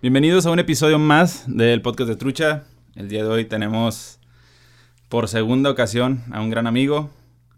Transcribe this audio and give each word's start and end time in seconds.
Bienvenidos 0.00 0.46
a 0.46 0.52
un 0.52 0.60
episodio 0.60 0.96
más 1.00 1.42
del 1.48 1.82
podcast 1.82 2.08
de 2.08 2.14
Trucha. 2.14 2.62
El 2.94 3.08
día 3.08 3.24
de 3.24 3.30
hoy 3.30 3.46
tenemos 3.46 4.20
por 5.08 5.26
segunda 5.26 5.70
ocasión 5.70 6.22
a 6.30 6.40
un 6.40 6.50
gran 6.50 6.68
amigo. 6.68 7.10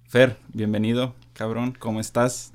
Fer, 0.08 0.38
bienvenido, 0.54 1.14
cabrón, 1.34 1.76
¿cómo 1.78 2.00
estás? 2.00 2.54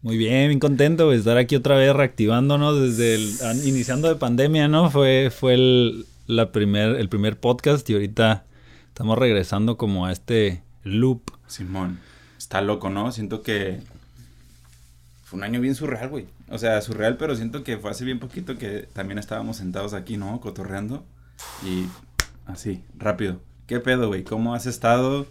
Muy 0.00 0.16
bien, 0.16 0.48
bien 0.48 0.58
contento 0.58 1.10
de 1.10 1.18
estar 1.18 1.36
aquí 1.36 1.54
otra 1.54 1.76
vez 1.76 1.94
reactivándonos 1.94 2.80
desde 2.80 3.16
el 3.16 3.68
iniciando 3.68 4.08
de 4.08 4.14
pandemia, 4.14 4.68
¿no? 4.68 4.90
Fue, 4.90 5.30
fue 5.30 5.52
el, 5.52 6.06
la 6.26 6.50
primer, 6.50 6.96
el 6.96 7.10
primer 7.10 7.38
podcast 7.38 7.90
y 7.90 7.92
ahorita 7.92 8.46
estamos 8.88 9.18
regresando 9.18 9.76
como 9.76 10.06
a 10.06 10.12
este 10.12 10.62
loop. 10.82 11.20
Simón, 11.46 12.00
está 12.38 12.62
loco, 12.62 12.88
¿no? 12.88 13.12
Siento 13.12 13.42
que 13.42 13.82
fue 15.36 15.38
un 15.38 15.44
año 15.44 15.60
bien 15.60 15.74
surreal, 15.74 16.08
güey. 16.08 16.26
O 16.48 16.56
sea, 16.56 16.80
surreal, 16.80 17.18
pero 17.18 17.36
siento 17.36 17.62
que 17.62 17.76
fue 17.76 17.90
hace 17.90 18.04
bien 18.04 18.18
poquito 18.18 18.56
que 18.56 18.88
también 18.92 19.18
estábamos 19.18 19.58
sentados 19.58 19.92
aquí, 19.92 20.16
¿no? 20.16 20.40
Cotorreando. 20.40 21.04
Y 21.62 21.86
así, 22.46 22.82
rápido. 22.96 23.40
¿Qué 23.66 23.80
pedo, 23.80 24.08
güey? 24.08 24.24
¿Cómo 24.24 24.54
has 24.54 24.64
estado? 24.64 25.26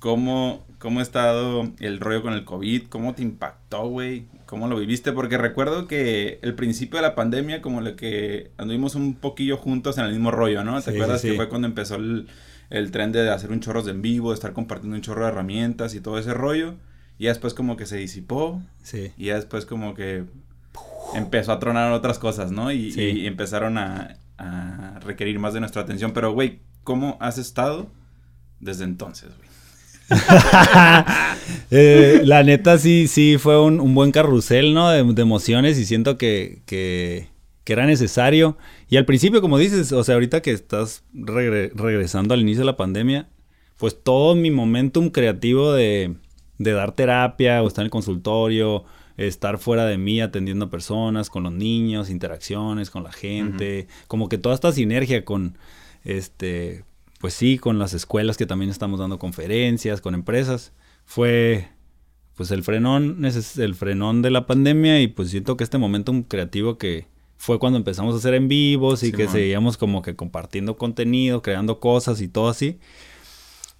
¿Cómo, 0.00 0.66
¿Cómo 0.78 0.98
ha 0.98 1.02
estado 1.02 1.70
el 1.78 2.00
rollo 2.00 2.22
con 2.22 2.32
el 2.32 2.44
COVID? 2.44 2.88
¿Cómo 2.88 3.14
te 3.14 3.22
impactó, 3.22 3.86
güey? 3.88 4.26
¿Cómo 4.46 4.66
lo 4.66 4.76
viviste? 4.78 5.12
Porque 5.12 5.38
recuerdo 5.38 5.86
que 5.86 6.40
el 6.42 6.54
principio 6.54 6.96
de 6.96 7.02
la 7.02 7.14
pandemia, 7.14 7.62
como 7.62 7.80
lo 7.80 7.96
que 7.96 8.50
anduvimos 8.58 8.96
un 8.96 9.14
poquillo 9.14 9.56
juntos 9.56 9.96
en 9.96 10.06
el 10.06 10.10
mismo 10.10 10.32
rollo, 10.32 10.64
¿no? 10.64 10.80
¿Te 10.82 10.90
acuerdas 10.90 11.22
que 11.22 11.34
fue 11.34 11.48
cuando 11.48 11.68
empezó 11.68 11.94
el, 11.96 12.26
el 12.70 12.90
tren 12.90 13.12
de 13.12 13.30
hacer 13.30 13.52
un 13.52 13.60
chorro 13.60 13.82
de 13.82 13.92
en 13.92 14.02
vivo, 14.02 14.30
de 14.30 14.34
estar 14.34 14.52
compartiendo 14.52 14.96
un 14.96 15.02
chorro 15.02 15.22
de 15.22 15.28
herramientas 15.28 15.94
y 15.94 16.00
todo 16.00 16.18
ese 16.18 16.34
rollo? 16.34 16.74
Y 17.18 17.26
después 17.26 17.54
como 17.54 17.76
que 17.76 17.86
se 17.86 17.96
disipó. 17.96 18.60
Sí. 18.82 19.12
Y 19.16 19.26
después 19.26 19.66
como 19.66 19.94
que 19.94 20.24
empezó 21.14 21.52
a 21.52 21.58
tronar 21.58 21.92
otras 21.92 22.18
cosas, 22.18 22.50
¿no? 22.50 22.72
Y, 22.72 22.92
y 22.96 23.26
empezaron 23.26 23.78
a, 23.78 24.16
a, 24.38 25.00
requerir 25.04 25.38
más 25.38 25.54
de 25.54 25.60
nuestra 25.60 25.82
atención. 25.82 26.12
Pero, 26.12 26.32
güey, 26.32 26.60
¿cómo 26.82 27.16
has 27.20 27.38
estado 27.38 27.88
desde 28.60 28.84
entonces, 28.84 29.30
güey? 29.36 29.48
Eh, 31.70 32.20
la 32.24 32.42
neta 32.42 32.78
sí, 32.78 33.08
sí 33.08 33.36
fue 33.38 33.60
un, 33.60 33.94
buen 33.94 34.12
carrusel, 34.12 34.74
¿no? 34.74 34.90
De, 34.90 35.00
emociones 35.22 35.78
y 35.78 35.84
siento 35.84 36.16
que, 36.18 36.62
que, 36.66 37.28
era 37.66 37.86
necesario. 37.86 38.56
Y 38.88 38.96
al 38.96 39.04
principio, 39.04 39.40
como 39.40 39.58
dices, 39.58 39.90
o 39.92 40.04
sea, 40.04 40.14
ahorita 40.14 40.40
que 40.40 40.52
estás 40.52 41.02
regresando 41.12 42.34
al 42.34 42.40
inicio 42.40 42.60
de 42.60 42.66
la 42.66 42.76
pandemia, 42.76 43.28
pues 43.76 44.00
todo 44.00 44.34
mi 44.34 44.50
momentum 44.50 45.10
creativo 45.10 45.72
de, 45.72 46.14
de 46.58 46.72
dar 46.72 46.92
terapia 46.92 47.62
o 47.62 47.68
estar 47.68 47.82
en 47.82 47.86
el 47.86 47.90
consultorio, 47.90 48.84
estar 49.16 49.58
fuera 49.58 49.86
de 49.86 49.98
mí 49.98 50.20
atendiendo 50.20 50.66
a 50.66 50.70
personas, 50.70 51.30
con 51.30 51.44
los 51.44 51.52
niños, 51.52 52.10
interacciones 52.10 52.90
con 52.90 53.04
la 53.04 53.12
gente, 53.12 53.86
como 54.08 54.28
que 54.28 54.38
toda 54.38 54.54
esta 54.54 54.72
sinergia 54.72 55.24
con, 55.24 55.56
este, 56.04 56.84
pues 57.20 57.34
sí, 57.34 57.58
con 57.58 57.78
las 57.78 57.94
escuelas 57.94 58.36
que 58.36 58.46
también 58.46 58.70
estamos 58.70 59.00
dando 59.00 59.18
conferencias, 59.18 60.00
con 60.00 60.14
empresas. 60.14 60.72
Fue 61.04 61.68
pues 62.36 62.50
el 62.50 62.64
frenón, 62.64 63.24
el 63.24 63.74
frenón 63.74 64.22
de 64.22 64.30
la 64.30 64.46
pandemia 64.46 65.00
y 65.00 65.06
pues 65.06 65.30
siento 65.30 65.56
que 65.56 65.64
este 65.64 65.78
momento 65.78 66.12
creativo 66.26 66.78
que 66.78 67.06
fue 67.36 67.58
cuando 67.58 67.78
empezamos 67.78 68.14
a 68.14 68.18
hacer 68.18 68.34
en 68.34 68.48
vivos 68.48 69.02
y 69.02 69.12
que 69.12 69.28
seguíamos 69.28 69.76
como 69.76 70.02
que 70.02 70.16
compartiendo 70.16 70.76
contenido, 70.76 71.42
creando 71.42 71.78
cosas 71.78 72.20
y 72.20 72.28
todo 72.28 72.48
así. 72.48 72.78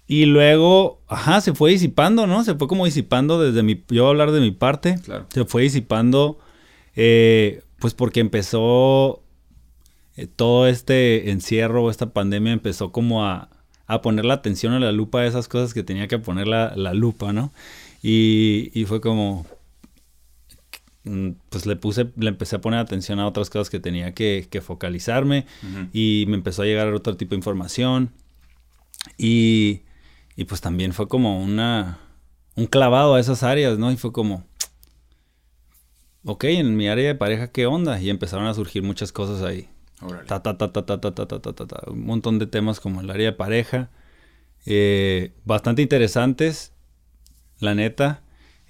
Y 0.07 0.25
luego, 0.25 1.01
ajá, 1.07 1.41
se 1.41 1.53
fue 1.53 1.71
disipando, 1.71 2.27
¿no? 2.27 2.43
Se 2.43 2.55
fue 2.55 2.67
como 2.67 2.85
disipando 2.85 3.41
desde 3.41 3.63
mi, 3.63 3.83
yo 3.89 4.03
voy 4.03 4.07
a 4.07 4.09
hablar 4.09 4.31
de 4.31 4.39
mi 4.39 4.51
parte, 4.51 4.99
claro. 5.03 5.25
se 5.29 5.45
fue 5.45 5.63
disipando, 5.63 6.37
eh, 6.95 7.63
pues 7.79 7.95
porque 7.95 8.19
empezó 8.19 9.23
eh, 10.15 10.27
todo 10.27 10.67
este 10.67 11.31
encierro, 11.31 11.89
esta 11.89 12.11
pandemia 12.13 12.53
empezó 12.53 12.91
como 12.91 13.25
a, 13.25 13.49
poner 14.03 14.25
la 14.25 14.35
atención 14.35 14.73
a 14.73 14.79
la 14.79 14.91
lupa 14.91 15.21
de 15.21 15.27
esas 15.27 15.47
cosas 15.47 15.73
que 15.73 15.83
tenía 15.83 16.07
que 16.07 16.19
poner 16.19 16.47
la, 16.47 16.93
lupa, 16.93 17.33
¿no? 17.33 17.51
Y, 18.03 18.85
fue 18.87 19.01
como, 19.01 19.47
mm, 21.03 21.31
pues 21.49 21.65
le 21.65 21.75
puse, 21.75 22.11
le 22.15 22.29
empecé 22.29 22.57
a 22.57 22.61
poner 22.61 22.79
atención 22.79 23.19
a 23.19 23.27
otras 23.27 23.49
cosas 23.49 23.71
que 23.71 23.79
tenía 23.79 24.13
que, 24.13 24.47
focalizarme 24.63 25.47
y 25.93 26.25
me 26.27 26.35
empezó 26.35 26.61
a 26.61 26.65
llegar 26.65 26.93
otro 26.93 27.17
tipo 27.17 27.31
de 27.31 27.37
información 27.37 28.11
y, 29.17 29.81
y 30.35 30.45
pues 30.45 30.61
también 30.61 30.93
fue 30.93 31.07
como 31.07 31.41
una, 31.41 31.99
un 32.55 32.65
clavado 32.65 33.15
a 33.15 33.19
esas 33.19 33.43
áreas, 33.43 33.77
¿no? 33.77 33.91
Y 33.91 33.97
fue 33.97 34.11
como, 34.11 34.43
ok, 36.25 36.43
en 36.45 36.75
mi 36.75 36.87
área 36.87 37.07
de 37.07 37.15
pareja, 37.15 37.51
¿qué 37.51 37.65
onda? 37.65 37.99
Y 38.01 38.09
empezaron 38.09 38.47
a 38.47 38.53
surgir 38.53 38.83
muchas 38.83 39.11
cosas 39.11 39.41
ahí. 39.41 39.69
Ta, 40.27 40.43
ta, 40.43 40.57
ta, 40.57 40.71
ta, 40.71 40.85
ta, 40.85 40.99
ta, 40.99 41.11
ta, 41.11 41.25
ta, 41.27 41.39
ta, 41.39 41.53
ta, 41.53 41.81
Un 41.87 42.05
montón 42.05 42.37
de 42.37 42.47
temas 42.47 42.79
como 42.79 43.01
el 43.01 43.09
área 43.09 43.27
de 43.27 43.33
pareja. 43.33 43.89
Eh, 44.65 45.31
bastante 45.45 45.81
interesantes, 45.81 46.73
la 47.59 47.75
neta. 47.75 48.21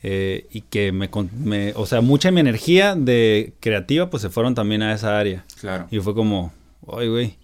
Eh, 0.03 0.45
y 0.51 0.61
que 0.61 0.91
me, 0.91 1.09
me, 1.33 1.73
o 1.73 1.87
sea, 1.87 2.01
mucha 2.01 2.27
de 2.27 2.33
mi 2.33 2.41
energía 2.41 2.93
de 2.95 3.55
creativa, 3.59 4.11
pues 4.11 4.21
se 4.21 4.29
fueron 4.29 4.53
también 4.53 4.83
a 4.83 4.93
esa 4.93 5.17
área. 5.17 5.45
Claro. 5.59 5.87
Y 5.89 5.99
fue 5.99 6.13
como, 6.13 6.53
ay, 6.95 7.07
güey, 7.07 7.39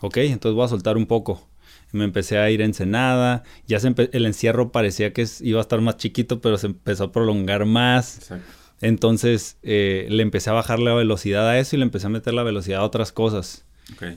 ok, 0.00 0.16
entonces 0.16 0.56
voy 0.56 0.64
a 0.64 0.68
soltar 0.68 0.96
un 0.96 1.06
poco. 1.06 1.48
Me 1.92 2.04
empecé 2.04 2.38
a 2.38 2.50
ir 2.50 2.62
a 2.62 2.64
Ensenada, 2.64 3.42
ya 3.66 3.80
se 3.80 3.92
el 4.12 4.26
encierro 4.26 4.72
parecía 4.72 5.12
que 5.12 5.26
iba 5.40 5.58
a 5.58 5.62
estar 5.62 5.80
más 5.80 5.96
chiquito, 5.96 6.40
pero 6.40 6.58
se 6.58 6.68
empezó 6.68 7.04
a 7.04 7.12
prolongar 7.12 7.66
más. 7.66 8.18
Exacto. 8.18 8.60
Entonces 8.80 9.58
eh, 9.62 10.06
le 10.08 10.22
empecé 10.22 10.50
a 10.50 10.54
bajar 10.54 10.78
la 10.78 10.94
velocidad 10.94 11.48
a 11.48 11.58
eso 11.58 11.76
y 11.76 11.78
le 11.78 11.84
empecé 11.84 12.06
a 12.06 12.10
meter 12.10 12.32
la 12.32 12.42
velocidad 12.42 12.80
a 12.80 12.84
otras 12.84 13.12
cosas. 13.12 13.64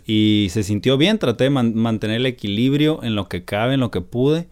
Y 0.06 0.50
se 0.52 0.62
sintió 0.62 0.98
bien, 0.98 1.18
traté 1.18 1.46
de 1.46 1.50
mantener 1.50 2.18
el 2.18 2.26
equilibrio 2.28 3.04
en 3.04 3.16
lo 3.16 3.28
que 3.28 3.44
cabe, 3.44 3.74
en 3.74 3.80
lo 3.80 3.90
que 3.90 4.02
pude. 4.02 4.48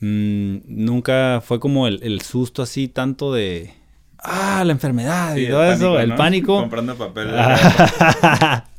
Mm, 0.00 0.58
nunca 0.66 1.40
fue 1.44 1.60
como 1.60 1.86
el, 1.86 2.20
susto 2.22 2.62
así 2.62 2.88
tanto 2.88 3.32
de... 3.32 3.72
Ah, 4.18 4.64
la 4.66 4.72
enfermedad 4.72 5.36
y 5.36 5.46
todo 5.48 5.64
eso, 5.64 6.00
el 6.00 6.16
pánico. 6.16 6.58
Comprando 6.58 6.96
papel. 6.96 7.28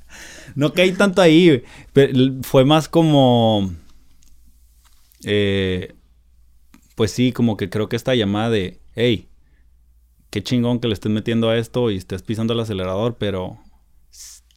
no 0.56 0.74
caí 0.74 0.92
tanto 0.94 1.22
ahí. 1.22 1.64
fue 2.44 2.66
más 2.66 2.88
como... 2.88 3.74
Eh, 5.24 5.96
pues 6.96 7.12
sí, 7.12 7.32
como 7.32 7.58
que 7.58 7.70
creo 7.70 7.90
que 7.90 7.96
esta 7.96 8.16
llamada 8.16 8.50
de, 8.50 8.80
hey, 8.96 9.30
qué 10.30 10.44
chingón 10.44 10.80
que 10.80 10.88
le 10.88 10.94
estés 10.94 11.12
metiendo 11.12 11.50
a 11.50 11.58
esto 11.58 11.92
y 11.92 11.98
estés 11.98 12.24
pisando 12.24 12.54
el 12.54 12.60
acelerador, 12.60 13.18
pero 13.18 13.60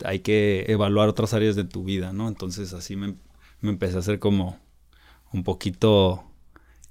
hay 0.04 0.20
que 0.20 0.64
evaluar 0.68 1.08
otras 1.08 1.34
áreas 1.34 1.56
de 1.56 1.64
tu 1.64 1.84
vida, 1.84 2.12
¿no? 2.12 2.28
Entonces 2.28 2.72
así 2.72 2.96
me, 2.96 3.14
empecé 3.62 3.96
a 3.96 4.00
hacer 4.00 4.18
como 4.18 4.58
un 5.32 5.44
poquito 5.44 6.24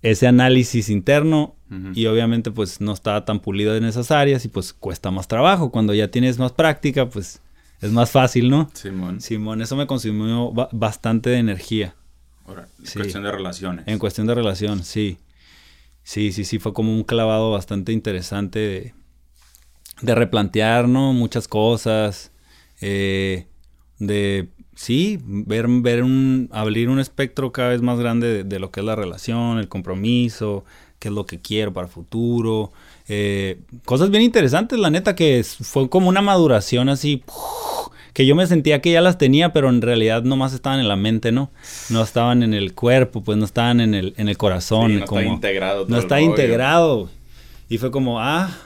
ese 0.01 0.27
análisis 0.27 0.89
interno 0.89 1.55
y 1.93 2.07
obviamente 2.07 2.51
pues 2.51 2.81
no 2.81 2.91
estaba 2.91 3.23
tan 3.23 3.39
pulido 3.39 3.77
en 3.77 3.85
esas 3.85 4.11
áreas 4.11 4.43
y 4.43 4.49
pues 4.49 4.73
cuesta 4.73 5.09
más 5.09 5.27
trabajo. 5.27 5.71
Cuando 5.71 5.93
ya 5.93 6.09
tienes 6.09 6.37
más 6.37 6.51
práctica 6.51 7.09
pues 7.09 7.41
es 7.81 7.91
más 7.91 8.11
fácil, 8.11 8.49
¿no? 8.49 8.69
Simón. 8.73 9.21
Simón, 9.21 9.61
eso 9.61 9.75
me 9.75 9.87
consumió 9.87 10.51
bastante 10.71 11.31
de 11.31 11.37
energía. 11.37 11.95
Ahora, 12.45 12.67
en 12.79 12.93
cuestión 12.93 13.23
de 13.23 13.31
relaciones. 13.31 13.87
En 13.87 13.99
cuestión 13.99 14.27
de 14.27 14.35
relación, 14.35 14.83
sí. 14.83 15.17
Sí, 16.03 16.31
sí, 16.31 16.45
sí, 16.45 16.59
fue 16.59 16.73
como 16.73 16.93
un 16.93 17.03
clavado 17.03 17.51
bastante 17.51 17.91
interesante 17.91 18.59
de, 18.59 18.93
de 20.01 20.15
replantear, 20.15 20.87
¿no? 20.87 21.13
Muchas 21.13 21.47
cosas, 21.47 22.31
eh, 22.81 23.47
de, 23.99 24.49
sí, 24.75 25.19
ver, 25.23 25.67
ver 25.67 26.03
un, 26.03 26.49
abrir 26.51 26.89
un 26.89 26.99
espectro 26.99 27.51
cada 27.51 27.69
vez 27.69 27.81
más 27.81 27.99
grande 27.99 28.43
de, 28.43 28.59
lo 28.59 28.71
que 28.71 28.79
es 28.79 28.85
la 28.85 28.95
relación, 28.95 29.59
el 29.59 29.67
compromiso, 29.67 30.65
qué 30.99 31.09
es 31.09 31.13
lo 31.13 31.25
que 31.25 31.39
quiero 31.39 31.71
para 31.71 31.87
el 31.87 31.93
futuro. 31.93 32.71
Eh, 33.13 33.59
cosas 33.83 34.09
bien 34.09 34.23
interesantes, 34.23 34.79
la 34.79 34.89
neta, 34.89 35.15
que 35.15 35.43
fue 35.43 35.89
como 35.89 36.07
una 36.07 36.21
maduración 36.21 36.87
así 36.87 37.25
que 38.13 38.25
yo 38.25 38.35
me 38.37 38.47
sentía 38.47 38.79
que 38.79 38.89
ya 38.93 39.01
las 39.01 39.17
tenía, 39.17 39.51
pero 39.51 39.67
en 39.67 39.81
realidad 39.81 40.23
nomás 40.23 40.53
estaban 40.53 40.79
en 40.79 40.87
la 40.87 40.95
mente, 40.95 41.33
¿no? 41.33 41.51
No 41.89 42.03
estaban 42.03 42.41
en 42.41 42.53
el 42.53 42.73
cuerpo, 42.73 43.21
pues 43.21 43.37
no 43.37 43.43
estaban 43.43 43.81
en 43.81 43.95
el, 43.95 44.13
en 44.15 44.29
el 44.29 44.37
corazón. 44.37 44.95
no 44.95 45.03
está 45.03 45.23
integrado. 45.23 45.85
no 45.89 45.97
está 45.97 46.21
integrado. 46.21 47.09
Y 47.67 47.79
fue 47.79 47.91
como, 47.91 48.21
ah, 48.21 48.57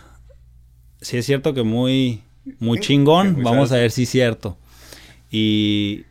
sí 1.01 1.17
es 1.17 1.25
cierto 1.25 1.55
que 1.55 1.63
muy, 1.63 2.21
muy 2.59 2.79
chingón, 2.79 3.41
vamos 3.41 3.71
a 3.71 3.77
ver 3.77 3.89
si 3.89 4.03
es 4.03 4.09
cierto. 4.09 4.57
Y, 5.31 6.03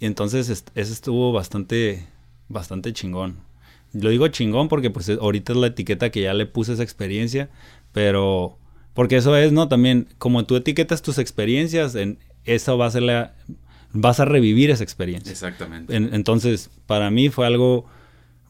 entonces 0.00 0.50
eso 0.50 0.92
estuvo 0.92 1.32
bastante, 1.32 2.06
bastante 2.46 2.92
chingón. 2.92 3.38
Lo 3.92 4.10
digo 4.10 4.28
chingón 4.28 4.68
porque 4.68 4.90
pues 4.90 5.08
ahorita 5.08 5.52
es 5.52 5.58
la 5.58 5.66
etiqueta 5.68 6.10
que 6.10 6.22
ya 6.22 6.34
le 6.34 6.46
puse 6.46 6.72
esa 6.74 6.82
experiencia, 6.82 7.50
pero... 7.92 8.56
Porque 8.94 9.16
eso 9.16 9.36
es, 9.36 9.52
¿no? 9.52 9.68
También, 9.68 10.08
como 10.18 10.44
tú 10.44 10.56
etiquetas 10.56 11.00
tus 11.00 11.18
experiencias, 11.18 11.94
en, 11.94 12.18
eso 12.44 12.76
va 12.76 12.86
a 12.86 12.90
ser 12.90 13.02
la, 13.02 13.34
vas 13.92 14.18
a 14.20 14.24
revivir 14.24 14.70
esa 14.70 14.82
experiencia. 14.82 15.30
Exactamente. 15.30 15.94
entonces, 15.94 16.70
para 16.86 17.10
mí 17.10 17.28
fue 17.30 17.46
algo 17.46 17.86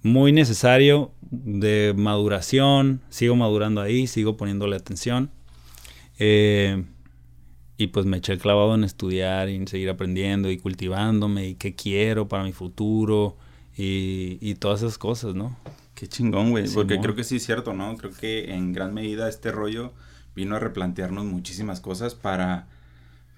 muy 0.02 0.32
necesario 0.32 1.12
de 1.30 1.92
maduración, 1.96 3.02
sigo 3.10 3.36
madurando 3.36 3.82
ahí, 3.82 4.06
sigo 4.06 4.36
poniéndole 4.36 4.76
atención. 4.76 5.30
Eh, 6.18 6.84
Y 7.76 7.88
pues 7.88 8.04
me 8.04 8.18
eché 8.18 8.32
el 8.32 8.38
clavado 8.38 8.74
en 8.74 8.84
estudiar 8.84 9.48
y 9.48 9.56
en 9.56 9.66
seguir 9.66 9.88
aprendiendo 9.88 10.50
y 10.50 10.58
cultivándome 10.58 11.48
y 11.48 11.54
qué 11.54 11.74
quiero 11.74 12.28
para 12.28 12.44
mi 12.44 12.52
futuro 12.52 13.36
y, 13.80 14.36
y 14.42 14.56
todas 14.56 14.82
esas 14.82 14.98
cosas, 14.98 15.34
¿no? 15.34 15.56
Qué 15.94 16.06
chingón, 16.06 16.50
güey. 16.50 16.68
Porque 16.68 17.00
creo 17.00 17.14
que 17.14 17.24
sí 17.24 17.36
es 17.36 17.46
cierto, 17.46 17.72
¿no? 17.72 17.96
Creo 17.96 18.12
que 18.12 18.52
en 18.52 18.74
gran 18.74 18.92
medida 18.92 19.26
este 19.26 19.50
rollo 19.50 19.94
vino 20.34 20.56
a 20.56 20.58
replantearnos 20.58 21.24
muchísimas 21.24 21.80
cosas 21.80 22.14
para, 22.14 22.66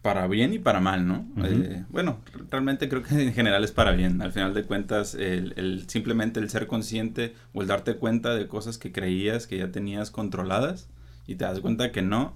para 0.02 0.26
bien 0.26 0.52
y 0.52 0.58
para 0.58 0.80
mal, 0.80 1.06
¿no? 1.06 1.24
Eh, 1.44 1.84
bueno, 1.90 2.18
realmente 2.50 2.88
creo 2.88 3.04
que 3.04 3.22
en 3.22 3.32
general 3.32 3.62
es 3.62 3.70
para 3.70 3.92
bien. 3.92 4.20
Al 4.20 4.32
final 4.32 4.52
de 4.52 4.64
cuentas, 4.64 5.14
el, 5.14 5.54
el, 5.56 5.88
simplemente 5.88 6.40
el 6.40 6.50
ser 6.50 6.66
consciente 6.66 7.34
o 7.54 7.62
el 7.62 7.68
darte 7.68 7.94
cuenta 7.94 8.34
de 8.34 8.48
cosas 8.48 8.78
que 8.78 8.90
creías 8.90 9.46
que 9.46 9.58
ya 9.58 9.70
tenías 9.70 10.10
controladas 10.10 10.88
y 11.28 11.36
te 11.36 11.44
das 11.44 11.60
cuenta 11.60 11.92
que 11.92 12.02
no, 12.02 12.34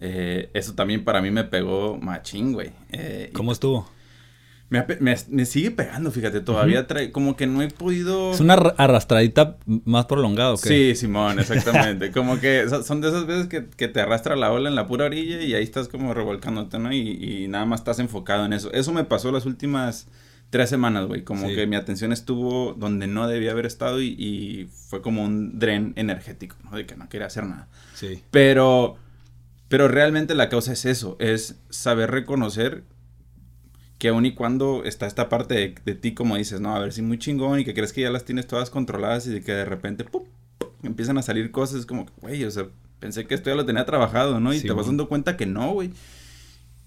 eh, 0.00 0.50
eso 0.52 0.74
también 0.74 1.04
para 1.04 1.22
mí 1.22 1.30
me 1.30 1.44
pegó 1.44 1.96
machín, 1.96 2.54
güey. 2.54 2.72
Eh, 2.90 3.30
¿Cómo 3.34 3.52
estuvo? 3.52 3.88
Me, 4.70 4.86
me, 5.00 5.46
sigue 5.46 5.72
pegando, 5.72 6.12
fíjate, 6.12 6.40
todavía 6.40 6.86
trae, 6.86 7.10
como 7.10 7.36
que 7.36 7.48
no 7.48 7.60
he 7.60 7.68
podido... 7.68 8.30
Es 8.30 8.38
una 8.38 8.54
arrastradita 8.54 9.56
más 9.66 10.06
prolongada, 10.06 10.52
¿o 10.52 10.56
Sí, 10.56 10.94
Simón, 10.94 11.40
exactamente. 11.40 12.12
como 12.12 12.38
que 12.38 12.66
son 12.84 13.00
de 13.00 13.08
esas 13.08 13.26
veces 13.26 13.48
que, 13.48 13.66
que, 13.66 13.88
te 13.88 14.00
arrastra 14.00 14.36
la 14.36 14.52
ola 14.52 14.68
en 14.68 14.76
la 14.76 14.86
pura 14.86 15.06
orilla 15.06 15.42
y 15.42 15.54
ahí 15.54 15.64
estás 15.64 15.88
como 15.88 16.14
revolcándote, 16.14 16.78
¿no? 16.78 16.92
Y, 16.92 17.00
y 17.00 17.48
nada 17.48 17.64
más 17.64 17.80
estás 17.80 17.98
enfocado 17.98 18.44
en 18.44 18.52
eso. 18.52 18.72
Eso 18.72 18.92
me 18.92 19.02
pasó 19.02 19.32
las 19.32 19.44
últimas 19.44 20.06
tres 20.50 20.70
semanas, 20.70 21.06
güey. 21.06 21.24
Como 21.24 21.48
que 21.48 21.66
mi 21.66 21.74
atención 21.74 22.12
estuvo 22.12 22.74
donde 22.74 23.08
no 23.08 23.26
debía 23.26 23.50
haber 23.50 23.66
estado 23.66 24.00
y, 24.00 24.14
y, 24.18 24.68
fue 24.88 25.02
como 25.02 25.24
un 25.24 25.58
dren 25.58 25.94
energético, 25.96 26.54
¿no? 26.62 26.76
De 26.76 26.86
que 26.86 26.94
no 26.94 27.08
quería 27.08 27.26
hacer 27.26 27.44
nada. 27.44 27.66
Sí. 27.94 28.22
Pero 28.30 28.96
pero 29.70 29.86
realmente 29.86 30.34
la 30.34 30.48
causa 30.48 30.72
es 30.72 30.84
eso, 30.84 31.16
es 31.20 31.54
saber 31.70 32.10
reconocer 32.10 32.82
que 34.00 34.08
aun 34.08 34.24
y 34.24 34.32
cuando 34.32 34.82
está 34.84 35.06
esta 35.06 35.28
parte 35.28 35.74
de, 35.84 35.94
ti, 35.94 36.14
como 36.14 36.36
dices, 36.36 36.58
no, 36.58 36.74
a 36.74 36.78
ver 36.78 36.94
si 36.94 37.02
muy 37.02 37.18
chingón 37.18 37.60
y 37.60 37.66
que 37.66 37.74
crees 37.74 37.92
que 37.92 38.00
ya 38.00 38.10
las 38.10 38.24
tienes 38.24 38.46
todas 38.46 38.70
controladas 38.70 39.26
y 39.26 39.30
de 39.30 39.42
que 39.42 39.52
de 39.52 39.66
repente 39.66 40.06
empiezan 40.82 41.18
a 41.18 41.22
salir 41.22 41.50
cosas 41.50 41.84
como, 41.84 42.06
güey, 42.22 42.42
o 42.44 42.50
sea, 42.50 42.66
pensé 42.98 43.26
que 43.26 43.34
esto 43.34 43.50
ya 43.50 43.56
lo 43.56 43.66
tenía 43.66 43.84
trabajado, 43.84 44.40
¿no? 44.40 44.54
Y 44.54 44.60
te 44.60 44.72
vas 44.72 44.86
dando 44.86 45.06
cuenta 45.06 45.36
que 45.36 45.44
no, 45.44 45.72
güey. 45.72 45.90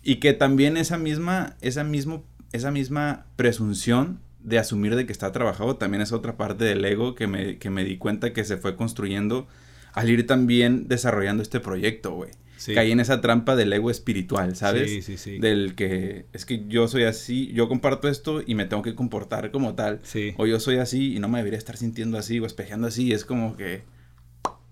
Y 0.02 0.16
que 0.16 0.34
también 0.34 0.76
esa 0.76 0.98
misma, 0.98 1.56
esa 1.62 1.84
mismo, 1.84 2.26
esa 2.52 2.72
misma 2.72 3.28
presunción 3.36 4.20
de 4.40 4.58
asumir 4.58 4.96
de 4.96 5.06
que 5.06 5.12
está 5.12 5.32
trabajado 5.32 5.76
también 5.76 6.02
es 6.02 6.14
otra 6.14 6.36
parte 6.36 6.66
del 6.66 6.84
ego 6.84 7.14
que 7.14 7.28
me, 7.28 7.60
que 7.60 7.70
me 7.70 7.86
di 7.86 8.00
cuenta 8.00 8.34
que 8.34 8.44
se 8.44 8.58
fue 8.58 8.76
construyendo 8.76 9.48
al 9.94 10.10
ir 10.10 10.26
también 10.26 10.88
desarrollando 10.88 11.44
este 11.44 11.60
proyecto, 11.60 12.16
güey 12.16 12.32
caí 12.74 12.92
en 12.92 13.00
esa 13.00 13.22
trampa 13.22 13.56
del 13.56 13.74
ego 13.74 13.90
espiritual, 13.90 14.56
¿sabes? 14.56 14.90
Sí, 14.90 15.02
sí, 15.02 15.18
sí. 15.18 15.40
Del 15.40 15.76
que 15.76 16.26
es 16.34 16.46
que 16.46 16.66
yo 16.68 16.88
soy 16.88 17.04
así, 17.04 17.52
yo 17.54 17.68
comparto 17.68 18.08
esto 18.08 18.42
y 18.46 18.56
me 18.56 18.66
tengo 18.66 18.84
que 18.84 18.96
comportar 18.96 19.52
como 19.52 19.76
tal. 19.76 20.00
Sí. 20.04 20.34
O 20.38 20.46
yo 20.46 20.60
soy 20.60 20.78
así 20.78 21.16
y 21.16 21.20
no 21.20 21.28
me 21.28 21.40
debería 21.40 21.58
estar 21.58 21.78
sintiendo 21.78 22.18
así 22.18 22.40
o 22.40 22.46
espejeando 22.46 22.88
así. 22.88 23.12
Es 23.12 23.26
como 23.26 23.58
que. 23.58 23.84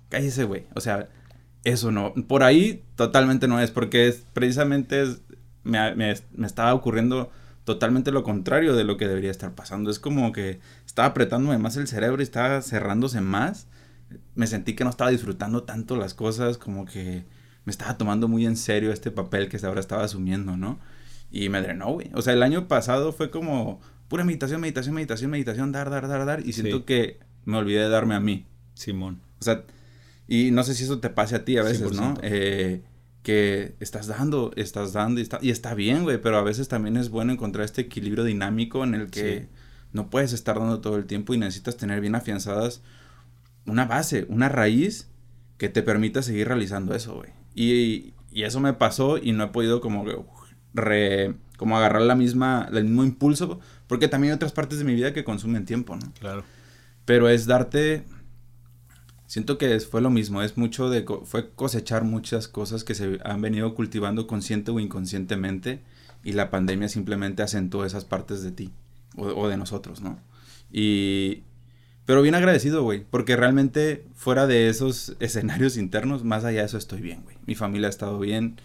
Cállese, 0.10 0.44
güey. 0.44 0.64
O 0.76 0.82
sea, 0.82 1.10
eso 1.64 1.92
no. 1.92 2.14
Por 2.14 2.44
ahí 2.44 2.84
totalmente 2.96 3.48
no 3.48 3.60
es, 3.60 3.72
porque 3.72 4.08
es, 4.08 4.26
precisamente 4.34 5.02
es, 5.02 5.22
me, 5.64 5.96
me, 5.96 6.14
me 6.34 6.48
estaba 6.48 6.74
ocurriendo 6.74 7.32
totalmente 7.64 8.12
lo 8.12 8.24
contrario 8.24 8.76
de 8.76 8.84
lo 8.84 8.98
que 8.98 9.08
debería 9.08 9.32
estar 9.32 9.54
pasando. 9.54 9.92
Es 9.92 10.00
como 10.00 10.32
que 10.32 10.60
estaba 10.86 11.10
apretándome 11.10 11.58
más 11.58 11.78
el 11.78 11.88
cerebro 11.88 12.22
y 12.22 12.24
estaba 12.24 12.62
cerrándose 12.62 13.22
más. 13.22 13.68
Me 14.36 14.48
sentí 14.48 14.76
que 14.76 14.84
no 14.84 14.90
estaba 14.90 15.12
disfrutando 15.12 15.64
tanto 15.64 15.96
las 15.96 16.14
cosas, 16.14 16.58
como 16.58 16.86
que 16.86 17.24
me 17.72 17.74
estaba 17.74 17.98
tomando 17.98 18.28
muy 18.28 18.46
en 18.46 18.58
serio 18.58 18.92
este 18.92 19.12
papel 19.12 19.48
que 19.48 19.58
ahora 19.66 19.80
estaba 19.80 20.04
asumiendo, 20.04 20.58
¿no? 20.58 20.78
Y 21.32 21.48
me 21.48 21.62
drenó, 21.62 21.94
güey. 21.94 22.12
O 22.14 22.22
sea, 22.22 22.34
el 22.34 22.44
año 22.44 22.68
pasado 22.68 23.14
fue 23.14 23.32
como 23.32 23.80
pura 24.10 24.26
meditación, 24.26 24.60
meditación, 24.60 24.94
meditación, 24.94 25.32
meditación, 25.32 25.72
dar, 25.72 25.90
dar, 25.90 26.10
dar, 26.10 26.26
dar. 26.26 26.46
Y 26.46 26.52
siento 26.52 26.84
que 26.84 27.20
me 27.46 27.58
olvidé 27.58 27.84
de 27.84 27.88
darme 27.88 28.16
a 28.16 28.20
mí. 28.20 28.46
Simón. 28.74 29.22
O 29.40 29.46
sea, 29.46 29.64
y 30.28 30.52
no 30.52 30.64
sé 30.64 30.76
si 30.76 30.84
eso 30.84 31.00
te 31.00 31.10
pase 31.10 31.38
a 31.38 31.46
ti 31.46 31.56
a 31.56 31.64
veces, 31.64 31.94
¿no? 31.94 32.16
Eh, 32.22 32.84
que 33.24 33.76
estás 33.80 34.08
dando, 34.08 34.52
estás 34.58 34.92
dando 34.92 35.22
y 35.22 35.24
está, 35.24 35.40
y 35.42 35.52
está 35.52 35.74
bien, 35.74 36.04
güey, 36.04 36.22
pero 36.22 36.38
a 36.38 36.44
veces 36.44 36.68
también 36.68 36.98
es 36.98 37.10
bueno 37.10 37.32
encontrar 37.32 37.64
este 37.64 37.84
equilibrio 37.84 38.26
dinámico 38.26 38.84
en 38.84 38.96
el 38.96 39.10
que 39.10 39.48
no 39.94 40.10
puedes 40.10 40.34
estar 40.34 40.60
dando 40.60 40.82
todo 40.82 40.98
el 40.98 41.06
tiempo 41.06 41.34
y 41.34 41.38
necesitas 41.38 41.78
tener 41.78 42.02
bien 42.02 42.16
afianzadas 42.16 42.82
una 43.66 43.86
base, 43.86 44.26
una 44.28 44.50
raíz 44.50 45.08
que 45.58 45.70
te 45.70 45.84
permita 45.84 46.22
seguir 46.22 46.50
realizando 46.50 46.94
eso, 46.96 47.16
güey. 47.16 47.41
Y, 47.56 48.14
eso 48.32 48.62
me 48.62 48.74
pasó 48.74 49.18
y 49.18 49.34
no 49.34 49.44
he 49.44 49.48
podido 49.48 49.82
como 49.82 50.06
re, 50.74 51.36
como 51.58 51.78
agarrar 51.78 52.04
la 52.04 52.16
misma, 52.16 52.70
el 52.72 52.86
mismo 52.86 53.04
impulso, 53.04 53.60
porque 53.88 54.08
también 54.08 54.32
hay 54.32 54.36
otras 54.36 54.54
partes 54.54 54.80
de 54.80 54.86
mi 54.86 54.94
vida 54.94 55.14
que 55.14 55.26
consumen 55.26 55.66
tiempo, 55.66 55.98
¿no? 55.98 56.14
Claro. 56.18 56.46
Pero 57.04 57.28
es 57.28 57.46
darte, 57.46 58.06
siento 59.28 59.58
que 59.58 59.78
fue 59.82 60.00
lo 60.00 60.10
mismo, 60.10 60.42
es 60.42 60.58
mucho 60.58 60.90
de, 60.90 61.06
fue 61.26 61.50
cosechar 61.50 62.06
muchas 62.06 62.48
cosas 62.48 62.86
que 62.86 62.96
se 62.96 63.20
han 63.26 63.42
venido 63.42 63.76
cultivando 63.76 64.28
consciente 64.28 64.72
o 64.72 64.80
inconscientemente 64.80 65.82
y 66.24 66.32
la 66.32 66.50
pandemia 66.50 66.88
simplemente 66.88 67.44
acentuó 67.44 67.84
esas 67.84 68.06
partes 68.06 68.44
de 68.44 68.52
ti 68.52 68.72
o, 69.18 69.26
o 69.26 69.50
de 69.50 69.58
nosotros, 69.58 70.00
¿no? 70.00 70.20
Y, 70.72 71.44
pero 72.06 72.22
bien 72.22 72.36
agradecido, 72.36 72.84
güey, 72.84 73.06
porque 73.10 73.36
realmente 73.36 74.06
fuera 74.16 74.48
de 74.48 74.70
esos 74.70 75.16
escenarios 75.20 75.78
internos, 75.78 76.24
más 76.24 76.44
allá 76.44 76.62
de 76.62 76.66
eso 76.66 76.78
estoy 76.78 77.02
bien, 77.02 77.24
güey. 77.24 77.38
Mi 77.46 77.56
familia 77.56 77.88
ha 77.88 77.90
estado 77.90 78.20
bien, 78.20 78.60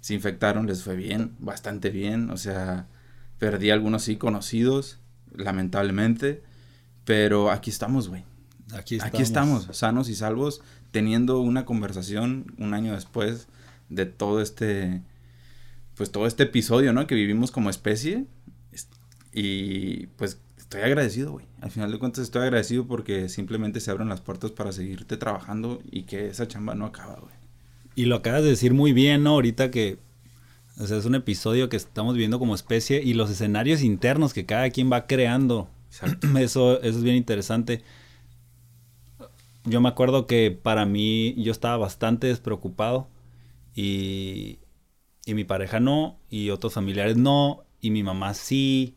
se 0.00 0.14
infectaron, 0.14 0.66
les 0.66 0.82
fue 0.82 0.96
bien, 0.96 1.32
bastante 1.38 1.90
bien, 1.90 2.30
o 2.30 2.36
sea, 2.36 2.86
perdí 3.38 3.70
algunos 3.70 4.04
sí 4.04 4.16
conocidos, 4.16 5.00
lamentablemente, 5.34 6.42
pero 7.04 7.50
aquí 7.50 7.70
estamos, 7.70 8.08
güey. 8.08 8.24
Aquí 8.74 8.96
estamos. 8.96 9.14
Aquí 9.14 9.22
estamos, 9.22 9.68
sanos 9.72 10.08
y 10.08 10.14
salvos, 10.14 10.62
teniendo 10.90 11.40
una 11.40 11.64
conversación 11.64 12.54
un 12.58 12.74
año 12.74 12.94
después 12.94 13.48
de 13.88 14.06
todo 14.06 14.40
este, 14.40 15.02
pues 15.94 16.10
todo 16.10 16.26
este 16.26 16.44
episodio, 16.44 16.92
¿no? 16.92 17.06
Que 17.06 17.14
vivimos 17.14 17.50
como 17.50 17.70
especie. 17.70 18.26
Y 19.32 20.06
pues 20.16 20.40
estoy 20.66 20.82
agradecido, 20.82 21.32
güey. 21.32 21.46
Al 21.60 21.70
final 21.70 21.92
de 21.92 21.98
cuentas 21.98 22.24
estoy 22.24 22.42
agradecido 22.42 22.86
porque 22.86 23.28
simplemente 23.28 23.78
se 23.80 23.92
abren 23.92 24.08
las 24.08 24.20
puertas 24.20 24.50
para 24.50 24.72
seguirte 24.72 25.16
trabajando 25.16 25.80
y 25.90 26.02
que 26.02 26.26
esa 26.26 26.48
chamba 26.48 26.74
no 26.74 26.86
acaba, 26.86 27.14
güey. 27.20 27.34
Y 27.94 28.06
lo 28.06 28.16
acabas 28.16 28.42
de 28.42 28.50
decir 28.50 28.74
muy 28.74 28.92
bien, 28.92 29.22
¿no? 29.22 29.30
Ahorita 29.30 29.70
que 29.70 29.98
o 30.78 30.86
sea, 30.86 30.98
es 30.98 31.06
un 31.06 31.14
episodio 31.14 31.68
que 31.68 31.76
estamos 31.76 32.14
viviendo 32.14 32.38
como 32.38 32.54
especie 32.54 33.00
y 33.02 33.14
los 33.14 33.30
escenarios 33.30 33.82
internos 33.82 34.34
que 34.34 34.44
cada 34.44 34.68
quien 34.70 34.92
va 34.92 35.06
creando. 35.06 35.70
Eso, 36.38 36.82
eso 36.82 36.98
es 36.98 37.02
bien 37.02 37.16
interesante. 37.16 37.82
Yo 39.64 39.80
me 39.80 39.88
acuerdo 39.88 40.26
que 40.26 40.50
para 40.50 40.84
mí 40.84 41.34
yo 41.42 41.50
estaba 41.50 41.76
bastante 41.78 42.26
despreocupado 42.26 43.08
y, 43.74 44.58
y 45.24 45.34
mi 45.34 45.44
pareja 45.44 45.80
no, 45.80 46.18
y 46.28 46.50
otros 46.50 46.74
familiares 46.74 47.16
no, 47.16 47.64
y 47.80 47.90
mi 47.90 48.02
mamá 48.02 48.34
sí, 48.34 48.94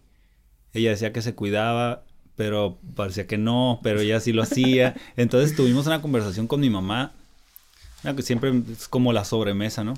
ella 0.74 0.92
decía 0.92 1.14
que 1.14 1.22
se 1.22 1.36
cuidaba, 1.36 2.04
pero 2.36 2.80
parecía 2.96 3.28
que 3.28 3.38
no, 3.38 3.80
pero 3.84 4.00
ella 4.00 4.20
sí 4.20 4.32
lo 4.32 4.44
hacía. 4.44 4.96
Entonces 5.18 5.56
tuvimos 5.56 5.88
una 5.88 6.02
conversación 6.02 6.48
con 6.48 6.62
mi 6.62 6.70
mamá, 6.70 7.14
que 8.16 8.22
siempre 8.22 8.64
es 8.72 8.88
como 8.88 9.12
la 9.14 9.26
sobremesa, 9.26 9.84
¿no? 9.84 9.94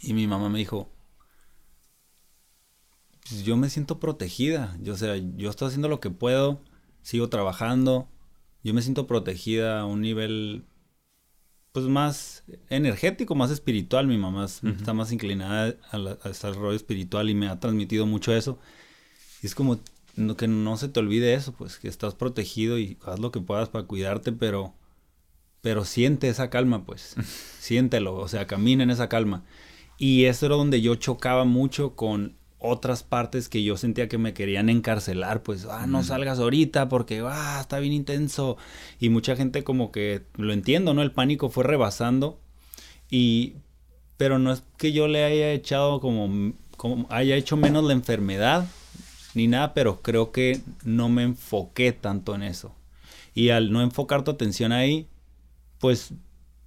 Y 0.00 0.12
mi 0.12 0.26
mamá 0.26 0.48
me 0.48 0.58
dijo, 0.58 0.88
pues 3.28 3.42
yo 3.44 3.56
me 3.56 3.70
siento 3.70 3.98
protegida, 3.98 4.76
yo, 4.80 4.92
o 4.94 4.96
sea, 4.96 5.16
yo 5.16 5.50
estoy 5.50 5.68
haciendo 5.68 5.88
lo 5.88 5.98
que 5.98 6.10
puedo, 6.10 6.60
sigo 7.02 7.28
trabajando, 7.28 8.08
yo 8.62 8.74
me 8.74 8.82
siento 8.82 9.06
protegida 9.06 9.80
a 9.80 9.86
un 9.86 10.02
nivel 10.02 10.64
pues 11.72 11.86
más 11.86 12.44
energético, 12.70 13.34
más 13.34 13.50
espiritual. 13.50 14.06
Mi 14.06 14.16
mamá 14.16 14.44
está 14.44 14.94
más 14.94 15.10
inclinada 15.10 15.74
al 15.90 16.18
desarrollo 16.22 16.76
espiritual 16.76 17.28
y 17.28 17.34
me 17.34 17.48
ha 17.48 17.58
transmitido 17.58 18.06
mucho 18.06 18.32
eso. 18.32 18.60
Y 19.44 19.46
es 19.46 19.54
como 19.54 19.78
que 20.38 20.48
no 20.48 20.78
se 20.78 20.88
te 20.88 21.00
olvide 21.00 21.34
eso, 21.34 21.52
pues 21.52 21.76
que 21.76 21.86
estás 21.86 22.14
protegido 22.14 22.78
y 22.78 22.96
haz 23.04 23.20
lo 23.20 23.30
que 23.30 23.40
puedas 23.40 23.68
para 23.68 23.84
cuidarte, 23.84 24.32
pero, 24.32 24.72
pero 25.60 25.84
siente 25.84 26.30
esa 26.30 26.48
calma, 26.48 26.86
pues. 26.86 27.14
Siéntelo, 27.60 28.16
o 28.16 28.26
sea, 28.26 28.46
camina 28.46 28.84
en 28.84 28.90
esa 28.90 29.10
calma. 29.10 29.44
Y 29.98 30.24
eso 30.24 30.46
era 30.46 30.54
donde 30.54 30.80
yo 30.80 30.94
chocaba 30.94 31.44
mucho 31.44 31.94
con 31.94 32.38
otras 32.58 33.02
partes 33.02 33.50
que 33.50 33.62
yo 33.62 33.76
sentía 33.76 34.08
que 34.08 34.16
me 34.16 34.32
querían 34.32 34.70
encarcelar, 34.70 35.42
pues, 35.42 35.66
ah, 35.66 35.86
no 35.86 36.02
salgas 36.02 36.38
ahorita 36.38 36.88
porque, 36.88 37.22
ah, 37.22 37.58
está 37.60 37.80
bien 37.80 37.92
intenso. 37.92 38.56
Y 38.98 39.10
mucha 39.10 39.36
gente 39.36 39.62
como 39.62 39.92
que, 39.92 40.22
lo 40.36 40.54
entiendo, 40.54 40.94
¿no? 40.94 41.02
El 41.02 41.12
pánico 41.12 41.50
fue 41.50 41.64
rebasando. 41.64 42.40
Y, 43.10 43.56
pero 44.16 44.38
no 44.38 44.54
es 44.54 44.62
que 44.78 44.92
yo 44.92 45.06
le 45.06 45.22
haya 45.22 45.52
echado 45.52 46.00
como, 46.00 46.54
como 46.78 47.06
haya 47.10 47.36
hecho 47.36 47.58
menos 47.58 47.84
la 47.84 47.92
enfermedad, 47.92 48.66
ni 49.34 49.46
nada, 49.46 49.74
pero 49.74 50.02
creo 50.02 50.32
que 50.32 50.60
no 50.84 51.08
me 51.08 51.22
enfoqué 51.22 51.92
tanto 51.92 52.34
en 52.34 52.42
eso. 52.42 52.74
Y 53.34 53.50
al 53.50 53.72
no 53.72 53.82
enfocar 53.82 54.22
tu 54.22 54.30
atención 54.30 54.72
ahí, 54.72 55.08
pues 55.78 56.14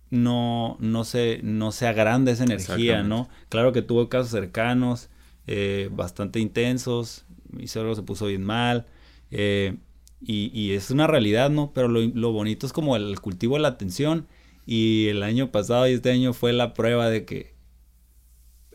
no, 0.10 0.78
no, 0.80 1.04
se, 1.04 1.40
no 1.44 1.72
se 1.72 1.88
agranda 1.88 2.32
esa 2.32 2.44
energía, 2.44 3.04
¿no? 3.04 3.30
Claro 3.50 3.74
que 3.74 3.82
tuvo 3.82 4.10
casos 4.10 4.32
cercanos, 4.32 5.10
eh, 5.48 5.90
bastante 5.92 6.40
intensos, 6.40 7.26
mi 7.50 7.68
cerebro 7.68 7.96
se 7.96 8.04
puso 8.04 8.28
bien 8.28 8.44
mal, 8.44 8.86
eh, 9.32 9.78
y, 10.20 10.72
es 10.72 10.90
una 10.90 11.06
realidad, 11.06 11.50
¿no? 11.50 11.72
Pero 11.74 11.88
lo, 11.88 12.32
bonito 12.32 12.66
es 12.66 12.74
como 12.74 12.96
el 12.96 13.20
cultivo 13.22 13.56
de 13.56 13.62
la 13.62 13.68
atención, 13.70 14.28
y 14.66 15.08
el 15.08 15.24
año 15.24 15.52
pasado 15.52 15.88
y 15.88 15.94
este 15.94 16.12
año 16.12 16.34
fue 16.34 16.54
la 16.54 16.74
prueba 16.74 17.10
de 17.10 17.24
que, 17.24 17.54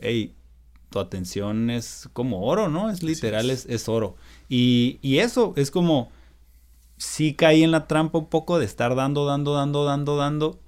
hey, 0.01 0.35
tu 0.93 1.01
atención 1.01 1.71
es 1.71 2.09
como 2.13 2.47
oro, 2.47 2.69
¿no? 2.69 2.89
Es 2.89 3.03
literal, 3.03 3.51
es. 3.51 3.67
Es, 3.67 3.89
oro. 3.89 4.15
Y, 4.49 5.01
y 5.03 5.19
eso 5.19 5.53
es 5.57 5.73
como, 5.73 6.13
sí 6.97 7.35
caí 7.35 7.65
en 7.65 7.73
la 7.73 7.89
trampa 7.89 8.19
un 8.19 8.29
poco 8.29 8.61
de 8.61 8.65
estar 8.65 8.95
dando, 8.95 9.27
dando, 9.27 9.55
dando, 9.55 9.85
dando, 9.85 10.17
dando 10.17 10.61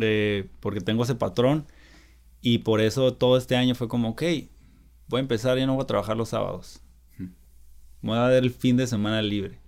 eh, 0.00 0.48
porque 0.60 0.80
tengo 0.80 1.04
ese 1.04 1.14
patrón. 1.14 1.66
Y 2.40 2.58
por 2.58 2.80
eso 2.80 3.14
todo 3.14 3.36
este 3.36 3.56
año 3.56 3.74
fue 3.74 3.88
como, 3.88 4.10
ok, 4.10 4.22
voy 5.08 5.18
a 5.18 5.20
empezar, 5.20 5.58
ya 5.58 5.66
no 5.66 5.74
voy 5.74 5.84
a 5.84 5.86
trabajar 5.86 6.16
los 6.16 6.30
sábados. 6.30 6.80
Voy 8.00 8.16
a 8.16 8.22
dar 8.22 8.32
el 8.32 8.50
fin 8.50 8.76
de 8.76 8.86
semana 8.86 9.22
libre. 9.22 9.60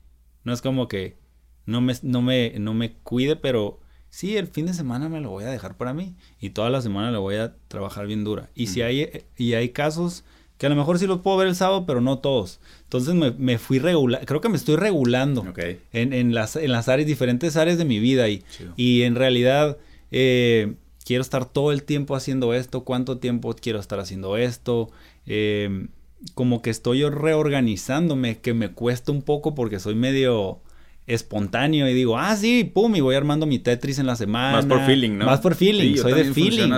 No 0.42 0.52
es 0.52 0.60
como 0.60 0.88
que 0.88 1.18
no 1.66 1.80
me, 1.80 1.94
no 2.02 2.22
me, 2.22 2.54
no 2.58 2.74
me 2.74 2.94
cuide, 2.94 3.36
pero 3.36 3.80
sí, 4.14 4.36
el 4.36 4.46
fin 4.46 4.66
de 4.66 4.74
semana 4.74 5.08
me 5.08 5.20
lo 5.20 5.30
voy 5.30 5.42
a 5.42 5.48
dejar 5.48 5.76
para 5.76 5.92
mí. 5.92 6.14
Y 6.40 6.50
toda 6.50 6.70
la 6.70 6.80
semana 6.80 7.10
lo 7.10 7.20
voy 7.20 7.34
a 7.34 7.52
trabajar 7.66 8.06
bien 8.06 8.22
dura. 8.22 8.48
Y 8.54 8.68
si 8.68 8.80
hay, 8.80 9.24
y 9.36 9.54
hay 9.54 9.70
casos 9.70 10.22
que 10.56 10.66
a 10.66 10.68
lo 10.68 10.76
mejor 10.76 11.00
sí 11.00 11.08
los 11.08 11.18
puedo 11.18 11.36
ver 11.36 11.48
el 11.48 11.56
sábado, 11.56 11.84
pero 11.84 12.00
no 12.00 12.20
todos. 12.20 12.60
Entonces 12.84 13.12
me, 13.36 13.58
fui 13.58 13.80
regular, 13.80 14.24
creo 14.24 14.40
que 14.40 14.48
me 14.48 14.56
estoy 14.56 14.76
regulando 14.76 15.44
en, 15.92 16.12
en, 16.12 16.32
las, 16.32 16.54
en 16.54 16.70
las 16.70 16.88
áreas, 16.88 17.08
diferentes 17.08 17.56
áreas 17.56 17.76
de 17.76 17.84
mi 17.84 17.98
vida. 17.98 18.28
Y, 18.28 18.44
y 18.76 19.02
en 19.02 19.16
realidad 19.16 19.78
eh, 20.12 20.74
quiero 21.04 21.22
estar 21.22 21.44
todo 21.44 21.72
el 21.72 21.82
tiempo 21.82 22.14
haciendo 22.14 22.54
esto, 22.54 22.84
cuánto 22.84 23.18
tiempo 23.18 23.52
quiero 23.60 23.80
estar 23.80 23.98
haciendo 23.98 24.36
esto. 24.36 24.92
Eh, 25.26 25.88
como 26.34 26.62
que 26.62 26.70
estoy 26.70 27.02
reorganizándome, 27.02 28.38
que 28.38 28.54
me 28.54 28.70
cuesta 28.70 29.10
un 29.10 29.22
poco 29.22 29.56
porque 29.56 29.80
soy 29.80 29.96
medio 29.96 30.60
espontáneo 31.06 31.88
y 31.88 31.94
digo, 31.94 32.18
ah, 32.18 32.34
sí, 32.36 32.64
pum, 32.64 32.94
y 32.96 33.00
voy 33.00 33.14
armando 33.14 33.46
mi 33.46 33.58
Tetris 33.58 33.98
en 33.98 34.06
la 34.06 34.16
semana. 34.16 34.56
Más 34.56 34.66
por 34.66 34.84
feeling, 34.86 35.18
¿no? 35.18 35.26
Más 35.26 35.40
por 35.40 35.54
feeling, 35.54 35.96
soy 35.96 36.12
de 36.12 36.32
feeling. 36.32 36.72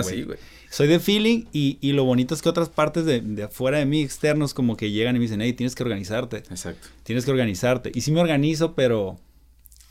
Soy 0.69 0.87
de 0.87 0.99
feeling 0.99 1.45
y, 1.53 1.91
lo 1.93 2.03
bonito 2.03 2.35
es 2.35 2.41
que 2.41 2.49
otras 2.49 2.69
partes 2.69 3.05
de, 3.05 3.21
de, 3.21 3.43
afuera 3.43 3.77
de 3.79 3.85
mí, 3.85 4.01
externos, 4.01 4.53
como 4.53 4.75
que 4.75 4.91
llegan 4.91 5.15
y 5.15 5.19
me 5.19 5.23
dicen, 5.23 5.41
hey, 5.41 5.53
tienes 5.53 5.75
que 5.75 5.83
organizarte. 5.83 6.37
Exacto. 6.37 6.89
Tienes 7.03 7.23
que 7.23 7.31
organizarte. 7.31 7.91
Y 7.93 8.01
sí 8.01 8.11
me 8.11 8.19
organizo, 8.19 8.75
pero 8.75 9.17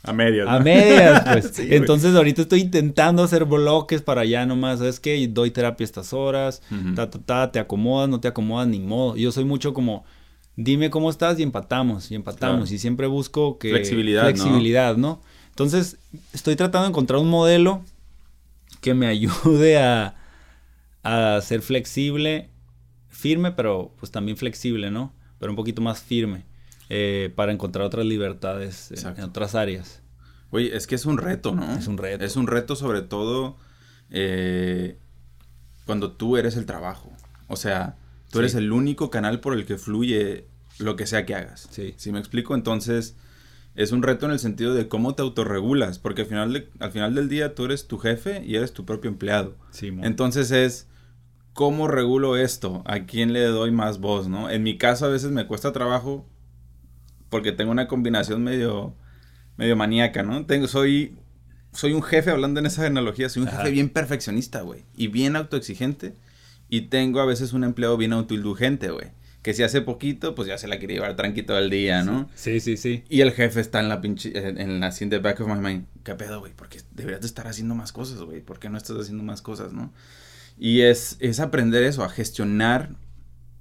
a 0.03 0.13
medias. 0.13 0.47
A 0.47 0.59
medias, 0.59 1.23
pues. 1.31 1.59
Entonces 1.59 2.15
ahorita 2.15 2.43
estoy 2.43 2.61
intentando 2.61 3.23
hacer 3.23 3.45
bloques 3.45 4.01
para 4.01 4.21
allá 4.21 4.45
nomás, 4.45 4.79
¿sabes 4.79 4.99
qué? 4.99 5.27
Doy 5.27 5.51
terapia 5.51 5.83
estas 5.83 6.13
horas, 6.13 6.61
ta, 6.95 7.09
ta, 7.09 7.19
ta, 7.19 7.51
te 7.51 7.59
acomodas, 7.59 8.07
no 8.07 8.19
te 8.19 8.27
acomodas, 8.27 8.67
ni 8.67 8.79
modo. 8.79 9.17
Yo 9.17 9.31
soy 9.31 9.43
mucho 9.43 9.73
como, 9.73 10.05
dime 10.57 10.89
cómo 10.89 11.09
estás 11.09 11.39
y 11.39 11.43
empatamos, 11.43 12.11
y 12.11 12.15
empatamos. 12.15 12.71
Y 12.71 12.79
siempre 12.79 13.07
busco 13.07 13.57
que... 13.57 13.69
Flexibilidad, 13.69 14.23
Flexibilidad, 14.23 14.97
¿no? 14.97 15.21
Entonces 15.49 15.97
estoy 16.33 16.57
tratando 16.57 16.83
de 16.83 16.89
encontrar 16.89 17.21
un 17.21 17.29
modelo 17.29 17.81
que 18.81 18.93
me 18.93 19.07
ayude 19.07 19.77
a, 19.79 20.15
a 21.03 21.39
ser 21.41 21.61
flexible, 21.61 22.49
firme, 23.07 23.53
pero 23.53 23.93
pues 23.97 24.11
también 24.11 24.35
flexible, 24.35 24.91
¿no? 24.91 25.13
Pero 25.39 25.53
un 25.53 25.55
poquito 25.55 25.81
más 25.81 26.01
firme. 26.01 26.43
Eh, 26.89 27.33
para 27.35 27.51
encontrar 27.51 27.85
otras 27.85 28.05
libertades 28.05 28.91
en, 28.91 29.23
otras 29.23 29.55
áreas. 29.55 30.01
Oye, 30.51 30.75
es 30.75 30.87
que 30.87 30.95
es 30.95 31.05
un 31.05 31.17
reto, 31.17 31.53
¿no? 31.53 31.75
Es 31.75 31.87
un 31.87 31.97
reto. 31.97 32.23
Es 32.23 32.37
un 32.37 32.47
reto 32.47 32.77
sobre 32.77 33.01
todo 33.01 33.57
eh, 34.09 34.97
cuando 35.85 36.13
tú 36.13 36.37
eres 36.37 36.55
el 36.55 36.65
trabajo. 36.65 37.11
O 37.47 37.57
sea, 37.57 37.97
tú 38.31 38.39
eres 38.39 38.55
el 38.55 38.71
único 38.71 39.09
canal 39.09 39.39
por 39.39 39.53
el 39.53 39.65
que 39.65 39.77
fluye 39.77 40.47
lo 40.79 40.95
que 40.95 41.07
sea 41.07 41.25
que 41.25 41.35
hagas. 41.35 41.67
Sí. 41.71 41.93
¿Sí 41.97 42.11
me 42.11 42.19
explico? 42.19 42.55
Entonces, 42.55 43.15
es 43.75 43.91
un 43.91 44.01
reto 44.03 44.25
en 44.25 44.31
el 44.31 44.39
sentido 44.39 44.73
de 44.73 44.87
cómo 44.87 45.15
te 45.15 45.21
autorregulas, 45.21 45.99
porque 45.99 46.21
al 46.23 46.27
final, 46.27 46.69
al 46.79 46.91
final 46.91 47.15
del 47.15 47.29
día 47.29 47.55
tú 47.55 47.65
eres 47.65 47.87
tu 47.87 47.99
jefe 47.99 48.43
y 48.43 48.55
eres 48.55 48.73
tu 48.73 48.85
propio 48.85 49.09
empleado. 49.09 49.55
Sí, 49.69 49.91
Entonces 50.01 50.49
es, 50.51 50.87
¿cómo 51.53 51.87
regulo 51.87 52.37
esto? 52.37 52.81
¿A 52.85 53.01
quién 53.05 53.33
le 53.33 53.43
doy 53.45 53.71
más 53.71 53.99
voz, 53.99 54.27
no? 54.27 54.49
En 54.49 54.63
mi 54.63 54.77
caso 54.77 55.05
a 55.05 55.09
veces 55.09 55.31
me 55.31 55.45
cuesta 55.45 55.73
trabajo 55.73 56.25
porque 57.29 57.51
tengo 57.51 57.71
una 57.71 57.87
combinación 57.87 58.43
medio, 58.43 58.95
medio 59.57 59.75
maníaca, 59.75 60.23
¿no? 60.23 60.45
Tengo, 60.47 60.67
soy, 60.67 61.15
soy 61.71 61.93
un 61.93 62.01
jefe, 62.01 62.31
hablando 62.31 62.59
en 62.59 62.65
esa 62.65 62.85
analogía, 62.85 63.29
soy 63.29 63.43
un 63.43 63.49
jefe 63.49 63.69
bien 63.69 63.89
perfeccionista, 63.89 64.61
güey, 64.61 64.85
y 64.95 65.07
bien 65.07 65.35
autoexigente, 65.35 66.15
y 66.69 66.81
tengo 66.81 67.19
a 67.19 67.25
veces 67.25 67.53
un 67.53 67.63
empleado 67.63 67.97
bien 67.97 68.13
autoindulgente, 68.13 68.89
güey. 68.89 69.07
Que 69.41 69.53
si 69.53 69.63
hace 69.63 69.81
poquito, 69.81 70.35
pues 70.35 70.47
ya 70.47 70.57
se 70.57 70.67
la 70.67 70.77
quiere 70.77 70.95
llevar 70.95 71.15
tranquilo 71.15 71.47
todo 71.47 71.59
el 71.59 71.69
día, 71.69 72.03
¿no? 72.03 72.29
Sí, 72.35 72.59
sí, 72.59 72.75
sí. 72.75 73.03
Y 73.07 73.21
el 73.21 73.31
jefe 73.31 73.61
está 73.61 73.79
en 73.79 73.87
la 73.87 74.01
pinche, 74.01 74.31
en 74.35 74.79
la 74.81 74.93
in 74.99 75.09
the 75.09 75.19
back 75.19 75.39
of 75.39 75.47
my 75.47 75.59
mind. 75.59 75.85
¿Qué 76.03 76.15
pedo, 76.15 76.39
güey? 76.39 76.51
Porque 76.53 76.81
deberías 76.91 77.21
de 77.21 77.27
estar 77.27 77.47
haciendo 77.47 77.73
más 77.73 77.93
cosas, 77.93 78.19
güey. 78.21 78.41
¿Por 78.41 78.59
qué 78.59 78.69
no 78.69 78.77
estás 78.77 78.97
haciendo 78.97 79.23
más 79.23 79.41
cosas, 79.41 79.71
no? 79.71 79.93
Y 80.57 80.81
es, 80.81 81.17
es 81.19 81.39
aprender 81.39 81.83
eso, 81.83 82.03
a 82.03 82.09
gestionar 82.09 82.95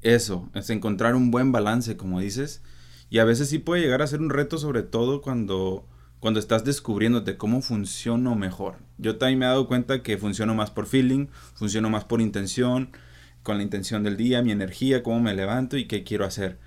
eso, 0.03 0.49
es 0.55 0.71
encontrar 0.71 1.15
un 1.15 1.31
buen 1.31 1.53
balance, 1.53 1.97
como 1.97 2.21
dices, 2.21 2.63
y 3.11 3.19
a 3.19 3.25
veces 3.25 3.49
sí 3.49 3.59
puede 3.59 3.83
llegar 3.83 4.03
a 4.03 4.07
ser 4.07 4.21
un 4.21 4.31
reto, 4.31 4.59
sobre 4.59 4.83
todo 4.83 5.21
cuando, 5.21 5.87
cuando 6.27 6.41
estás 6.41 6.65
descubriéndote 6.65 7.37
cómo 7.37 7.63
funciono 7.63 8.35
mejor. 8.35 8.79
Yo 8.99 9.17
también 9.17 9.39
me 9.39 9.45
he 9.45 9.49
dado 9.49 9.69
cuenta 9.69 10.03
que 10.03 10.19
funciono 10.19 10.57
más 10.57 10.73
por 10.73 10.87
feeling, 10.87 11.29
funciono 11.55 11.89
más 11.89 12.05
por 12.05 12.21
intención, 12.21 12.91
con 13.45 13.59
la 13.59 13.63
intención 13.63 14.03
del 14.03 14.17
día, 14.17 14.43
mi 14.43 14.51
energía, 14.51 15.05
cómo 15.05 15.21
me 15.21 15.35
levanto 15.35 15.77
y 15.77 15.85
qué 15.85 16.03
quiero 16.03 16.25
hacer. 16.25 16.59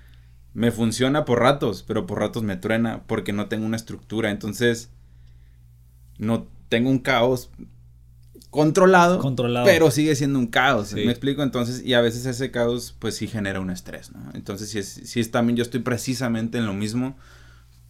Me 0.54 0.70
funciona 0.70 1.26
por 1.26 1.40
ratos, 1.40 1.84
pero 1.86 2.06
por 2.06 2.20
ratos 2.20 2.42
me 2.42 2.56
truena 2.56 3.02
porque 3.06 3.34
no 3.34 3.48
tengo 3.48 3.66
una 3.66 3.76
estructura. 3.76 4.30
Entonces, 4.30 4.92
no 6.16 6.48
tengo 6.70 6.88
un 6.88 7.00
caos 7.00 7.50
controlado, 8.48 9.18
controlado, 9.18 9.66
pero 9.66 9.90
sigue 9.90 10.16
siendo 10.16 10.38
un 10.38 10.46
caos, 10.46 10.94
¿me 10.94 11.10
explico? 11.10 11.42
Entonces, 11.42 11.84
y 11.84 11.92
a 11.92 12.00
veces 12.00 12.24
ese 12.24 12.50
caos 12.50 12.96
pues 12.98 13.16
sí 13.16 13.26
genera 13.26 13.60
un 13.60 13.68
estrés, 13.68 14.10
¿no? 14.10 14.30
Entonces, 14.32 14.70
si 14.70 14.78
es, 14.78 14.88
si 14.88 15.20
es 15.20 15.30
también 15.30 15.58
yo 15.58 15.62
estoy 15.64 15.80
precisamente 15.80 16.56
en 16.56 16.64
lo 16.64 16.72
mismo, 16.72 17.18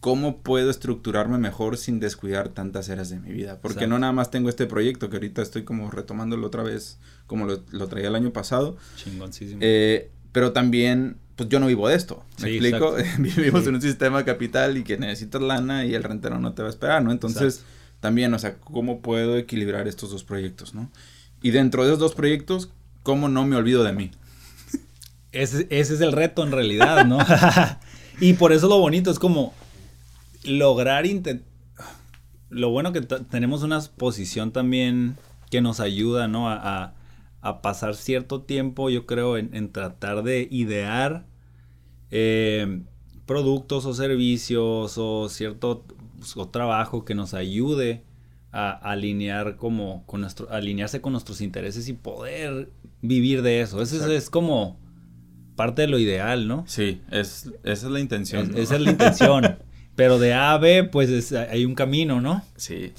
¿cómo 0.01 0.41
puedo 0.41 0.71
estructurarme 0.71 1.37
mejor 1.37 1.77
sin 1.77 1.99
descuidar 1.99 2.49
tantas 2.49 2.89
áreas 2.89 3.09
de 3.09 3.19
mi 3.19 3.31
vida? 3.31 3.59
Porque 3.61 3.87
no 3.87 3.99
nada 3.99 4.11
más 4.11 4.31
tengo 4.31 4.49
este 4.49 4.65
proyecto 4.65 5.09
que 5.09 5.17
ahorita 5.17 5.41
estoy 5.43 5.63
como 5.63 5.89
retomándolo 5.89 6.47
otra 6.47 6.63
vez, 6.63 6.97
como 7.27 7.45
lo, 7.45 7.63
lo 7.71 7.87
traía 7.87 8.07
el 8.07 8.15
año 8.15 8.33
pasado. 8.33 8.75
Chingoncísimo. 8.97 9.59
Eh, 9.61 10.09
pero 10.31 10.53
también, 10.53 11.17
pues 11.35 11.49
yo 11.49 11.59
no 11.59 11.67
vivo 11.67 11.87
de 11.87 11.95
esto, 11.95 12.25
¿me 12.41 12.49
explico? 12.49 12.95
Vivimos 13.19 13.65
en 13.67 13.75
un 13.75 13.81
sistema 13.81 14.25
capital 14.25 14.75
y 14.75 14.83
que 14.83 14.97
necesitas 14.97 15.41
lana 15.41 15.85
y 15.85 15.93
el 15.93 16.03
rentero 16.03 16.39
no 16.39 16.53
te 16.53 16.63
va 16.63 16.69
a 16.69 16.71
esperar, 16.71 17.03
¿no? 17.03 17.11
Entonces 17.11 17.63
también, 17.99 18.33
o 18.33 18.39
sea, 18.39 18.55
cómo 18.57 19.01
puedo 19.01 19.37
equilibrar 19.37 19.87
estos 19.87 20.09
dos 20.09 20.23
proyectos, 20.23 20.73
¿no? 20.73 20.89
Y 21.43 21.51
dentro 21.51 21.83
de 21.83 21.89
esos 21.89 21.99
dos 21.99 22.15
proyectos, 22.15 22.71
¿cómo 23.03 23.29
no 23.29 23.45
me 23.45 23.55
olvido 23.55 23.83
de 23.83 23.93
mí? 23.93 24.09
Ese, 25.31 25.67
ese 25.69 25.93
es 25.93 26.01
el 26.01 26.11
reto 26.11 26.43
en 26.43 26.51
realidad, 26.51 27.05
¿no? 27.05 27.19
y 28.19 28.33
por 28.33 28.51
eso 28.51 28.67
lo 28.67 28.79
bonito 28.79 29.11
es 29.11 29.19
como 29.19 29.53
lograr 30.43 31.05
lo 32.49 32.69
bueno 32.69 32.91
que 32.91 33.01
tenemos 33.01 33.63
una 33.63 33.79
posición 33.97 34.51
también 34.51 35.17
que 35.49 35.61
nos 35.61 35.79
ayuda, 35.79 36.27
¿no? 36.27 36.49
A, 36.49 36.93
a, 37.41 37.61
pasar 37.61 37.95
cierto 37.95 38.41
tiempo, 38.41 38.89
yo 38.89 39.05
creo, 39.05 39.37
en, 39.37 39.71
tratar 39.71 40.23
de 40.23 40.47
idear 40.51 41.25
eh, 42.11 42.81
productos 43.25 43.85
o 43.85 43.93
servicios 43.93 44.97
o 44.97 45.29
cierto 45.29 45.85
pues, 46.17 46.37
o 46.37 46.47
trabajo 46.49 47.03
que 47.03 47.15
nos 47.15 47.33
ayude 47.33 48.03
a, 48.51 48.71
alinear 48.71 49.55
como 49.55 50.05
con 50.05 50.21
nuestro, 50.21 50.51
alinearse 50.51 51.01
con 51.01 51.13
nuestros 51.13 51.41
intereses 51.41 51.87
y 51.87 51.93
poder 51.93 52.69
vivir 53.01 53.41
de 53.41 53.61
eso. 53.61 53.81
Eso 53.81 54.11
es, 54.11 54.29
como 54.29 54.79
parte 55.55 55.83
de 55.83 55.87
lo 55.87 55.99
ideal, 55.99 56.47
¿no? 56.47 56.63
Sí, 56.67 57.01
es, 57.11 57.51
esa 57.63 57.87
es 57.87 57.91
la 57.91 57.99
intención. 57.99 58.57
Esa 58.57 58.75
es 58.75 58.81
la 58.81 58.91
intención. 58.91 59.57
Pero 59.95 60.19
de 60.19 60.33
A 60.33 60.53
a 60.53 60.57
B, 60.57 60.83
pues 60.85 61.31
hay 61.33 61.65
un 61.65 61.75
camino, 61.75 62.21
¿no? 62.21 62.43
Sí. 62.55 62.93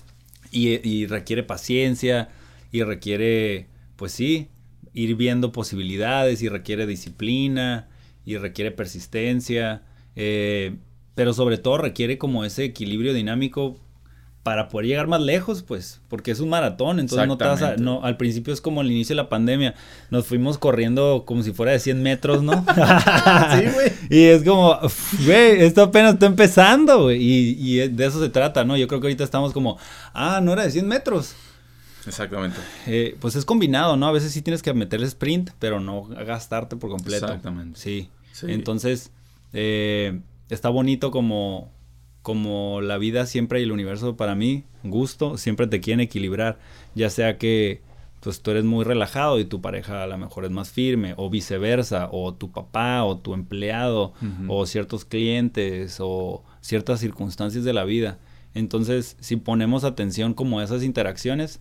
Y, 0.50 0.86
y, 0.88 1.06
requiere 1.06 1.42
paciencia 1.42 2.28
y 2.70 2.82
requiere, 2.82 3.66
pues 3.96 4.12
sí, 4.12 4.48
ir 4.92 5.16
viendo 5.16 5.52
posibilidades 5.52 6.42
y 6.42 6.48
requiere 6.48 6.86
disciplina 6.86 7.88
y 8.24 8.36
requiere 8.36 8.70
persistencia. 8.70 9.82
Eh, 10.16 10.76
pero 11.14 11.32
sobre 11.34 11.58
todo 11.58 11.78
requiere 11.78 12.18
como 12.18 12.44
ese 12.44 12.64
equilibrio 12.64 13.14
dinámico 13.14 13.78
para 14.42 14.68
poder 14.68 14.88
llegar 14.88 15.06
más 15.06 15.20
lejos, 15.20 15.62
pues, 15.62 16.00
porque 16.08 16.32
es 16.32 16.40
un 16.40 16.48
maratón, 16.48 16.98
entonces 16.98 17.28
no 17.28 17.38
te 17.38 17.44
vas 17.44 17.62
a, 17.62 17.76
no, 17.76 18.02
al 18.02 18.16
principio 18.16 18.52
es 18.52 18.60
como 18.60 18.80
al 18.80 18.90
inicio 18.90 19.14
de 19.14 19.22
la 19.22 19.28
pandemia, 19.28 19.74
nos 20.10 20.26
fuimos 20.26 20.58
corriendo 20.58 21.22
como 21.24 21.44
si 21.44 21.52
fuera 21.52 21.70
de 21.72 21.78
100 21.78 22.02
metros, 22.02 22.42
¿no? 22.42 22.52
sí, 22.74 23.64
güey. 23.72 23.92
Y 24.10 24.24
es 24.24 24.42
como, 24.42 24.78
güey, 25.24 25.62
esto 25.62 25.82
apenas 25.82 26.14
está 26.14 26.26
empezando, 26.26 27.04
güey, 27.04 27.22
y, 27.22 27.56
y, 27.58 27.88
de 27.88 28.04
eso 28.04 28.20
se 28.20 28.30
trata, 28.30 28.64
¿no? 28.64 28.76
Yo 28.76 28.88
creo 28.88 29.00
que 29.00 29.06
ahorita 29.06 29.22
estamos 29.22 29.52
como, 29.52 29.78
ah, 30.12 30.40
no 30.42 30.52
era 30.52 30.64
de 30.64 30.70
100 30.72 30.88
metros. 30.88 31.34
Exactamente. 32.06 32.58
Eh, 32.86 33.16
pues 33.20 33.36
es 33.36 33.44
combinado, 33.44 33.96
¿no? 33.96 34.06
A 34.06 34.12
veces 34.12 34.32
sí 34.32 34.42
tienes 34.42 34.62
que 34.62 34.74
meterle 34.74 35.06
sprint, 35.06 35.50
pero 35.60 35.78
no 35.78 36.02
gastarte 36.04 36.74
por 36.74 36.90
completo. 36.90 37.26
Exactamente. 37.26 37.78
Sí. 37.78 38.08
Sí. 38.32 38.46
Entonces, 38.48 39.12
eh, 39.52 40.20
está 40.48 40.68
bonito 40.68 41.10
como, 41.10 41.70
como 42.22 42.80
la 42.80 42.98
vida 42.98 43.26
siempre 43.26 43.60
y 43.60 43.64
el 43.64 43.72
universo 43.72 44.16
para 44.16 44.34
mí, 44.34 44.64
gusto, 44.84 45.36
siempre 45.36 45.66
te 45.66 45.80
quieren 45.80 46.00
equilibrar. 46.00 46.58
Ya 46.94 47.10
sea 47.10 47.36
que 47.38 47.82
pues 48.20 48.40
tú 48.40 48.52
eres 48.52 48.64
muy 48.64 48.84
relajado 48.84 49.40
y 49.40 49.44
tu 49.44 49.60
pareja 49.60 50.04
a 50.04 50.06
lo 50.06 50.16
mejor 50.16 50.44
es 50.44 50.52
más 50.52 50.70
firme, 50.70 51.14
o 51.16 51.28
viceversa, 51.28 52.08
o 52.12 52.32
tu 52.32 52.52
papá, 52.52 53.02
o 53.02 53.18
tu 53.18 53.34
empleado, 53.34 54.12
o 54.46 54.64
ciertos 54.64 55.04
clientes, 55.04 55.96
o 55.98 56.44
ciertas 56.60 57.00
circunstancias 57.00 57.64
de 57.64 57.72
la 57.72 57.82
vida. 57.82 58.20
Entonces, 58.54 59.16
si 59.18 59.36
ponemos 59.36 59.82
atención 59.82 60.34
como 60.34 60.60
a 60.60 60.64
esas 60.64 60.84
interacciones, 60.84 61.58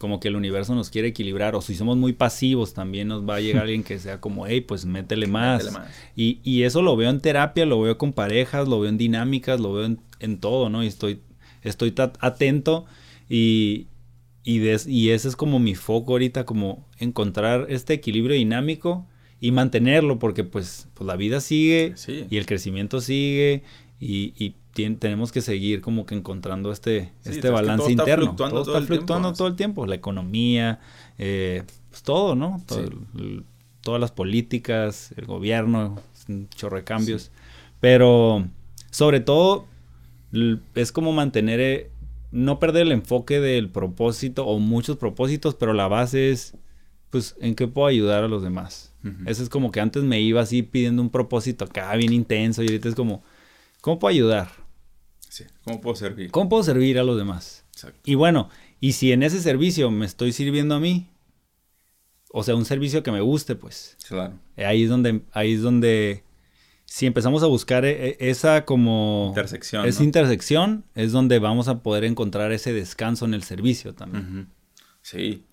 como 0.00 0.18
que 0.18 0.28
el 0.28 0.36
universo 0.36 0.74
nos 0.74 0.88
quiere 0.88 1.08
equilibrar, 1.08 1.54
o 1.54 1.60
si 1.60 1.74
somos 1.74 1.98
muy 1.98 2.14
pasivos, 2.14 2.72
también 2.72 3.06
nos 3.08 3.28
va 3.28 3.34
a 3.36 3.40
llegar 3.40 3.62
alguien 3.64 3.84
que 3.84 3.98
sea 3.98 4.18
como, 4.18 4.46
hey, 4.46 4.62
pues 4.62 4.86
métele 4.86 5.26
más. 5.26 5.64
Métele 5.64 5.78
más. 5.78 5.88
Y, 6.16 6.40
y 6.42 6.62
eso 6.62 6.80
lo 6.80 6.96
veo 6.96 7.10
en 7.10 7.20
terapia, 7.20 7.66
lo 7.66 7.78
veo 7.82 7.98
con 7.98 8.14
parejas, 8.14 8.66
lo 8.66 8.80
veo 8.80 8.88
en 8.88 8.96
dinámicas, 8.96 9.60
lo 9.60 9.74
veo 9.74 9.84
en, 9.84 10.00
en 10.18 10.38
todo, 10.40 10.70
¿no? 10.70 10.82
Y 10.82 10.86
estoy, 10.86 11.20
estoy 11.62 11.92
atento 12.20 12.86
y, 13.28 13.88
y, 14.42 14.58
des- 14.60 14.86
y 14.86 15.10
ese 15.10 15.28
es 15.28 15.36
como 15.36 15.58
mi 15.58 15.74
foco 15.74 16.12
ahorita, 16.12 16.46
como 16.46 16.88
encontrar 16.98 17.66
este 17.68 17.92
equilibrio 17.92 18.34
dinámico 18.36 19.06
y 19.38 19.52
mantenerlo, 19.52 20.18
porque 20.18 20.44
pues, 20.44 20.88
pues 20.94 21.06
la 21.06 21.16
vida 21.16 21.40
sigue 21.40 21.92
Sí. 21.96 22.24
y 22.30 22.38
el 22.38 22.46
crecimiento 22.46 23.00
sigue 23.02 23.62
y, 24.00 24.54
tenemos 24.98 25.30
que 25.30 25.42
seguir 25.42 25.82
como 25.82 26.06
que 26.06 26.14
encontrando 26.14 26.72
este, 26.72 27.12
Sí, 27.20 27.30
este 27.32 27.50
balance 27.50 27.82
todo 27.82 27.90
está 27.90 28.02
interno. 28.02 28.26
fluctuando 28.26 28.56
todo 28.56 28.64
todo 28.64 28.74
está 28.76 28.86
tiempo, 28.86 28.94
fluctuando 28.96 29.32
todo 29.34 29.48
el 29.48 29.56
tiempo, 29.56 29.86
la 29.86 29.94
economía, 29.94 30.80
eh, 31.18 31.64
pues 31.90 32.02
todo, 32.02 32.34
¿no? 32.34 32.62
Todo 32.66 32.86
Sí. 32.86 32.90
el- 33.18 33.44
todas 33.82 34.00
las 34.00 34.12
políticas, 34.12 35.12
el 35.16 35.26
gobierno, 35.26 35.96
un 36.28 36.48
chorro 36.50 36.76
de 36.76 36.84
cambios. 36.84 37.30
Pero 37.80 38.46
sobre 38.90 39.20
todo 39.20 39.66
es 40.74 40.92
como 40.92 41.12
mantener, 41.12 41.60
eh, 41.60 41.90
no 42.30 42.58
perder 42.58 42.82
el 42.82 42.92
enfoque 42.92 43.40
del 43.40 43.68
propósito 43.68 44.46
o 44.46 44.58
muchos 44.58 44.96
propósitos, 44.96 45.54
pero 45.54 45.72
la 45.72 45.88
base 45.88 46.30
es, 46.30 46.54
pues, 47.10 47.36
¿en 47.40 47.54
qué 47.54 47.66
puedo 47.66 47.88
ayudar 47.88 48.22
a 48.24 48.28
los 48.28 48.42
demás? 48.42 48.94
Eso 49.24 49.42
es 49.42 49.48
como 49.48 49.72
que 49.72 49.80
antes 49.80 50.02
me 50.04 50.20
iba 50.20 50.42
así 50.42 50.62
pidiendo 50.62 51.00
un 51.02 51.08
propósito 51.10 51.64
acá 51.64 51.96
bien 51.96 52.12
intenso 52.12 52.62
y 52.62 52.66
ahorita 52.66 52.88
es 52.90 52.94
como, 52.94 53.22
¿cómo 53.80 53.98
puedo 53.98 54.10
ayudar? 54.12 54.50
Sí. 55.28 55.44
¿Cómo 55.64 55.80
puedo 55.80 55.96
servir? 55.96 56.30
¿Cómo 56.30 56.48
puedo 56.48 56.62
servir 56.62 56.98
a 56.98 57.04
los 57.04 57.16
demás? 57.16 57.64
Exacto. 57.72 58.00
Y 58.04 58.14
bueno, 58.14 58.48
y 58.80 58.92
si 58.92 59.12
en 59.12 59.22
ese 59.22 59.40
servicio 59.40 59.90
me 59.90 60.06
estoy 60.06 60.32
sirviendo 60.32 60.74
a 60.74 60.80
mí, 60.80 61.08
o 62.32 62.42
sea, 62.42 62.54
un 62.54 62.64
servicio 62.64 63.02
que 63.02 63.10
me 63.12 63.20
guste, 63.20 63.54
pues 63.56 63.96
Claro. 64.08 64.34
eh, 64.56 64.64
ahí 64.64 64.84
es 64.84 64.88
donde, 64.90 65.22
ahí 65.32 65.54
es 65.54 65.62
donde, 65.62 66.22
si 66.84 67.06
empezamos 67.06 67.42
a 67.42 67.46
buscar 67.46 67.84
eh, 67.84 68.10
eh, 68.10 68.16
esa 68.20 68.64
como... 68.64 69.26
Intersección, 69.28 69.86
Esa 69.86 70.00
¿no? 70.00 70.04
intersección 70.04 70.84
es 70.94 71.12
donde 71.12 71.38
vamos 71.38 71.68
a 71.68 71.82
poder 71.82 72.04
encontrar 72.04 72.52
ese 72.52 72.72
descanso 72.72 73.24
en 73.24 73.34
el 73.34 73.42
servicio 73.42 73.94
también. 73.94 74.48
Sí. 75.02 75.44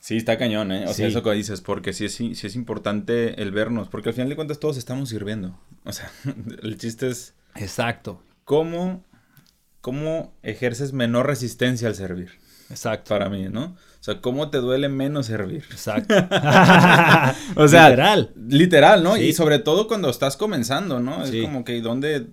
Sí, 0.00 0.16
está 0.16 0.38
cañón, 0.38 0.70
¿eh? 0.70 0.84
O 0.84 0.86
sea, 0.92 0.94
Sí. 0.94 1.02
eso 1.04 1.22
que 1.24 1.32
dices, 1.32 1.60
porque 1.60 1.92
sí 1.92 2.04
es, 2.04 2.14
sí 2.14 2.32
es 2.40 2.54
importante 2.54 3.40
el 3.42 3.50
vernos, 3.50 3.88
porque 3.88 4.10
al 4.10 4.14
final 4.14 4.28
de 4.28 4.36
cuentas 4.36 4.60
todos 4.60 4.76
estamos 4.76 5.08
sirviendo. 5.08 5.58
O 5.84 5.92
sea, 5.92 6.10
el 6.62 6.76
chiste 6.78 7.08
es 7.08 7.34
Exacto, 7.58 8.22
cómo, 8.44 9.04
cómo 9.80 10.32
ejerces 10.42 10.92
menor 10.92 11.26
resistencia 11.26 11.88
al 11.88 11.94
servir, 11.94 12.30
exacto. 12.70 13.08
para 13.10 13.28
mí, 13.28 13.48
¿no? 13.50 13.76
O 14.00 14.04
sea, 14.06 14.20
cómo 14.20 14.50
te 14.50 14.58
duele 14.58 14.88
menos 14.88 15.26
servir. 15.26 15.64
Exacto. 15.70 16.14
O 17.56 17.68
sea, 17.68 17.88
Literal. 17.88 18.32
Literal, 18.48 19.02
¿no? 19.02 19.16
Sí. 19.16 19.22
Y 19.22 19.32
sobre 19.32 19.58
todo 19.58 19.88
cuando 19.88 20.10
estás 20.10 20.36
comenzando, 20.36 21.00
¿no? 21.00 21.24
Es 21.24 21.42
como 21.44 21.64
que 21.64 21.80
donde, 21.80 22.28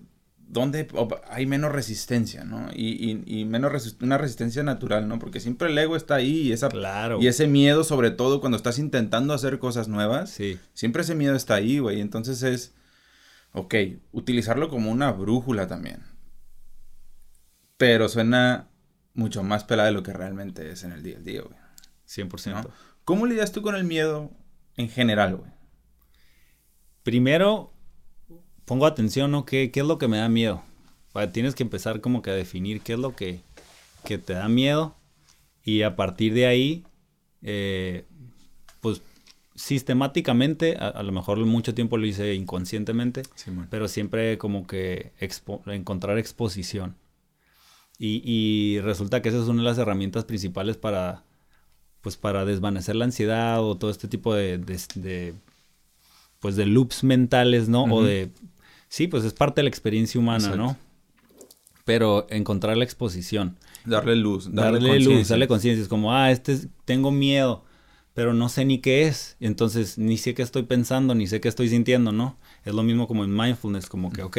donde 0.48 0.88
hay 1.30 1.46
menos 1.48 1.72
resistencia, 1.72 2.44
¿no? 2.44 2.68
Y, 2.76 3.24
y- 3.26 3.40
y 3.42 3.46
menos 3.46 3.96
una 4.02 4.18
resistencia 4.20 4.62
natural, 4.62 5.08
¿no? 5.08 5.18
Porque 5.18 5.40
siempre 5.40 5.70
el 5.70 5.78
ego 5.78 5.96
está 5.96 6.16
ahí 6.16 6.42
y, 6.42 6.52
esa, 6.52 6.70
Claro. 6.70 7.20
y 7.22 7.28
ese 7.28 7.48
miedo, 7.48 7.84
sobre 7.84 8.12
todo 8.12 8.40
cuando 8.40 8.58
estás 8.58 8.78
intentando 8.78 9.34
hacer 9.34 9.58
cosas 9.58 9.88
nuevas, 9.88 10.30
Sí, 10.30 10.60
siempre 10.74 11.02
ese 11.02 11.16
miedo 11.16 11.36
está 11.36 11.56
ahí, 11.56 11.80
güey. 11.80 12.02
Entonces 12.02 12.44
es, 12.44 12.74
ok, 13.54 13.76
utilizarlo 14.12 14.70
como 14.70 14.92
una 14.92 15.12
brújula 15.12 15.68
también. 15.68 16.04
Pero 17.78 18.10
suena 18.10 18.70
mucho 19.14 19.44
más 19.44 19.64
pelada 19.64 19.88
de 19.88 19.94
lo 19.94 20.04
que 20.04 20.14
realmente 20.14 20.72
es 20.72 20.84
en 20.84 20.92
el 20.92 21.04
día 21.04 21.18
a 21.18 21.22
día, 21.22 21.42
güey. 21.42 21.56
100%. 22.08 22.64
¿no? 22.64 22.70
¿Cómo 23.06 23.26
lidias 23.26 23.52
tú 23.52 23.62
con 23.62 23.76
el 23.76 23.84
miedo 23.84 24.32
en 24.76 24.90
general, 24.90 25.38
güey? 25.38 25.52
Primero, 27.04 27.74
pongo 28.66 28.86
atención, 28.86 29.32
¿no? 29.32 29.46
¿Qué, 29.46 29.72
qué 29.72 29.82
es 29.82 29.86
lo 29.86 29.98
que 29.98 30.08
me 30.08 30.18
da 30.18 30.30
miedo? 30.30 30.64
O 31.14 31.20
sea, 31.20 31.32
tienes 31.32 31.56
que 31.56 31.64
empezar 31.64 32.02
como 32.02 32.22
que 32.22 32.32
a 32.32 32.36
definir 32.36 32.82
qué 32.82 32.94
es 32.94 33.00
lo 33.00 33.16
que, 33.16 33.42
que 34.04 34.18
te 34.18 34.34
da 34.34 34.48
miedo 34.48 34.96
y 35.64 35.84
a 35.84 35.96
partir 35.96 36.34
de 36.34 36.46
ahí, 36.46 36.86
eh, 37.42 38.06
sistemáticamente, 39.56 40.78
a, 40.80 40.88
a 40.90 41.04
lo 41.04 41.12
mejor 41.12 41.38
mucho 41.46 41.74
tiempo 41.74 41.98
lo 41.98 42.06
hice 42.06 42.34
inconscientemente, 42.36 43.24
Simón. 43.36 43.68
pero 43.70 43.88
siempre 43.88 44.38
como 44.38 44.66
que 44.68 45.12
expo- 45.20 45.62
encontrar 45.72 46.18
exposición. 46.18 46.96
Y, 48.00 48.22
y 48.26 48.80
resulta 48.82 49.22
que 49.22 49.30
esa 49.30 49.38
es 49.40 49.48
una 49.48 49.62
de 49.62 49.70
las 49.70 49.78
herramientas 49.78 50.26
principales 50.26 50.78
para, 50.78 51.24
pues 52.02 52.18
para 52.18 52.44
desvanecer 52.46 52.96
la 52.96 53.06
ansiedad 53.06 53.64
o 53.64 53.78
todo 53.78 53.92
este 53.92 54.08
tipo 54.08 54.34
de, 54.34 54.58
de- 54.58 54.80
de, 54.96 55.34
pues 56.40 56.56
de 56.56 56.66
loops 56.66 57.04
mentales, 57.04 57.70
¿no? 57.70 57.84
O 57.84 57.98
Ujú. 58.00 58.04
de, 58.04 58.32
sí, 58.90 59.08
pues 59.08 59.24
es 59.24 59.34
parte 59.34 59.62
de 59.62 59.64
la 59.64 59.70
experiencia 59.70 60.20
humana, 60.20 60.38
Exacto. 60.46 60.58
¿no? 60.58 60.78
Pero 61.86 62.26
encontrar 62.30 62.78
la 62.78 62.84
exposición, 62.86 63.58
Darle 63.86 64.16
luz, 64.16 64.46
darle, 64.54 64.80
darle, 64.80 65.00
luz, 65.02 65.28
darle 65.28 65.48
conciencia, 65.50 65.82
es 65.84 65.90
como, 65.90 66.14
ah, 66.14 66.32
este 66.32 66.54
es- 66.54 66.68
tengo 66.86 67.12
miedo, 67.12 67.64
pero 68.14 68.34
no 68.34 68.50
sé 68.50 68.66
ni 68.66 68.80
qué 68.80 69.08
es, 69.08 69.38
entonces 69.40 69.98
ni 69.98 70.18
sé 70.18 70.34
qué 70.34 70.44
estoy 70.44 70.64
pensando, 70.64 71.16
ni 71.16 71.28
sé 71.28 71.42
qué 71.42 71.48
estoy 71.48 71.70
sintiendo, 71.70 72.12
¿no? 72.12 72.38
Es 72.64 72.74
lo 72.74 72.84
mismo 72.84 73.08
como 73.08 73.24
en 73.24 73.36
mindfulness, 73.36 73.88
como 73.88 74.12
que, 74.12 74.22
ok, 74.22 74.38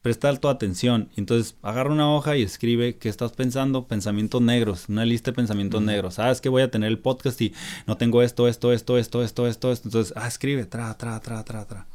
presta 0.00 0.34
tu 0.36 0.48
atención, 0.48 1.10
entonces 1.16 1.56
agarra 1.62 1.92
una 1.92 2.12
hoja 2.12 2.36
y 2.36 2.42
escribe 2.42 2.96
qué 2.96 3.08
estás 3.08 3.32
pensando, 3.32 3.86
pensamientos 3.86 4.40
negros, 4.40 4.88
una 4.88 5.04
lista 5.04 5.30
de 5.30 5.36
pensamientos 5.36 5.82
negros, 5.82 6.18
ah, 6.18 6.30
es 6.30 6.40
que 6.40 6.48
voy 6.48 6.62
a 6.62 6.70
tener 6.70 6.88
el 6.88 6.98
podcast 6.98 7.40
y 7.40 7.52
no 7.86 7.96
tengo 7.96 8.22
esto, 8.22 8.48
esto, 8.48 8.72
esto, 8.72 8.98
esto, 8.98 9.22
esto, 9.22 9.46
esto, 9.46 9.70
esto, 9.72 9.88
entonces, 9.88 10.14
ah, 10.16 10.26
escribe, 10.26 10.64
tra, 10.64 10.96
tra, 10.96 11.20
tra, 11.20 11.44
tra, 11.44 11.66
tra. 11.66 11.86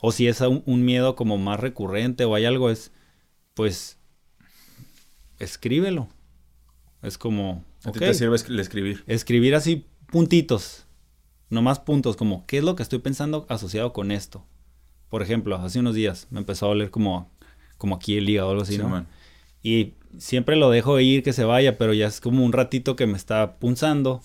O 0.00 0.12
si 0.12 0.28
es 0.28 0.40
un, 0.40 0.62
un 0.64 0.84
miedo 0.84 1.16
como 1.16 1.36
más 1.36 1.60
recurrente 1.60 2.24
o 2.24 2.34
hay 2.34 2.46
algo, 2.46 2.70
es, 2.70 2.92
pues, 3.54 3.98
escríbelo. 5.38 6.08
Es 7.02 7.18
como, 7.18 7.64
¿A 7.84 7.92
ti 7.92 7.98
te 7.98 8.14
sirve 8.14 8.36
el 8.48 8.60
escribir? 8.60 9.04
escribir 9.06 9.54
así 9.54 9.86
puntitos, 10.10 10.86
nomás 11.48 11.78
puntos, 11.80 12.16
como, 12.16 12.46
¿qué 12.46 12.58
es 12.58 12.64
lo 12.64 12.76
que 12.76 12.82
estoy 12.82 12.98
pensando 12.98 13.46
asociado 13.48 13.92
con 13.92 14.10
esto? 14.10 14.44
Por 15.08 15.22
ejemplo, 15.22 15.56
hace 15.56 15.80
unos 15.80 15.94
días 15.94 16.26
me 16.30 16.38
empezó 16.38 16.66
a 16.66 16.68
doler 16.70 16.90
como, 16.90 17.30
como 17.78 17.96
aquí 17.96 18.16
el 18.16 18.28
hígado 18.28 18.48
o 18.48 18.50
algo 18.52 18.62
así, 18.62 18.78
¿no? 18.78 19.06
Y 19.62 19.94
siempre 20.18 20.56
lo 20.56 20.70
dejo 20.70 20.98
ir, 21.00 21.22
que 21.22 21.32
se 21.32 21.44
vaya, 21.44 21.76
pero 21.76 21.92
ya 21.92 22.06
es 22.06 22.20
como 22.20 22.44
un 22.44 22.52
ratito 22.52 22.96
que 22.96 23.06
me 23.06 23.16
está 23.16 23.58
punzando. 23.58 24.20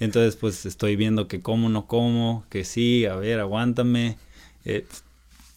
Entonces, 0.00 0.36
pues 0.36 0.66
estoy 0.66 0.96
viendo 0.96 1.28
que 1.28 1.42
como, 1.42 1.68
no 1.68 1.86
como, 1.86 2.44
que 2.48 2.64
sí, 2.64 3.06
a 3.06 3.16
ver, 3.16 3.40
aguántame. 3.40 4.16
eh, 4.64 4.86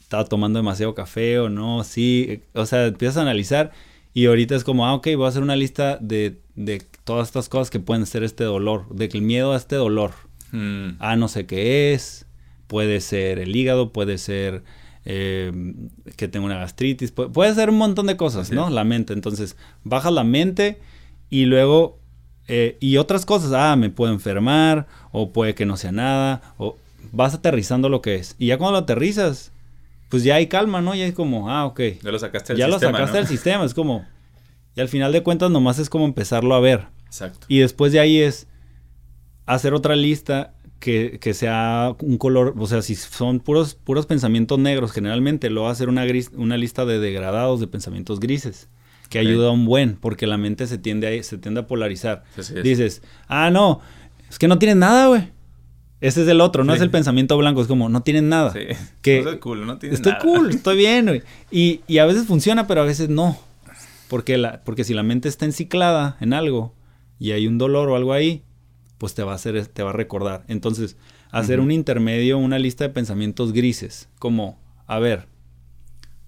estaba 0.08 0.24
tomando 0.24 0.60
demasiado 0.60 0.96
café 0.96 1.38
o 1.40 1.50
no, 1.50 1.84
sí. 1.84 2.42
o 2.54 2.66
sea, 2.66 2.86
empiezas 2.86 3.18
a 3.18 3.22
analizar 3.24 3.74
y 4.14 4.28
ahorita 4.28 4.56
es 4.56 4.64
como, 4.64 4.88
ah, 4.88 4.94
ok, 4.94 5.08
voy 5.18 5.26
a 5.26 5.28
hacer 5.28 5.44
una 5.44 5.58
lista 5.58 5.98
de, 5.98 6.40
de 6.56 6.82
todas 7.08 7.28
estas 7.30 7.50
cosas 7.50 7.72
que 7.72 7.80
pueden 7.80 8.06
ser 8.06 8.24
este 8.24 8.44
dolor, 8.44 8.86
de 8.94 9.10
que 9.10 9.18
el 9.18 9.24
miedo 9.24 9.54
a 9.54 9.58
este 9.58 9.76
dolor. 9.78 10.12
Mm. 10.52 10.98
Ah, 11.00 11.16
no 11.16 11.28
sé 11.30 11.46
qué 11.48 11.94
es. 11.94 12.26
Puede 12.68 13.00
ser 13.02 13.40
el 13.40 13.56
hígado, 13.56 13.92
puede 13.94 14.18
ser 14.18 14.62
eh, 15.06 15.52
que 16.18 16.28
tengo 16.28 16.46
una 16.46 16.58
gastritis, 16.58 17.16
pu- 17.16 17.32
puede 17.32 17.56
ser 17.56 17.70
un 17.70 17.78
montón 17.78 18.08
de 18.08 18.18
cosas, 18.18 18.48
Así 18.48 18.56
¿no? 18.56 18.68
es. 18.68 18.74
La 18.74 18.84
mente. 18.84 19.14
Entonces, 19.14 19.56
baja 19.86 20.12
la 20.12 20.26
mente 20.26 20.80
y 21.30 21.46
luego, 21.46 21.98
eh, 22.50 22.76
y 22.82 22.98
otras 22.98 23.26
cosas, 23.26 23.54
ah, 23.54 23.76
me 23.78 23.90
puedo 23.90 24.12
enfermar, 24.12 24.86
o 25.14 25.32
puede 25.32 25.56
que 25.56 25.66
no 25.66 25.78
sea 25.78 25.94
nada, 25.94 26.42
o 26.58 26.76
vas 27.14 27.34
aterrizando 27.34 27.88
lo 27.88 28.02
que 28.02 28.16
es. 28.16 28.36
Y 28.38 28.48
ya 28.48 28.58
cuando 28.58 28.74
lo 28.74 28.78
aterrizas, 28.80 29.54
pues 30.10 30.24
ya 30.26 30.36
hay 30.36 30.48
calma, 30.48 30.82
¿no? 30.82 30.94
Ya 30.94 31.06
es 31.06 31.14
como, 31.14 31.50
ah, 31.50 31.66
ok. 31.66 31.80
Ya 32.04 32.12
lo 32.12 32.20
sacaste 32.20 32.54
del 32.54 32.60
Ya 32.60 32.68
lo 32.68 32.74
sistema, 32.74 32.98
sacaste 32.98 33.14
¿no? 33.14 33.18
del 33.20 33.28
sistema, 33.28 33.64
es 33.66 33.74
como, 33.74 34.06
y 34.76 34.82
al 34.82 34.90
final 34.90 35.14
de 35.14 35.24
cuentas 35.24 35.50
nomás 35.52 35.80
es 35.80 35.90
como 35.90 36.04
empezarlo 36.04 36.54
a 36.54 36.60
ver. 36.60 36.88
Exacto. 37.08 37.46
Y 37.50 37.60
después 37.60 37.92
de 37.92 38.00
ahí 38.00 38.20
es 38.22 38.48
hacer 39.46 39.74
otra 39.74 39.96
lista 39.96 40.54
que, 40.80 41.18
que 41.20 41.34
sea 41.34 41.96
un 42.02 42.18
color, 42.18 42.54
o 42.58 42.68
sea, 42.68 42.82
si 42.82 42.96
son 42.96 43.40
puros, 43.40 43.74
puros 43.76 44.06
pensamientos 44.06 44.60
negros, 44.60 44.92
generalmente 44.92 45.50
lo 45.50 45.64
va 45.64 45.70
a 45.70 45.72
hacer 45.72 45.90
una, 45.90 46.06
gris, 46.06 46.32
una 46.36 46.56
lista 46.58 46.86
de 46.86 47.00
degradados 47.00 47.60
de 47.60 47.68
pensamientos 47.68 48.20
grises. 48.20 48.70
que 49.10 49.20
ayuda 49.20 49.48
a 49.48 49.52
un 49.52 49.66
buen, 49.66 49.96
porque 49.96 50.28
la 50.28 50.38
mente 50.38 50.68
se 50.68 50.78
tiende 50.78 51.08
a, 51.20 51.24
se 51.24 51.38
tiende 51.38 51.62
a 51.62 51.68
polarizar. 51.68 52.24
Así 52.38 52.54
es. 52.58 52.64
Dices, 52.64 53.02
ah, 53.28 53.50
no, 53.50 53.80
es 54.30 54.38
que 54.38 54.48
no 54.50 54.60
tienes 54.60 54.76
nada, 54.78 55.08
güey. 55.08 55.30
Ese 56.02 56.22
es 56.22 56.28
el 56.28 56.42
otro, 56.42 56.64
no 56.64 56.74
Sí. 56.74 56.78
es 56.78 56.82
el 56.84 56.92
pensamiento 56.92 57.36
blanco, 57.38 57.60
es 57.62 57.68
como, 57.68 57.90
no 57.90 58.04
tienes 58.04 58.22
nada. 58.24 58.52
Sí. 58.54 58.60
Que- 59.02 59.24
No 59.24 59.30
soy 59.32 59.40
cool, 59.40 59.66
no 59.66 59.78
tienes 59.80 59.98
Estoy 60.00 60.12
nada. 60.12 60.24
cool, 60.24 60.50
estoy 60.52 60.78
bien, 60.86 61.06
güey. 61.08 61.24
Y, 61.50 61.82
y 61.88 61.98
a 62.00 62.06
veces 62.06 62.28
funciona, 62.28 62.68
pero 62.68 62.82
a 62.82 62.84
veces 62.86 63.10
no. 63.10 63.40
Porque, 64.10 64.38
la, 64.38 64.62
porque 64.64 64.84
si 64.84 64.94
la 64.94 65.02
mente 65.04 65.28
está 65.28 65.46
enciclada 65.46 66.18
en 66.20 66.34
algo 66.34 66.76
y 67.20 67.32
hay 67.32 67.48
un 67.48 67.58
dolor 67.58 67.90
o 67.90 67.96
algo 67.96 68.14
ahí, 68.14 68.44
pues 68.98 69.14
te 69.14 69.24
va 69.24 69.34
a 69.34 69.36
hacer, 69.36 69.68
te 69.68 69.84
va 69.84 69.92
a 69.92 69.94
recordar. 69.94 70.44
Entonces, 70.48 70.98
hacer 71.32 71.60
un 71.60 71.72
intermedio, 71.72 72.38
una 72.38 72.60
lista 72.60 72.84
de 72.84 72.94
pensamientos 72.94 73.54
grises, 73.54 74.10
como, 74.20 74.60
a 74.86 75.00
ver, 75.00 75.28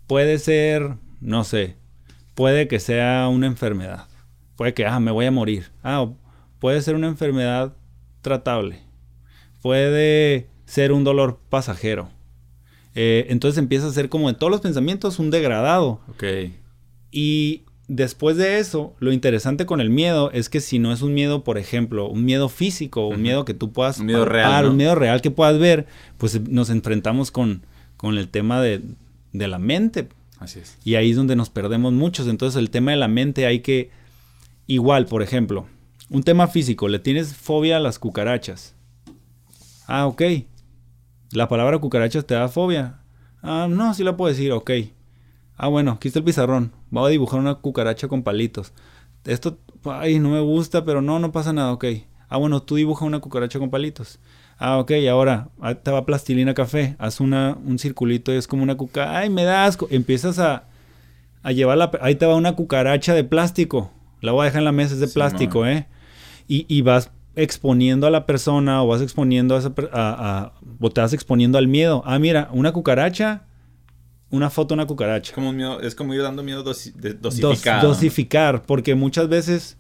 puede 0.08 0.39
ser, 0.39 0.95
no 1.21 1.43
sé, 1.43 1.78
puede 2.36 2.67
que 2.67 2.80
sea 2.80 3.28
una 3.30 3.47
enfermedad. 3.47 4.08
Puede 4.56 4.73
que, 4.73 4.86
ah, 4.86 4.99
me 4.99 5.12
voy 5.12 5.25
a 5.25 5.32
morir. 5.32 5.71
Ah, 5.84 6.10
puede 6.60 6.82
ser 6.82 6.95
una 6.95 7.08
enfermedad 7.08 7.75
tratable. 8.21 8.82
Puede 9.62 10.49
ser 10.65 10.91
un 10.91 11.04
dolor 11.04 11.39
pasajero. 11.49 12.10
Eh, 12.95 13.28
entonces 13.30 13.58
empieza 13.58 13.88
a 13.88 13.91
ser 13.91 14.10
como 14.10 14.28
de 14.28 14.34
todos 14.34 14.52
los 14.52 14.62
pensamientos 14.62 15.19
un 15.19 15.32
degradado. 15.32 16.02
Ok. 16.10 16.23
Y 17.12 17.63
después 17.89 18.38
de 18.38 18.60
eso, 18.60 18.95
lo 18.99 19.12
interesante 19.12 19.65
con 19.65 19.82
el 19.82 19.89
miedo 19.89 20.32
es 20.32 20.47
que 20.47 20.62
si 20.62 20.80
no 20.80 20.93
es 20.93 21.02
un 21.02 21.13
miedo, 21.13 21.43
por 21.43 21.58
ejemplo, 21.58 22.08
un 22.08 22.23
miedo 22.23 22.47
físico, 22.47 23.08
un 23.08 23.21
miedo 23.21 23.43
que 23.43 23.54
tú 23.54 23.73
puedas 23.73 23.99
Un 23.99 24.06
miedo 24.06 24.23
real, 24.23 24.67
un 24.67 24.78
miedo 24.78 24.95
real 24.95 25.21
que 25.21 25.32
puedas 25.32 25.60
ver, 25.60 25.88
pues 26.17 26.39
nos 26.47 26.69
enfrentamos 26.69 27.32
con, 27.32 27.65
con 27.97 28.17
el 28.17 28.30
tema 28.30 28.62
de, 28.62 28.82
de 29.34 29.47
la 29.47 29.60
mente. 29.60 30.08
Así 30.38 30.60
es. 30.60 30.78
Y 30.86 30.95
ahí 30.95 31.10
es 31.10 31.17
donde 31.17 31.36
nos 31.36 31.49
perdemos 31.49 31.91
muchos. 31.91 32.28
Entonces 32.28 32.58
el 32.58 32.69
tema 32.69 32.91
de 32.91 32.97
la 32.97 33.10
mente 33.10 33.45
hay 33.45 33.60
que, 33.60 33.89
igual, 34.67 35.06
por 35.06 35.21
ejemplo, 35.21 35.65
un 36.10 36.23
tema 36.23 36.47
físico, 36.47 36.88
le 36.88 36.99
tienes 36.99 37.36
fobia 37.36 37.78
a 37.78 37.80
las 37.82 37.99
cucarachas. 37.99 38.75
Ah, 39.88 40.06
ok. 40.06 40.21
La 41.32 41.49
palabra 41.49 41.80
cucarachas 41.80 42.25
te 42.25 42.36
da 42.36 42.47
fobia. 42.47 42.99
Ah, 43.41 43.67
no, 43.69 43.93
sí 43.93 44.04
la 44.04 44.15
puedo 44.15 44.32
decir, 44.32 44.52
ok. 44.52 44.71
Ah, 45.62 45.67
bueno, 45.67 45.91
aquí 45.91 46.08
está 46.08 46.19
el 46.19 46.26
pizarrón. 46.26 46.72
Voy 46.89 47.06
a 47.06 47.10
dibujar 47.10 47.39
una 47.39 47.56
cucaracha 47.56 48.08
con 48.08 48.24
palitos. 48.24 48.72
Esto, 49.26 49.58
ay, 49.84 50.17
no 50.17 50.30
me 50.30 50.39
gusta, 50.39 50.86
pero 50.86 51.02
no, 51.02 51.19
no 51.19 51.32
pasa 51.34 51.52
nada, 51.52 51.74
ok. 51.74 51.86
Ah, 52.30 52.38
bueno, 52.38 52.62
tú 52.62 52.76
dibuja 52.76 53.04
una 53.06 53.19
cucaracha 53.19 53.60
con 53.60 53.69
palitos. 53.69 54.19
Ah, 54.58 54.78
ok, 54.78 54.91
ahora 55.12 55.50
ahí 55.60 55.76
te 55.76 55.91
va 55.91 56.06
plastilina 56.06 56.54
café. 56.54 56.95
Haz 56.98 57.19
una, 57.19 57.58
un 57.65 57.78
circulito 57.78 58.34
y 58.34 58.38
es 58.38 58.48
como 58.48 58.63
una 58.63 58.76
cucaracha. 58.78 59.19
Ay, 59.19 59.30
me 59.30 59.43
da 59.43 59.65
asco. 59.65 59.88
Empiezas 59.91 60.39
a, 60.39 60.63
a 61.43 61.52
llevar 61.52 61.78
la... 61.78 61.91
Ahí 62.02 62.15
te 62.15 62.26
va 62.26 62.36
una 62.36 62.56
cucaracha 62.56 63.13
de 63.13 63.24
plástico. 63.26 63.91
La 64.22 64.32
voy 64.32 64.43
a 64.43 64.45
dejar 64.45 64.60
en 64.60 64.65
la 64.65 64.72
mesa, 64.72 64.93
es 64.93 65.00
de 65.02 65.08
Sí, 65.08 65.13
plástico, 65.13 65.62
man. 65.62 65.69
¿eh? 65.69 65.88
Y, 66.48 66.65
y 66.69 66.82
vas 66.84 67.12
exponiendo 67.36 68.08
a 68.08 68.12
la 68.12 68.26
persona 68.26 68.82
o 68.84 68.88
vas 68.88 69.02
exponiendo 69.02 69.56
a 69.56 69.60
esa... 69.60 69.74
a- 69.91 70.39
a- 70.39 70.54
o 70.80 70.89
te 70.89 71.02
vas 71.02 71.12
exponiendo 71.13 71.58
al 71.58 71.67
miedo. 71.67 72.02
Ah, 72.06 72.17
mira, 72.19 72.50
una 72.54 72.72
cucaracha, 72.72 73.43
una 74.32 74.50
foto 74.50 74.74
una 74.74 74.86
cucaracha. 74.86 75.30
Es 75.32 75.36
como, 75.36 75.52
miedo, 75.54 75.82
es 75.82 75.96
como 75.96 76.13
ir 76.13 76.22
dando 76.22 76.44
miedo 76.44 76.63
dosi- 76.63 76.94
de- 76.94 77.13
Dos- 77.13 77.39
dosificado. 77.39 77.88
dosificar, 77.88 78.63
porque 78.63 78.96
muchas 78.96 79.28
veces 79.30 79.78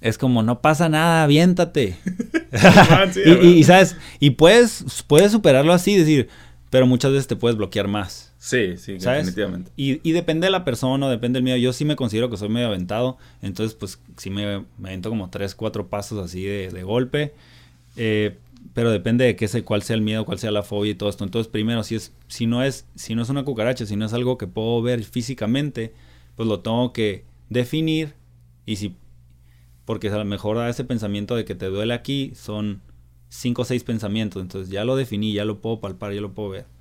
es 0.00 0.18
como, 0.18 0.42
no 0.42 0.60
pasa 0.60 0.88
nada, 0.88 1.22
aviéntate. 1.24 1.96
y, 3.24 3.30
y- 3.46 3.52
y, 3.58 3.64
sabes, 3.64 3.96
y 4.20 4.30
puedes, 4.30 4.84
puedes 5.06 5.32
superarlo 5.32 5.72
así, 5.72 5.96
decir, 5.96 6.28
pero 6.70 6.86
muchas 6.86 7.12
veces 7.12 7.26
te 7.26 7.36
puedes 7.36 7.56
bloquear 7.56 7.88
más. 7.88 8.32
Sí, 8.38 8.76
sí, 8.76 9.00
¿Sabes? 9.00 9.20
definitivamente. 9.26 9.70
Y, 9.76 10.06
y 10.06 10.12
depende 10.12 10.46
de 10.46 10.50
la 10.50 10.64
persona, 10.66 11.06
o 11.06 11.08
depende 11.10 11.38
del 11.38 11.44
miedo. 11.44 11.56
Yo 11.56 11.72
sí 11.72 11.86
me 11.86 11.96
considero 11.96 12.28
que 12.28 12.36
soy 12.36 12.50
medio 12.50 12.66
aventado. 12.66 13.16
Entonces, 13.40 13.74
pues 13.74 13.98
sí 14.18 14.28
me, 14.28 14.64
me 14.76 14.88
avento 14.90 15.08
como 15.08 15.30
tres, 15.30 15.54
cuatro 15.54 15.86
pasos 15.88 16.22
así 16.22 16.44
de, 16.44 16.68
de 16.70 16.82
golpe. 16.82 17.32
Eh, 17.96 18.36
pero 18.74 18.90
depende 18.90 19.24
de 19.24 19.36
qué 19.36 19.48
sé, 19.48 19.64
cuál 19.64 19.82
sea 19.82 19.96
el 19.96 20.02
miedo, 20.02 20.24
cuál 20.24 20.38
sea 20.38 20.50
la 20.50 20.62
fobia 20.62 20.92
y 20.92 20.94
todo 20.94 21.08
esto. 21.08 21.24
Entonces, 21.24 21.50
primero, 21.50 21.82
si 21.82 21.94
es, 21.94 22.12
si 22.28 22.46
no 22.46 22.62
es, 22.62 22.86
si 22.94 23.14
no 23.14 23.22
es 23.22 23.30
una 23.30 23.44
cucaracha, 23.44 23.86
si 23.86 23.96
no 23.96 24.04
es 24.04 24.12
algo 24.12 24.36
que 24.36 24.46
puedo 24.46 24.82
ver 24.82 25.02
físicamente, 25.04 25.94
pues 26.36 26.48
lo 26.48 26.60
tengo 26.60 26.92
que 26.92 27.24
definir. 27.48 28.14
Y 28.66 28.76
si, 28.76 28.96
porque 29.84 30.08
a 30.08 30.18
lo 30.18 30.24
mejor 30.24 30.58
da 30.58 30.68
ese 30.68 30.84
pensamiento 30.84 31.36
de 31.36 31.44
que 31.44 31.54
te 31.54 31.66
duele 31.66 31.94
aquí, 31.94 32.32
son 32.34 32.82
cinco 33.28 33.62
o 33.62 33.64
seis 33.64 33.84
pensamientos. 33.84 34.42
Entonces 34.42 34.70
ya 34.70 34.84
lo 34.84 34.96
definí, 34.96 35.32
ya 35.32 35.44
lo 35.44 35.60
puedo 35.60 35.80
palpar, 35.80 36.12
ya 36.12 36.20
lo 36.20 36.34
puedo 36.34 36.50
ver 36.50 36.74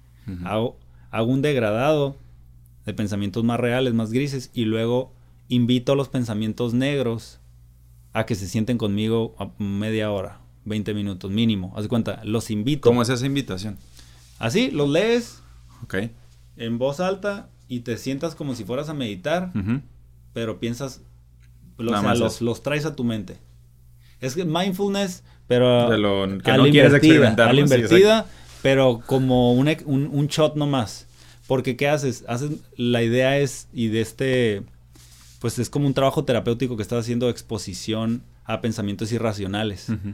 hago, 0.45 0.79
hago 1.11 1.31
un 1.31 1.41
degradado 1.41 2.15
de 2.85 2.93
pensamientos 2.93 3.43
más 3.43 3.59
reales, 3.59 3.93
más 3.93 4.11
grises, 4.11 4.51
y 4.53 4.65
luego 4.65 5.13
invito 5.47 5.93
a 5.93 5.95
los 5.95 6.09
pensamientos 6.09 6.73
negros 6.73 7.39
a 8.13 8.25
que 8.25 8.35
se 8.35 8.47
sienten 8.47 8.77
conmigo 8.77 9.35
a 9.39 9.51
media 9.61 10.11
hora, 10.11 10.41
20 10.65 10.93
minutos 10.93 11.31
mínimo. 11.31 11.73
Haz 11.75 11.83
de 11.83 11.89
cuenta, 11.89 12.21
los 12.23 12.49
invito. 12.51 12.81
¿Cómo 12.81 13.01
es 13.01 13.09
esa 13.09 13.25
invitación? 13.25 13.77
Así, 14.39 14.71
los 14.71 14.89
lees 14.89 15.41
Ok. 15.83 15.95
en 16.57 16.77
voz 16.77 16.99
alta 16.99 17.49
y 17.67 17.81
te 17.81 17.97
sientas 17.97 18.35
como 18.35 18.55
si 18.55 18.63
fueras 18.63 18.89
a 18.89 18.93
meditar, 18.93 19.51
pero 20.33 20.59
piensas, 20.59 21.01
o 21.77 21.83
sea, 21.87 22.01
más 22.01 22.41
los, 22.41 22.63
traes 22.63 22.85
a 22.85 22.95
tu 22.95 23.03
mente. 23.03 23.37
Es 24.21 24.35
que 24.35 24.45
mindfulness, 24.45 25.23
pero 25.47 25.89
De 25.89 25.97
lo 25.97 26.25
que 26.43 26.51
a 26.51 26.57
no 26.57 26.65
la 26.65 26.71
quieres 26.71 26.89
invertida, 26.91 26.95
experimentar. 27.13 27.49
a 27.49 27.53
la 27.53 27.59
invertida, 27.59 28.25
pero 28.61 29.01
como 29.05 29.53
un, 29.53 29.67
un, 29.85 30.07
un 30.07 30.27
shot 30.27 30.55
nomás. 30.55 31.07
Porque 31.47 31.75
¿qué 31.75 31.89
haces? 31.89 32.23
haces? 32.27 32.51
La 32.77 33.03
idea 33.03 33.37
es, 33.37 33.67
y 33.73 33.87
de 33.87 33.99
este, 34.01 34.63
pues 35.39 35.59
es 35.59 35.69
como 35.69 35.87
un 35.87 35.93
trabajo 35.93 36.23
terapéutico 36.23 36.77
que 36.77 36.83
estás 36.83 36.99
haciendo 37.01 37.29
exposición 37.29 38.23
a 38.45 38.61
pensamientos 38.61 39.11
irracionales. 39.11 39.89
Ujú. 39.89 40.13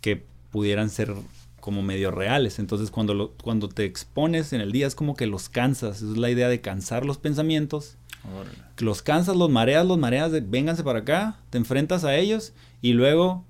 Que 0.00 0.26
pudieran 0.50 0.90
ser 0.90 1.14
como 1.60 1.82
medio 1.82 2.10
reales. 2.10 2.58
Entonces 2.58 2.90
cuando, 2.90 3.14
lo, 3.14 3.32
cuando 3.32 3.68
te 3.68 3.84
expones 3.84 4.52
en 4.52 4.60
el 4.60 4.72
día 4.72 4.86
es 4.86 4.94
como 4.94 5.14
que 5.14 5.26
los 5.26 5.48
cansas. 5.48 6.02
Es 6.02 6.16
la 6.16 6.30
idea 6.30 6.48
de 6.48 6.60
cansar 6.60 7.04
los 7.04 7.18
pensamientos 7.18 7.96
Órale. 8.24 8.56
los 8.78 9.02
cansas, 9.02 9.36
los 9.36 9.50
mareas, 9.50 9.86
los 9.86 9.98
mareas 9.98 10.32
de 10.32 10.40
vénganse 10.40 10.82
para 10.82 11.00
acá, 11.00 11.38
te 11.50 11.58
enfrentas 11.58 12.04
a 12.04 12.16
ellos 12.16 12.52
y 12.82 12.92
luego 12.92 13.44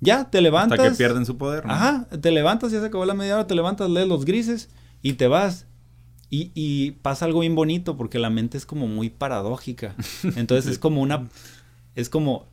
ya 0.00 0.30
te 0.30 0.40
levantas. 0.40 0.78
Hasta 0.78 0.90
que 0.90 0.96
pierden 0.96 1.26
su 1.26 1.36
poder. 1.36 1.64
¿no? 1.64 1.72
Ajá, 1.72 2.06
te 2.20 2.30
levantas, 2.30 2.72
ya 2.72 2.80
se 2.80 2.86
acabó 2.86 3.04
la 3.04 3.14
media 3.14 3.34
hora, 3.34 3.46
te 3.46 3.54
levantas, 3.54 3.90
lees 3.90 4.08
los 4.08 4.24
grises 4.24 4.68
y 5.02 5.14
te 5.14 5.28
vas. 5.28 5.66
Y, 6.28 6.50
y 6.54 6.92
pasa 7.02 7.24
algo 7.24 7.40
bien 7.40 7.54
bonito 7.54 7.96
porque 7.96 8.18
la 8.18 8.30
mente 8.30 8.58
es 8.58 8.66
como 8.66 8.88
muy 8.88 9.10
paradójica. 9.10 9.94
Entonces 10.36 10.70
es 10.70 10.78
como 10.78 11.00
una. 11.00 11.28
Es 11.94 12.08
como. 12.08 12.46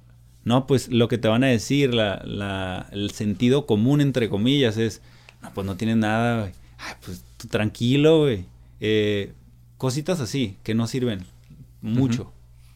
No, 0.46 0.68
pues 0.68 0.90
lo 0.90 1.08
que 1.08 1.18
te 1.18 1.28
van 1.28 1.44
a 1.44 1.48
decir, 1.48 1.94
la, 1.94 2.22
la- 2.26 2.88
el 2.92 3.12
sentido 3.12 3.66
común, 3.66 4.02
entre 4.02 4.30
comillas, 4.30 4.78
es. 4.78 5.02
No, 5.42 5.52
pues 5.54 5.66
no 5.66 5.76
tienes 5.78 5.98
nada, 5.98 6.42
güey. 6.42 6.52
Ay, 6.80 6.96
pues 7.06 7.24
tú 7.38 7.48
tranquilo, 7.48 8.20
güey. 8.22 8.46
Eh, 8.82 9.34
cositas 9.78 10.20
así 10.20 10.58
que 10.64 10.74
no 10.76 10.88
sirven 10.88 11.26
mucho 11.82 12.32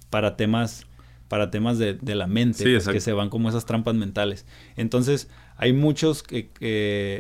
para 0.10 0.36
temas 0.38 0.86
para 1.28 1.52
temas 1.52 1.78
de, 1.78 1.94
de 1.96 2.16
la 2.16 2.28
mente 2.28 2.60
Sí, 2.64 2.74
pues, 2.74 2.88
que 2.88 3.02
se 3.02 3.12
van 3.12 3.30
como 3.30 3.50
esas 3.50 3.66
trampas 3.66 3.96
mentales 3.96 4.46
entonces 4.78 5.30
hay 5.58 5.74
muchos 5.74 6.24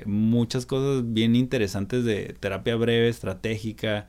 muchas 0.06 0.66
cosas 0.66 1.04
bien 1.14 1.36
interesantes 1.36 2.04
de 2.06 2.36
terapia 2.40 2.76
breve 2.76 3.10
estratégica 3.10 4.08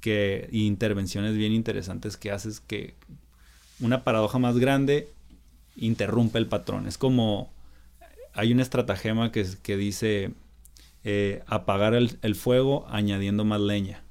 que 0.00 0.48
intervenciones 0.52 1.36
bien 1.36 1.52
interesantes 1.52 2.16
que 2.16 2.30
haces 2.30 2.60
que 2.60 2.94
una 3.80 4.04
paradoja 4.04 4.38
más 4.38 4.58
grande 4.58 5.08
interrumpe 5.76 6.38
el 6.38 6.46
patrón 6.46 6.86
es 6.86 6.98
como 6.98 7.52
hay 8.32 8.52
un 8.52 8.60
estratagema 8.60 9.32
que, 9.32 9.40
es- 9.40 9.56
que 9.56 9.76
dice 9.76 10.32
eh, 11.04 11.42
apagar 11.46 11.94
el, 11.94 12.18
el 12.22 12.34
fuego 12.34 12.86
añadiendo 12.88 13.44
más 13.44 13.60
leña 13.60 14.04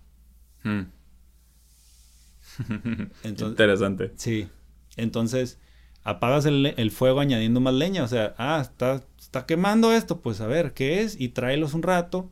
Mm. 0.63 0.82
Entonces- 3.24 3.50
Interesante. 3.50 4.13
Sí. 4.17 4.50
Entonces, 4.98 5.58
apagas 6.04 6.45
el, 6.45 6.74
el 6.76 6.91
fuego 6.91 7.19
añadiendo 7.22 7.62
más 7.62 7.74
leña. 7.74 8.04
O 8.04 8.08
sea, 8.08 8.36
ah, 8.38 8.60
está, 8.62 9.04
está 9.19 9.45
quemando 9.45 9.93
esto. 9.93 10.19
Pues 10.22 10.41
a 10.41 10.48
ver, 10.48 10.74
¿qué 10.74 11.02
es? 11.02 11.19
Y 11.19 11.30
tráelos 11.30 11.74
un 11.74 11.84
rato. 11.84 12.30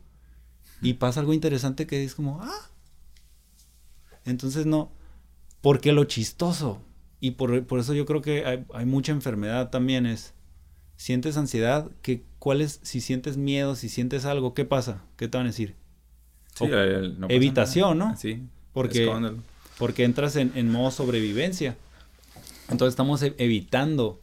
Y 0.82 0.94
pasa 0.94 1.20
algo 1.20 1.32
interesante 1.32 1.86
que 1.86 2.04
es 2.04 2.14
como, 2.14 2.42
ah. 2.42 2.70
Entonces 4.26 4.66
no. 4.66 4.92
Porque 5.62 5.92
lo 5.92 6.04
chistoso. 6.04 6.82
Y 7.20 7.32
por, 7.32 7.64
por 7.64 7.80
eso 7.80 7.94
yo 7.94 8.06
creo 8.06 8.22
que 8.22 8.44
hay, 8.44 8.64
hay 8.72 8.86
mucha 8.86 9.12
enfermedad 9.12 9.70
también 9.70 10.06
es. 10.06 10.34
Sientes 10.96 11.36
ansiedad, 11.36 11.90
que, 12.02 12.22
¿cuál 12.38 12.60
es? 12.60 12.80
Si 12.82 13.00
sientes 13.00 13.36
miedo, 13.36 13.76
si 13.76 13.88
sientes 13.88 14.24
algo, 14.24 14.54
¿qué 14.54 14.64
pasa? 14.64 15.02
¿Qué 15.16 15.28
te 15.28 15.36
van 15.38 15.46
a 15.46 15.50
decir? 15.50 15.74
Sí, 16.54 16.64
O- 16.64 16.66
el- 16.78 17.20
no 17.20 17.26
pasa 17.28 17.36
evitación, 17.36 17.98
nada. 17.98 18.10
¿no? 18.12 18.16
Sí. 18.16 18.42
Porque-. 18.72 19.08
Porque 19.78 20.04
entras 20.04 20.34
en, 20.36 20.52
en 20.56 20.70
modo 20.72 20.90
sobrevivencia. 20.90 21.76
Entonces 22.68 22.92
estamos 22.92 23.22
e- 23.22 23.34
evitando 23.38 24.20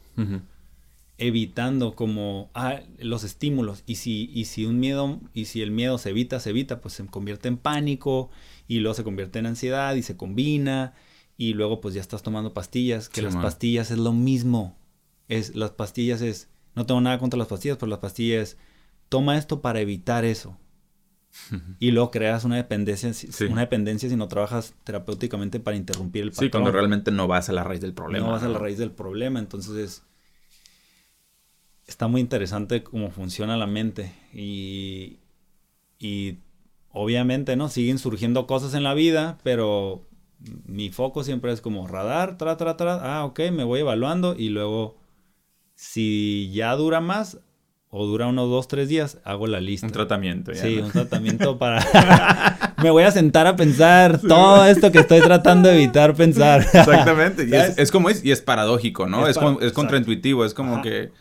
evitando 1.18 1.94
como 1.94 2.50
ah, 2.54 2.80
los 2.98 3.24
estímulos 3.24 3.82
y 3.86 3.94
si 3.96 4.30
y 4.34 4.44
si 4.44 4.66
un 4.66 4.78
miedo 4.80 5.18
y 5.32 5.46
si 5.46 5.62
el 5.62 5.70
miedo 5.70 5.96
se 5.96 6.10
evita 6.10 6.40
se 6.40 6.50
evita 6.50 6.80
pues 6.82 6.92
se 6.94 7.06
convierte 7.06 7.48
en 7.48 7.56
pánico 7.56 8.28
y 8.68 8.80
luego 8.80 8.94
se 8.94 9.02
convierte 9.04 9.38
en 9.38 9.46
ansiedad 9.46 9.94
y 9.94 10.02
se 10.02 10.16
combina 10.18 10.92
y 11.36 11.52
luego 11.54 11.80
pues 11.80 11.94
ya 11.94 12.00
estás 12.00 12.22
tomando 12.22 12.54
pastillas, 12.54 13.08
que 13.08 13.20
Sí, 13.20 13.24
las 13.24 13.34
man. 13.34 13.42
pastillas 13.42 13.90
es 13.90 13.98
lo 13.98 14.12
mismo. 14.12 14.76
Es, 15.28 15.54
las 15.54 15.70
pastillas 15.72 16.22
es, 16.22 16.48
no 16.74 16.86
tengo 16.86 17.00
nada 17.00 17.18
contra 17.18 17.38
las 17.38 17.48
pastillas, 17.48 17.76
pero 17.78 17.90
las 17.90 17.98
pastillas 17.98 18.50
es, 18.50 18.56
toma 19.08 19.36
esto 19.36 19.60
para 19.60 19.80
evitar 19.80 20.24
eso. 20.24 20.56
y 21.78 21.90
luego 21.90 22.10
creas 22.10 22.44
una 22.44 22.56
dependencia, 22.56 23.12
Sí. 23.12 23.44
una 23.44 23.60
dependencia 23.60 24.08
si 24.08 24.16
no 24.16 24.28
trabajas 24.28 24.74
terapéuticamente 24.84 25.60
para 25.60 25.76
interrumpir 25.76 26.22
el 26.22 26.30
patrón. 26.30 26.46
Sí, 26.46 26.50
cuando 26.50 26.72
realmente 26.72 27.10
no 27.10 27.26
vas 27.28 27.48
a 27.50 27.52
la 27.52 27.62
raíz 27.64 27.80
del 27.82 27.92
problema. 27.92 28.26
No 28.26 28.32
vas 28.32 28.42
a 28.42 28.48
la 28.48 28.58
raíz 28.58 28.78
del 28.78 28.90
problema, 28.92 29.38
entonces 29.38 29.76
es- 29.76 30.02
está 31.86 32.08
muy 32.08 32.20
interesante 32.20 32.82
cómo 32.82 33.10
funciona 33.10 33.56
la 33.56 33.66
mente 33.66 34.12
y, 34.32 35.18
y 35.98 36.38
obviamente, 36.90 37.56
¿no? 37.56 37.68
Siguen 37.68 37.98
surgiendo 37.98 38.46
cosas 38.46 38.74
en 38.74 38.82
la 38.82 38.94
vida, 38.94 39.38
pero 39.42 40.06
mi 40.66 40.90
foco 40.90 41.24
siempre 41.24 41.52
es 41.52 41.60
como 41.60 41.86
radar, 41.86 42.38
tra, 42.38 42.56
tra, 42.56 42.76
tra, 42.76 43.18
ah, 43.18 43.24
ok, 43.24 43.40
me 43.52 43.64
voy 43.64 43.80
evaluando 43.80 44.34
y 44.36 44.48
luego 44.50 44.96
si 45.74 46.50
ya 46.52 46.74
dura 46.76 47.00
más 47.00 47.38
o 47.88 48.04
dura 48.06 48.26
unos 48.26 48.50
dos, 48.50 48.68
tres 48.68 48.88
días, 48.88 49.18
hago 49.24 49.46
la 49.46 49.60
lista. 49.60 49.86
Un 49.86 49.92
tratamiento. 49.92 50.52
ya, 50.52 50.60
Sí, 50.62 50.76
¿no? 50.76 50.86
un 50.86 50.92
tratamiento 50.92 51.58
para... 51.58 52.74
me 52.82 52.90
voy 52.90 53.04
a 53.04 53.10
sentar 53.10 53.46
a 53.46 53.56
pensar 53.56 54.20
todo 54.20 54.66
esto 54.66 54.92
que 54.92 54.98
estoy 54.98 55.20
tratando 55.20 55.68
de 55.68 55.76
evitar 55.76 56.14
pensar. 56.14 56.60
Exactamente. 56.74 57.44
y 57.48 57.54
es, 57.54 57.90
como 57.90 58.10
es, 58.10 58.24
y 58.24 58.32
es 58.32 58.42
paradójico, 58.42 59.06
¿no? 59.06 59.24
Es 59.26 59.36
Es, 59.36 59.42
para- 59.42 59.56
es 59.66 59.72
contraintuitivo, 59.72 60.44
es 60.44 60.52
como 60.52 60.74
Ajá. 60.74 60.82
que, 60.82 61.12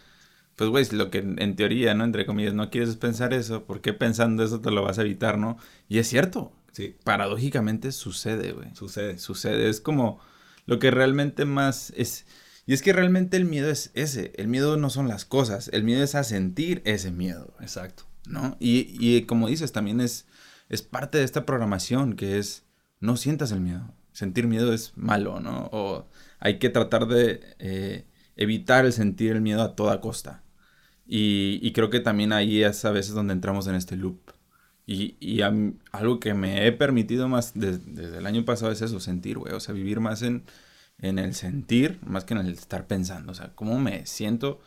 pues, 0.57 0.69
güey, 0.69 0.85
lo 0.91 1.09
que 1.11 1.19
en 1.19 1.55
teoría, 1.55 1.93
¿no? 1.93 2.03
Entre 2.03 2.25
comillas, 2.25 2.53
no 2.53 2.69
quieres 2.69 2.95
pensar 2.97 3.33
eso, 3.33 3.63
¿por 3.63 3.79
qué 3.81 3.93
pensando 3.93 4.43
eso 4.43 4.59
te 4.59 4.71
lo 4.71 4.83
vas 4.83 4.99
a 4.99 5.03
evitar, 5.03 5.37
no? 5.37 5.57
Y 5.87 5.99
es 5.99 6.07
cierto, 6.09 6.51
Sí, 6.75 6.97
paradójicamente 7.05 7.93
sucede, 7.93 8.51
güey. 8.51 8.75
sucede. 8.75 9.17
Sucede, 9.17 9.69
es 9.69 9.79
como 9.79 10.19
lo 10.65 10.77
que 10.77 10.91
realmente 10.91 11.45
más 11.45 11.93
es... 11.95 12.25
Y 12.67 12.73
es 12.73 12.81
que 12.81 12.91
realmente 12.91 13.37
el 13.37 13.45
miedo 13.45 13.69
es 13.69 13.91
ese, 13.93 14.33
el 14.35 14.49
miedo 14.49 14.75
no 14.75 14.89
son 14.89 15.07
las 15.07 15.23
cosas, 15.23 15.69
el 15.71 15.83
miedo 15.83 16.03
es 16.03 16.15
a 16.15 16.23
sentir 16.23 16.81
ese 16.83 17.11
miedo, 17.11 17.53
güey. 17.53 17.63
Exacto. 17.63 18.03
¿no? 18.27 18.57
Y, 18.59 18.97
y 18.99 19.23
como 19.23 19.47
dices, 19.47 19.71
también 19.71 20.01
es, 20.01 20.25
es 20.67 20.81
parte 20.81 21.17
de 21.17 21.23
esta 21.23 21.45
programación 21.45 22.15
que 22.15 22.39
es, 22.39 22.65
no 22.99 23.15
sientas 23.15 23.51
el 23.51 23.61
miedo. 23.61 23.93
Sentir 24.11 24.47
miedo 24.47 24.73
es 24.73 24.93
malo, 24.97 25.39
¿no? 25.39 25.69
O 25.71 26.07
hay 26.39 26.59
que 26.59 26.69
tratar 26.69 27.07
de 27.07 27.41
eh, 27.59 28.05
evitar 28.35 28.85
el 28.85 28.93
sentir 28.93 29.31
el 29.31 29.41
miedo 29.41 29.61
a 29.61 29.75
toda 29.75 30.01
costa. 30.01 30.43
Y, 31.05 31.59
y 31.61 31.71
creo 31.71 31.89
que 31.89 31.99
también 31.99 32.33
ahí 32.33 32.63
es 32.63 32.83
a 32.83 32.91
veces 32.91 33.13
donde 33.13 33.33
entramos 33.33 33.67
en 33.67 33.75
este 33.75 33.95
loop. 33.95 34.34
Y, 34.87 35.15
y 35.19 35.41
a 35.41 35.51
algo 35.91 36.19
que 36.19 36.33
me 36.35 36.67
he 36.67 36.71
permitido 36.71 37.27
más 37.27 37.53
des- 37.55 37.95
desde 37.95 38.19
el 38.19 38.25
año 38.27 38.45
pasado 38.45 38.71
es 38.71 38.81
eso, 38.81 38.99
sentir, 38.99 39.37
güey. 39.37 39.53
O 39.53 39.59
sea, 39.59 39.73
vivir 39.73 39.99
más 39.99 40.21
en, 40.21 40.43
en 40.99 41.17
el 41.19 41.33
sentir, 41.33 41.99
más 42.05 42.23
que 42.23 42.35
en 42.35 42.41
el 42.41 42.49
estar 42.53 42.85
pensando. 42.87 43.31
O 43.31 43.35
sea, 43.35 43.53
cómo 43.55 43.79
me 43.79 44.05
siento, 44.05 44.59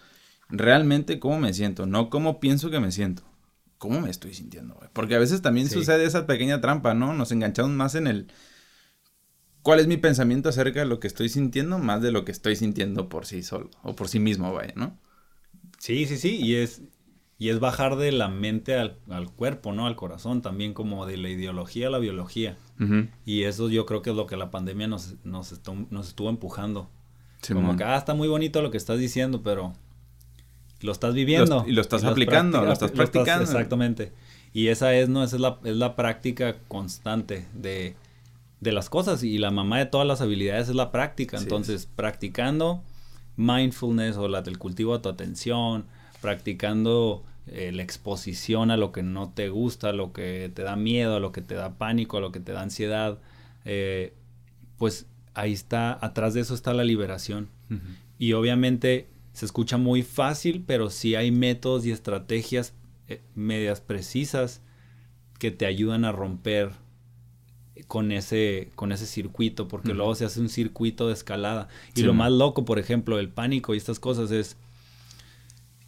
realmente 0.48 1.20
cómo 1.20 1.38
me 1.38 1.52
siento, 1.54 1.86
no 1.86 2.10
cómo 2.10 2.40
pienso 2.40 2.70
que 2.70 2.80
me 2.80 2.90
siento. 2.92 3.22
¿Cómo 3.78 4.00
me 4.00 4.10
estoy 4.10 4.34
sintiendo, 4.34 4.74
güey? 4.74 4.90
Porque 4.92 5.14
a 5.14 5.20
veces 5.20 5.40
también 5.40 5.68
Sí. 5.68 5.74
sucede 5.74 6.04
esa 6.04 6.26
pequeña 6.26 6.60
trampa, 6.60 6.94
¿no? 6.94 7.14
Nos 7.14 7.30
enganchamos 7.30 7.70
más 7.70 7.94
en 7.94 8.08
el... 8.08 8.26
¿Cuál 9.62 9.80
es 9.80 9.86
mi 9.86 9.96
pensamiento 9.98 10.48
acerca 10.48 10.80
de 10.80 10.86
lo 10.86 10.98
que 10.98 11.06
estoy 11.06 11.28
sintiendo? 11.28 11.78
Más 11.78 12.00
de 12.02 12.10
lo 12.10 12.24
que 12.24 12.32
estoy 12.32 12.56
sintiendo 12.56 13.08
por 13.08 13.26
sí 13.26 13.42
solo. 13.42 13.70
O 13.82 13.94
por 13.94 14.08
sí 14.08 14.18
mismo, 14.18 14.52
vaya, 14.52 14.72
¿no? 14.76 14.98
Sí, 15.78 16.06
sí, 16.06 16.16
sí. 16.16 16.36
Y 16.40 16.56
es, 16.56 16.82
y 17.38 17.50
es 17.50 17.60
bajar 17.60 17.96
de 17.96 18.10
la 18.10 18.28
mente 18.28 18.74
al, 18.76 18.96
al 19.08 19.30
cuerpo, 19.30 19.72
¿no? 19.72 19.86
Al 19.86 19.94
corazón, 19.94 20.42
también 20.42 20.74
como 20.74 21.06
de 21.06 21.16
la 21.16 21.28
ideología 21.28 21.86
a 21.86 21.90
la 21.90 21.98
biología. 21.98 22.56
Y 23.24 23.44
eso 23.44 23.68
yo 23.70 23.86
creo 23.86 24.02
que 24.02 24.10
es 24.10 24.16
lo 24.16 24.26
que 24.26 24.36
la 24.36 24.50
pandemia 24.50 24.88
nos, 24.88 25.14
nos, 25.24 25.52
estu- 25.52 25.86
nos 25.90 26.08
estuvo 26.08 26.28
empujando. 26.30 26.90
Como 27.54 27.76
que, 27.76 27.84
ah, 27.84 27.96
está 27.96 28.14
muy 28.14 28.26
bonito 28.28 28.60
lo 28.62 28.70
que 28.72 28.76
estás 28.76 28.98
diciendo, 28.98 29.42
pero 29.42 29.72
lo 30.80 30.90
estás 30.92 31.14
viviendo. 31.14 31.64
Y 31.66 31.72
lo 31.72 31.80
estás 31.80 32.02
aplicando, 32.12 32.58
lo 32.66 32.72
estás 32.72 32.90
practicando. 32.90 33.44
exactamente. 33.44 34.12
Y 34.52 34.68
esa 34.68 34.94
es, 34.94 35.08
¿no? 35.08 35.22
Esa 35.22 35.36
es 35.36 35.42
la, 35.42 35.58
es 35.64 35.76
la 35.76 35.94
práctica 35.94 36.56
constante 36.68 37.46
de, 37.54 37.94
de 38.60 38.72
las 38.72 38.88
cosas. 38.90 39.22
Y 39.22 39.38
la 39.38 39.50
mamá 39.52 39.78
de 39.78 39.86
todas 39.86 40.06
las 40.06 40.20
habilidades 40.20 40.68
es 40.68 40.74
la 40.74 40.90
práctica. 40.90 41.36
Entonces, 41.44 41.86
practicando 41.94 42.82
mindfulness 43.36 44.16
o 44.16 44.26
la, 44.28 44.40
el 44.40 44.58
cultivo 44.58 44.96
de 44.96 45.02
tu 45.02 45.08
atención, 45.08 45.86
practicando 46.20 47.24
eh, 47.46 47.72
la 47.72 47.82
exposición 47.82 48.70
a 48.70 48.76
lo 48.76 48.92
que 48.92 49.02
no 49.02 49.30
te 49.30 49.48
gusta, 49.48 49.90
a 49.90 49.92
lo 49.92 50.12
que 50.12 50.50
te 50.54 50.62
da 50.62 50.76
miedo, 50.76 51.16
a 51.16 51.20
lo 51.20 51.32
que 51.32 51.40
te 51.40 51.54
da 51.54 51.78
pánico, 51.78 52.18
a 52.18 52.20
lo 52.20 52.32
que 52.32 52.40
te 52.40 52.52
da 52.52 52.62
ansiedad, 52.62 53.18
eh, 53.64 54.12
pues 54.76 55.06
ahí 55.34 55.52
está, 55.52 55.98
atrás 56.04 56.34
de 56.34 56.40
eso 56.40 56.54
está 56.54 56.74
la 56.74 56.84
liberación. 56.84 57.48
Y 58.18 58.32
obviamente 58.32 59.08
se 59.32 59.44
escucha 59.46 59.76
muy 59.76 60.02
fácil, 60.02 60.64
pero 60.66 60.90
sí 60.90 61.14
hay 61.14 61.30
métodos 61.30 61.86
y 61.86 61.90
estrategias 61.90 62.74
eh, 63.08 63.22
medias 63.34 63.80
precisas 63.80 64.62
que 65.38 65.50
te 65.50 65.66
ayudan 65.66 66.04
a 66.04 66.12
romper 66.12 66.72
con 67.86 68.12
ese, 68.12 68.70
con 68.74 68.92
ese 68.92 69.06
circuito, 69.06 69.68
porque 69.68 69.94
luego 69.94 70.14
se 70.14 70.24
hace 70.24 70.40
un 70.40 70.48
circuito 70.48 71.06
de 71.06 71.14
escalada. 71.14 71.68
Y 71.94 72.00
Sí, 72.00 72.02
lo 72.06 72.12
más 72.12 72.32
loco, 72.32 72.64
por 72.64 72.78
ejemplo, 72.78 73.18
el 73.18 73.28
pánico 73.28 73.74
y 73.74 73.78
estas 73.78 74.00
cosas 74.00 74.30
es, 74.30 74.56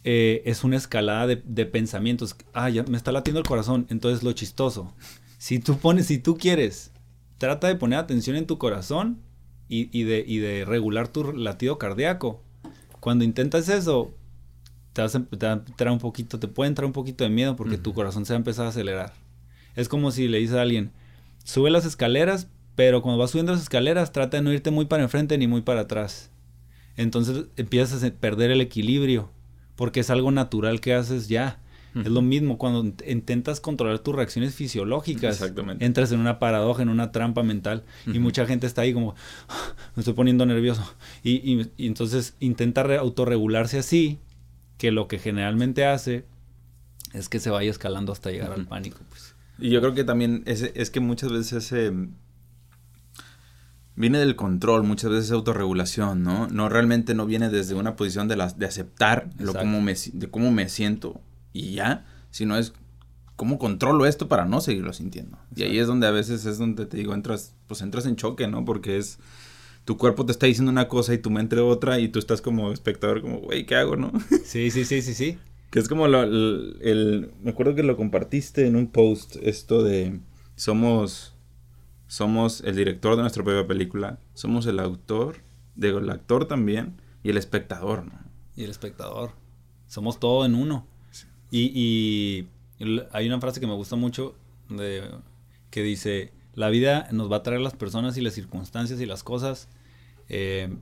eh, 0.03 0.41
es 0.45 0.63
una 0.63 0.77
escalada 0.77 1.27
de, 1.27 1.41
de 1.45 1.65
pensamientos. 1.65 2.35
Ah, 2.53 2.69
ya 2.69 2.83
me 2.83 2.97
está 2.97 3.11
latiendo 3.11 3.39
el 3.39 3.45
corazón. 3.47 3.85
Entonces 3.89 4.23
lo 4.23 4.31
chistoso. 4.33 4.93
Si 5.37 5.59
tú 5.59 5.77
pones, 5.77 6.07
si 6.07 6.17
tú 6.17 6.37
quieres, 6.37 6.91
trata 7.37 7.67
de 7.67 7.75
poner 7.75 7.99
atención 7.99 8.35
en 8.35 8.45
tu 8.47 8.57
corazón 8.57 9.19
y, 9.67 9.89
y 9.97 10.03
de, 10.03 10.23
y 10.27 10.37
de 10.39 10.65
regular 10.65 11.07
tu 11.07 11.33
latido 11.33 11.77
cardíaco. 11.77 12.43
Cuando 12.99 13.23
intentas 13.23 13.67
eso, 13.69 14.13
te, 14.93 15.01
vas 15.01 15.15
a- 15.15 15.23
te 15.25 15.45
va 15.45 15.53
a 15.53 15.55
entrar 15.55 15.91
un 15.91 15.99
poquito, 15.99 16.39
te 16.39 16.47
puede 16.47 16.67
entrar 16.67 16.85
un 16.85 16.93
poquito 16.93 17.23
de 17.23 17.29
miedo 17.29 17.55
porque 17.55 17.77
tu 17.77 17.93
corazón 17.93 18.25
se 18.25 18.33
va 18.33 18.37
a 18.37 18.39
empezar 18.41 18.65
a 18.65 18.69
acelerar. 18.69 19.13
Es 19.75 19.87
como 19.87 20.11
si 20.11 20.27
le 20.27 20.37
dices 20.39 20.55
a 20.55 20.61
alguien, 20.61 20.91
sube 21.43 21.71
las 21.71 21.85
escaleras, 21.85 22.47
pero 22.75 23.01
cuando 23.01 23.17
vas 23.19 23.31
subiendo 23.31 23.53
las 23.53 23.61
escaleras, 23.61 24.11
trata 24.11 24.37
de 24.37 24.43
no 24.43 24.51
irte 24.53 24.69
muy 24.71 24.85
para 24.85 25.03
enfrente 25.03 25.37
ni 25.37 25.47
muy 25.47 25.61
para 25.61 25.81
atrás. 25.81 26.29
Entonces 26.97 27.45
empiezas 27.55 28.03
a 28.03 28.11
perder 28.11 28.51
el 28.51 28.61
equilibrio, 28.61 29.31
porque 29.81 30.01
es 30.01 30.11
algo 30.11 30.29
natural 30.29 30.79
que 30.79 30.93
haces 30.93 31.27
ya. 31.27 31.59
Es 31.95 32.05
lo 32.07 32.21
mismo 32.21 32.59
cuando 32.59 32.83
int- 32.83 33.03
intentas 33.11 33.59
controlar 33.59 33.97
tus 33.97 34.13
reacciones 34.15 34.53
fisiológicas. 34.53 35.41
Exactamente. 35.41 35.83
Entras 35.83 36.11
en 36.11 36.19
una 36.19 36.37
paradoja, 36.37 36.83
en 36.83 36.89
una 36.89 37.11
trampa 37.11 37.41
mental. 37.41 37.83
Y 38.05 38.19
mucha 38.19 38.45
gente 38.45 38.67
está 38.67 38.83
ahí 38.83 38.93
como, 38.93 39.15
"Ah, 39.49 39.73
me 39.95 40.01
estoy 40.01 40.13
poniendo 40.13 40.45
nervioso. 40.45 40.83
Y, 41.23 41.31
y- 41.51 41.71
y 41.77 41.87
entonces 41.87 42.35
intenta 42.39 42.83
re- 42.83 42.97
autorregularse 42.97 43.79
así, 43.79 44.19
que 44.77 44.91
lo 44.91 45.07
que 45.07 45.17
generalmente 45.17 45.83
hace 45.85 46.25
es 47.13 47.27
que 47.27 47.39
se 47.39 47.49
vaya 47.49 47.71
escalando 47.71 48.11
hasta 48.11 48.29
llegar 48.29 48.51
al 48.53 48.67
pánico. 48.67 48.99
Pues. 49.09 49.33
Y 49.57 49.71
yo 49.71 49.81
creo 49.81 49.95
que 49.95 50.03
también 50.03 50.43
es, 50.45 50.61
es 50.75 50.91
que 50.91 50.99
muchas 50.99 51.31
veces 51.31 51.53
ese 51.71 51.91
viene 54.01 54.19
del 54.19 54.35
control, 54.35 54.83
muchas 54.83 55.11
veces 55.11 55.31
autorregulación, 55.31 56.23
¿no? 56.23 56.47
No 56.47 56.67
realmente 56.67 57.13
no 57.13 57.25
viene 57.25 57.49
desde 57.49 57.75
una 57.75 57.95
posición 57.95 58.27
de, 58.27 58.35
las 58.35 58.59
de 58.59 58.65
aceptar 58.65 59.29
lo 59.37 59.51
Exacto. 59.51 59.59
cómo 59.59 59.81
me, 59.81 59.93
de 60.13 60.29
cómo 60.29 60.51
me 60.51 60.67
siento 60.67 61.21
y 61.53 61.73
ya, 61.75 62.05
sino 62.31 62.57
es 62.57 62.73
cómo 63.37 63.57
controlo 63.57 64.05
esto 64.05 64.27
para 64.27 64.45
no 64.45 64.59
seguirlo 64.61 64.91
sintiendo. 64.93 65.37
Y 65.55 65.61
ahí 65.63 65.67
Exacto. 65.69 65.81
es 65.81 65.87
donde 65.87 66.07
a 66.07 66.11
veces 66.11 66.45
es 66.45 66.57
donde 66.57 66.85
te 66.85 66.97
digo, 66.97 67.13
entras, 67.13 67.55
pues 67.67 67.81
entras 67.81 68.05
en 68.05 68.15
choque, 68.17 68.47
¿no? 68.47 68.65
Porque 68.65 68.97
es 68.97 69.17
tu 69.85 69.97
cuerpo 69.97 70.25
te 70.25 70.31
está 70.31 70.45
diciendo 70.45 70.71
una 70.71 70.87
cosa 70.87 71.13
y 71.13 71.17
tu 71.17 71.31
mente 71.31 71.57
otra 71.59 71.99
y 71.99 72.07
tú 72.09 72.19
estás 72.19 72.41
como 72.41 72.71
espectador 72.71 73.21
como, 73.21 73.39
güey, 73.39 73.65
¿qué 73.65 73.75
hago, 73.75 73.95
no? 73.95 74.11
Sí, 74.45 74.69
sí, 74.71 74.85
sí, 74.85 75.01
sí, 75.01 75.13
sí. 75.15 75.37
Que 75.71 75.79
es 75.79 75.87
como 75.87 76.07
lo- 76.07 76.23
el, 76.23 76.77
el- 76.81 77.31
Me 77.41 77.51
acuerdo 77.51 77.73
que 77.75 77.81
lo 77.83 77.95
compartiste 77.97 78.67
en 78.67 78.75
un 78.75 78.87
post, 78.91 79.37
esto 79.41 79.83
de... 79.83 80.19
Somos... 80.55 81.30
Somos 82.11 82.59
el 82.59 82.75
director 82.75 83.15
de 83.15 83.21
nuestra 83.21 83.41
propia 83.41 83.65
película. 83.65 84.19
Somos 84.33 84.65
el 84.65 84.81
autor, 84.81 85.37
digo, 85.75 85.99
el 85.99 86.09
actor 86.09 86.45
también, 86.45 87.01
y 87.23 87.29
el 87.29 87.37
espectador, 87.37 88.05
¿no? 88.05 88.19
Y 88.53 88.65
el 88.65 88.69
espectador. 88.69 89.31
Somos 89.87 90.19
todo 90.19 90.45
en 90.45 90.55
uno. 90.55 90.85
Y, 91.51 91.71
y 91.73 92.49
hay 93.13 93.27
una 93.27 93.39
frase 93.39 93.61
que 93.61 93.67
me 93.67 93.75
gusta 93.75 93.95
mucho 93.95 94.35
de, 94.67 95.09
que 95.69 95.83
dice, 95.83 96.33
la 96.53 96.67
vida 96.67 97.07
nos 97.13 97.31
va 97.31 97.37
a 97.37 97.43
traer 97.43 97.61
las 97.61 97.75
personas 97.75 98.17
y 98.17 98.21
las 98.21 98.33
circunstancias 98.33 98.99
y 98.99 99.05
las 99.05 99.23
cosas 99.23 99.69
eh, 100.27 100.75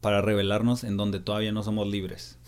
para 0.00 0.20
revelarnos 0.20 0.82
en 0.82 0.96
donde 0.96 1.20
todavía 1.20 1.52
no 1.52 1.62
somos 1.62 1.86
libres. 1.86 2.40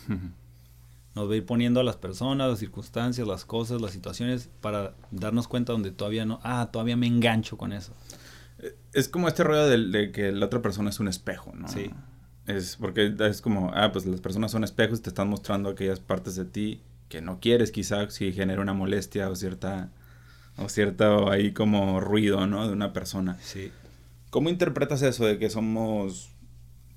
Nos 1.19 1.29
va 1.29 1.35
a 1.35 1.37
ir 1.37 1.45
poniendo 1.47 1.81
a 1.81 1.85
las 1.85 1.97
personas, 1.97 2.49
las 2.49 2.59
circunstancias, 2.61 3.27
las 3.27 3.45
cosas, 3.45 3.81
las 3.81 3.91
situaciones 3.91 4.49
para 4.61 4.95
darnos 5.11 5.49
cuenta 5.49 5.73
donde 5.73 5.91
todavía 5.91 6.25
no, 6.25 6.39
ah, 6.45 6.69
todavía 6.73 6.97
me 6.97 7.07
engancho 7.07 7.57
con 7.57 7.73
eso. 7.73 7.93
Es 8.93 9.09
como 9.09 9.29
este 9.29 9.43
rollo 9.43 9.67
de, 9.67 9.89
de 9.89 10.13
que 10.13 10.31
la 10.33 10.47
otra 10.47 10.63
persona 10.63 10.91
es 10.91 11.01
un 11.01 11.09
espejo, 11.09 11.53
¿no? 11.55 11.69
Sí. 11.69 11.91
Es 12.47 12.77
porque 12.77 13.15
es 13.19 13.43
como, 13.43 13.73
ah, 13.75 13.91
pues 13.93 14.07
las 14.07 14.21
personas 14.21 14.53
son 14.53 14.63
espejos 14.63 15.01
y 15.01 15.03
te 15.03 15.11
están 15.11 15.29
mostrando 15.29 15.71
aquellas 15.71 16.01
partes 16.01 16.37
de 16.37 16.45
ti 16.45 16.81
que 17.09 17.21
no 17.21 17.41
quieres, 17.41 17.73
quizá 17.73 18.09
si 18.11 18.33
genera 18.33 18.63
una 18.63 18.75
molestia 18.75 19.29
o 19.29 19.35
cierta, 19.35 19.91
o 20.57 20.69
cierto 20.69 21.31
ahí 21.31 21.53
como 21.53 22.01
ruido, 22.01 22.47
¿no? 22.47 22.67
De 22.67 22.73
una 22.73 22.93
persona. 22.93 23.37
Sí. 23.43 23.73
¿Cómo 24.31 24.51
interpretas 24.51 25.03
eso 25.03 25.27
de 25.27 25.39
que 25.39 25.51
somos 25.51 26.31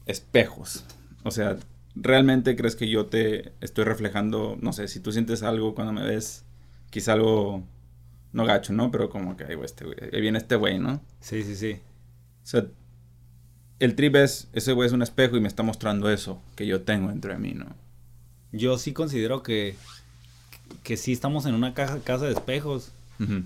espejos? 0.06 0.86
O 1.24 1.32
sea, 1.32 1.58
¿realmente 1.96 2.56
crees 2.56 2.76
que 2.76 2.90
yo 2.90 3.08
te 3.08 3.54
estoy 3.62 3.86
reflejando, 3.86 4.58
no 4.62 4.74
sé, 4.74 4.88
si 4.88 5.00
tú 5.00 5.12
sientes 5.12 5.44
algo 5.44 5.76
cuando 5.76 5.94
me 5.94 6.06
ves, 6.06 6.46
quizá 6.90 7.14
algo, 7.14 7.64
no 8.34 8.46
gacho, 8.46 8.74
¿no? 8.74 8.92
Pero 8.92 9.10
como 9.10 9.36
que, 9.38 9.46
ahí, 9.46 9.58
este 9.64 9.86
ahí 10.14 10.22
viene 10.22 10.38
este 10.38 10.56
güey, 10.56 10.80
¿no? 10.80 11.02
Sí, 11.20 11.44
sí, 11.44 11.56
sí. 11.56 11.80
O 12.44 12.48
sea, 12.48 12.66
el 13.80 13.96
trip 13.96 14.16
es, 14.16 14.48
ese 14.54 14.74
güey 14.74 14.88
es 14.88 14.94
un 14.94 15.02
espejo 15.02 15.38
y 15.38 15.42
me 15.42 15.48
está 15.48 15.64
mostrando 15.64 16.10
eso 16.10 16.42
que 16.56 16.68
yo 16.68 16.82
tengo 16.82 17.10
dentro 17.10 17.34
de 17.34 17.40
mí, 17.40 17.54
¿no? 17.54 17.66
Yo 18.52 18.78
sí 18.78 18.94
considero 18.94 19.44
que, 19.44 19.76
que 20.84 20.98
sí 20.98 21.14
estamos 21.14 21.46
en 21.46 21.56
una 21.56 21.74
casa 21.74 22.26
de 22.26 22.32
espejos 22.32 22.94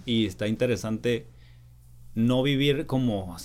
y 0.05 0.25
está 0.25 0.47
interesante 0.47 1.27
no 2.15 2.41
vivir 2.43 2.85
como 2.85 3.35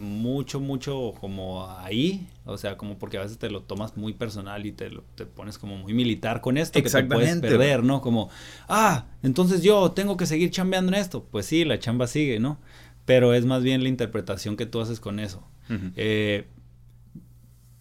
mucho, 0.00 0.60
mucho 0.60 1.14
como 1.20 1.68
ahí, 1.78 2.26
o 2.44 2.56
sea, 2.56 2.76
como 2.76 2.98
porque 2.98 3.18
a 3.18 3.22
veces 3.22 3.38
te 3.38 3.50
lo 3.50 3.62
tomas 3.62 3.96
muy 3.96 4.14
personal 4.14 4.66
y 4.66 4.72
te, 4.72 4.90
lo, 4.90 5.02
te 5.14 5.26
pones 5.26 5.58
como 5.58 5.76
muy 5.76 5.94
militar 5.94 6.40
con 6.40 6.56
esto, 6.56 6.82
que 6.82 6.88
te 6.88 7.04
puedes 7.04 7.40
perder, 7.40 7.84
¿no? 7.84 8.00
Como, 8.00 8.30
ah, 8.68 9.06
entonces 9.22 9.62
yo 9.62 9.92
tengo 9.92 10.16
que 10.16 10.26
seguir 10.26 10.50
chambeando 10.50 10.92
en 10.92 11.00
esto. 11.00 11.26
Pues 11.30 11.46
sí, 11.46 11.64
la 11.64 11.78
chamba 11.78 12.06
sigue, 12.06 12.40
¿no? 12.40 12.58
Pero 13.04 13.34
es 13.34 13.44
más 13.44 13.62
bien 13.62 13.82
la 13.82 13.88
interpretación 13.88 14.56
que 14.56 14.66
tú 14.66 14.80
haces 14.80 15.00
con 15.00 15.20
eso. 15.20 15.46
Eh, 15.94 16.48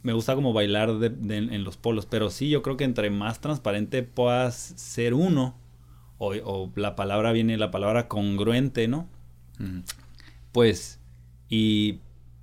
me 0.04 0.14
gusta 0.14 0.36
como 0.36 0.54
bailar 0.54 0.90
en 1.02 1.64
los 1.64 1.78
polos, 1.78 2.06
pero 2.06 2.30
sí, 2.30 2.50
yo 2.50 2.62
creo 2.62 2.78
que 2.78 2.84
entre 2.84 3.10
más 3.10 3.42
transparente 3.42 4.04
puedas 4.04 4.56
ser 4.56 5.14
uno, 5.14 5.56
o, 6.20 6.70
la 6.76 6.96
palabra 6.96 7.32
viene, 7.32 7.58
la 7.58 7.72
palabra 7.72 8.08
congruente, 8.08 8.88
¿no? 8.88 9.08
Pues, 10.52 11.00
y 11.50 12.00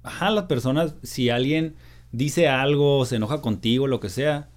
ajá, 0.07 0.31
las 0.31 0.45
personas, 0.45 0.95
si 1.03 1.31
alguien 1.31 1.75
dice 2.13 2.49
algo, 2.49 3.05
se 3.05 3.17
enoja 3.17 3.41
contigo, 3.41 3.87
lo 3.87 4.01
que 4.01 4.09
sea, 4.09 4.49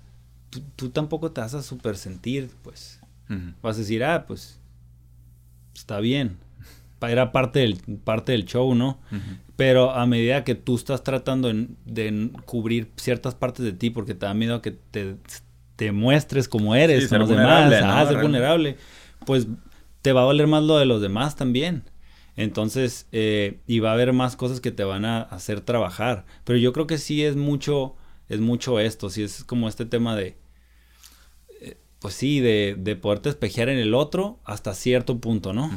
tú, 0.76 0.90
tampoco 0.90 1.32
te 1.32 1.42
vas 1.42 1.54
a 1.54 1.64
super 1.64 1.98
sentir, 1.98 2.50
pues. 2.64 3.00
Vas 3.62 3.76
a 3.76 3.80
decir, 3.80 4.04
ah, 4.04 4.26
pues, 4.26 4.60
está 5.76 6.00
bien. 6.00 6.38
Era 7.02 7.32
parte 7.32 7.60
del, 7.60 7.78
parte 8.04 8.32
del 8.32 8.46
show, 8.46 8.74
¿no? 8.74 9.00
Pero 9.56 9.92
a 9.92 10.06
medida 10.08 10.44
que 10.44 10.56
tú 10.56 10.76
estás 10.76 11.04
tratando 11.04 11.52
de, 11.86 12.32
cubrir 12.46 12.92
ciertas 12.96 13.36
partes 13.36 13.66
de 13.66 13.74
ti 13.74 13.90
porque 13.90 14.16
te 14.16 14.26
da 14.26 14.34
miedo 14.34 14.56
a 14.56 14.62
que 14.62 14.72
te, 14.72 15.92
muestres 15.92 16.48
como 16.48 16.76
eres 16.76 17.08
con 17.08 17.20
los 17.20 17.30
demás, 17.30 17.70
¿no? 17.70 18.08
ser 18.08 18.22
vulnerable, 18.22 18.78
pues 19.26 19.48
te 20.02 20.12
va 20.12 20.24
a 20.24 20.26
valer 20.26 20.48
más 20.48 20.64
lo 20.64 20.78
de 20.78 20.86
los 20.86 21.02
demás 21.02 21.36
también. 21.36 21.84
Entonces, 22.40 23.06
eh, 23.12 23.60
y 23.68 23.80
va 23.80 23.90
a 23.90 23.94
haber 23.94 24.14
más 24.14 24.38
cosas 24.38 24.62
que 24.62 24.72
te 24.72 24.86
van 24.86 25.04
a 25.04 25.24
hacer 25.24 25.60
trabajar. 25.60 26.26
Pero 26.46 26.58
yo 26.58 26.72
creo 26.72 26.88
que 26.88 26.98
sí 26.98 27.22
es 27.22 27.36
mucho, 27.36 27.96
es 28.30 28.40
mucho 28.40 28.80
esto, 28.80 29.10
sí 29.10 29.24
es 29.24 29.44
como 29.44 29.68
este 29.68 29.86
tema 29.86 30.16
de, 30.16 30.38
eh, 31.60 31.78
pues 32.00 32.14
sí, 32.14 32.40
de, 32.40 32.78
de 32.80 32.96
poderte 32.96 33.28
espejear 33.28 33.68
en 33.68 33.78
el 33.78 33.94
otro 33.94 34.40
hasta 34.46 34.74
cierto 34.74 35.20
punto, 35.20 35.52
¿no? 35.52 35.70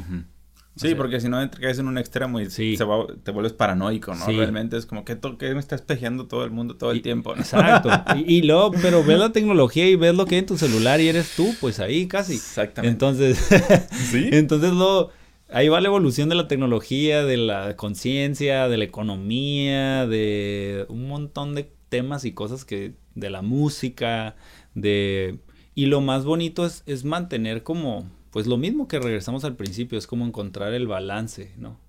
Sí, 0.77 0.95
porque 0.95 1.19
si 1.19 1.27
no 1.27 1.37
caes 1.51 1.79
en 1.79 1.87
un 1.87 1.97
extremo 1.97 2.39
y 2.39 2.47
te 2.47 3.31
vuelves 3.31 3.51
paranoico, 3.51 4.15
¿no? 4.15 4.25
Realmente 4.25 4.77
es 4.77 4.85
como 4.85 5.03
que, 5.03 5.17
me 5.53 5.59
está 5.59 5.75
espejeando 5.75 6.27
todo 6.27 6.45
el 6.45 6.51
mundo 6.51 6.77
todo 6.77 6.91
el 6.91 7.01
tiempo. 7.01 7.35
Exacto. 7.35 7.89
y, 8.25 8.41
luego, 8.41 8.71
pero 8.81 9.03
ves 9.03 9.19
la 9.19 9.33
tecnología 9.33 9.87
y 9.87 9.97
ves 9.97 10.15
lo 10.15 10.25
que 10.25 10.35
hay 10.35 10.39
en 10.39 10.45
tu 10.45 10.57
celular 10.57 11.01
y 11.01 11.09
eres 11.09 11.35
tú, 11.35 11.53
pues 11.59 11.81
ahí 11.81 12.07
casi. 12.07 12.35
Exactamente. 12.35 12.93
Entonces, 12.93 13.37
¿Sí? 14.11 14.29
entonces 14.31 14.71
luego 14.71 15.11
ahí 15.53 15.69
va 15.69 15.79
la 15.79 15.87
evolución 15.87 16.29
de 16.29 16.35
la 16.35 16.47
tecnología, 16.47 17.23
de 17.23 17.37
la 17.37 17.75
conciencia, 17.77 18.67
de 18.67 18.77
la 18.77 18.83
economía, 18.83 20.07
de 20.07 20.85
un 20.89 21.07
montón 21.07 21.55
de 21.55 21.71
temas 21.89 22.25
y 22.25 22.33
cosas 22.33 22.65
que, 22.65 22.95
de 23.15 23.29
la 23.29 23.41
música, 23.41 24.35
de... 24.73 25.39
Y 25.75 25.85
lo 25.85 26.01
más 26.01 26.25
bonito 26.25 26.65
es, 26.65 26.83
es 26.85 27.05
mantener 27.05 27.63
como, 27.63 28.09
pues 28.31 28.47
lo 28.47 28.57
mismo 28.57 28.87
que 28.87 28.99
regresamos 28.99 29.43
al 29.43 29.55
principio, 29.55 29.97
es 29.97 30.07
como 30.07 30.25
encontrar 30.25 30.73
el 30.73 30.87
balance, 30.87 31.53
¿no? 31.57 31.79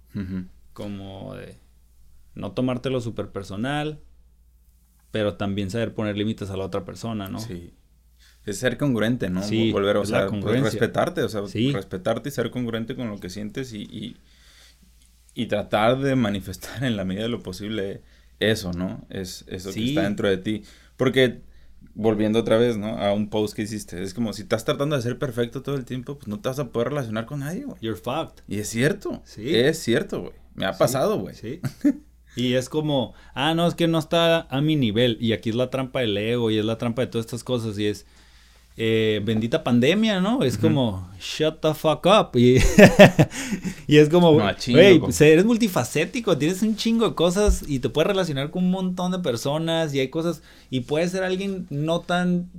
Como 0.72 1.34
de 1.34 1.56
no 2.34 2.52
tomártelo 2.52 3.00
súper 3.00 3.30
personal, 3.30 4.00
pero 5.10 5.34
también 5.34 5.70
saber 5.70 5.94
poner 5.94 6.16
límites 6.16 6.50
a 6.50 6.56
la 6.56 6.64
otra 6.64 6.84
persona, 6.84 7.28
¿no? 7.28 7.40
Sí 7.40 7.72
es 8.46 8.58
ser 8.58 8.76
congruente, 8.76 9.30
¿no? 9.30 9.42
Sí, 9.42 9.72
Volver, 9.72 9.96
o 9.96 10.04
sea, 10.04 10.28
pues, 10.28 10.60
respetarte, 10.60 11.22
o 11.22 11.28
sea, 11.28 11.42
respetarte 11.42 12.28
y 12.28 12.32
ser 12.32 12.50
congruente 12.50 12.94
con 12.94 13.08
lo 13.08 13.18
que 13.18 13.30
sientes 13.30 13.72
y, 13.72 14.16
y, 15.34 15.46
tratar 15.46 15.98
de 15.98 16.14
manifestar 16.16 16.84
en 16.84 16.96
la 16.96 17.04
medida 17.04 17.24
de 17.24 17.30
lo 17.30 17.42
posible 17.42 18.02
eso, 18.40 18.72
¿no? 18.72 19.06
Es 19.10 19.44
eso 19.48 19.72
que 19.72 19.88
está 19.88 20.02
dentro 20.02 20.28
de 20.28 20.36
ti. 20.36 20.62
Porque, 20.96 21.40
volviendo 21.94 22.40
otra 22.40 22.58
vez, 22.58 22.76
¿no? 22.76 22.98
A 22.98 23.12
un 23.12 23.30
post 23.30 23.54
que 23.54 23.62
hiciste, 23.62 24.02
es 24.02 24.12
como 24.12 24.32
si 24.32 24.42
estás 24.42 24.64
tratando 24.64 24.96
de 24.96 25.02
ser 25.02 25.18
perfecto 25.18 25.62
todo 25.62 25.76
el 25.76 25.84
tiempo, 25.84 26.16
pues 26.16 26.28
no 26.28 26.40
te 26.40 26.48
vas 26.48 26.58
a 26.58 26.68
poder 26.68 26.88
relacionar 26.88 27.26
con 27.26 27.40
nadie, 27.40 27.64
güey. 27.64 27.78
You're 27.80 27.98
fucked. 27.98 28.42
Y 28.46 28.58
es 28.58 28.68
cierto. 28.68 29.22
Sí. 29.24 29.54
Es 29.54 29.78
cierto, 29.78 30.20
güey. 30.20 30.32
Me 30.54 30.66
ha 30.66 30.72
pasado, 30.72 31.18
güey. 31.18 31.34
Sí. 31.34 31.60
Y 32.36 32.54
es 32.54 32.68
como, 32.68 33.14
ah, 33.34 33.54
no, 33.54 33.66
es 33.66 33.74
que 33.74 33.86
no 33.86 33.98
está 33.98 34.42
a 34.42 34.60
mi 34.60 34.76
nivel. 34.76 35.16
Y 35.20 35.32
aquí 35.32 35.50
es 35.50 35.56
la 35.56 35.70
trampa 35.70 36.00
del 36.00 36.16
ego 36.16 36.50
y 36.50 36.58
es 36.58 36.64
la 36.64 36.78
trampa 36.78 37.02
de 37.02 37.08
todas 37.08 37.26
estas 37.26 37.44
cosas. 37.44 37.78
Y 37.78 37.86
es, 37.86 38.06
eh, 38.76 39.20
bendita 39.24 39.62
pandemia, 39.62 40.20
¿no? 40.20 40.42
Es 40.42 40.58
como, 40.58 41.08
shut 41.20 41.60
the 41.60 41.74
fuck 41.74 42.06
up. 42.06 42.36
Y, 42.36 42.56
es 43.88 44.08
como, 44.08 44.32
güey, 44.32 45.00
eres 45.20 45.44
multifacético, 45.44 46.36
tienes 46.36 46.62
un 46.62 46.74
chingo 46.76 47.08
de 47.08 47.14
cosas 47.14 47.64
y 47.66 47.78
te 47.78 47.88
puedes 47.88 48.08
relacionar 48.08 48.50
con 48.50 48.64
un 48.64 48.72
montón 48.72 49.12
de 49.12 49.20
personas 49.20 49.94
y 49.94 50.00
hay 50.00 50.08
cosas, 50.08 50.42
y 50.70 50.80
puedes 50.80 51.12
ser 51.12 51.22
alguien 51.22 51.66
no 51.70 52.00
tan, 52.00 52.50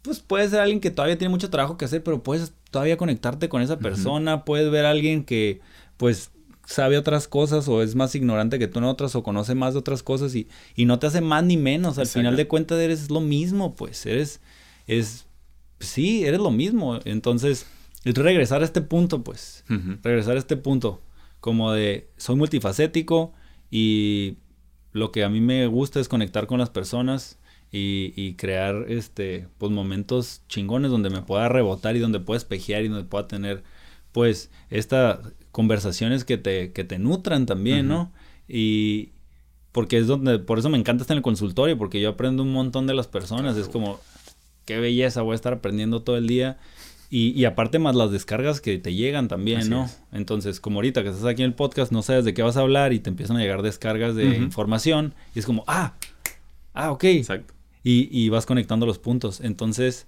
pues 0.00 0.20
puedes 0.20 0.50
ser 0.50 0.60
alguien 0.60 0.80
que 0.80 0.90
todavía 0.90 1.18
tiene 1.18 1.30
mucho 1.30 1.50
trabajo 1.50 1.76
que 1.76 1.84
hacer, 1.84 2.02
pero 2.02 2.22
puedes 2.22 2.54
todavía 2.70 2.96
conectarte 2.96 3.50
con 3.50 3.60
esa 3.60 3.78
persona, 3.78 4.46
puedes 4.46 4.70
ver 4.70 4.86
a 4.86 4.90
alguien 4.90 5.22
que, 5.22 5.60
pues, 5.98 6.30
sabe 6.64 6.96
otras 6.96 7.28
cosas 7.28 7.68
o 7.68 7.82
es 7.82 7.94
más 7.94 8.14
ignorante 8.14 8.58
que 8.58 8.68
tú 8.68 8.78
en 8.78 8.86
otras 8.86 9.14
o 9.16 9.22
conoce 9.22 9.54
más 9.54 9.74
de 9.74 9.80
otras 9.80 10.02
cosas 10.02 10.34
y, 10.34 10.48
y 10.76 10.86
no 10.86 10.98
te 10.98 11.08
hace 11.08 11.20
más 11.20 11.44
ni 11.44 11.58
menos. 11.58 11.98
Al 11.98 12.06
final 12.06 12.36
de 12.36 12.48
cuentas 12.48 12.78
eres 12.78 13.10
lo 13.10 13.20
mismo, 13.20 13.74
pues, 13.74 14.06
eres, 14.06 14.40
es 14.86 15.26
sí, 15.82 16.24
eres 16.24 16.40
lo 16.40 16.50
mismo. 16.50 16.98
Entonces, 17.04 17.66
regresar 18.04 18.62
a 18.62 18.64
este 18.64 18.80
punto, 18.80 19.22
pues, 19.22 19.64
regresar 20.02 20.36
a 20.36 20.38
este 20.38 20.56
punto, 20.56 21.02
como 21.40 21.72
de, 21.72 22.08
soy 22.16 22.36
multifacético 22.36 23.32
y 23.70 24.36
lo 24.92 25.12
que 25.12 25.24
a 25.24 25.28
mí 25.28 25.40
me 25.40 25.66
gusta 25.66 26.00
es 26.00 26.08
conectar 26.08 26.46
con 26.46 26.58
las 26.58 26.70
personas 26.70 27.38
y, 27.70 28.34
crear, 28.34 28.86
este, 28.88 29.48
pues, 29.58 29.72
momentos 29.72 30.42
chingones 30.48 30.90
donde 30.90 31.10
me 31.10 31.22
pueda 31.22 31.48
rebotar 31.48 31.96
y 31.96 32.00
donde 32.00 32.20
pueda 32.20 32.38
espejear 32.38 32.84
y 32.84 32.88
donde 32.88 33.08
pueda 33.08 33.28
tener, 33.28 33.62
pues, 34.12 34.50
estas 34.70 35.20
conversaciones 35.52 36.24
que 36.24 36.38
te, 36.38 36.72
que 36.72 36.84
te 36.84 36.98
nutran 36.98 37.46
también, 37.46 37.88
¿no? 37.88 38.12
Y 38.48 39.12
porque 39.72 39.96
es 39.96 40.06
donde, 40.06 40.38
por 40.38 40.58
eso 40.58 40.68
me 40.68 40.78
encanta 40.78 41.02
estar 41.02 41.14
en 41.14 41.18
el 41.18 41.22
consultorio, 41.22 41.78
porque 41.78 42.00
yo 42.00 42.10
aprendo 42.10 42.42
un 42.42 42.52
montón 42.52 42.86
de 42.86 42.94
las 42.94 43.06
personas, 43.06 43.56
es 43.56 43.68
como, 43.68 44.00
qué 44.64 44.78
belleza, 44.78 45.22
voy 45.22 45.32
a 45.32 45.36
estar 45.36 45.52
aprendiendo 45.52 46.02
todo 46.02 46.16
el 46.16 46.26
día. 46.26 46.58
Y, 47.14 47.44
aparte 47.44 47.78
más 47.78 47.94
las 47.94 48.10
descargas 48.10 48.62
que 48.62 48.78
te 48.78 48.94
llegan 48.94 49.28
también, 49.28 49.68
¿no? 49.68 49.86
Entonces, 50.12 50.60
como 50.60 50.78
ahorita 50.78 51.02
que 51.02 51.10
estás 51.10 51.26
aquí 51.26 51.42
en 51.42 51.48
el 51.48 51.54
podcast, 51.54 51.92
no 51.92 52.00
sabes 52.00 52.24
de 52.24 52.32
qué 52.32 52.42
vas 52.42 52.56
a 52.56 52.60
hablar 52.60 52.94
y 52.94 53.00
te 53.00 53.10
empiezan 53.10 53.36
a 53.36 53.40
llegar 53.40 53.60
descargas 53.60 54.14
de 54.14 54.24
información 54.38 55.14
y 55.34 55.40
es 55.40 55.44
como, 55.44 55.62
ah, 55.66 55.94
ah, 56.72 56.90
ok. 56.90 57.04
Exacto. 57.04 57.52
Y, 57.84 58.26
vas 58.30 58.46
conectando 58.46 58.86
los 58.86 58.98
puntos. 58.98 59.42
Entonces, 59.42 60.06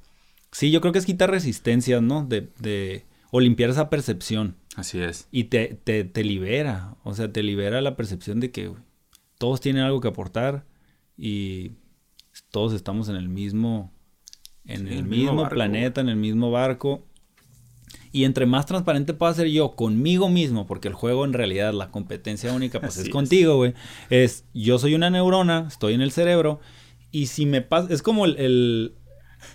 sí, 0.50 0.70
yo 0.70 0.80
creo 0.80 0.94
que 0.94 0.98
es 0.98 1.04
quitar 1.04 1.30
resistencia, 1.30 2.00
¿no? 2.00 2.24
De, 2.24 2.48
de, 2.58 3.04
o 3.30 3.38
limpiar 3.38 3.68
esa 3.68 3.90
percepción. 3.90 4.56
Así 4.74 4.98
es. 4.98 5.28
Y 5.30 5.44
te, 5.44 5.78
te, 5.84 6.04
te 6.04 6.24
libera, 6.24 6.96
o 7.04 7.14
sea, 7.14 7.30
te 7.30 7.42
libera 7.42 7.82
la 7.82 7.96
percepción 7.96 8.40
de 8.40 8.50
que 8.50 8.72
todos 9.36 9.60
tienen 9.60 9.82
algo 9.82 10.00
que 10.00 10.08
aportar 10.08 10.64
y 11.18 11.72
todos 12.50 12.72
estamos 12.72 13.10
en 13.10 13.16
el 13.16 13.28
mismo 13.28 13.92
en 14.66 14.88
el, 14.88 15.04
mismo, 15.04 15.48
planeta, 15.48 16.00
en 16.00 16.08
el 16.08 16.16
mismo 16.16 16.50
barco. 16.50 17.02
Y 18.12 18.24
entre 18.24 18.46
más 18.46 18.66
transparente 18.66 19.12
pueda 19.12 19.34
ser 19.34 19.48
yo 19.48 19.74
conmigo 19.74 20.28
mismo, 20.28 20.66
porque 20.66 20.88
el 20.88 20.94
juego 20.94 21.24
en 21.24 21.32
realidad, 21.32 21.72
la 21.72 21.90
competencia 21.90 22.52
única, 22.52 22.80
pues 22.80 22.96
es 22.98 23.08
contigo, 23.08 23.56
güey. 23.56 23.74
Es, 24.10 24.44
yo 24.54 24.78
soy 24.78 24.94
una 24.94 25.10
neurona, 25.10 25.66
estoy 25.68 25.94
en 25.94 26.00
el 26.00 26.12
cerebro, 26.12 26.60
y 27.10 27.26
si 27.26 27.46
me 27.46 27.60
pasa, 27.60 27.92
es 27.92 28.02
como 28.02 28.24
el, 28.24 28.94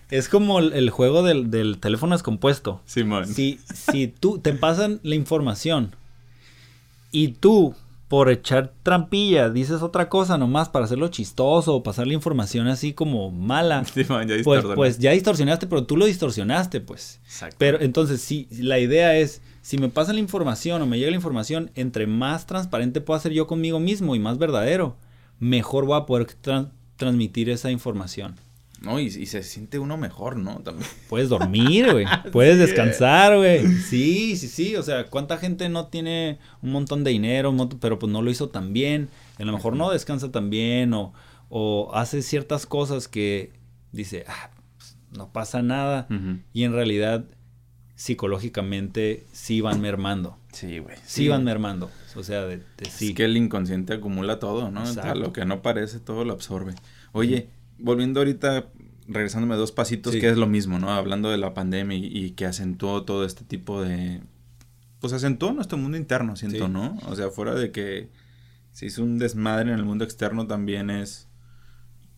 es 0.10 0.30
como 0.30 0.60
el, 0.60 0.90
juego 0.90 1.24
del, 1.24 1.50
del, 1.52 1.80
teléfono 1.80 2.16
descompuesto. 2.16 2.82
Simón. 2.86 3.28
Si, 3.28 3.60
si 3.74 4.08
tú 4.08 4.40
te 4.40 4.54
pasan 4.54 5.00
la 5.04 5.16
información 5.16 5.96
y 7.12 7.30
tú 7.30 7.76
por 8.10 8.32
echar 8.32 8.74
trampilla, 8.82 9.52
dices 9.52 9.84
otra 9.84 10.10
cosa 10.10 10.38
nomás 10.40 10.68
para 10.68 10.86
hacerlo 10.86 11.10
chistoso 11.10 11.76
o 11.76 11.84
pasar 11.84 12.08
la 12.08 12.16
información 12.16 12.68
así 12.68 12.92
como 12.92 13.30
mala. 13.30 13.86
pues, 14.44 14.66
pues 14.76 14.98
ya 14.98 15.12
distorsionaste, 15.12 15.68
pero 15.68 15.86
tú 15.86 15.96
lo 15.96 16.06
distorsionaste, 16.06 16.82
pues. 16.82 17.22
Exacto. 17.24 17.56
Pero 17.60 17.80
entonces 17.80 18.20
sí, 18.20 18.48
la 18.52 18.80
idea 18.80 19.16
es, 19.16 19.44
si 19.62 19.78
me 19.78 19.90
pasa 19.90 20.12
la 20.12 20.20
información 20.20 20.82
o 20.82 20.88
me 20.88 20.98
llega 20.98 21.12
la 21.12 21.18
información, 21.18 21.70
entre 21.76 22.08
más 22.08 22.48
transparente 22.48 23.00
pueda 23.00 23.20
ser 23.20 23.32
yo 23.32 23.46
conmigo 23.46 23.80
mismo 23.80 24.16
y 24.16 24.20
más 24.20 24.40
verdadero, 24.40 24.98
mejor 25.38 25.86
voy 25.86 26.02
a 26.02 26.08
poder 26.08 26.26
transmitir 26.98 27.52
esa 27.52 27.70
información. 27.70 28.36
No, 28.82 29.00
y, 29.00 29.10
se 29.10 29.44
siente 29.44 29.78
uno 29.78 29.98
mejor, 29.98 30.38
¿no? 30.38 30.60
También. 30.60 30.90
Puedes 31.10 31.30
dormir, 31.30 31.92
güey. 31.92 32.06
Puedes 32.32 32.58
descansar, 32.58 33.36
güey. 33.36 33.68
Sí, 33.68 34.38
sí, 34.38 34.48
sí. 34.48 34.76
O 34.76 34.84
sea, 34.84 35.08
¿cuánta 35.08 35.38
gente 35.38 35.68
no 35.70 35.88
tiene 35.88 36.40
un 36.62 36.72
montón 36.72 37.04
de 37.04 37.12
dinero, 37.12 37.54
pero 37.82 38.00
pues 38.00 38.12
no 38.12 38.22
lo 38.22 38.32
hizo 38.32 38.50
tan 38.50 38.72
bien? 38.72 39.10
A 39.38 39.44
lo 39.44 39.52
mejor 39.52 39.76
no 39.76 39.92
descansa 39.92 40.32
tan 40.32 40.50
bien 40.50 40.94
o, 40.94 41.14
o 41.50 41.92
hace 41.94 42.22
ciertas 42.22 42.66
cosas 42.66 43.08
que 43.08 43.52
dice, 43.92 44.24
ah, 44.28 44.52
pues, 44.78 44.98
no 45.12 45.32
pasa 45.32 45.62
nada. 45.62 46.08
Y 46.54 46.64
en 46.64 46.72
realidad, 46.72 47.26
psicológicamente, 47.96 49.26
sí 49.34 49.60
van 49.60 49.82
mermando. 49.82 50.38
Sí, 50.54 50.80
güey. 50.80 50.96
Sí, 51.06 51.28
van 51.28 51.44
mermando. 51.44 51.92
O 52.16 52.24
sea, 52.24 52.46
de, 52.46 52.62
sí. 52.90 53.10
Es 53.10 53.16
que 53.16 53.26
el 53.26 53.36
inconsciente 53.36 53.94
acumula 53.94 54.40
todo, 54.40 54.72
¿no? 54.72 54.84
lo 55.16 55.34
que 55.34 55.46
no 55.46 55.62
parece, 55.62 56.00
todo 56.00 56.24
lo 56.24 56.34
absorbe. 56.34 56.76
Oye 57.12 57.50
volviendo 57.80 58.20
ahorita, 58.20 58.70
regresándome 59.08 59.56
dos 59.56 59.72
pasitos, 59.72 60.16
que 60.16 60.30
es 60.30 60.38
lo 60.38 60.48
mismo, 60.48 60.80
¿no? 60.80 60.92
Hablando 60.92 61.30
de 61.30 61.38
la 61.38 61.54
pandemia 61.54 61.98
y, 61.98 62.32
que 62.32 62.46
acentuó 62.46 63.04
todo 63.04 63.26
este 63.26 63.44
tipo 63.44 63.82
de... 63.82 64.22
Pues 65.00 65.14
acentuó 65.14 65.54
nuestro 65.54 65.78
mundo 65.78 65.98
interno, 65.98 66.36
siento, 66.36 66.68
¿no? 66.68 66.98
O 67.08 67.16
sea, 67.16 67.30
fuera 67.30 67.56
de 67.56 67.72
que 67.72 68.10
se 68.72 68.86
hizo 68.86 69.02
un 69.02 69.18
desmadre 69.18 69.72
en 69.72 69.80
el 69.80 69.86
mundo 69.86 70.04
externo, 70.04 70.46
también 70.46 70.90
es 70.90 71.28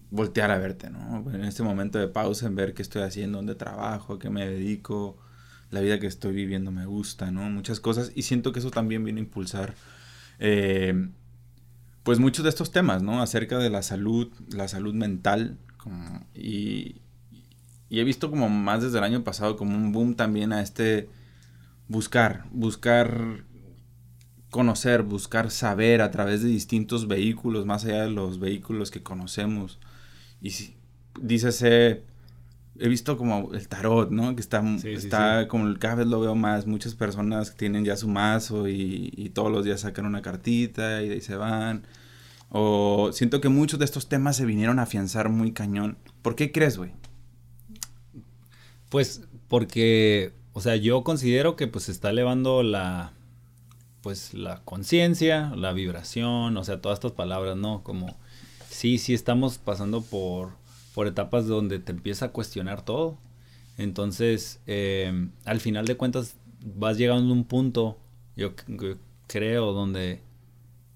voltear 0.09 0.51
a 0.51 0.57
verte, 0.57 0.89
¿no? 0.89 1.31
En 1.31 1.43
este 1.43 1.63
momento 1.63 1.99
de 1.99 2.07
pausa, 2.07 2.47
en 2.47 2.55
ver 2.55 2.73
qué 2.73 2.81
estoy 2.81 3.03
haciendo, 3.03 3.37
dónde 3.37 3.55
trabajo, 3.55 4.13
a 4.13 4.19
qué 4.19 4.29
me 4.29 4.47
dedico, 4.47 5.17
la 5.69 5.79
vida 5.79 5.99
que 5.99 6.07
estoy 6.07 6.33
viviendo 6.33 6.71
me 6.71 6.85
gusta, 6.85 7.31
¿no? 7.31 7.49
Muchas 7.49 7.79
cosas. 7.79 8.11
Y 8.15 8.23
siento 8.23 8.51
que 8.51 8.59
eso 8.59 8.71
también 8.71 9.03
viene 9.03 9.21
a 9.21 9.23
impulsar... 9.23 9.75
Eh, 10.39 11.09
pues 12.03 12.19
muchos 12.19 12.43
de 12.43 12.49
estos 12.49 12.71
temas, 12.71 13.03
¿no? 13.03 13.21
Acerca 13.21 13.57
de 13.57 13.69
la 13.69 13.83
salud, 13.83 14.31
la 14.49 14.67
salud 14.67 14.93
mental. 14.93 15.57
y, 16.35 17.01
y, 17.89 17.99
he 17.99 18.03
visto 18.03 18.29
como 18.29 18.49
más 18.49 18.81
desde 18.83 18.97
el 18.99 19.03
año 19.03 19.23
pasado 19.23 19.57
como 19.57 19.75
un 19.75 19.91
boom 19.91 20.15
también 20.15 20.53
a 20.53 20.61
este 20.61 21.09
buscar, 21.87 22.45
buscar 22.51 23.43
conocer, 24.49 25.03
buscar 25.03 25.49
saber 25.49 26.01
a 26.01 26.11
través 26.11 26.43
de 26.43 26.49
distintos 26.49 27.07
vehículos, 27.07 27.65
más 27.65 27.85
allá 27.85 28.03
de 28.03 28.11
los 28.11 28.39
vehículos 28.39 28.91
que 28.91 29.01
conocemos. 29.01 29.79
Y 30.41 30.51
si, 30.51 30.77
he 32.79 32.87
visto 32.87 33.17
como 33.17 33.53
el 33.53 33.67
tarot, 33.67 34.11
¿no? 34.11 34.35
Que 34.35 34.41
está, 34.41 34.63
está 34.83 35.47
como 35.47 35.77
cada 35.77 35.95
vez 35.95 36.07
lo 36.07 36.19
veo 36.19 36.35
más, 36.35 36.65
muchas 36.67 36.95
personas 36.95 37.55
tienen 37.55 37.85
ya 37.85 37.97
su 37.97 38.07
mazo 38.07 38.67
y, 38.67 39.31
todos 39.33 39.51
los 39.51 39.65
días 39.65 39.81
sacan 39.81 40.05
una 40.05 40.21
cartita 40.21 41.01
y 41.01 41.09
de 41.09 41.15
ahí 41.15 41.21
se 41.21 41.35
van. 41.35 41.85
O 42.49 43.11
siento 43.13 43.39
que 43.39 43.49
muchos 43.49 43.79
de 43.79 43.85
estos 43.85 44.09
temas 44.09 44.35
se 44.35 44.45
vinieron 44.45 44.79
a 44.79 44.83
afianzar 44.83 45.29
muy 45.29 45.53
cañón. 45.53 45.97
¿Por 46.21 46.35
qué 46.35 46.51
crees, 46.51 46.77
güey? 46.77 46.91
Pues 48.89 49.21
porque, 49.47 50.33
o 50.53 50.61
sea, 50.61 50.75
yo 50.75 51.03
considero 51.03 51.55
que 51.55 51.67
pues 51.67 51.85
se 51.85 51.91
está 51.91 52.09
elevando 52.09 52.63
la, 52.63 53.13
pues 54.01 54.33
la 54.33 54.61
conciencia, 54.63 55.53
la 55.55 55.71
vibración, 55.71 56.57
o 56.57 56.63
sea, 56.63 56.81
todas 56.81 56.97
estas 56.97 57.13
palabras, 57.13 57.55
¿no? 57.55 57.83
Como, 57.83 58.17
sí, 58.69 58.97
sí 58.97 59.13
estamos 59.13 59.57
pasando 59.57 60.01
por 60.01 60.60
por 60.93 61.07
etapas 61.07 61.47
donde 61.47 61.79
te 61.79 61.91
empieza 61.91 62.25
a 62.25 62.31
cuestionar 62.31 62.83
todo. 62.83 63.17
Entonces, 63.77 64.61
em, 64.67 65.31
al 65.45 65.59
final 65.59 65.85
de 65.85 65.95
cuentas, 65.95 66.37
vas 66.63 66.97
llegando 66.97 67.29
a 67.29 67.33
un 67.33 67.45
punto, 67.45 67.97
yo, 68.35 68.53
creo, 69.27 69.71
donde, 69.71 70.21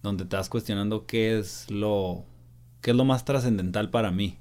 donde 0.03 0.25
te 0.25 0.35
vas 0.35 0.49
cuestionando 0.49 1.05
qué 1.05 1.39
es 1.39 1.69
lo, 1.71 2.25
qué 2.81 2.91
es 2.91 2.97
lo 2.97 3.05
más 3.05 3.25
trascendental 3.25 3.89
para 3.89 4.11
mí. 4.11 4.37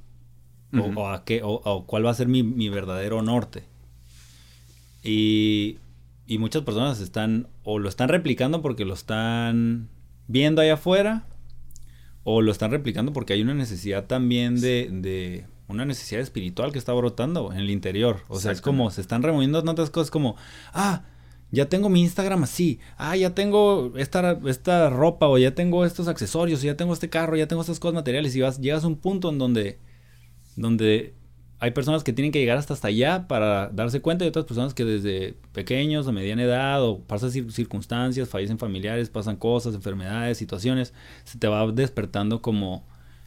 o, 0.76 1.08
a 1.08 1.24
qué, 1.24 1.40
o, 1.44 1.84
cuál 1.86 2.04
va 2.04 2.10
a 2.10 2.14
ser 2.14 2.26
mi, 2.26 2.42
mi 2.42 2.68
verdadero 2.68 3.22
norte. 3.22 3.62
Y, 5.04 5.78
y, 6.26 6.38
muchas 6.38 6.62
personas 6.62 7.00
están, 7.00 7.46
o 7.62 7.78
lo 7.78 7.88
están 7.88 8.08
replicando 8.08 8.60
porque 8.60 8.84
lo 8.84 8.94
están 8.94 9.88
viendo 10.26 10.62
allá 10.62 10.74
afuera, 10.74 11.26
o 12.24 12.40
lo 12.42 12.50
están 12.50 12.70
replicando 12.70 13.12
porque 13.12 13.34
hay 13.34 13.42
una 13.42 13.54
necesidad 13.54 14.06
también 14.06 14.60
de, 14.60 14.88
de 14.90 15.46
una 15.68 15.84
necesidad 15.84 16.20
espiritual 16.20 16.72
que 16.72 16.78
está 16.78 16.92
brotando 16.92 17.52
en 17.52 17.60
el 17.60 17.70
interior. 17.70 18.22
O 18.28 18.40
sea, 18.40 18.52
es 18.52 18.60
como 18.60 18.90
se 18.90 19.00
están 19.00 19.22
removiendo 19.22 19.62
tantas 19.62 19.90
cosas 19.90 20.10
como, 20.10 20.36
ah, 20.72 21.04
ya 21.50 21.68
tengo 21.68 21.88
mi 21.88 22.02
Instagram 22.02 22.42
así, 22.42 22.80
ah, 22.96 23.16
ya 23.16 23.34
tengo 23.34 23.92
esta, 23.96 24.38
esta 24.46 24.90
ropa 24.90 25.28
o 25.28 25.38
ya 25.38 25.54
tengo 25.54 25.84
estos 25.84 26.08
accesorios, 26.08 26.62
o 26.62 26.66
ya 26.66 26.76
tengo 26.76 26.92
este 26.92 27.08
carro, 27.08 27.36
ya 27.36 27.46
tengo 27.46 27.62
estas 27.62 27.78
cosas 27.78 27.94
materiales 27.94 28.34
y 28.34 28.40
vas, 28.40 28.60
llegas 28.60 28.84
a 28.84 28.88
un 28.88 28.96
punto 28.96 29.30
en 29.30 29.38
donde, 29.38 29.78
donde 30.56 31.14
hay 31.60 31.70
personas 31.70 32.04
que 32.04 32.12
tienen 32.12 32.32
que 32.32 32.40
llegar 32.40 32.58
hasta, 32.58 32.74
hasta 32.74 32.88
allá 32.88 33.26
para 33.28 33.68
darse 33.68 34.00
cuenta 34.00 34.24
y 34.24 34.28
otras 34.28 34.44
personas 34.44 34.74
que 34.74 34.84
desde 34.84 35.34
pequeños 35.52 36.06
a 36.06 36.12
mediana 36.12 36.42
edad 36.42 36.82
o 36.82 37.00
pasan 37.00 37.30
circunstancias, 37.30 38.28
fallecen 38.28 38.58
familiares, 38.58 39.08
pasan 39.08 39.36
cosas, 39.36 39.74
enfermedades, 39.74 40.36
situaciones, 40.36 40.92
se 41.24 41.38
te 41.38 41.46
va 41.46 41.66
despertando 41.70 42.42
como 42.42 42.84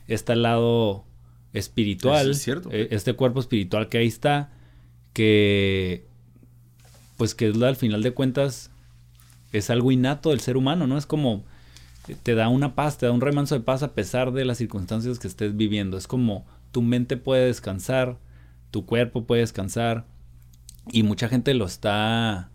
este 0.07 0.35
lado 0.35 1.05
espiritual, 1.53 2.31
eh, 2.71 2.87
este 2.91 3.13
cuerpo 3.13 3.39
espiritual 3.39 3.89
que 3.89 3.99
ahí 3.99 4.07
está, 4.07 4.51
que 5.13 6.05
pues 7.17 7.33
que 7.33 7.47
al 7.47 7.75
final 7.75 8.03
de 8.03 8.11
cuentas 8.11 8.69
es 9.51 9.69
algo 9.69 9.91
innato 9.91 10.29
del 10.29 10.39
ser 10.39 10.57
humano, 10.57 10.85
¿no? 10.85 10.97
Es 10.97 11.05
como 11.05 11.43
te 12.23 12.35
da 12.35 12.47
una 12.47 12.75
paz, 12.75 12.97
te 12.97 13.05
da 13.05 13.11
un 13.11 13.21
remanso 13.21 13.55
de 13.55 13.61
paz 13.61 13.83
a 13.83 13.93
pesar 13.93 14.31
de 14.31 14.45
las 14.45 14.59
circunstancias 14.59 15.19
que 15.19 15.27
estés 15.27 15.57
viviendo. 15.57 15.97
Es 15.97 16.07
como 16.07 16.45
tu 16.77 16.83
mente 16.83 17.17
puede 17.17 17.47
descansar, 17.47 18.19
tu 18.69 18.85
cuerpo 18.85 19.25
puede 19.25 19.41
descansar 19.41 20.05
y 20.91 21.01
mucha 21.01 21.27
gente 21.27 21.55
lo 21.55 21.65
está 21.65 22.51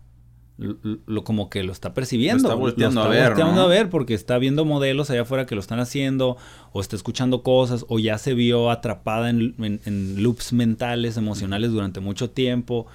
lo, 0.57 1.25
como 1.25 1.49
que 1.49 1.61
lo 1.61 1.73
está 1.73 1.93
percibiendo. 1.93 2.43
Lo 2.43 2.49
está 2.51 2.55
volteando, 2.55 3.01
a, 3.01 3.09
ver, 3.09 3.33
a 3.33 3.67
ver. 3.67 3.89
porque 3.89 4.13
está 4.13 4.37
viendo 4.37 4.63
modelos 4.63 5.09
allá 5.09 5.23
afuera 5.23 5.45
que 5.45 5.55
lo 5.55 5.59
están 5.59 5.81
haciendo, 5.81 6.37
o 6.71 6.79
está 6.79 6.95
escuchando 6.95 7.43
cosas, 7.43 7.83
o 7.89 7.99
ya 7.99 8.17
se 8.17 8.33
vio 8.33 8.71
atrapada 8.71 9.29
en, 9.29 10.23
loops 10.23 10.53
mentales, 10.53 11.17
emocionales 11.17 11.73
durante 11.73 11.99
mucho 11.99 12.29
tiempo, 12.29 12.87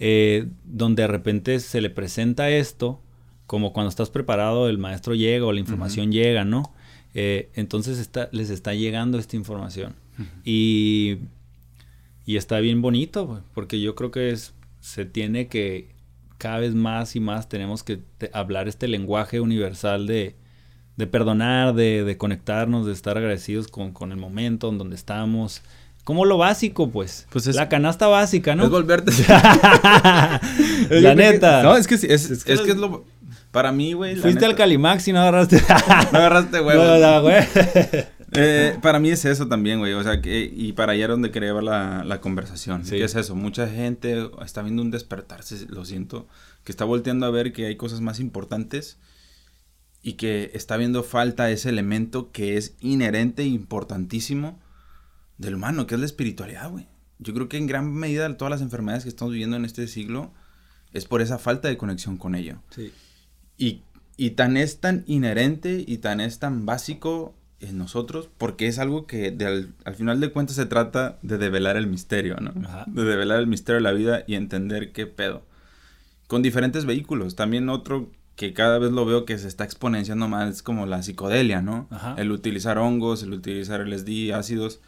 eh, 0.00 0.48
donde 0.64 1.02
de 1.02 1.06
repente 1.06 1.60
se 1.60 1.80
le 1.80 1.90
presenta 1.90 2.50
esto, 2.50 3.00
como 3.46 3.72
cuando 3.72 3.88
estás 3.88 4.10
preparado, 4.10 4.68
el 4.68 4.78
maestro 4.78 5.14
llega 5.14 5.46
o 5.46 5.52
la 5.52 5.60
información 5.60 6.10
llega, 6.10 6.44
¿no? 6.44 6.74
Eh, 7.14 7.52
entonces 7.54 8.00
está, 8.00 8.28
les 8.32 8.50
está 8.50 8.74
llegando 8.74 9.16
esta 9.16 9.36
información. 9.36 10.01
Y, 10.44 11.18
y 12.26 12.36
está 12.36 12.60
bien 12.60 12.82
bonito, 12.82 13.42
porque 13.54 13.80
yo 13.80 13.94
creo 13.94 14.10
que 14.10 14.30
es, 14.30 14.54
se 14.80 15.04
tiene 15.04 15.48
que 15.48 15.92
cada 16.42 16.58
vez 16.58 16.74
más 16.74 17.14
y 17.14 17.20
más 17.20 17.48
tenemos 17.48 17.84
que 17.84 18.00
hablar 18.32 18.66
este 18.66 18.88
lenguaje 18.88 19.38
universal 19.38 20.08
de, 20.08 20.34
perdonar, 21.08 21.72
de, 21.72 22.16
conectarnos, 22.18 22.84
de 22.84 22.92
estar 22.92 23.16
agradecidos 23.16 23.68
con, 23.68 24.10
el 24.10 24.18
momento 24.18 24.68
en 24.68 24.78
donde 24.78 24.96
estamos. 24.96 25.62
Como 26.02 26.24
lo 26.24 26.38
básico, 26.38 26.90
pues. 26.90 27.28
pues 27.30 27.46
es, 27.46 27.54
la 27.54 27.68
canasta 27.68 28.08
básica, 28.08 28.56
¿no? 28.56 28.64
Es 28.64 28.70
volverte. 28.70 29.12
la 29.28 31.14
neta. 31.14 31.62
no, 31.62 31.76
es 31.76 31.86
que, 31.86 31.94
es, 31.94 32.04
es, 32.04 32.42
que, 32.42 32.52
es 32.52 32.76
lo... 32.76 33.04
Para 33.52 33.70
mí, 33.70 33.92
güey. 33.92 34.16
Fuiste 34.16 34.44
al 34.44 34.56
Calimax 34.56 35.06
y 35.06 35.12
no 35.12 35.20
agarraste. 35.20 35.62
no 36.12 36.18
agarraste 36.18 36.60
huevos. 36.60 37.00
No, 37.00 37.22
güey. 37.22 37.36
Eh, 38.34 38.78
para 38.80 38.98
mí 38.98 39.10
es 39.10 39.24
eso 39.24 39.48
también, 39.48 39.78
güey. 39.78 39.92
O 39.92 40.02
sea, 40.02 40.20
que, 40.20 40.50
y 40.54 40.72
para 40.72 40.92
allá 40.92 41.04
es 41.04 41.10
donde 41.10 41.30
quería 41.30 41.52
ver 41.52 41.62
la, 41.62 42.02
la 42.04 42.20
conversación. 42.20 42.84
Sí. 42.84 42.96
¿Qué 42.96 43.04
es 43.04 43.14
eso? 43.14 43.34
Mucha 43.34 43.68
gente 43.68 44.30
está 44.44 44.62
viendo 44.62 44.82
un 44.82 44.90
despertarse, 44.90 45.66
lo 45.68 45.84
siento, 45.84 46.28
que 46.64 46.72
está 46.72 46.84
volteando 46.84 47.26
a 47.26 47.30
ver 47.30 47.52
que 47.52 47.66
hay 47.66 47.76
cosas 47.76 48.00
más 48.00 48.20
importantes 48.20 48.98
y 50.02 50.14
que 50.14 50.50
está 50.54 50.76
viendo 50.76 51.02
falta 51.02 51.50
ese 51.50 51.68
elemento 51.68 52.32
que 52.32 52.56
es 52.56 52.74
inherente 52.80 53.42
e 53.42 53.46
importantísimo 53.46 54.60
del 55.38 55.54
humano, 55.54 55.86
que 55.86 55.94
es 55.94 56.00
la 56.00 56.06
espiritualidad, 56.06 56.70
güey. 56.70 56.88
Yo 57.18 57.34
creo 57.34 57.48
que 57.48 57.56
en 57.56 57.66
gran 57.66 57.92
medida 57.92 58.36
todas 58.36 58.50
las 58.50 58.62
enfermedades 58.62 59.04
que 59.04 59.08
estamos 59.08 59.32
viviendo 59.32 59.56
en 59.56 59.64
este 59.64 59.86
siglo 59.86 60.32
es 60.92 61.04
por 61.04 61.22
esa 61.22 61.38
falta 61.38 61.68
de 61.68 61.76
conexión 61.76 62.16
con 62.16 62.34
ello. 62.34 62.62
Sí. 62.70 62.92
Y, 63.56 63.82
y 64.16 64.30
tan 64.30 64.56
es 64.56 64.80
tan 64.80 65.04
inherente 65.06 65.84
y 65.86 65.98
tan 65.98 66.20
es 66.20 66.38
tan 66.38 66.66
básico 66.66 67.36
en 67.62 67.78
nosotros, 67.78 68.28
porque 68.38 68.66
es 68.66 68.78
algo 68.78 69.06
que 69.06 69.36
al, 69.84 69.94
final 69.94 70.20
de 70.20 70.30
cuentas 70.30 70.56
se 70.56 70.66
trata 70.66 71.18
de 71.22 71.38
develar 71.38 71.76
el 71.76 71.86
misterio, 71.86 72.36
¿no? 72.36 72.52
De 72.86 73.04
develar 73.04 73.38
el 73.38 73.46
misterio 73.46 73.76
de 73.76 73.82
la 73.82 73.92
vida 73.92 74.24
y 74.26 74.34
entender 74.34 74.92
qué 74.92 75.06
pedo. 75.06 75.42
Con 76.26 76.42
diferentes 76.42 76.84
vehículos. 76.84 77.36
También 77.36 77.68
otro 77.68 78.10
que 78.36 78.52
cada 78.52 78.78
vez 78.78 78.92
lo 78.92 79.04
veo 79.04 79.24
que 79.24 79.38
se 79.38 79.48
está 79.48 79.64
exponenciando 79.64 80.28
más 80.28 80.50
es 80.50 80.62
como 80.62 80.86
la 80.86 81.02
psicodelia, 81.02 81.62
¿no? 81.62 81.88
El 82.16 82.32
utilizar 82.32 82.78
hongos, 82.78 83.22
el 83.22 83.32
utilizar 83.32 83.86
LSD, 83.86 84.32
ácidos, 84.34 84.80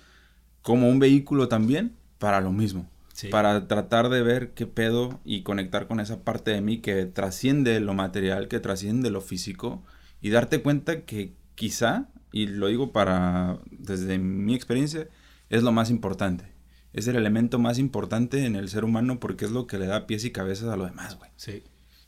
como 0.62 0.88
un 0.88 0.98
vehículo 0.98 1.48
también 1.48 1.92
para 2.18 2.40
lo 2.40 2.52
mismo. 2.52 2.88
Para 3.30 3.68
tratar 3.68 4.08
de 4.08 4.22
ver 4.22 4.54
qué 4.54 4.66
pedo 4.66 5.20
y 5.24 5.42
conectar 5.42 5.86
con 5.86 6.00
esa 6.00 6.24
parte 6.24 6.50
de 6.50 6.60
mí 6.60 6.78
que 6.78 7.06
trasciende 7.06 7.78
lo 7.78 7.94
material, 7.94 8.48
que 8.48 8.58
trasciende 8.58 9.10
lo 9.10 9.20
físico 9.20 9.84
y 10.20 10.30
darte 10.30 10.62
cuenta 10.62 11.02
que 11.02 11.32
quizá, 11.54 12.08
y 12.34 12.48
lo 12.48 12.66
digo 12.66 12.90
para, 12.90 13.60
desde 13.70 14.18
mi 14.18 14.56
experiencia, 14.56 15.06
es 15.50 15.62
lo 15.62 15.70
más 15.70 15.88
importante. 15.88 16.44
Es 16.92 17.06
el 17.06 17.14
elemento 17.14 17.60
más 17.60 17.78
importante 17.78 18.44
en 18.44 18.56
el 18.56 18.68
ser 18.68 18.82
humano 18.82 19.20
porque 19.20 19.44
es 19.44 19.52
lo 19.52 19.68
que 19.68 19.78
le 19.78 19.86
da 19.86 20.08
pies 20.08 20.24
y 20.24 20.32
cabezas 20.32 20.68
a 20.68 20.76
lo 20.76 20.84
demás, 20.84 21.16
güey. 21.16 21.30
Sí. 21.36 21.62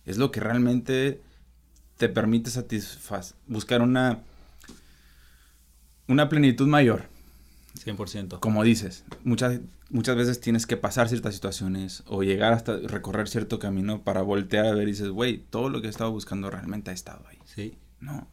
Es 0.05 0.19
lo 0.19 0.33
que 0.33 0.41
realmente 0.41 1.23
te 1.97 2.09
permite 2.09 2.51
satisfacer, 2.51 3.37
buscar 3.47 3.83
una, 3.83 4.19
una 6.09 6.29
plenitud 6.29 6.67
mayor. 6.67 7.05
100%. 7.85 8.41
Como 8.41 8.65
dices, 8.65 9.05
muchas, 9.23 9.61
muchas 9.91 10.17
veces 10.17 10.41
tienes 10.41 10.67
que 10.67 10.77
pasar 10.77 11.09
ciertas 11.09 11.37
situaciones 11.37 12.03
o 12.05 12.25
llegar 12.25 12.53
hasta 12.53 12.77
recorrer 12.79 13.29
cierto 13.29 13.61
camino 13.61 14.03
para 14.03 14.23
voltear 14.23 14.67
a 14.67 14.73
ver 14.73 14.89
y 14.89 14.91
dices, 14.91 15.09
güey, 15.09 15.39
todo 15.39 15.69
lo 15.69 15.81
que 15.81 15.87
he 15.87 15.91
estado 15.91 16.11
buscando 16.11 16.51
realmente 16.51 16.91
ha 16.91 16.95
estado 16.95 17.25
ahí. 17.29 17.39
Sí. 17.45 17.79
¿No? 18.01 18.27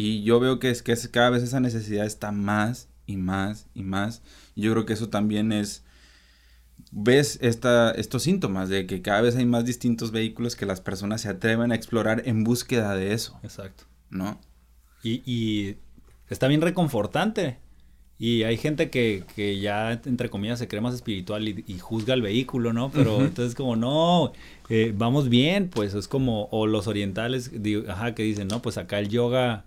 Y 0.00 0.22
yo 0.22 0.38
veo 0.38 0.60
que 0.60 0.70
es 0.70 0.84
que 0.84 0.92
es, 0.92 1.08
cada 1.08 1.28
vez 1.30 1.42
esa 1.42 1.58
necesidad 1.58 2.06
está 2.06 2.30
más 2.30 2.88
y 3.04 3.16
más 3.16 3.66
y 3.74 3.82
más. 3.82 4.22
Y 4.54 4.62
yo 4.62 4.70
creo 4.70 4.86
que 4.86 4.92
eso 4.92 5.08
también 5.08 5.50
es 5.50 5.82
ves 6.92 7.36
esta, 7.42 7.90
estos 7.90 8.22
síntomas 8.22 8.68
de 8.68 8.86
que 8.86 9.02
cada 9.02 9.22
vez 9.22 9.34
hay 9.34 9.44
más 9.44 9.64
distintos 9.64 10.12
vehículos 10.12 10.54
que 10.54 10.66
las 10.66 10.80
personas 10.80 11.22
se 11.22 11.28
atreven 11.28 11.72
a 11.72 11.74
explorar 11.74 12.22
en 12.26 12.44
búsqueda 12.44 12.94
de 12.94 13.12
eso. 13.12 13.40
Exacto. 13.42 13.86
¿No? 14.08 14.40
Y, 15.02 15.20
y 15.26 15.78
está 16.28 16.46
bien 16.46 16.60
reconfortante. 16.60 17.58
Y 18.20 18.44
hay 18.44 18.56
gente 18.56 18.90
que, 18.90 19.24
que, 19.34 19.58
ya, 19.58 19.90
entre 19.90 20.30
comillas, 20.30 20.60
se 20.60 20.68
cree 20.68 20.80
más 20.80 20.94
espiritual 20.94 21.48
y, 21.48 21.78
juzga 21.80 22.14
el 22.14 22.22
vehículo, 22.22 22.72
¿no? 22.72 22.92
Pero 22.92 23.20
entonces 23.20 23.56
como, 23.56 23.74
no, 23.74 24.32
eh, 24.68 24.94
vamos 24.96 25.28
bien, 25.28 25.68
pues 25.68 25.94
es 25.94 26.06
como, 26.06 26.48
o 26.52 26.68
los 26.68 26.86
orientales, 26.86 27.50
ajá, 27.88 28.14
que 28.14 28.22
dicen, 28.22 28.46
no, 28.46 28.62
pues 28.62 28.78
acá 28.78 29.00
el 29.00 29.08
yoga, 29.08 29.64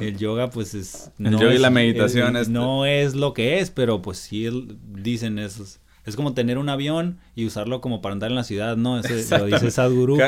el 0.00 0.18
yoga 0.18 0.50
pues 0.50 0.74
es... 0.74 1.10
El 1.18 1.32
yoga 1.32 1.54
y 1.54 1.58
la 1.58 1.70
meditación 1.70 2.36
es, 2.36 2.48
No 2.48 2.86
es 2.86 3.14
lo 3.14 3.32
que 3.32 3.60
es, 3.60 3.70
pero 3.70 4.02
pues 4.02 4.18
sí 4.18 4.48
dicen 4.94 5.38
esos 5.38 5.80
es 6.04 6.16
como 6.16 6.34
tener 6.34 6.58
un 6.58 6.68
avión 6.68 7.18
y 7.36 7.46
usarlo 7.46 7.80
como 7.80 8.02
para 8.02 8.14
andar 8.14 8.30
en 8.30 8.36
la 8.36 8.44
ciudad, 8.44 8.76
¿no? 8.76 8.98
Ese, 8.98 9.38
lo 9.38 9.46
dice 9.46 9.70
Sadhguru. 9.70 10.18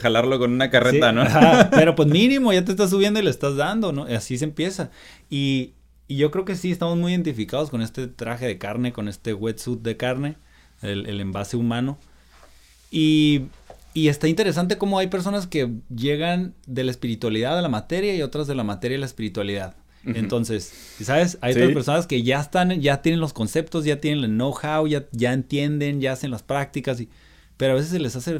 jalarlo 0.00 0.38
con 0.38 0.52
una 0.52 0.70
carreta, 0.70 1.12
¿no? 1.12 1.24
pero 1.70 1.94
pues 1.94 2.08
mínimo, 2.08 2.52
ya 2.52 2.64
te 2.64 2.72
estás 2.72 2.90
subiendo 2.90 3.18
y 3.18 3.22
le 3.22 3.30
estás 3.30 3.56
dando, 3.56 3.92
¿no? 3.92 4.04
Así 4.04 4.36
se 4.36 4.44
empieza. 4.44 4.90
Y, 5.30 5.72
y, 6.08 6.16
yo 6.16 6.30
creo 6.30 6.44
que 6.44 6.56
sí, 6.56 6.70
estamos 6.70 6.98
muy 6.98 7.12
identificados 7.12 7.70
con 7.70 7.80
este 7.80 8.06
traje 8.06 8.46
de 8.46 8.58
carne, 8.58 8.92
con 8.92 9.08
este 9.08 9.32
wetsuit 9.32 9.80
de 9.80 9.96
carne, 9.96 10.36
el, 10.82 11.06
el 11.06 11.20
envase 11.20 11.56
humano. 11.56 11.98
Y, 12.90 13.44
y 13.98 14.08
está 14.08 14.28
interesante 14.28 14.78
cómo 14.78 15.00
hay 15.00 15.08
personas 15.08 15.48
que 15.48 15.72
llegan 15.94 16.54
de 16.66 16.84
la 16.84 16.92
espiritualidad 16.92 17.58
a 17.58 17.62
la 17.62 17.68
materia 17.68 18.14
y 18.14 18.22
otras 18.22 18.46
de 18.46 18.54
la 18.54 18.62
materia 18.62 18.96
a 18.96 19.00
la 19.00 19.06
espiritualidad. 19.06 19.74
Entonces, 20.04 20.72
¿sabes? 21.02 21.36
Hay 21.40 21.52
otras 21.52 21.72
personas 21.72 22.06
que 22.06 22.22
ya 22.22 22.40
están, 22.40 22.80
ya 22.80 23.02
tienen 23.02 23.20
los 23.20 23.32
conceptos, 23.32 23.84
ya 23.84 24.00
tienen 24.00 24.22
el 24.22 24.30
know-how, 24.30 24.86
ya, 24.86 25.06
ya 25.10 25.32
entienden, 25.32 26.00
ya 26.00 26.12
hacen 26.12 26.30
las 26.30 26.44
prácticas, 26.44 27.00
y, 27.00 27.08
pero 27.56 27.72
a 27.72 27.74
veces 27.74 27.90
se 27.90 27.98
les 27.98 28.14
hace, 28.14 28.38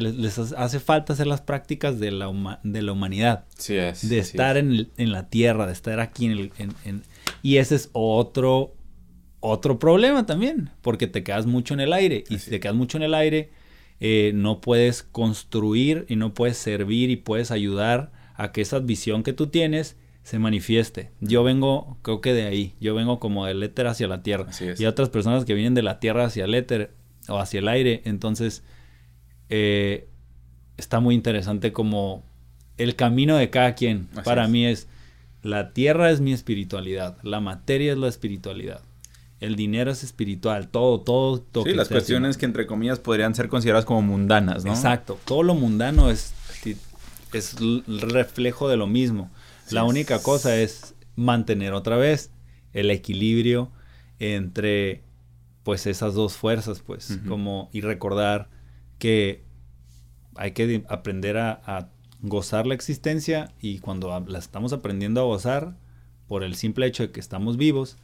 les 0.00 0.38
hace 0.38 0.80
falta 0.80 1.12
hacer 1.12 1.28
las 1.28 1.40
prácticas 1.40 2.00
de 2.00 2.10
la, 2.10 2.60
de 2.64 2.82
la 2.82 2.92
humanidad. 2.92 3.44
Sí 3.56 3.76
es. 3.76 4.08
De 4.08 4.18
estar 4.18 4.56
En, 4.56 4.88
en, 4.96 5.12
la 5.12 5.28
tierra, 5.28 5.66
de 5.66 5.72
estar 5.72 6.00
aquí 6.00 6.26
en 6.26 6.32
el... 6.32 6.52
En, 6.58 7.02
y 7.42 7.58
ese 7.58 7.76
es 7.76 7.90
otro, 7.92 8.74
otro 9.38 9.78
problema 9.78 10.26
también, 10.26 10.70
porque 10.82 11.06
te 11.06 11.22
quedas 11.22 11.46
mucho 11.46 11.74
en 11.74 11.80
el 11.80 11.92
aire. 11.92 12.24
Y 12.28 12.38
si 12.40 12.50
te 12.50 12.58
quedas 12.58 12.74
mucho 12.74 12.98
en 12.98 13.04
el 13.04 13.14
aire, 13.14 13.52
eh, 14.00 14.32
no 14.34 14.60
puedes 14.60 15.02
construir 15.02 16.04
y 16.08 16.16
no 16.16 16.34
puedes 16.34 16.56
servir 16.56 17.10
y 17.10 17.16
puedes 17.16 17.50
ayudar 17.50 18.12
a 18.34 18.52
que 18.52 18.60
esa 18.60 18.80
visión 18.80 19.22
que 19.22 19.32
tú 19.32 19.46
tienes 19.48 19.96
se 20.22 20.38
manifieste. 20.38 21.10
Yo 21.20 21.44
vengo, 21.44 21.98
creo 22.02 22.20
que 22.20 22.32
de 22.32 22.44
ahí, 22.44 22.74
yo 22.80 22.94
vengo 22.94 23.20
como 23.20 23.46
del 23.46 23.62
éter 23.62 23.86
hacia 23.86 24.08
la 24.08 24.22
tierra. 24.22 24.46
Y 24.78 24.86
otras 24.86 25.10
personas 25.10 25.44
que 25.44 25.54
vienen 25.54 25.74
de 25.74 25.82
la 25.82 26.00
tierra 26.00 26.24
hacia 26.24 26.44
el 26.44 26.54
éter 26.54 26.94
o 27.28 27.38
hacia 27.38 27.60
el 27.60 27.68
aire. 27.68 28.02
Entonces, 28.04 28.64
eh, 29.50 30.08
está 30.76 31.00
muy 31.00 31.14
interesante 31.14 31.72
como 31.72 32.24
el 32.78 32.96
camino 32.96 33.36
de 33.36 33.50
cada 33.50 33.74
quien. 33.74 34.08
Para 34.24 34.48
mí 34.48 34.66
es, 34.66 34.88
la 35.42 35.72
tierra 35.72 36.10
es 36.10 36.20
mi 36.20 36.32
espiritualidad, 36.32 37.18
la 37.22 37.40
materia 37.40 37.92
es 37.92 37.98
la 37.98 38.08
espiritualidad. 38.08 38.82
El 39.44 39.56
dinero 39.56 39.90
es 39.90 40.02
espiritual, 40.02 40.68
todo, 40.68 41.00
todo. 41.00 41.40
todo 41.40 41.64
sí, 41.64 41.74
las 41.74 41.88
cuestiones 41.88 42.36
que 42.36 42.46
entre 42.46 42.66
comillas 42.66 42.98
podrían 42.98 43.34
ser 43.34 43.48
consideradas 43.48 43.84
como 43.84 44.02
mundanas, 44.02 44.64
¿no? 44.64 44.72
Exacto, 44.72 45.18
todo 45.24 45.42
lo 45.42 45.54
mundano 45.54 46.10
es, 46.10 46.32
es 47.32 47.56
el 47.60 48.00
reflejo 48.00 48.68
de 48.68 48.76
lo 48.76 48.86
mismo 48.86 49.30
la 49.70 49.84
única 49.84 50.22
cosa 50.22 50.56
es 50.56 50.94
mantener 51.16 51.72
otra 51.72 51.96
vez 51.96 52.30
el 52.72 52.90
equilibrio 52.90 53.70
entre 54.18 55.02
pues 55.62 55.86
esas 55.86 56.14
dos 56.14 56.36
fuerzas, 56.36 56.82
pues, 56.84 57.18
como 57.26 57.70
y 57.72 57.80
recordar 57.80 58.50
que 58.98 59.44
hay 60.36 60.52
que 60.52 60.84
aprender 60.88 61.38
a, 61.38 61.90
gozar 62.26 62.66
la 62.66 62.72
existencia 62.72 63.52
y 63.60 63.80
cuando 63.80 64.24
la 64.26 64.38
estamos 64.38 64.72
aprendiendo 64.72 65.20
a 65.20 65.24
gozar 65.24 65.76
por 66.26 66.42
el 66.42 66.54
simple 66.54 66.86
hecho 66.86 67.02
de 67.02 67.10
que 67.10 67.20
estamos 67.20 67.58
vivos, 67.58 67.98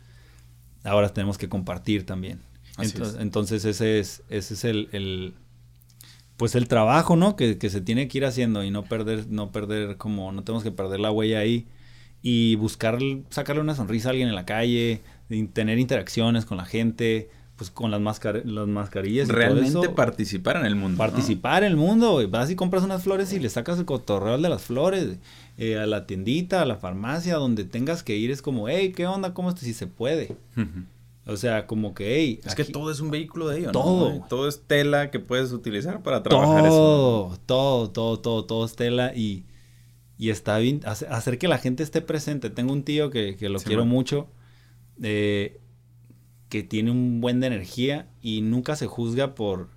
ahora 0.85 1.09
tenemos 1.13 1.39
que 1.39 1.49
compartir 1.49 2.07
también. 2.07 2.41
Entonces, 3.19 3.65
ese 3.65 3.99
es, 3.99 4.23
ese 4.29 4.55
es 4.55 4.65
el, 4.65 5.35
pues 6.37 6.55
el 6.55 6.69
trabajo, 6.69 7.17
¿no? 7.17 7.37
Que, 7.37 7.59
se 7.61 7.81
tiene 7.81 8.09
que 8.09 8.19
ir 8.19 8.25
haciendo 8.25 8.65
y 8.65 8.71
no 8.71 8.85
perder, 8.85 9.27
no 9.29 9.53
perder 9.53 9.97
como, 9.97 10.33
no 10.33 10.43
tenemos 10.43 10.63
que 10.63 10.71
perder 10.71 11.01
la 11.01 11.11
huella 11.11 11.41
ahí 11.41 11.67
y 12.23 12.57
buscar 12.57 12.99
sacarle 13.31 13.63
una 13.63 13.75
sonrisa 13.75 14.09
a 14.09 14.11
alguien 14.11 14.29
en 14.29 14.35
la 14.35 14.47
calle, 14.47 15.03
tener 15.53 15.79
interacciones 15.79 16.45
con 16.45 16.57
la 16.59 16.65
gente, 16.65 17.31
pues 17.57 17.71
con 17.71 17.91
las, 17.91 18.01
las 18.01 18.69
mascarillas. 18.69 19.29
Y 19.29 19.33
Realmente 19.33 19.73
todo 19.73 19.83
eso. 19.83 19.95
participar 19.95 20.57
en 20.57 20.65
el 20.65 20.77
mundo. 20.77 20.97
Participar 20.97 21.63
en 21.63 21.73
el 21.73 21.77
mundo, 21.77 22.27
Vas 22.31 22.51
y 22.51 22.57
compras 22.57 22.83
unas 22.85 23.03
flores 23.03 23.33
y 23.35 23.39
le 23.39 23.51
sacas 23.51 23.79
el 23.79 23.85
cotorreo 23.85 24.39
de 24.39 24.49
las 24.49 24.63
flores. 24.63 25.19
Eh, 25.63 25.77
a 25.79 25.85
la 25.85 26.07
tiendita, 26.07 26.63
a 26.63 26.65
la 26.65 26.77
farmacia, 26.77 27.37
donde 27.37 27.65
tengas 27.65 28.03
que 28.03 28.17
ir, 28.17 28.31
es 28.31 28.41
como, 28.41 28.71
hey, 28.71 28.95
¿qué 28.97 29.07
onda? 29.07 29.35
¿Cómo 29.35 29.51
estás? 29.51 29.65
Si 29.65 29.75
se 29.75 29.87
puede. 29.87 30.35
O 31.27 31.37
sea, 31.37 31.67
como 31.67 31.93
que, 31.93 32.17
hey. 32.17 32.41
Es 32.47 32.55
que 32.55 32.65
todo 32.65 32.91
es 32.91 33.01
un 33.01 33.11
vehículo 33.11 33.47
de 33.47 33.59
ello, 33.59 33.71
todo. 33.71 34.15
¿no? 34.15 34.27
Todo 34.27 34.49
es 34.49 34.63
tela 34.67 35.11
que 35.11 35.21
puedes 35.21 35.53
utilizar 35.53 36.03
para 36.03 36.23
trabajar 36.23 36.65
todo, 36.67 37.33
eso. 37.35 37.41
Todo, 37.45 37.91
todo, 37.91 38.21
todo, 38.21 38.45
todo 38.47 38.65
es 38.65 38.75
tela 38.75 39.13
y, 39.15 39.45
y 40.17 40.31
está 40.31 40.57
bien. 40.57 40.81
Hacer 40.87 41.37
que 41.37 41.47
la 41.47 41.59
gente 41.59 41.83
esté 41.83 42.01
presente. 42.01 42.49
Tengo 42.49 42.73
un 42.73 42.83
tío 42.83 43.11
que, 43.11 43.37
que 43.37 43.51
lo 43.51 43.61
quiero 43.61 43.85
mucho, 43.85 44.29
eh, 45.03 45.61
que 46.49 46.63
tiene 46.63 46.91
un 46.91 47.21
buen 47.21 47.39
de 47.41 47.49
energía 47.49 48.09
y 48.23 48.41
nunca 48.41 48.77
se 48.77 48.87
juzga 48.87 49.35
por, 49.35 49.69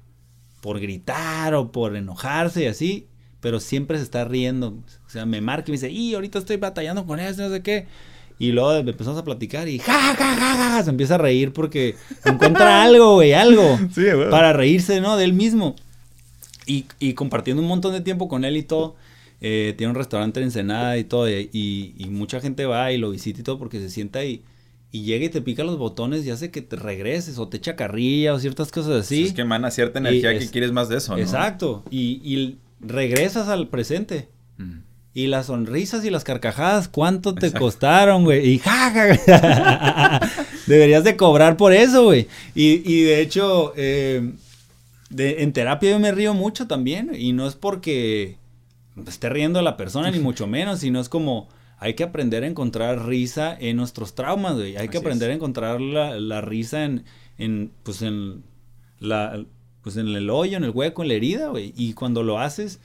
por 0.61 0.79
gritar 0.79 1.55
o 1.55 1.73
por 1.73 1.97
enojarse 1.97 2.63
y 2.63 2.67
así, 2.67 3.09
pero 3.43 3.59
siempre 3.59 3.97
se 3.97 4.05
está 4.05 4.23
riendo. 4.23 4.69
O 5.05 5.09
sea, 5.09 5.25
me 5.25 5.41
marca 5.41 5.65
y 5.67 5.71
me 5.71 5.75
dice, 5.75 5.91
y 5.91 6.13
ahorita 6.15 6.39
estoy 6.39 6.55
batallando 6.55 7.05
con 7.05 7.19
eso, 7.19 7.41
no 7.41 7.53
sé 7.53 7.61
qué. 7.61 7.87
Y 8.39 8.53
luego 8.53 8.73
empezamos 8.73 9.19
a 9.19 9.25
platicar 9.25 9.67
y 9.67 9.79
ja, 9.79 10.15
ja, 10.15 10.35
ja, 10.35 10.55
ja, 10.55 10.83
se 10.83 10.89
empieza 10.89 11.15
a 11.15 11.17
reír 11.17 11.51
porque 11.51 11.95
encuentra 12.25 12.81
algo, 12.81 13.15
güey, 13.15 13.33
algo. 13.33 13.77
Para 14.31 14.53
reírse, 14.53 15.01
¿no? 15.01 15.17
De 15.17 15.25
él 15.25 15.33
mismo. 15.33 15.75
Y, 16.65 16.85
y, 16.99 17.13
compartiendo 17.15 17.61
un 17.61 17.67
montón 17.67 17.91
de 17.91 17.99
tiempo 17.99 18.29
con 18.29 18.45
él 18.45 18.55
y 18.55 18.63
todo. 18.63 18.95
Eh, 19.41 19.73
tiene 19.77 19.91
un 19.91 19.97
restaurante 19.97 20.39
en 20.39 20.45
Ensenada 20.45 20.97
y 20.97 21.03
todo. 21.03 21.29
Y, 21.29 21.49
y, 21.51 22.07
mucha 22.07 22.39
gente 22.39 22.65
va 22.65 22.93
y 22.93 22.97
lo 22.97 23.09
visita 23.09 23.41
y 23.41 23.43
todo 23.43 23.59
porque 23.59 23.81
se 23.81 23.89
sienta 23.89 24.19
ahí. 24.19 24.41
Y 24.89 25.03
llega 25.03 25.25
y 25.25 25.29
te 25.29 25.41
pica 25.41 25.65
los 25.65 25.77
botones 25.77 26.25
y 26.25 26.29
hace 26.29 26.49
que 26.49 26.61
te 26.61 26.77
regreses 26.77 27.37
o 27.39 27.49
te 27.49 27.57
echa 27.57 27.75
carrilla 27.75 28.33
o 28.33 28.39
ciertas 28.39 28.71
cosas 28.71 29.01
así. 29.01 29.23
Es 29.23 29.33
que 29.33 29.41
emana 29.41 29.69
cierta 29.69 29.99
energía 29.99 30.39
que 30.39 30.47
quieres 30.49 30.71
más 30.71 30.87
de 30.87 30.97
eso, 30.97 31.17
¿no? 31.17 31.21
Exacto. 31.21 31.83
Y 31.91 32.55
regresas 32.85 33.47
al 33.47 33.67
presente. 33.67 34.29
Y 35.15 35.27
las 35.27 35.45
sonrisas 35.45 36.03
y 36.05 36.09
las 36.09 36.23
carcajadas, 36.23 36.87
¿cuánto 36.87 37.35
te 37.35 37.51
costaron, 37.51 38.23
güey? 38.23 38.49
Y 38.49 38.57
ja, 38.57 38.91
Deberías 40.65 41.03
de 41.03 41.15
cobrar 41.15 41.55
por 41.55 41.71
eso, 41.71 42.05
güey. 42.05 42.27
Y, 42.55 42.81
y, 42.91 43.03
de 43.03 43.21
hecho, 43.21 43.73
eh, 43.75 44.33
de, 45.11 45.43
en 45.43 45.53
terapia 45.53 45.91
yo 45.91 45.99
me 45.99 46.11
río 46.11 46.33
mucho 46.33 46.65
también. 46.65 47.11
Y 47.13 47.33
no 47.33 47.45
es 47.45 47.53
porque 47.53 48.37
esté 49.07 49.29
riendo 49.29 49.61
la 49.61 49.77
persona, 49.77 50.09
ni 50.09 50.17
mucho 50.17 50.47
menos, 50.47 50.79
sino 50.79 50.99
es 50.99 51.09
como 51.09 51.47
hay 51.77 51.93
que 51.93 52.03
aprender 52.03 52.43
a 52.43 52.47
encontrar 52.47 53.05
risa 53.05 53.55
en 53.59 53.77
nuestros 53.77 54.15
traumas, 54.15 54.55
güey. 54.55 54.77
Hay 54.77 54.87
que 54.87 54.97
aprender 54.97 55.29
a 55.29 55.33
encontrar 55.33 55.79
la, 55.79 56.17
la 56.19 56.41
risa 56.41 56.85
en, 56.85 57.03
en, 57.37 57.71
pues 57.83 58.01
en 58.01 58.43
la, 58.99 59.45
pues 59.83 59.97
en 59.97 60.07
el 60.07 60.29
hoyo, 60.29 60.57
en 60.57 60.63
el 60.63 60.71
hueco, 60.71 61.01
en 61.01 61.09
la 61.09 61.13
herida, 61.15 61.49
güey. 61.49 61.73
Y 61.75 61.93
cuando 61.93 62.23
lo 62.23 62.39
haces 62.39 62.79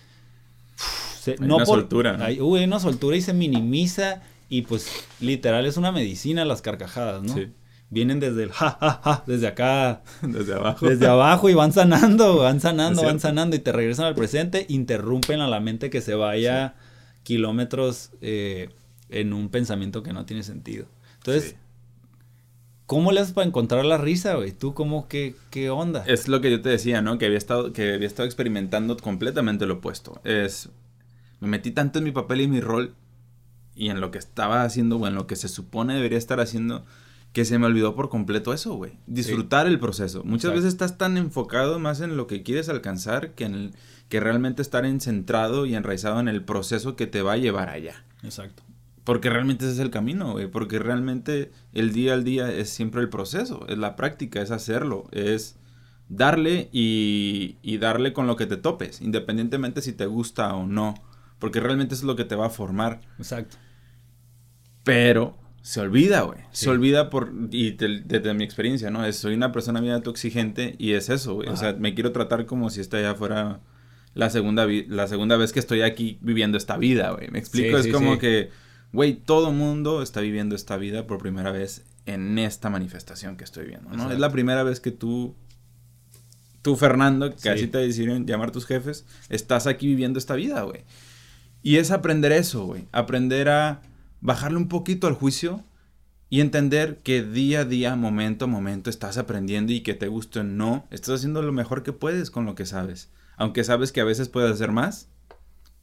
una 1.41 1.65
soltura. 1.65 2.19
Hay, 2.21 2.41
una 2.41 2.81
soltura 2.81 3.17
y 3.17 3.21
se 3.21 3.33
minimiza 3.33 4.23
y 4.49 4.63
pues 4.63 5.05
literal 5.21 5.67
es 5.67 5.77
una 5.77 5.93
medicina 5.93 6.45
las 6.45 6.63
carcajadas, 6.63 7.23
¿no? 7.23 7.35
Sí. 7.35 7.49
vienen 7.91 8.19
desde 8.19 8.45
el 8.45 8.53
ja, 8.53 8.79
ja, 8.81 9.01
ja, 9.03 9.25
desde 9.27 9.47
acá. 9.47 10.03
Desde 10.23 10.55
abajo. 10.55 10.89
Desde 10.89 11.07
abajo 11.07 11.49
y 11.49 11.55
van 11.55 11.73
sanando, 11.73 12.39
van 12.39 12.61
sanando, 12.61 13.03
van 13.03 13.21
sanando 13.21 13.57
y 13.57 13.59
te 13.59 13.73
regresan 13.73 14.07
al 14.07 14.15
presente, 14.15 14.67
interrumpen 14.69 15.41
a 15.41 15.49
la 15.49 15.61
mente 15.61 15.91
que 15.91 16.01
se 16.01 16.15
vaya 16.15 16.75
kilómetros 17.23 18.11
eh, 18.21 18.71
en 19.11 19.33
un 19.33 19.51
pensamiento 19.51 20.03
que 20.03 20.13
no 20.13 20.25
tiene 20.25 20.43
sentido. 20.43 20.87
Entonces, 21.19 21.57
¿cómo 22.89 23.13
le 23.13 23.21
haces 23.21 23.35
para 23.35 23.47
encontrar 23.47 23.85
la 23.85 23.99
risa, 23.99 24.35
güey? 24.35 24.51
¿Tú 24.51 24.73
cómo, 24.73 25.09
qué, 25.09 25.37
qué 25.51 25.69
onda? 25.69 26.03
Es 26.07 26.27
lo 26.27 26.41
que 26.41 26.51
yo 26.51 26.63
te 26.63 26.71
decía, 26.71 27.03
¿no? 27.03 27.19
Que 27.19 27.27
había 27.27 27.39
estado, 27.39 27.73
que 27.73 27.93
había 27.93 28.07
estado 28.07 28.27
experimentando 28.27 28.97
completamente 28.97 29.67
lo 29.67 29.75
opuesto. 29.75 30.21
Es, 30.25 30.71
me 31.39 31.49
metí 31.49 31.71
tanto 31.71 31.99
en 31.99 32.07
mi 32.07 32.13
papel 32.13 32.41
y 32.41 32.49
mi 32.49 32.61
rol 32.61 32.95
y 33.77 33.91
en 33.91 34.01
lo 34.01 34.11
que 34.11 34.19
estaba 34.19 34.65
haciendo 34.65 34.97
o 34.97 35.07
en 35.07 35.15
lo 35.15 35.27
que 35.27 35.37
se 35.37 35.49
supone 35.49 35.95
debería 35.95 36.19
estar 36.19 36.41
haciendo 36.41 36.85
que 37.35 37.45
se 37.45 37.59
me 37.59 37.67
olvidó 37.67 37.95
por 37.95 38.09
completo 38.09 38.55
eso, 38.55 38.75
güey. 38.75 38.93
Disfrutar 39.07 39.67
el 39.67 39.79
proceso. 39.79 40.25
Muchas 40.25 40.53
veces 40.53 40.69
estás 40.69 40.97
tan 40.97 41.19
enfocado 41.19 41.79
más 41.79 42.01
en 42.01 42.17
lo 42.17 42.27
que 42.27 42.43
quieres 42.43 42.71
alcanzar 42.71 43.35
que 43.35 43.45
en 43.45 43.55
el, 43.55 43.75
que 44.09 44.19
realmente 44.19 44.63
estar 44.63 44.87
en 44.87 45.03
centrado 45.03 45.67
y 45.67 45.75
enraizado 45.75 46.21
en 46.21 46.29
el 46.29 46.43
proceso 46.43 46.97
que 46.97 47.07
te 47.07 47.21
va 47.21 47.35
a 47.35 47.37
llevar 47.37 47.69
allá. 47.69 48.03
Exacto. 48.23 48.63
Porque 49.09 49.31
realmente 49.31 49.65
ese 49.65 49.73
es 49.73 49.79
el 49.79 49.91
camino, 49.91 50.33
güey. 50.33 50.49
Porque 50.49 50.79
realmente 50.79 51.51
el 51.73 51.95
día 51.95 52.13
al 52.13 52.25
día 52.25 52.53
es 52.53 52.69
siempre 52.69 53.01
el 53.01 53.09
proceso, 53.09 53.65
es 53.67 53.79
la 53.79 53.97
práctica, 53.97 54.43
es 54.43 54.51
hacerlo, 54.51 55.09
es 55.13 55.57
darle 56.11 56.69
y, 56.73 57.57
y 57.63 57.79
darle 57.79 58.13
con 58.13 58.27
lo 58.27 58.37
que 58.37 58.45
te 58.45 58.59
topes, 58.59 59.01
independientemente 59.01 59.81
si 59.81 59.95
te 59.95 60.05
gusta 60.05 60.55
o 60.55 60.67
no. 60.67 60.93
Porque 61.39 61.59
realmente 61.59 61.95
eso 61.95 62.03
es 62.03 62.07
lo 62.07 62.17
que 62.17 62.27
te 62.27 62.37
va 62.37 62.49
a 62.49 62.51
formar. 62.51 63.01
Exacto. 63.17 63.57
Pero 64.85 65.39
se 65.63 65.81
olvida, 65.81 66.21
güey. 66.21 66.41
Se 66.51 66.69
olvida 66.69 67.09
por, 67.09 67.33
y 67.51 67.71
desde 67.71 68.35
mi 68.35 68.45
experiencia, 68.45 68.91
¿no? 68.91 69.07
Es, 69.07 69.17
soy 69.17 69.33
una 69.33 69.53
persona 69.53 69.81
bien 69.81 69.95
exigente 70.05 70.75
y 70.77 70.93
es 70.93 71.09
eso, 71.09 71.37
güey. 71.37 71.49
O 71.49 71.57
sea, 71.57 71.73
me 71.73 71.95
quiero 71.95 72.13
tratar 72.13 72.45
como 72.45 72.69
si 72.69 72.83
esta 72.83 73.01
ya 73.01 73.15
fuera 73.15 73.61
la 74.13 74.29
segunda, 74.29 74.67
la 74.67 75.07
segunda 75.07 75.39
vez 75.39 75.55
que 75.55 75.61
estoy 75.61 75.81
aquí 75.81 76.19
viviendo 76.21 76.59
esta 76.59 76.77
vida, 76.77 77.13
güey. 77.13 77.31
Me 77.31 77.39
explico, 77.39 77.79
es 77.79 77.89
como 77.89 78.19
que, 78.19 78.51
güey, 78.93 79.15
todo 79.15 79.53
mundo 79.53 80.03
está 80.03 80.21
viviendo 80.21 80.55
esta 80.55 80.77
vida 80.77 81.07
por 81.07 81.19
primera 81.19 81.51
vez 81.51 81.85
en 82.07 82.39
esta 82.39 82.71
manifestación 82.71 83.37
que 83.37 83.45
estoy 83.45 83.67
viendo, 83.67 83.91
¿no? 83.91 84.11
Es 84.11 84.19
la 84.19 84.31
primera 84.33 84.63
vez 84.63 84.81
que 84.81 84.91
tú, 84.91 85.35
tú, 86.63 86.77
Fernando, 86.77 87.35
que 87.37 87.51
así 87.51 87.67
te 87.67 87.79
decidieron 87.79 88.27
llamar 88.27 88.51
tus 88.51 88.67
jefes, 88.67 89.05
estás 89.29 89.67
aquí 89.67 89.87
viviendo 89.87 90.19
esta 90.19 90.35
vida, 90.35 90.63
güey. 90.63 90.85
Y 91.63 91.77
es 91.77 91.91
aprender 91.91 92.33
eso, 92.33 92.65
güey. 92.65 92.87
Aprender 92.93 93.49
a 93.49 93.83
bajarle 94.21 94.59
un 94.59 94.69
poquito 94.69 95.07
al 95.07 95.15
juicio 95.15 95.65
y 96.31 96.41
entender 96.41 96.99
que 97.03 97.23
día 97.23 97.61
a 97.61 97.65
día, 97.65 97.97
momento 97.97 98.47
a 98.47 98.49
momento, 98.49 98.91
estás 98.91 99.19
aprendiendo 99.19 99.73
y 99.73 99.81
que 99.81 99.95
te 99.95 100.09
guste 100.09 100.41
o 100.41 100.45
no, 100.45 100.87
estás 100.91 101.17
haciendo 101.17 101.43
lo 101.43 101.53
mejor 101.53 101.83
que 101.83 101.93
puedes 101.93 102.31
con 102.31 102.47
lo 102.47 102.55
que 102.55 102.67
sabes. 102.67 103.11
Aunque 103.37 103.65
sabes 103.65 103.93
que 103.93 104.01
a 104.01 104.05
veces 104.05 104.29
puedes 104.29 104.51
hacer 104.51 104.73
más, 104.73 105.09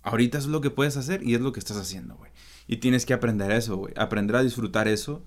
ahorita 0.02 0.38
es 0.38 0.46
lo 0.46 0.62
que 0.62 0.70
puedes 0.70 0.98
hacer 0.98 1.24
y 1.24 1.36
es 1.36 1.42
lo 1.42 1.52
que 1.52 1.60
estás 1.60 1.78
haciendo, 1.78 2.16
güey. 2.16 2.32
Y 2.68 2.78
tienes 2.78 3.06
que 3.06 3.14
aprender 3.14 3.52
eso, 3.52 3.78
güey. 3.78 3.94
Aprender 3.98 4.36
a 4.36 4.44
disfrutar 4.44 4.88
eso 4.88 5.24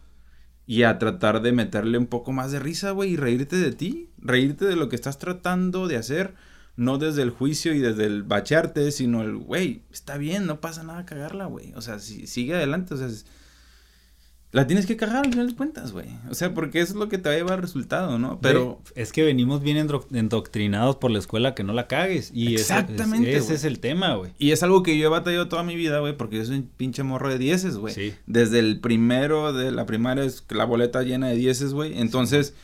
y 0.67 0.83
a 0.83 0.99
tratar 0.99 1.41
de 1.41 1.53
meterle 1.53 1.99
un 1.99 2.07
poco 2.07 2.33
más 2.33 2.53
de 2.53 2.59
risa, 2.59 2.91
güey, 2.91 3.13
y 3.13 3.17
reírte 3.17 3.57
de 3.57 3.73
ti, 3.73 4.11
reírte 4.19 4.67
de 4.67 4.77
lo 4.77 4.89
que 4.89 4.97
estás 4.97 5.19
tratando 5.19 5.89
de 5.89 5.97
hacer, 5.97 6.35
no 6.77 6.99
desde 6.99 7.23
el 7.23 7.31
juicio 7.31 7.73
y 7.73 7.79
desde 7.79 8.05
el 8.05 8.23
bachearte, 8.23 8.93
sino 8.93 9.23
el, 9.23 9.37
güey, 9.37 9.83
está 9.91 10.19
bien, 10.19 10.47
no 10.47 10.61
pasa 10.61 10.83
nada 10.83 11.07
cagarla, 11.07 11.47
güey. 11.47 11.73
O 11.75 11.81
sea, 11.81 11.99
si, 11.99 12.27
sigue 12.27 12.55
adelante, 12.55 12.95
o 12.95 12.97
sea, 12.99 13.09
la 14.51 14.67
tienes 14.67 14.87
que 14.87 14.97
cagar 14.97 15.27
al 15.27 15.31
final 15.31 15.49
de 15.49 15.57
cuentas, 15.57 15.93
güey. 15.93 16.07
O 16.31 16.35
sea, 16.35 16.55
porque 16.55 16.81
eso 16.81 16.95
es 16.95 16.99
lo 16.99 17.11
que 17.11 17.19
te 17.19 17.29
va 17.29 17.35
a 17.35 17.39
llevar 17.39 17.55
al 17.55 17.63
resultado, 17.63 18.19
¿no? 18.19 18.41
Pero... 18.41 18.81
Es 18.95 19.13
que 19.13 19.23
venimos 19.23 19.63
bien 19.63 19.77
endoctrinados 20.11 20.97
por 20.97 21.11
la 21.11 21.19
escuela 21.19 21.55
que 21.55 21.65
no 21.65 21.75
la 21.75 21.87
cagues. 21.87 22.31
Y 22.33 22.55
Exactamente. 22.55 23.37
Ese, 23.37 23.55
es 23.55 23.65
el 23.65 23.79
tema, 23.79 24.15
güey. 24.15 24.33
Y 24.39 24.53
es 24.53 24.63
algo 24.63 24.83
que 24.83 24.97
yo 24.97 25.07
he 25.07 25.11
batallado 25.11 25.49
toda 25.49 25.65
mi 25.65 25.77
vida, 25.77 25.99
güey, 26.01 26.17
porque 26.17 26.37
yo 26.37 26.47
soy 26.47 26.57
un 26.57 26.71
pinche 26.77 27.03
morro 27.03 27.29
de 27.29 27.37
dieces, 27.37 27.77
güey. 27.77 27.93
Sí. 27.93 28.15
Desde 28.27 28.59
el 28.59 28.81
primero 28.81 29.53
de 29.53 29.71
la 29.71 29.85
primaria 29.85 30.25
es 30.25 30.45
la 30.49 30.65
boleta 30.65 31.03
llena 31.03 31.29
de 31.29 31.37
dieces, 31.37 31.75
güey. 31.75 31.99
Entonces, 32.01 32.55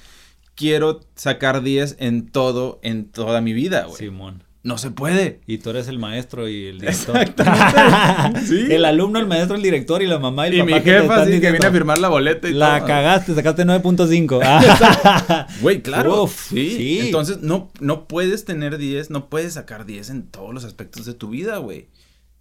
quiero 0.55 1.01
sacar 1.17 1.63
diez 1.63 1.97
en 1.99 2.29
todo, 2.29 2.81
en 2.83 3.11
toda 3.11 3.43
mi 3.43 3.53
vida, 3.53 3.85
güey. 3.85 3.99
Simón. 3.99 4.43
No 4.65 4.79
se 4.79 4.91
puede. 4.91 5.43
Y 5.47 5.59
tú 5.59 5.69
eres 5.71 5.89
el 5.89 5.99
maestro 5.99 6.49
y 6.49 6.69
el 6.69 6.81
director. 6.81 7.19
Exactamente. 7.19 8.41
¿Sí? 8.47 8.67
El 8.71 8.87
alumno, 8.87 9.19
el 9.19 9.27
maestro, 9.27 9.57
el 9.57 9.63
director 9.63 10.03
y 10.03 10.07
la 10.07 10.19
mamá 10.19 10.49
y 10.49 10.53
el 10.53 10.61
y 10.61 10.63
mi 10.63 10.81
jefa 10.81 11.27
sí 11.27 11.39
que 11.39 11.51
viene 11.51 11.67
a 11.67 11.71
firmar 11.71 11.99
la 11.99 12.09
boleta 12.09 12.49
y 12.49 12.55
la 12.55 12.83
cagaste, 12.87 13.35
sacaste 13.35 13.67
9.5. 13.67 15.47
Güey, 15.61 15.83
claro. 15.83 16.27
sí. 16.27 17.01
Entonces 17.03 17.43
no, 17.43 17.71
no 17.79 18.09
puedes 18.09 18.47
tener 18.47 18.79
10, 18.79 19.11
no 19.11 19.29
puedes 19.29 19.53
sacar 19.53 19.85
10 19.85 20.09
en 20.09 20.29
todos 20.29 20.55
los 20.55 20.65
aspectos 20.65 21.05
de 21.05 21.13
tu 21.13 21.29
vida, 21.29 21.59
güey. 21.59 21.89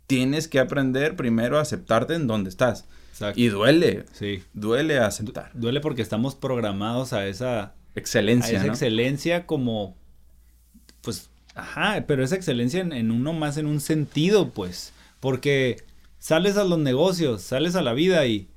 Tienes 0.08 0.48
que 0.48 0.62
aprender 0.62 1.18
primero 1.18 1.58
a 1.58 1.62
aceptarte 1.62 2.14
en 2.14 2.28
donde 2.28 2.50
estás. 2.50 2.86
Exacto. 3.12 3.38
Y 3.38 3.50
duele. 3.50 4.06
Sí. 4.14 4.44
Duele 4.54 4.98
aceptar. 5.00 5.52
duele 5.54 5.82
porque 5.82 6.02
estamos 6.02 6.36
programados 6.36 7.12
a 7.12 7.28
esa 7.28 7.74
excelencia. 7.96 8.60
A 8.60 8.62
esa 8.62 8.72
excelencia 8.72 9.46
como 9.46 9.98
pues 11.02 11.30
Ajá, 11.56 12.06
pero 12.08 12.24
esa 12.24 12.36
excelencia 12.36 12.82
en, 12.82 13.12
uno 13.12 13.34
más 13.34 13.58
en 13.58 13.68
un 13.68 13.80
sentido, 13.80 14.49
pues. 14.49 14.93
Porque 15.20 15.84
sales 16.20 16.58
a 16.58 16.64
los 16.64 16.80
negocios, 16.80 17.41
sales 17.41 17.76
a 17.76 17.82
la 17.82 17.93
vida 17.93 18.26
y 18.26 18.49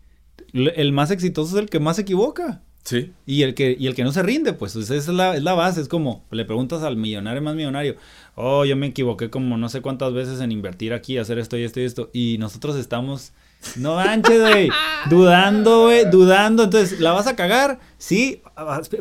el 0.53 0.93
más 0.93 1.11
exitoso 1.11 1.57
es 1.57 1.63
el 1.63 1.71
que 1.71 1.81
más 1.81 1.97
se 1.97 2.03
equivoca. 2.03 2.63
Sí. 2.85 3.13
Y 3.27 3.43
el 3.43 3.55
que, 3.55 3.77
y 3.79 3.89
el 3.89 3.97
que 3.97 4.05
no 4.05 4.13
se 4.13 4.23
rinde, 4.23 4.53
pues 4.53 4.77
esa 4.77 4.95
es 4.95 5.09
la, 5.09 5.37
es 5.37 5.43
la 5.43 5.55
base. 5.55 5.81
Es 5.81 5.89
como, 5.89 6.25
le 6.31 6.45
preguntas 6.45 6.83
al 6.83 6.97
millonario 6.97 7.43
más 7.43 7.57
millonario, 7.57 7.97
oh, 8.37 8.65
yo 8.65 8.77
me 8.77 8.87
equivoqué 8.87 9.29
como 9.29 9.59
no 9.59 9.69
sé 9.69 9.81
cuántas 9.81 10.13
veces 10.13 10.41
en 10.41 10.53
invertir 10.53 10.93
aquí, 10.93 11.19
hacer 11.19 11.39
esto 11.39 11.59
y 11.59 11.65
esto 11.65 11.81
y 11.81 11.85
esto. 11.85 12.11
Y 12.13 12.37
nosotros 12.39 12.77
estamos 12.77 13.33
no 13.77 13.97
manches, 13.97 14.41
güey. 14.41 14.69
dudando, 15.11 15.85
güey, 15.85 16.09
dudando. 16.11 16.65
Entonces, 16.65 17.01
¿la 17.01 17.13
vas 17.13 17.27
a 17.27 17.37
cagar? 17.37 17.81
Sí. 17.99 18.43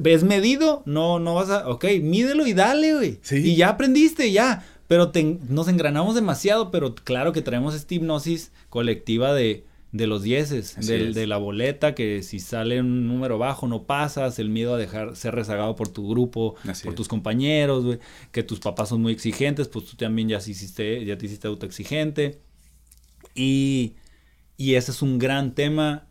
¿Es 0.04 0.24
medido? 0.24 0.84
No, 0.86 1.20
no 1.20 1.36
vas 1.36 1.50
a. 1.50 1.70
Ok, 1.70 1.86
mídelo 2.02 2.48
y 2.48 2.54
dale, 2.54 2.96
güey. 2.96 3.20
Sí. 3.22 3.38
Y 3.38 3.56
ya 3.56 3.70
aprendiste, 3.70 4.32
ya. 4.32 4.66
Pero 4.88 5.12
nos 5.50 5.68
engranamos 5.68 6.16
demasiado, 6.16 6.70
pero 6.70 6.94
claro 6.94 7.34
que 7.34 7.42
traemos 7.42 7.74
esta 7.74 7.96
hipnosis 7.96 8.52
colectiva 8.70 9.34
de, 9.34 9.66
de 9.92 10.06
los 10.06 10.22
dieces, 10.22 10.76
de, 10.86 11.12
de, 11.12 11.26
la 11.26 11.38
boleta, 11.38 11.96
que 11.96 12.22
si 12.22 12.40
sale 12.40 12.82
un 12.82 13.08
número 13.08 13.40
bajo 13.40 13.68
no 13.68 13.84
pasas, 13.84 14.38
el 14.38 14.50
miedo 14.50 14.76
a 14.76 14.78
dejar 14.78 15.16
ser 15.16 15.34
rezagado 15.34 15.76
por 15.76 15.88
tu 15.88 16.08
grupo, 16.08 16.56
por 16.84 16.94
tus 16.94 17.08
compañeros, 17.08 17.84
güey, 17.84 18.00
que 18.32 18.44
tus 18.44 18.60
papás 18.60 18.90
son 18.90 19.02
muy 19.02 19.14
exigentes, 19.14 19.68
pues 19.70 19.86
tú 19.86 19.98
también 19.98 20.30
ya, 20.30 20.38
hiciste, 20.38 21.04
ya 21.04 21.18
te 21.18 21.26
hiciste 21.26 21.48
autoexigente. 21.48 22.42
Y 23.34 23.96
y 24.58 24.76
ese 24.76 24.92
es 24.92 25.02
un 25.02 25.20
gran 25.20 25.54
tema 25.54 26.08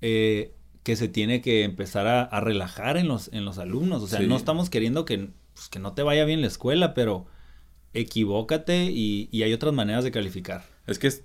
eh, 0.00 0.54
que 0.82 0.96
se 0.96 1.08
tiene 1.08 1.40
que 1.40 1.64
empezar 1.64 2.06
a, 2.06 2.40
relajar 2.40 2.96
en 2.96 3.08
los, 3.08 3.30
en 3.32 3.44
los 3.44 3.58
alumnos. 3.58 4.02
O 4.02 4.06
sea, 4.06 4.20
no 4.20 4.36
estamos 4.36 4.68
queriendo 4.68 5.04
que, 5.04 5.30
pues, 5.54 5.68
que 5.68 5.78
no 5.78 5.94
te 5.94 6.02
vaya 6.02 6.24
bien 6.24 6.40
la 6.40 6.46
escuela, 6.46 6.92
pero 6.92 7.26
equivócate 7.94 8.90
y, 8.90 9.28
y 9.32 9.44
hay 9.44 9.52
otras 9.52 9.72
maneras 9.72 10.04
de 10.04 10.10
calificar. 10.10 10.64
Es 10.86 10.98
que 10.98 11.06
es, 11.06 11.22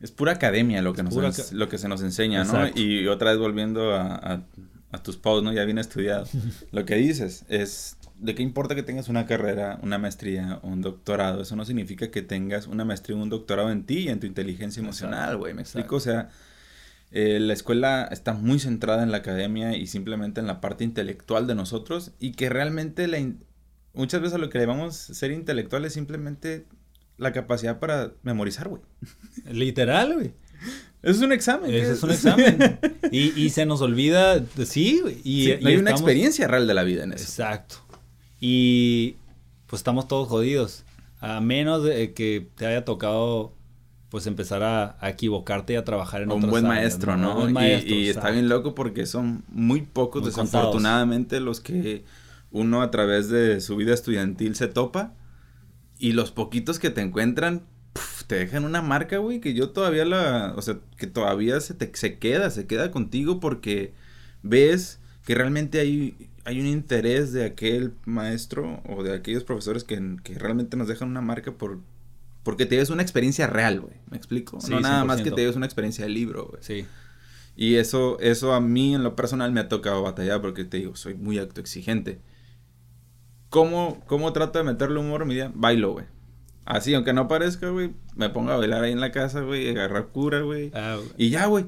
es 0.00 0.10
pura 0.10 0.32
academia 0.32 0.82
lo 0.82 0.94
que, 0.94 1.02
nos, 1.02 1.52
lo 1.52 1.68
que 1.68 1.78
se 1.78 1.88
nos 1.88 2.02
enseña, 2.02 2.44
¿no? 2.44 2.68
Y 2.74 3.06
otra 3.06 3.30
vez 3.30 3.38
volviendo 3.38 3.94
a, 3.94 4.42
a 4.92 5.02
tus 5.02 5.16
posts, 5.16 5.42
¿no? 5.42 5.52
Ya 5.52 5.64
bien 5.64 5.78
estudiado. 5.78 6.26
lo 6.70 6.84
que 6.84 6.94
dices 6.96 7.44
es 7.48 7.96
¿de 8.22 8.34
qué 8.36 8.42
importa 8.42 8.74
que 8.74 8.84
tengas 8.84 9.08
una 9.08 9.26
carrera, 9.26 9.78
una 9.82 9.98
maestría 9.98 10.60
o 10.62 10.68
un 10.68 10.80
doctorado? 10.80 11.42
Eso 11.42 11.56
no 11.56 11.64
significa 11.64 12.10
que 12.10 12.22
tengas 12.22 12.68
una 12.68 12.84
maestría 12.84 13.16
o 13.16 13.20
un 13.20 13.28
doctorado 13.28 13.70
en 13.70 13.84
ti 13.84 13.98
y 13.98 14.08
en 14.08 14.20
tu 14.20 14.26
inteligencia 14.26 14.80
emocional, 14.80 15.36
güey. 15.36 15.54
¿Me 15.54 15.62
explico? 15.62 15.96
O 15.96 16.00
sea, 16.00 16.30
eh, 17.10 17.40
la 17.40 17.52
escuela 17.52 18.08
está 18.10 18.32
muy 18.32 18.60
centrada 18.60 19.02
en 19.02 19.10
la 19.10 19.18
academia 19.18 19.76
y 19.76 19.88
simplemente 19.88 20.40
en 20.40 20.46
la 20.46 20.60
parte 20.60 20.84
intelectual 20.84 21.48
de 21.48 21.56
nosotros 21.56 22.12
y 22.20 22.32
que 22.32 22.48
realmente 22.48 23.08
la 23.08 23.18
muchas 23.92 24.20
veces 24.20 24.36
a 24.36 24.38
lo 24.38 24.48
que 24.48 24.58
le 24.58 24.66
llamamos 24.66 24.94
ser 24.94 25.32
intelectual 25.32 25.84
es 25.84 25.92
simplemente 25.92 26.66
la 27.18 27.32
capacidad 27.32 27.80
para 27.80 28.12
memorizar, 28.22 28.68
güey. 28.68 28.82
Literal, 29.50 30.14
güey. 30.14 30.32
Eso 31.02 31.16
es 31.16 31.20
un 31.22 31.32
examen. 31.32 31.74
Eso 31.74 31.92
es? 31.92 32.02
un 32.04 32.12
examen. 32.12 32.78
y, 33.10 33.38
y, 33.38 33.50
se 33.50 33.66
nos 33.66 33.80
olvida, 33.80 34.40
sí. 34.64 35.02
Y, 35.24 35.52
no 35.60 35.68
hay 35.68 35.76
una 35.76 35.90
experiencia 35.90 36.46
real 36.46 36.68
de 36.68 36.74
la 36.74 36.84
vida 36.84 37.02
en 37.02 37.12
eso. 37.12 37.24
Exacto. 37.24 37.91
Y 38.44 39.18
pues 39.68 39.78
estamos 39.80 40.08
todos 40.08 40.28
jodidos. 40.28 40.84
A 41.20 41.40
menos 41.40 41.84
de 41.84 42.12
que 42.12 42.48
te 42.56 42.66
haya 42.66 42.84
tocado 42.84 43.54
pues 44.08 44.26
empezar 44.26 44.64
a, 44.64 44.98
equivocarte 45.08 45.74
y 45.74 45.76
a 45.76 45.84
trabajar 45.84 46.22
en 46.22 46.32
un 46.32 46.50
buen 46.50 46.66
maestro, 46.66 47.16
¿no? 47.16 47.34
Un 47.34 47.40
buen 47.40 47.52
maestro, 47.52 47.94
y, 47.94 48.08
está 48.08 48.30
bien 48.30 48.48
loco 48.48 48.74
porque 48.74 49.06
son 49.06 49.44
muy 49.48 49.82
pocos, 49.82 50.24
desafortunadamente, 50.26 51.38
los 51.38 51.60
que 51.60 52.04
uno 52.50 52.82
a 52.82 52.90
través 52.90 53.28
de 53.28 53.60
su 53.60 53.76
vida 53.76 53.94
estudiantil 53.94 54.56
se 54.56 54.66
topa. 54.66 55.14
Y 55.98 56.12
los 56.12 56.32
poquitos 56.32 56.80
que 56.80 56.90
te 56.90 57.00
encuentran, 57.00 57.62
te 58.26 58.34
dejan 58.34 58.64
una 58.64 58.82
marca, 58.82 59.18
güey, 59.18 59.40
que 59.40 59.54
yo 59.54 59.70
todavía 59.70 60.04
la, 60.04 60.52
o 60.56 60.62
sea, 60.62 60.78
que 60.96 61.06
todavía 61.06 61.60
se 61.60 61.74
te 61.74 61.92
se 61.94 62.18
queda, 62.18 62.50
se 62.50 62.66
queda 62.66 62.90
contigo 62.90 63.38
porque 63.38 63.94
ves 64.42 64.98
que 65.24 65.36
realmente 65.36 65.78
hay, 65.78 66.28
hay 66.44 66.60
un 66.60 66.66
interés 66.66 67.32
de 67.32 67.44
aquel 67.44 67.94
maestro 68.04 68.82
o 68.88 69.02
de 69.02 69.14
aquellos 69.14 69.44
profesores 69.44 69.84
que, 69.84 70.16
que 70.22 70.38
realmente 70.38 70.76
nos 70.76 70.88
dejan 70.88 71.08
una 71.08 71.20
marca 71.20 71.52
por 71.52 71.78
porque 72.42 72.66
te 72.66 72.76
ves 72.76 72.90
una 72.90 73.02
experiencia 73.02 73.46
real, 73.46 73.80
güey. 73.80 73.94
¿Me 74.10 74.16
explico? 74.16 74.58
no 74.68 74.80
nada 74.80 75.04
más 75.04 75.22
que 75.22 75.30
te 75.30 75.46
ves 75.46 75.54
una 75.54 75.66
experiencia 75.66 76.04
de 76.04 76.10
libro, 76.10 76.48
güey. 76.48 76.62
Sí. 76.62 76.86
Y 77.54 77.76
eso, 77.76 78.18
eso 78.20 78.52
a 78.52 78.60
mí 78.60 78.94
en 78.94 79.04
lo 79.04 79.14
personal 79.14 79.52
me 79.52 79.60
ha 79.60 79.68
tocado 79.68 80.02
batallar 80.02 80.40
porque 80.40 80.64
te 80.64 80.78
digo, 80.78 80.96
soy 80.96 81.14
muy 81.14 81.38
autoexigente. 81.38 82.20
¿Cómo, 83.48 84.02
cómo 84.06 84.32
trato 84.32 84.58
de 84.58 84.64
meterle 84.64 84.98
humor 84.98 85.22
en 85.22 85.28
mi 85.28 85.34
día? 85.34 85.52
Bailo, 85.54 85.92
güey. 85.92 86.06
Así, 86.64 86.94
aunque 86.94 87.12
no 87.12 87.28
parezca, 87.28 87.68
güey, 87.68 87.92
me 88.16 88.30
pongo 88.30 88.52
a 88.52 88.56
bailar 88.56 88.82
ahí 88.82 88.92
en 88.92 89.00
la 89.00 89.12
casa, 89.12 89.40
güey, 89.42 89.68
agarrar 89.68 90.08
cura, 90.08 90.40
güey. 90.40 90.70
Ah, 90.74 90.98
y 91.18 91.30
ya, 91.30 91.46
güey. 91.46 91.66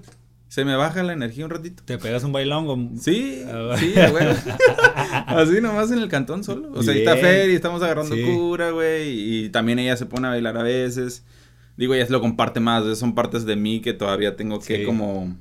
Se 0.54 0.64
me 0.64 0.76
baja 0.76 1.02
la 1.02 1.14
energía 1.14 1.46
un 1.46 1.50
ratito. 1.50 1.82
¿Te 1.84 1.98
pegas 1.98 2.22
un 2.22 2.30
bailón? 2.30 2.96
Sí, 3.00 3.42
ah, 3.44 3.74
sí, 3.76 3.92
güey. 3.92 4.24
Así 5.26 5.60
nomás 5.60 5.90
en 5.90 5.98
el 5.98 6.08
cantón 6.08 6.44
solo. 6.44 6.70
O 6.74 6.80
sea, 6.80 6.94
ahí 6.94 7.00
está 7.00 7.16
Fer 7.16 7.50
y 7.50 7.56
estamos 7.56 7.82
agarrando 7.82 8.14
cura, 8.24 8.70
güey. 8.70 9.46
Y 9.46 9.48
también 9.48 9.80
ella 9.80 9.96
se 9.96 10.06
pone 10.06 10.28
a 10.28 10.30
bailar 10.30 10.56
a 10.56 10.62
veces. 10.62 11.24
Digo, 11.76 11.92
ella 11.94 12.06
se 12.06 12.12
lo 12.12 12.20
comparte 12.20 12.60
más. 12.60 12.84
Son 12.96 13.16
partes 13.16 13.46
de 13.46 13.56
mí 13.56 13.80
que 13.80 13.94
todavía 13.94 14.36
tengo 14.36 14.60
que 14.60 14.84
como 14.84 15.36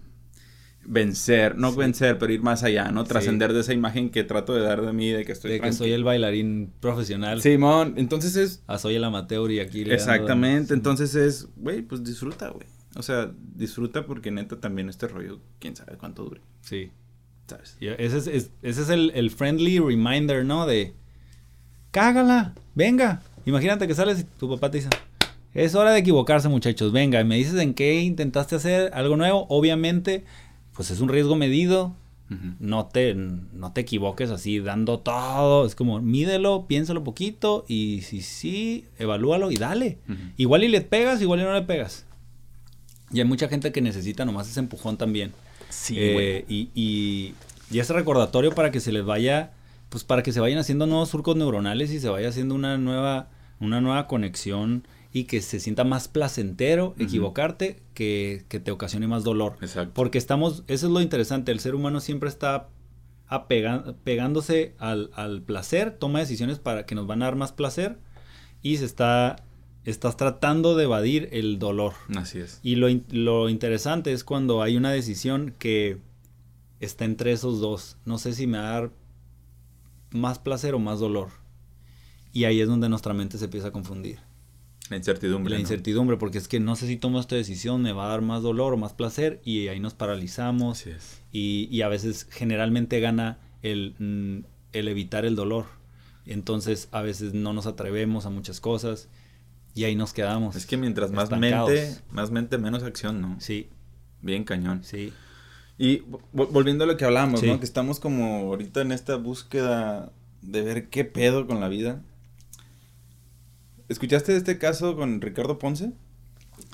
vencer, 0.84 1.58
no 1.60 1.76
vencer, 1.76 2.18
pero 2.18 2.34
ir 2.34 2.42
más 2.42 2.64
allá, 2.64 2.90
¿no? 2.90 3.04
Trascender 3.04 3.54
de 3.54 3.60
esa 3.60 3.74
imagen 3.74 4.10
que 4.10 4.24
trato 4.24 4.56
de 4.56 4.62
dar 4.62 4.82
de 4.82 4.94
mí, 4.94 5.12
de 5.12 5.26
que 5.26 5.34
estoy... 5.34 5.52
De 5.52 5.62
que 5.62 5.74
soy 5.74 5.92
el 5.92 6.04
bailarín 6.04 6.74
profesional. 6.80 7.40
Simón, 7.40 7.94
entonces 7.98 8.36
es... 8.36 8.64
Ah, 8.66 8.80
soy 8.80 8.96
el 8.96 9.04
amateur 9.04 9.52
y 9.52 9.60
aquí... 9.60 9.84
Exactamente, 9.84 10.74
entonces 10.74 11.14
es, 11.14 11.50
güey, 11.56 11.84
pues 11.84 12.04
disfruta, 12.04 12.50
güey. 12.50 12.66
O 12.96 13.02
sea, 13.02 13.32
disfruta 13.56 14.06
porque 14.06 14.32
neta 14.32 14.60
también 14.60 14.90
este 14.90 15.08
rollo, 15.08 15.40
quién 15.60 15.76
sabe 15.76 15.98
cuánto 15.98 16.24
dure. 16.24 16.42
Sí. 16.62 16.92
¿Sabes? 17.48 17.78
ese 17.80 18.18
es, 18.18 18.28
ese 18.62 18.82
es 18.82 18.90
el, 18.90 19.32
friendly 19.32 19.80
reminder, 19.80 20.46
¿no? 20.46 20.66
De, 20.66 20.94
cágala, 21.92 22.54
venga. 22.74 23.22
Imagínate 23.46 23.88
que 23.88 23.96
sales 23.96 24.22
y 24.22 24.24
tu 24.24 24.50
papá 24.50 24.72
te 24.72 24.78
dice, 24.78 24.90
es 25.54 25.76
hora 25.76 25.92
de 25.92 26.00
equivocarse 26.00 26.48
muchachos, 26.48 26.92
venga, 26.92 27.20
y 27.20 27.26
me 27.26 27.36
dices 27.36 27.60
en 27.60 27.74
qué 27.74 28.02
intentaste 28.02 28.56
hacer 28.56 28.92
algo 28.94 29.18
nuevo, 29.18 29.46
obviamente, 29.50 30.24
pues 30.74 30.90
es 30.90 31.02
un 31.02 31.10
riesgo 31.10 31.36
medido, 31.36 31.96
no, 32.60 32.88
te, 32.88 33.14
no 33.14 33.74
te 33.74 33.82
equivoques 33.82 34.32
así 34.32 34.60
dando 34.60 35.00
todo, 35.00 35.66
es 35.68 35.76
como 35.76 36.02
mídelo, 36.02 36.66
piénsalo 36.66 37.04
poquito 37.04 37.64
y 37.68 38.02
si 38.02 38.22
sí, 38.22 38.86
evalúalo 38.98 39.52
y 39.52 39.56
dale. 39.56 40.00
Igual 40.38 40.64
y 40.64 40.70
le 40.70 40.82
pegas, 40.82 41.22
igual 41.22 41.42
y 41.42 41.44
no 41.44 41.54
le 41.54 41.62
pegas. 41.62 42.08
Y 43.14 43.20
hay 43.20 43.26
mucha 43.26 43.48
gente 43.48 43.72
que 43.72 43.82
necesita 43.82 44.26
nomás 44.26 44.50
ese 44.50 44.60
empujón 44.60 44.98
también. 44.98 45.32
Sí, 45.70 45.96
eh, 45.98 46.46
y, 46.50 46.70
y, 46.74 47.36
ese 47.80 47.94
recordatorio 47.94 48.54
para 48.54 48.72
que 48.72 48.80
se 48.80 48.92
les 48.92 49.06
vaya, 49.06 49.52
pues 49.90 50.04
para 50.04 50.24
que 50.24 50.32
se 50.32 50.40
vayan 50.40 50.60
haciendo 50.60 50.86
nuevos 50.86 51.10
surcos 51.10 51.36
neuronales 51.36 51.92
y 51.92 52.00
se 52.00 52.10
vaya 52.10 52.30
haciendo 52.30 52.56
una 52.56 52.78
nueva, 52.78 53.30
una 53.60 53.82
nueva 53.82 54.08
conexión 54.08 54.88
y 55.12 55.26
que 55.26 55.42
se 55.42 55.60
sienta 55.60 55.84
más 55.84 56.08
placentero 56.08 56.96
equivocarte 56.98 57.82
que, 57.94 58.46
que, 58.50 58.60
te 58.60 58.72
ocasione 58.72 59.08
más 59.08 59.24
dolor. 59.24 59.58
Exacto. 59.62 59.92
Porque 59.94 60.18
estamos, 60.18 60.64
eso 60.68 60.88
es 60.88 60.92
lo 60.92 61.02
interesante, 61.02 61.52
el 61.52 61.60
ser 61.60 61.76
humano 61.76 62.00
siempre 62.00 62.30
está 62.30 62.70
pegándose 64.04 64.76
al, 64.78 65.10
al 65.16 65.42
placer, 65.42 65.92
toma 65.92 66.20
decisiones 66.20 66.60
para 66.60 66.86
que 66.86 66.96
nos 66.96 67.08
van 67.08 67.22
a 67.22 67.26
dar 67.26 67.36
más 67.36 67.52
placer 67.52 67.98
y 68.62 68.78
se 68.78 68.86
está 68.86 69.38
estás 69.86 70.18
tratando 70.18 70.76
de 70.76 70.86
evadir 70.86 71.30
el 71.32 71.60
dolor. 71.60 71.94
Así 72.16 72.40
es. 72.40 72.60
Y 72.64 72.76
lo, 72.76 72.88
lo, 73.12 73.50
interesante 73.50 74.14
es 74.14 74.24
cuando 74.24 74.62
hay 74.62 74.78
una 74.78 74.92
decisión 74.92 75.54
que 75.58 75.98
está 76.80 77.06
entre 77.06 77.32
esos 77.32 77.60
dos. 77.60 77.98
No 78.06 78.18
sé 78.18 78.34
si 78.34 78.48
me 78.48 78.58
va 78.58 78.68
a 78.68 78.80
dar 78.80 78.92
más 80.12 80.40
placer 80.40 80.74
o 80.74 80.80
más 80.80 81.00
dolor. 81.00 81.30
Y 82.32 82.46
ahí 82.46 82.62
es 82.62 82.68
donde 82.68 82.90
nuestra 82.90 83.14
mente 83.14 83.38
se 83.38 83.46
empieza 83.46 83.68
a 83.68 83.72
confundir. 83.72 84.20
La 84.90 84.98
incertidumbre. 84.98 85.54
La 85.54 85.60
incertidumbre, 85.60 86.18
porque 86.18 86.38
es 86.38 86.48
que 86.48 86.60
no 86.60 86.76
sé 86.76 86.88
si 86.88 86.98
tomo 86.98 87.20
esta 87.20 87.36
decisión, 87.36 87.82
me 87.82 87.94
va 87.94 88.06
a 88.06 88.10
dar 88.10 88.22
más 88.22 88.42
dolor 88.42 88.74
o 88.74 88.78
más 88.78 88.94
placer, 88.94 89.42
y 89.46 89.70
ahí 89.70 89.80
nos 89.80 89.94
paralizamos. 89.94 90.82
Así 90.82 90.90
es. 90.90 91.22
Y, 91.32 91.68
y, 91.72 91.82
a 91.84 91.88
veces 91.88 92.28
generalmente 92.30 93.00
gana 93.00 93.40
el, 93.62 93.96
mm, 93.98 94.46
el 94.74 94.88
evitar 94.88 95.26
el 95.26 95.36
dolor. 95.36 95.66
Entonces 96.26 96.90
a 96.92 97.02
veces 97.02 97.34
no 97.34 97.54
nos 97.54 97.66
atrevemos 97.66 98.26
a 98.26 98.30
muchas 98.30 98.60
cosas 98.60 99.10
y 99.76 99.86
ahí 99.86 99.96
nos 99.96 100.14
quedamos. 100.14 100.56
Es 100.56 100.66
que 100.66 100.78
mientras 100.78 101.12
más 101.12 101.32
mente, 101.32 101.98
más 102.12 102.32
mente, 102.32 102.58
menos 102.58 102.84
acción, 102.84 103.22
¿no? 103.22 103.40
Sí. 103.40 103.70
Bien 104.22 104.44
cañón. 104.44 104.84
Sí. 104.84 105.12
Y 105.78 106.04
volviendo 106.32 106.84
a 106.84 106.88
lo 106.88 106.98
que 106.98 107.06
hablamos, 107.06 107.42
¿no? 107.44 107.60
Que 107.60 107.66
estamos 107.66 108.00
como 108.00 108.52
ahorita 108.52 108.82
en 108.82 108.92
esta 108.92 109.16
búsqueda 109.16 110.12
de 110.42 110.62
ver 110.62 110.90
qué 110.90 111.04
pedo 111.04 111.48
con 111.48 111.60
la 111.60 111.68
vida. 111.68 112.02
¿Escuchaste 113.90 114.36
este 114.36 114.58
caso 114.58 114.96
con 114.96 115.20
Ricardo 115.20 115.58
Ponce? 115.58 115.92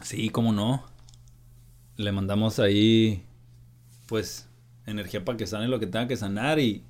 Sí, 0.04 0.30
cómo 0.30 0.52
no. 0.52 0.84
Le 1.96 2.12
mandamos 2.12 2.60
ahí, 2.60 3.24
pues, 4.08 4.48
energía 4.86 5.24
para 5.24 5.38
que 5.38 5.48
sane 5.48 5.68
lo 5.68 5.80
que 5.80 5.88
tenga 5.88 6.08
que 6.08 6.18
sanar 6.18 6.60
y 6.60 6.84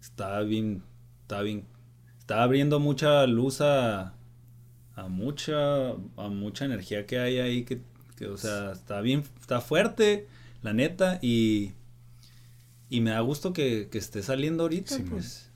está 0.00 0.40
bien, 0.40 0.82
está 1.22 1.42
bien, 1.42 1.64
está 2.18 2.42
abriendo 2.42 2.80
mucha 2.80 3.26
luz 3.26 3.60
a, 3.60 4.14
a 4.98 5.06
mucha, 5.06 5.90
a 5.90 6.28
mucha 6.28 6.64
energía 6.64 7.06
que 7.06 7.20
hay 7.20 7.38
ahí 7.38 7.64
que, 7.64 7.80
o 8.26 8.36
sea, 8.36 8.72
está 8.72 9.00
bien, 9.00 9.22
está 9.40 9.60
fuerte, 9.60 10.26
la 10.60 10.72
neta, 10.72 11.20
y, 11.22 11.70
y 12.90 13.00
me 13.00 13.10
da 13.10 13.20
gusto 13.20 13.52
que, 13.52 13.88
esté 13.92 14.22
saliendo 14.22 14.64
ahorita, 14.64 14.96
pues, 15.08 15.52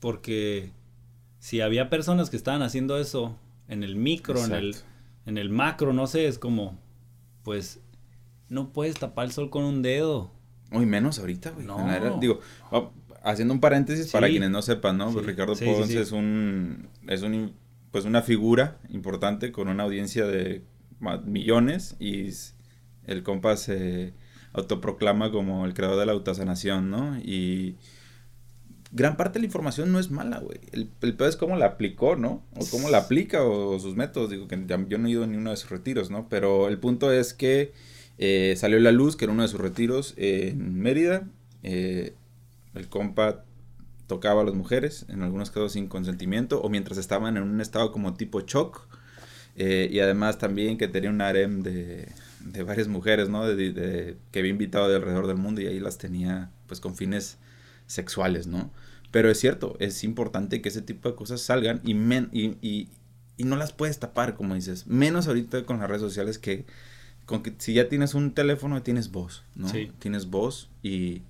porque 0.00 0.70
si 1.38 1.62
había 1.62 1.88
personas 1.88 2.28
que 2.28 2.36
estaban 2.36 2.60
haciendo 2.60 2.98
eso 2.98 3.38
en 3.68 3.84
el 3.84 3.96
micro, 3.96 4.44
en 4.44 4.52
el, 4.52 4.76
en 5.24 5.38
el 5.38 5.48
macro, 5.48 5.94
no 5.94 6.06
sé, 6.06 6.26
es 6.26 6.38
como, 6.38 6.78
pues, 7.42 7.80
no 8.50 8.70
puedes 8.70 8.96
tapar 8.96 9.24
el 9.24 9.32
sol 9.32 9.48
con 9.48 9.64
un 9.64 9.80
dedo. 9.80 10.30
Muy 10.70 10.84
menos 10.84 11.18
ahorita, 11.18 11.52
güey. 11.52 11.66
No. 11.66 12.18
digo, 12.20 12.40
haciendo 13.22 13.54
un 13.54 13.60
paréntesis 13.60 14.12
para 14.12 14.28
quienes 14.28 14.50
no 14.50 14.60
sepan, 14.60 14.98
¿no? 14.98 15.10
Ricardo 15.10 15.54
Ponce 15.56 15.98
es 15.98 16.12
un, 16.12 16.90
es 17.08 17.22
un 17.22 17.54
pues 17.94 18.06
una 18.06 18.22
figura 18.22 18.80
importante 18.88 19.52
con 19.52 19.68
una 19.68 19.84
audiencia 19.84 20.26
de 20.26 20.64
millones 21.26 21.94
y 22.00 22.28
el 23.06 23.22
compa 23.22 23.56
se 23.56 24.14
autoproclama 24.52 25.30
como 25.30 25.64
el 25.64 25.74
creador 25.74 26.00
de 26.00 26.06
la 26.06 26.10
autosanación, 26.10 26.90
¿no? 26.90 27.16
Y 27.18 27.76
gran 28.90 29.16
parte 29.16 29.34
de 29.34 29.42
la 29.42 29.46
información 29.46 29.92
no 29.92 30.00
es 30.00 30.10
mala, 30.10 30.40
güey. 30.40 30.58
El, 30.72 30.90
el 31.02 31.16
es 31.20 31.36
cómo 31.36 31.54
la 31.54 31.66
aplicó, 31.66 32.16
¿no? 32.16 32.42
O 32.56 32.66
cómo 32.68 32.90
la 32.90 32.98
aplica 32.98 33.44
o, 33.44 33.78
sus 33.78 33.94
métodos. 33.94 34.28
Digo 34.28 34.48
que 34.48 34.60
yo 34.88 34.98
no 34.98 35.06
he 35.06 35.10
ido 35.12 35.22
a 35.22 35.28
ni 35.28 35.36
uno 35.36 35.50
de 35.50 35.56
sus 35.56 35.70
retiros, 35.70 36.10
¿no? 36.10 36.28
Pero 36.28 36.66
el 36.66 36.80
punto 36.80 37.12
es 37.12 37.32
que 37.32 37.74
eh, 38.18 38.54
salió 38.56 38.80
la 38.80 38.90
luz 38.90 39.14
que 39.14 39.26
era 39.26 39.32
uno 39.32 39.42
de 39.42 39.48
sus 39.48 39.60
retiros 39.60 40.14
en 40.16 40.80
Mérida. 40.80 41.28
Eh, 41.62 42.16
el 42.74 42.88
compa 42.88 43.44
tocaba 44.06 44.42
a 44.42 44.44
las 44.44 44.54
mujeres, 44.54 45.06
en 45.08 45.22
algunos 45.22 45.50
casos 45.50 45.72
sin 45.72 45.88
consentimiento, 45.88 46.60
o 46.60 46.68
mientras 46.68 46.98
estaban 46.98 47.36
en 47.36 47.42
un 47.42 47.60
estado 47.60 47.92
como 47.92 48.14
tipo 48.14 48.40
shock, 48.40 48.86
eh, 49.56 49.88
y 49.90 50.00
además 50.00 50.38
también 50.38 50.78
que 50.78 50.88
tenía 50.88 51.10
un 51.10 51.20
harem 51.20 51.62
de, 51.62 52.08
de 52.40 52.62
varias 52.62 52.88
mujeres, 52.88 53.28
¿no? 53.28 53.46
De, 53.46 54.16
que 54.30 54.38
había 54.38 54.50
invitado 54.50 54.88
de 54.88 54.96
alrededor 54.96 55.26
del 55.26 55.36
mundo 55.36 55.60
y 55.60 55.66
ahí 55.66 55.80
las 55.80 55.98
tenía 55.98 56.50
pues 56.66 56.80
con 56.80 56.96
fines 56.96 57.38
sexuales, 57.86 58.46
¿no? 58.46 58.70
Pero 59.10 59.30
es 59.30 59.38
cierto, 59.38 59.76
es 59.78 60.02
importante 60.02 60.60
que 60.60 60.68
ese 60.68 60.82
tipo 60.82 61.08
de 61.08 61.14
cosas 61.14 61.40
salgan 61.40 61.80
y, 61.84 61.92
y, 61.92 62.58
y, 62.60 62.88
y, 63.36 63.44
no 63.44 63.56
las 63.56 63.72
puedes 63.72 64.00
tapar, 64.00 64.34
como 64.34 64.56
dices. 64.56 64.88
Menos 64.88 65.28
ahorita 65.28 65.64
con 65.64 65.78
las 65.78 65.88
redes 65.88 66.02
sociales 66.02 66.38
que, 66.38 66.66
con 67.24 67.44
que 67.44 67.54
si 67.58 67.74
ya 67.74 67.88
tienes 67.88 68.14
un 68.14 68.34
teléfono, 68.34 68.82
tienes 68.82 69.12
voz, 69.12 69.44
¿no? 69.54 69.68
Sí. 69.68 69.92
Tienes 70.00 70.26
voz 70.26 70.68
y, 70.82 71.22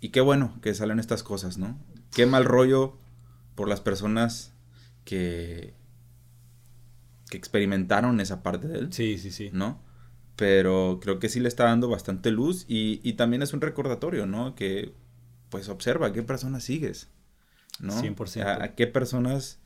y 0.00 0.10
qué 0.10 0.20
bueno 0.20 0.58
que 0.62 0.74
salen 0.74 0.98
estas 0.98 1.22
cosas, 1.22 1.58
¿no? 1.58 1.78
Qué 2.12 2.26
mal 2.26 2.44
rollo 2.44 2.96
por 3.54 3.68
las 3.68 3.80
personas 3.80 4.52
que, 5.04 5.74
que 7.30 7.36
experimentaron 7.36 8.20
esa 8.20 8.42
parte 8.42 8.68
de 8.68 8.78
él. 8.78 8.92
Sí, 8.92 9.18
sí, 9.18 9.30
sí. 9.30 9.50
¿No? 9.52 9.82
Pero 10.36 11.00
creo 11.00 11.18
que 11.18 11.28
sí 11.28 11.40
le 11.40 11.48
está 11.48 11.64
dando 11.64 11.88
bastante 11.88 12.30
luz 12.30 12.66
y, 12.68 13.00
y 13.02 13.14
también 13.14 13.42
es 13.42 13.54
un 13.54 13.62
recordatorio, 13.62 14.26
¿no? 14.26 14.54
Que 14.54 14.94
pues 15.48 15.68
observa 15.68 16.08
a 16.08 16.12
qué 16.12 16.22
personas 16.22 16.64
sigues, 16.64 17.08
¿no? 17.80 17.94
100%. 17.94 18.62
A, 18.62 18.74
qué 18.74 18.86
personas 18.86 19.60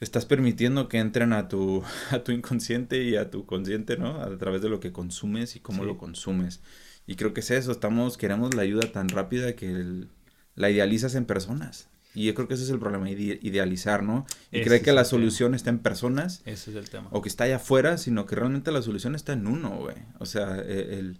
estás 0.00 0.26
permitiendo 0.26 0.88
que 0.88 0.98
entren 0.98 1.32
a 1.32 1.48
tu, 1.48 1.82
a 2.10 2.20
tu 2.20 2.32
inconsciente 2.32 3.02
y 3.02 3.16
a 3.16 3.30
tu 3.30 3.46
consciente, 3.46 3.96
¿no? 3.96 4.20
A 4.20 4.36
través 4.38 4.62
de 4.62 4.68
lo 4.68 4.78
que 4.78 4.92
consumes 4.92 5.56
y 5.56 5.60
cómo 5.60 5.84
lo 5.84 5.98
consumes. 5.98 6.60
Y 7.06 7.16
creo 7.16 7.32
que 7.34 7.40
es 7.40 7.50
eso, 7.50 7.72
estamos, 7.72 8.16
queremos 8.16 8.54
la 8.54 8.62
ayuda 8.62 8.90
tan 8.92 9.08
rápida 9.08 9.54
que 9.54 10.06
la 10.54 10.70
idealizas 10.70 11.14
en 11.14 11.24
personas. 11.24 11.88
Y 12.16 12.24
yo 12.24 12.34
creo 12.34 12.48
que 12.48 12.54
ese 12.54 12.64
es 12.64 12.70
el 12.70 12.78
problema, 12.78 13.10
idealizar, 13.10 14.02
¿no? 14.02 14.24
Y 14.50 14.62
creer 14.62 14.80
que 14.80 14.92
la 14.92 15.04
solución 15.04 15.54
está 15.54 15.68
en 15.68 15.80
personas. 15.80 16.40
Ese 16.46 16.70
es 16.70 16.76
el 16.76 16.88
tema. 16.88 17.08
O 17.12 17.20
que 17.20 17.28
está 17.28 17.44
allá 17.44 17.56
afuera, 17.56 17.98
sino 17.98 18.24
que 18.24 18.34
realmente 18.34 18.72
la 18.72 18.80
solución 18.80 19.14
está 19.14 19.34
en 19.34 19.46
uno, 19.46 19.76
güey. 19.76 19.96
O 20.18 20.24
sea, 20.24 20.56
e, 20.56 20.98
el, 20.98 21.18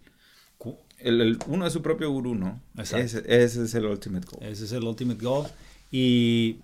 El, 0.99 1.39
uno 1.49 1.67
es 1.67 1.75
su 1.75 1.83
propio 1.83 2.11
gurú, 2.11 2.35
¿no? 2.35 2.63
Ese, 2.79 3.01
ese, 3.01 3.65
es 3.65 3.75
el 3.75 3.85
ultimate 3.85 4.27
goal. 4.27 4.43
Ese 4.51 4.65
es 4.65 4.73
el 4.73 4.85
ultimate 4.85 5.23
goal. 5.23 5.47
Y 5.93 6.61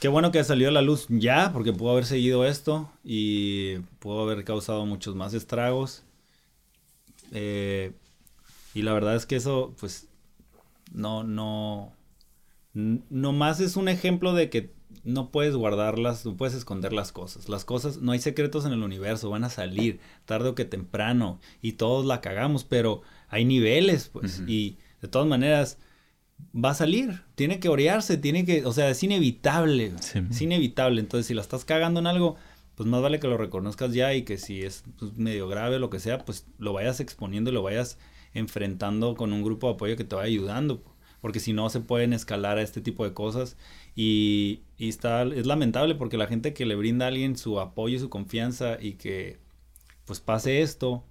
qué 0.00 0.08
bueno 0.08 0.32
que 0.32 0.42
salió 0.42 0.68
a 0.68 0.72
la 0.72 0.82
luz 0.82 1.06
ya, 1.08 1.52
porque 1.52 1.72
pudo 1.72 1.92
haber 1.92 2.06
seguido 2.06 2.44
esto 2.44 2.90
y 3.04 3.76
pudo 4.00 4.22
haber 4.22 4.42
causado 4.42 4.84
muchos 4.86 5.14
más 5.14 5.34
estragos. 5.34 6.02
Eh, 7.34 7.92
y 8.72 8.82
la 8.82 8.94
verdad 8.94 9.14
es 9.14 9.26
que 9.26 9.36
eso, 9.36 9.74
pues, 9.78 10.08
no, 10.92 11.24
no, 11.24 11.92
no 12.72 13.32
más 13.32 13.60
es 13.60 13.76
un 13.76 13.88
ejemplo 13.88 14.32
de 14.32 14.48
que 14.48 14.72
no 15.02 15.30
puedes 15.30 15.54
guardarlas, 15.54 16.24
no 16.24 16.36
puedes 16.36 16.54
esconder 16.54 16.92
las 16.92 17.12
cosas. 17.12 17.48
Las 17.48 17.64
cosas, 17.64 17.98
no 17.98 18.12
hay 18.12 18.20
secretos 18.20 18.64
en 18.64 18.72
el 18.72 18.82
universo, 18.82 19.30
van 19.30 19.44
a 19.44 19.50
salir 19.50 20.00
tarde 20.24 20.48
o 20.48 20.54
que 20.54 20.64
temprano 20.64 21.40
y 21.60 21.72
todos 21.72 22.06
la 22.06 22.20
cagamos, 22.20 22.64
pero 22.64 23.02
hay 23.28 23.44
niveles, 23.44 24.08
pues, 24.08 24.42
y 24.46 24.78
de 25.02 25.08
todas 25.08 25.28
maneras 25.28 25.78
va 26.54 26.70
a 26.70 26.74
salir, 26.74 27.22
tiene 27.34 27.58
que 27.60 27.68
orearse, 27.68 28.16
tiene 28.16 28.44
que, 28.44 28.64
o 28.64 28.72
sea, 28.72 28.88
es 28.90 29.02
inevitable, 29.02 29.92
es 30.30 30.40
inevitable. 30.40 31.00
Entonces, 31.00 31.26
si 31.26 31.34
la 31.34 31.42
estás 31.42 31.64
cagando 31.64 32.00
en 32.00 32.06
algo, 32.06 32.36
pues 32.76 32.88
más 32.88 33.02
vale 33.02 33.20
que 33.20 33.28
lo 33.28 33.36
reconozcas 33.36 33.92
ya 33.92 34.14
y 34.14 34.22
que 34.22 34.38
si 34.38 34.62
es 34.62 34.84
pues, 34.98 35.16
medio 35.16 35.48
grave 35.48 35.76
o 35.76 35.78
lo 35.78 35.90
que 35.90 36.00
sea, 36.00 36.24
pues 36.24 36.46
lo 36.58 36.72
vayas 36.72 37.00
exponiendo 37.00 37.50
y 37.50 37.54
lo 37.54 37.62
vayas 37.62 37.98
enfrentando 38.32 39.14
con 39.14 39.32
un 39.32 39.42
grupo 39.42 39.68
de 39.68 39.74
apoyo 39.74 39.96
que 39.96 40.04
te 40.04 40.16
vaya 40.16 40.26
ayudando 40.26 40.82
porque 41.24 41.40
si 41.40 41.54
no 41.54 41.70
se 41.70 41.80
pueden 41.80 42.12
escalar 42.12 42.58
a 42.58 42.60
este 42.60 42.82
tipo 42.82 43.02
de 43.02 43.14
cosas 43.14 43.56
y, 43.96 44.60
está, 44.78 45.22
es 45.22 45.46
lamentable 45.46 45.94
porque 45.94 46.18
la 46.18 46.26
gente 46.26 46.52
que 46.52 46.66
le 46.66 46.74
brinda 46.74 47.06
a 47.06 47.08
alguien 47.08 47.38
su 47.38 47.60
apoyo 47.60 47.96
y 47.96 47.98
su 47.98 48.10
confianza 48.10 48.76
y 48.78 48.96
que 48.96 49.38
pues 50.04 50.20
pase 50.20 50.60
esto, 50.60 51.02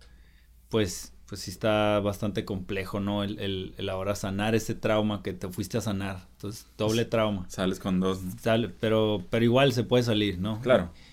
pues, 0.70 1.14
pues 1.26 1.42
sí 1.42 1.50
está 1.50 2.00
bastante 2.00 2.46
complejo, 2.46 3.00
¿no? 3.00 3.24
El, 3.24 3.74
el, 3.76 3.90
ahora 3.90 4.14
sanar 4.14 4.54
ese 4.54 4.76
trauma 4.76 5.24
que 5.24 5.34
te 5.34 5.50
fuiste 5.50 5.80
a 5.80 5.82
sanar. 5.82 6.28
Entonces, 6.34 6.68
doble 6.78 7.06
trauma. 7.06 7.50
Sales 7.50 7.80
con 7.80 8.00
dos. 8.00 8.20
Sale, 8.40 8.70
pero, 8.70 9.24
pero 9.32 9.44
igual 9.44 9.74
se 9.74 9.84
puede 9.84 10.04
salir, 10.04 10.38
¿no? 10.38 10.62
Claro. 10.62 10.92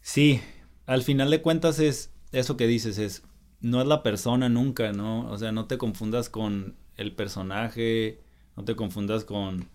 sí, 0.00 0.40
al 0.86 1.02
final 1.02 1.30
de 1.30 1.42
cuentas 1.42 1.78
es 1.78 2.10
eso 2.32 2.56
que 2.56 2.66
dices, 2.66 2.98
es 2.98 3.22
no 3.60 3.80
es 3.80 3.86
la 3.86 4.02
persona 4.02 4.48
nunca, 4.48 4.92
¿no? 4.92 5.30
O 5.30 5.38
sea, 5.38 5.52
no 5.52 5.66
te 5.66 5.78
confundas 5.78 6.28
con 6.28 6.76
el 6.96 7.14
personaje, 7.14 8.20
no 8.56 8.64
te 8.64 8.76
confundas 8.76 9.24
con 9.24 9.68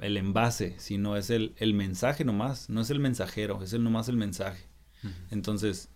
el 0.00 0.16
envase, 0.16 0.76
sino 0.78 1.16
es 1.16 1.30
el, 1.30 1.54
el, 1.58 1.74
mensaje 1.74 2.24
nomás, 2.24 2.70
no 2.70 2.80
es 2.80 2.90
el 2.90 3.00
mensajero, 3.00 3.62
es 3.62 3.72
el 3.72 3.82
nomás 3.82 4.08
el 4.08 4.16
mensaje. 4.16 4.64
Entonces, 5.30 5.90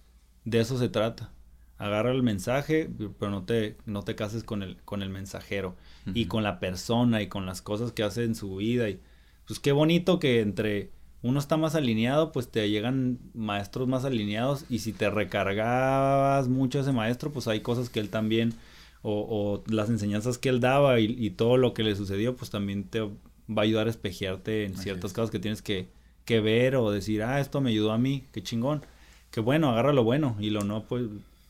de 0.44 0.60
eso 0.60 0.78
se 0.78 0.88
trata. 0.88 1.32
Agarra 1.78 2.12
el 2.12 2.22
mensaje, 2.22 2.90
pero 3.18 3.30
no 3.30 3.44
te, 3.44 3.76
no 3.86 4.02
te 4.02 4.14
cases 4.14 4.44
con 4.44 4.62
el, 4.62 4.76
con 4.84 5.02
el 5.02 5.10
mensajero 5.10 5.76
y 6.14 6.26
con 6.26 6.42
la 6.42 6.60
persona 6.60 7.22
y 7.22 7.28
con 7.28 7.46
las 7.46 7.62
cosas 7.62 7.92
que 7.92 8.02
hace 8.02 8.24
en 8.24 8.34
su 8.34 8.56
vida. 8.56 8.88
Y 8.88 9.00
pues 9.46 9.58
qué 9.58 9.72
bonito 9.72 10.18
que 10.18 10.40
entre 10.40 10.90
uno 11.22 11.38
está 11.38 11.56
más 11.56 11.74
alineado, 11.74 12.32
pues 12.32 12.50
te 12.50 12.68
llegan 12.68 13.18
maestros 13.32 13.86
más 13.86 14.04
alineados 14.04 14.64
y 14.68 14.80
si 14.80 14.92
te 14.92 15.08
recargabas 15.08 16.48
mucho 16.48 16.78
a 16.78 16.82
ese 16.82 16.92
maestro, 16.92 17.32
pues 17.32 17.46
hay 17.46 17.60
cosas 17.60 17.88
que 17.88 18.00
él 18.00 18.08
también 18.08 18.54
o, 19.02 19.62
las 19.66 19.88
enseñanzas 19.88 20.38
que 20.38 20.48
él 20.48 20.60
daba 20.60 21.00
y, 21.00 21.30
todo 21.30 21.56
lo 21.56 21.74
que 21.74 21.82
le 21.82 21.96
sucedió, 21.96 22.36
pues 22.36 22.50
también 22.50 22.84
te 22.84 23.00
va 23.00 23.10
a 23.56 23.60
ayudar 23.62 23.86
a 23.86 23.90
espejearte 23.90 24.64
en 24.64 24.76
ciertas 24.76 25.12
cosas 25.12 25.30
que 25.30 25.38
tienes 25.38 25.62
que, 25.62 25.88
que, 26.24 26.40
ver 26.40 26.76
o 26.76 26.90
decir, 26.90 27.22
ah, 27.22 27.40
esto 27.40 27.60
me 27.60 27.70
ayudó 27.70 27.92
a 27.92 27.98
mí, 27.98 28.24
qué 28.32 28.42
chingón. 28.42 28.84
Que 29.30 29.40
bueno, 29.40 29.70
agarra 29.70 29.92
lo 29.92 30.04
bueno 30.04 30.36
y 30.38 30.50
lo 30.50 30.62
no, 30.62 30.84
pues 30.84 31.04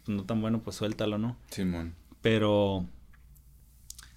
no 0.07 0.25
tan 0.25 0.41
bueno, 0.41 0.61
pues 0.61 0.77
suéltalo, 0.77 1.19
¿no? 1.19 1.37
Simón. 1.51 1.95
Pero, 2.21 2.87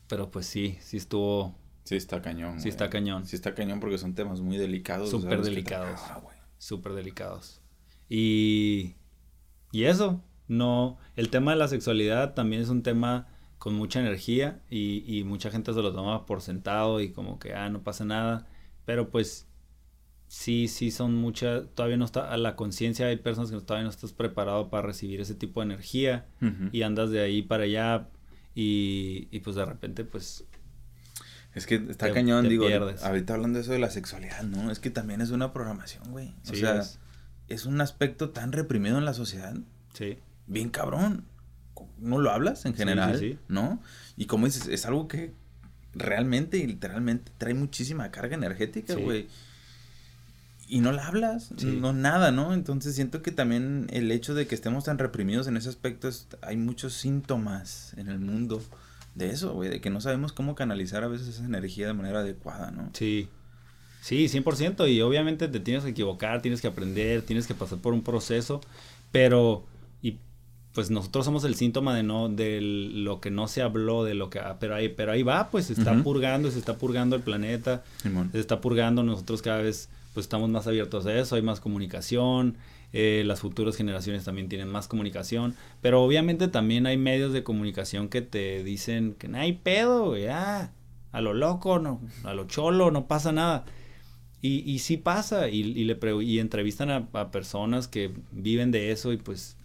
pero 0.08 0.30
pues 0.32 0.46
sí, 0.46 0.78
sí 0.82 0.98
estuvo... 0.98 1.56
Sí 1.86 1.96
está 1.96 2.22
cañón. 2.22 2.60
Sí 2.60 2.68
está 2.68 2.90
cañón. 2.90 3.26
Sí 3.26 3.38
está 3.38 3.56
cañón 3.56 3.80
porque 3.80 3.98
son 3.98 4.14
temas 4.14 4.42
muy 4.42 4.58
delicados. 4.58 5.10
Súper 5.10 5.42
delicados. 5.42 6.02
Súper 6.58 6.94
delicados. 6.94 7.62
Y, 8.10 8.96
y 9.72 9.86
eso, 9.86 10.22
no, 10.48 10.98
el 11.16 11.30
tema 11.30 11.52
de 11.52 11.58
la 11.58 11.68
sexualidad 11.68 12.34
también 12.34 12.62
es 12.62 12.70
un 12.70 12.84
tema 12.84 13.28
con 13.58 13.74
mucha 13.74 14.00
energía 14.00 14.62
y, 14.70 15.24
mucha 15.26 15.50
gente 15.50 15.74
se 15.74 15.82
lo 15.82 15.94
toma 15.94 16.26
por 16.26 16.42
sentado 16.42 17.02
y 17.02 17.12
como 17.12 17.40
que, 17.40 17.54
ah, 17.54 17.70
no 17.70 17.82
pasa 17.82 18.06
nada, 18.06 18.48
pero 18.86 19.10
pues 19.10 19.48
sí, 20.28 20.68
sí 20.68 20.92
son 20.92 21.16
muchas, 21.16 21.68
todavía 21.74 21.98
no 21.98 22.06
está 22.06 22.32
a 22.32 22.38
la 22.38 22.56
conciencia, 22.56 23.08
hay 23.08 23.18
personas 23.18 23.50
que 23.50 23.60
todavía 23.62 23.86
no 23.86 23.90
estás 23.90 24.14
preparado 24.14 24.70
para 24.70 24.86
recibir 24.86 25.20
ese 25.20 25.34
tipo 25.34 25.62
de 25.62 25.66
energía 25.66 26.28
y 26.72 26.84
andas 26.84 27.10
de 27.10 27.22
ahí 27.22 27.42
para 27.42 27.64
allá 27.64 28.10
y, 28.54 29.40
pues 29.40 29.56
de 29.56 29.66
repente 29.66 30.04
pues... 30.04 30.46
Es 31.56 31.66
que 31.66 31.76
está 31.90 32.14
cañón, 32.14 32.48
digo, 32.48 32.68
ahorita 33.02 33.34
hablando 33.34 33.58
de 33.58 33.64
eso 33.64 33.72
de 33.72 33.80
la 33.80 33.90
sexualidad, 33.90 34.44
¿no? 34.44 34.70
Es 34.72 34.80
que 34.80 34.92
también 34.92 35.22
es 35.22 35.32
una 35.32 35.54
programación, 35.54 36.12
güey. 36.12 36.36
o 36.52 36.54
sea, 36.54 36.82
es. 36.82 37.00
es 37.48 37.66
un 37.66 37.82
aspecto 37.82 38.30
tan 38.30 38.52
reprimido 38.52 38.98
en 38.98 39.06
la 39.06 39.14
sociedad. 39.14 39.56
Sí 39.94 40.18
bien 40.48 40.70
cabrón. 40.70 41.26
No 41.98 42.20
lo 42.20 42.32
hablas 42.32 42.66
en 42.66 42.74
general, 42.74 43.40
¿no? 43.48 43.82
Y 44.16 44.26
como 44.26 44.46
dices, 44.46 44.68
es 44.68 44.86
algo 44.86 45.08
que 45.08 45.34
realmente 45.94 46.58
y 46.58 46.68
literalmente 46.68 47.32
trae 47.38 47.54
muchísima 47.54 48.12
carga 48.12 48.36
energética, 48.36 48.96
güey. 48.96 49.28
Y 50.68 50.80
no 50.80 50.92
la 50.92 51.08
hablas, 51.08 51.52
no 51.64 51.94
nada, 51.94 52.32
¿no? 52.32 52.54
Entonces 52.54 52.96
siento 52.96 53.22
que 53.22 53.32
también 53.32 53.88
el 53.92 54.12
hecho 54.12 54.34
de 54.34 54.48
que 54.48 54.56
estemos 54.56 54.86
tan 54.86 54.98
reprimidos 54.98 55.48
en 55.48 55.58
ese 55.58 55.70
aspecto, 55.70 56.10
hay 56.42 56.58
muchos 56.58 56.94
síntomas 56.94 57.94
en 57.98 58.08
el 58.08 58.20
mundo 58.20 58.62
de 59.16 59.32
eso, 59.32 59.54
güey, 59.54 59.70
de 59.70 59.82
que 59.82 59.90
no 59.90 60.02
sabemos 60.02 60.32
cómo 60.34 60.56
canalizar 60.56 61.04
a 61.04 61.08
veces 61.08 61.28
esa 61.28 61.46
energía 61.46 61.88
de 61.88 61.94
manera 61.94 62.20
adecuada, 62.20 62.72
¿no? 62.72 62.90
Sí. 62.94 63.28
Sí, 64.02 64.28
100%. 64.28 64.88
Y 64.94 65.02
obviamente 65.02 65.48
te 65.48 65.60
tienes 65.60 65.84
que 65.84 65.90
equivocar, 65.90 66.42
tienes 66.42 66.62
que 66.62 66.68
aprender, 66.68 67.24
tienes 67.24 67.48
que 67.48 67.56
pasar 67.56 67.80
por 67.80 67.94
un 67.94 68.04
proceso, 68.04 68.62
pero 69.12 69.66
pues 70.76 70.92
nosotros 70.92 71.24
somos 71.24 71.46
el 71.46 71.56
síntoma 71.56 71.96
de 71.96 72.04
no 72.04 72.28
de 72.28 72.60
lo 72.62 73.22
que 73.22 73.32
no 73.32 73.48
se 73.48 73.62
habló 73.62 74.04
de 74.04 74.14
lo 74.14 74.30
que 74.30 74.40
ah, 74.40 74.58
pero 74.60 74.76
ahí 74.76 74.90
pero 74.90 75.14
ahí 75.14 75.24
va 75.24 75.50
pues 75.50 75.68
se 75.68 75.74
está 75.74 76.04
purgando 76.04 76.52
se 76.52 76.60
está 76.60 76.78
purgando 76.78 77.16
el 77.16 77.22
planeta 77.22 77.84
se 78.34 78.40
está 78.40 78.60
purgando 78.60 79.02
nosotros 79.02 79.42
cada 79.42 79.62
vez 79.62 79.90
pues 80.16 80.26
estamos 80.26 80.50
más 80.50 80.66
abiertos 80.66 81.06
a 81.06 81.16
eso 81.16 81.36
hay 81.36 81.44
más 81.44 81.60
comunicación 81.60 82.58
eh, 82.94 83.22
las 83.26 83.42
futuras 83.42 83.76
generaciones 83.76 84.24
también 84.24 84.50
tienen 84.50 84.68
más 84.68 84.88
comunicación 84.88 85.56
pero 85.82 86.02
obviamente 86.02 86.48
también 86.48 86.88
hay 86.88 86.98
medios 86.98 87.34
de 87.34 87.44
comunicación 87.44 88.10
que 88.10 88.24
te 88.24 88.64
dicen 88.64 89.14
que 89.14 89.28
no 89.28 89.38
hay 89.38 89.54
pedo 89.54 90.18
ya 90.18 90.74
a 91.12 91.22
lo 91.22 91.36
loco 91.36 91.78
no 91.78 92.02
a 92.24 92.34
lo 92.34 92.48
cholo 92.48 92.90
no 92.90 93.08
pasa 93.08 93.32
nada 93.32 93.66
y, 94.42 94.64
y 94.70 94.80
sí 94.80 94.98
pasa 94.98 95.50
y, 95.50 95.60
y 95.60 95.84
le 95.84 96.00
y 96.24 96.40
entrevistan 96.40 96.90
a 96.90 97.32
personas 97.32 97.88
que 97.88 98.12
viven 98.32 98.72
de 98.72 98.92
eso 98.92 99.14
y 99.14 99.18
pues 99.18 99.58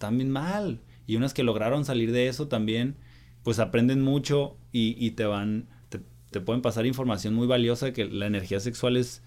están 0.00 0.16
bien 0.16 0.30
mal. 0.30 0.80
Y 1.06 1.16
unas 1.16 1.34
que 1.34 1.42
lograron 1.42 1.84
salir 1.84 2.10
de 2.10 2.28
eso 2.28 2.48
también, 2.48 2.96
pues 3.42 3.58
aprenden 3.58 4.00
mucho 4.00 4.56
y, 4.72 5.10
te 5.10 5.26
van, 5.26 5.68
te, 5.90 6.40
pueden 6.40 6.62
pasar 6.62 6.86
información 6.86 7.34
muy 7.34 7.46
valiosa 7.46 7.92
que 7.92 8.06
la 8.06 8.26
energía 8.26 8.60
sexual 8.60 8.96
es, 8.96 9.22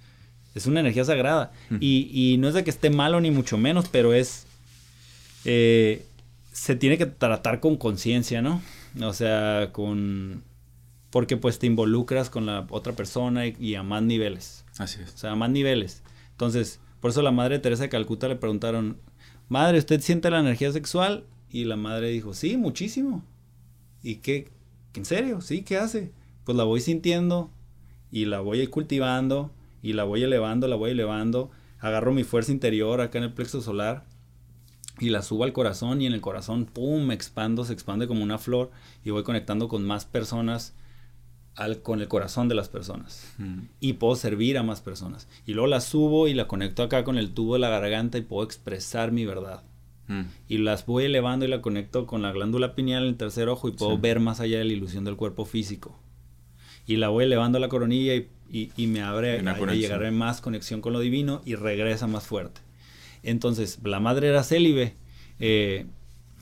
es 0.56 0.68
una 0.68 0.80
energía 0.80 1.06
sagrada. 1.06 1.52
y, 1.80 2.38
no 2.40 2.48
es 2.48 2.54
de 2.54 2.64
que 2.64 2.70
esté 2.70 2.90
malo 2.90 3.20
ni 3.22 3.32
mucho 3.32 3.58
menos, 3.58 3.88
pero 3.90 4.14
es, 4.14 4.46
eh, 5.46 6.06
se 6.52 6.76
tiene 6.76 6.98
que 6.98 7.06
tratar 7.06 7.60
con 7.60 7.78
conciencia, 7.78 8.42
¿no? 8.42 8.62
O 9.02 9.14
sea, 9.14 9.70
con, 9.72 10.44
porque 11.10 11.38
pues 11.38 11.60
te 11.60 11.68
involucras 11.68 12.30
con 12.30 12.46
la 12.46 12.68
otra 12.70 12.94
persona 12.94 13.48
y, 13.48 13.56
y, 13.60 13.76
a 13.76 13.84
más 13.84 14.04
niveles. 14.04 14.66
Así 14.78 15.02
es. 15.02 15.14
O 15.14 15.18
sea, 15.18 15.32
a 15.32 15.36
más 15.36 15.50
niveles. 15.50 16.04
Entonces, 16.32 16.80
por 17.00 17.12
eso 17.12 17.22
la 17.22 17.32
madre 17.32 17.60
Teresa 17.60 17.84
de 17.84 17.90
Calcuta 17.90 18.28
le 18.28 18.36
preguntaron, 18.36 18.98
madre, 19.50 19.80
¿usted 19.80 20.02
siente 20.02 20.30
la 20.30 20.40
energía 20.40 20.72
sexual? 20.72 21.26
Y 21.50 21.66
la 21.66 21.76
madre 21.76 22.10
dijo, 22.10 22.34
sí, 22.34 22.58
muchísimo. 22.58 23.24
¿Y 24.02 24.16
qué? 24.16 24.50
¿En 24.96 25.06
serio? 25.06 25.42
¿Sí? 25.42 25.64
¿Qué 25.64 25.78
hace? 25.78 26.12
Pues 26.44 26.58
la 26.58 26.64
voy 26.64 26.82
sintiendo 26.82 27.52
y 28.12 28.26
la 28.26 28.40
voy 28.42 28.66
cultivando 28.68 29.52
y 29.84 29.94
la 29.94 30.06
voy 30.06 30.24
elevando, 30.24 30.68
la 30.68 30.76
voy 30.76 30.92
elevando. 30.92 31.52
Agarro 31.80 32.14
mi 32.14 32.24
fuerza 32.24 32.52
interior 32.52 33.02
acá 33.02 33.20
en 33.20 33.26
el 33.26 33.34
plexo 33.34 33.62
solar 33.62 34.06
y 35.00 35.10
la 35.10 35.22
subo 35.22 35.44
al 35.44 35.54
corazón 35.54 36.02
y 36.02 36.08
en 36.08 36.14
el 36.14 36.22
corazón, 36.22 36.66
¡pum!, 36.66 37.06
me 37.06 37.14
expando, 37.14 37.66
se 37.66 37.74
expande 37.74 38.08
como 38.08 38.24
una 38.24 38.38
flor 38.38 38.72
y 39.04 39.10
voy 39.10 39.24
conectando 39.24 39.68
con 39.68 39.84
más 39.84 40.06
personas 40.06 40.74
al, 41.56 41.82
con 41.82 42.00
el 42.00 42.08
corazón 42.08 42.48
de 42.48 42.56
las 42.56 42.70
personas. 42.70 43.34
Mm. 43.38 43.60
Y 43.82 43.94
puedo 43.94 44.16
servir 44.16 44.58
a 44.58 44.64
más 44.64 44.82
personas. 44.82 45.28
Y 45.46 45.54
luego 45.54 45.68
la 45.68 45.82
subo 45.82 46.28
y 46.28 46.34
la 46.34 46.48
conecto 46.48 46.84
acá 46.84 47.04
con 47.04 47.18
el 47.18 47.34
tubo 47.34 47.54
de 47.54 47.60
la 47.60 47.70
garganta 47.70 48.18
y 48.18 48.22
puedo 48.22 48.44
expresar 48.44 49.12
mi 49.12 49.26
verdad. 49.26 49.64
Mm. 50.08 50.22
Y 50.48 50.58
las 50.60 50.86
voy 50.86 51.06
elevando 51.06 51.46
y 51.46 51.50
la 51.50 51.62
conecto 51.62 52.06
con 52.08 52.22
la 52.22 52.32
glándula 52.32 52.76
pineal 52.76 53.04
en 53.04 53.10
el 53.10 53.18
tercer 53.18 53.50
ojo 53.50 53.68
y 53.68 53.72
puedo 53.72 53.98
ver 53.98 54.20
más 54.20 54.40
allá 54.40 54.60
de 54.60 54.66
la 54.66 54.74
ilusión 54.74 55.04
del 55.04 55.18
cuerpo 55.18 55.46
físico. 55.46 56.00
Y 56.86 56.98
la 56.98 57.10
voy 57.10 57.26
elevando 57.26 57.58
a 57.58 57.62
la 57.62 57.70
coronilla 57.70 58.16
y, 58.16 58.30
y, 58.50 58.88
me 58.88 59.02
abre 59.02 59.40
a, 59.40 59.74
llegar 59.74 60.06
a 60.06 60.12
más 60.12 60.42
conexión 60.42 60.82
con 60.82 60.94
lo 60.94 61.00
divino 61.00 61.42
y 61.46 61.56
regresa 61.56 62.08
más 62.08 62.26
fuerte. 62.26 62.62
Entonces, 63.24 63.80
la 63.84 64.00
madre 64.00 64.28
era 64.28 64.44
célibe. 64.44 64.96
Eh, 65.40 65.88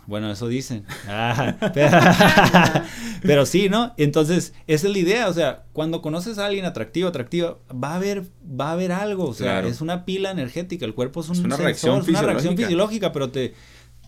Bueno, 0.07 0.29
eso 0.31 0.47
dicen. 0.47 0.85
Ah, 1.07 1.55
pero, 3.21 3.45
sí, 3.45 3.69
¿no? 3.69 3.93
Entonces, 3.97 4.53
esa 4.67 4.87
es 4.87 4.93
la 4.93 4.99
idea. 4.99 5.29
O 5.29 5.33
sea, 5.33 5.63
cuando 5.73 6.01
conoces 6.01 6.37
a 6.37 6.47
alguien 6.47 6.65
atractivo, 6.65 7.07
atractiva, 7.07 7.59
va 7.71 7.93
a 7.93 7.95
haber, 7.95 8.23
va 8.43 8.69
a 8.69 8.71
haber 8.73 8.91
algo. 8.91 9.27
O 9.27 9.33
sea, 9.33 9.65
es 9.65 9.79
una 9.79 10.03
pila 10.03 10.31
energética. 10.31 10.85
El 10.85 10.93
cuerpo 10.93 11.21
es, 11.21 11.29
un 11.29 11.45
una, 11.45 11.55
reacción, 11.55 12.01
es 12.01 12.07
una 12.09 12.21
reacción 12.23 12.57
fisiológica, 12.57 13.13
pero 13.13 13.29
te, 13.29 13.53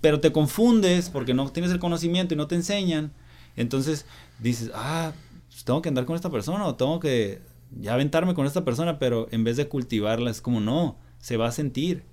pero 0.01 0.19
te 0.19 0.33
confundes 0.33 1.09
porque 1.09 1.33
no 1.33 1.49
tienes 1.51 1.71
el 1.71 1.79
conocimiento 1.79 2.33
y 2.33 2.37
no 2.37 2.47
te 2.47 2.55
enseñan. 2.55 3.13
Entonces 3.55 4.05
dices, 4.39 4.71
ah, 4.73 5.13
pues 5.49 5.63
tengo 5.63 5.81
que 5.81 5.89
andar 5.89 6.05
con 6.05 6.15
esta 6.15 6.29
persona 6.29 6.65
o 6.65 6.75
tengo 6.75 6.99
que 6.99 7.39
ya 7.79 7.93
aventarme 7.93 8.33
con 8.33 8.45
esta 8.45 8.65
persona, 8.65 8.99
pero 8.99 9.27
en 9.31 9.43
vez 9.43 9.57
de 9.57 9.67
cultivarla 9.67 10.31
es 10.31 10.41
como, 10.41 10.59
no, 10.59 10.97
se 11.19 11.37
va 11.37 11.47
a 11.47 11.51
sentir. 11.51 12.03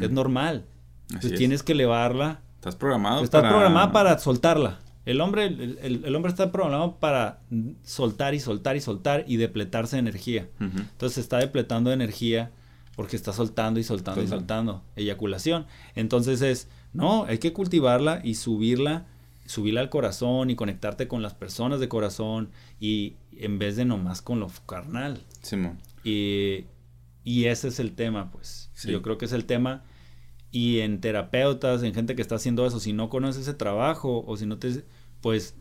Es 0.00 0.10
normal. 0.10 0.66
Entonces 1.08 1.38
tienes 1.38 1.62
que 1.62 1.72
elevarla 1.72 2.42
Estás 2.66 2.74
programado 2.74 3.22
Estás 3.22 3.42
para... 3.42 3.52
programada 3.52 3.92
para 3.92 4.18
soltarla. 4.18 4.80
El 5.04 5.20
hombre, 5.20 5.46
el, 5.46 6.16
hombre 6.16 6.30
está 6.30 6.50
programado 6.50 6.96
para 6.96 7.38
soltar 7.84 8.34
y 8.34 8.40
soltar 8.40 8.74
y 8.74 8.80
soltar 8.80 9.24
y 9.28 9.36
depletarse 9.36 9.94
de 9.94 10.00
energía. 10.00 10.48
Entonces 10.58 11.18
está 11.18 11.38
depletando 11.38 11.90
de 11.90 11.94
energía 11.94 12.50
porque 12.96 13.14
está 13.14 13.32
soltando 13.32 13.78
y 13.78 13.84
soltando 13.84 14.20
y 14.20 14.26
soltando. 14.26 14.82
Eyaculación. 14.96 15.66
Entonces 15.94 16.42
es, 16.42 16.68
no, 16.92 17.24
hay 17.26 17.38
que 17.38 17.52
cultivarla 17.52 18.20
y 18.24 18.34
subirla, 18.34 19.06
subirla 19.46 19.80
al 19.80 19.90
corazón 19.90 20.50
y 20.50 20.56
conectarte 20.56 21.08
con 21.08 21.22
las 21.22 21.34
personas 21.34 21.80
de 21.80 21.88
corazón 21.88 22.50
y 22.80 23.16
en 23.32 23.58
vez 23.58 23.76
de 23.76 23.84
nomás 23.84 24.22
con 24.22 24.40
lo 24.40 24.48
carnal. 24.66 25.22
Y, 26.04 26.66
y 27.24 27.46
ese 27.46 27.68
es 27.68 27.80
el 27.80 27.92
tema, 27.94 28.30
pues. 28.30 28.70
Yo 28.84 29.02
creo 29.02 29.18
que 29.18 29.24
es 29.24 29.32
el 29.32 29.44
tema 29.44 29.84
y 30.50 30.80
en 30.80 31.00
terapeutas, 31.00 31.82
en 31.82 31.92
gente 31.92 32.14
que 32.14 32.22
está 32.22 32.36
haciendo 32.36 32.64
eso, 32.66 32.80
si 32.80 32.92
no 32.92 33.08
conoces 33.10 33.42
ese 33.42 33.54
trabajo 33.54 34.24
o 34.26 34.36
si 34.36 34.46
no 34.46 34.58
te, 34.58 34.84
pues 35.20 35.54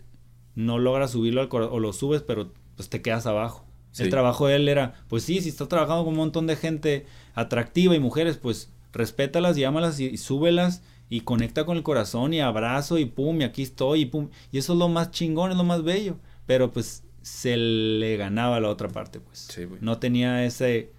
no 0.53 0.77
logras 0.77 1.11
subirlo 1.11 1.41
al 1.41 1.49
corazón 1.49 1.75
o 1.75 1.79
lo 1.79 1.91
subes, 1.91 2.21
pero 2.21 2.53
pues 2.75 2.89
te 2.89 3.01
quedas 3.01 3.25
abajo. 3.25 3.65
El 3.97 4.09
trabajo 4.09 4.47
de 4.47 4.57
él 4.57 4.67
era, 4.67 4.93
pues 5.07 5.23
sí, 5.23 5.39
si 5.39 5.49
estás 5.49 5.69
trabajando 5.69 6.03
con 6.03 6.13
un 6.13 6.17
montón 6.19 6.47
de 6.47 6.57
gente 6.57 7.05
atractiva 7.33 7.95
y 7.95 7.99
mujeres, 7.99 8.37
pues 8.37 8.69
respétalas, 8.91 9.55
llámalas 9.55 9.99
y, 9.99 10.05
y 10.05 10.17
súbelas 10.17 10.81
y 11.09 11.21
conecta 11.21 11.65
con 11.65 11.77
el 11.77 11.83
corazón 11.83 12.33
y 12.33 12.41
abrazo 12.41 12.97
y 12.97 13.05
pum, 13.05 13.41
y 13.41 13.43
aquí 13.43 13.63
estoy 13.63 14.01
y 14.01 14.05
pum. 14.05 14.29
Y 14.51 14.57
eso 14.57 14.73
es 14.73 14.79
lo 14.79 14.89
más 14.89 15.11
chingón, 15.11 15.51
es 15.51 15.57
lo 15.57 15.63
más 15.63 15.83
bello. 15.83 16.17
Pero 16.45 16.71
pues 16.71 17.03
se 17.21 17.57
le 17.57 18.17
ganaba 18.17 18.57
a 18.57 18.59
la 18.59 18.69
otra 18.69 18.87
parte, 18.89 19.19
pues. 19.19 19.49
no 19.81 19.97
tenía 19.97 20.45
ese, 20.45 20.91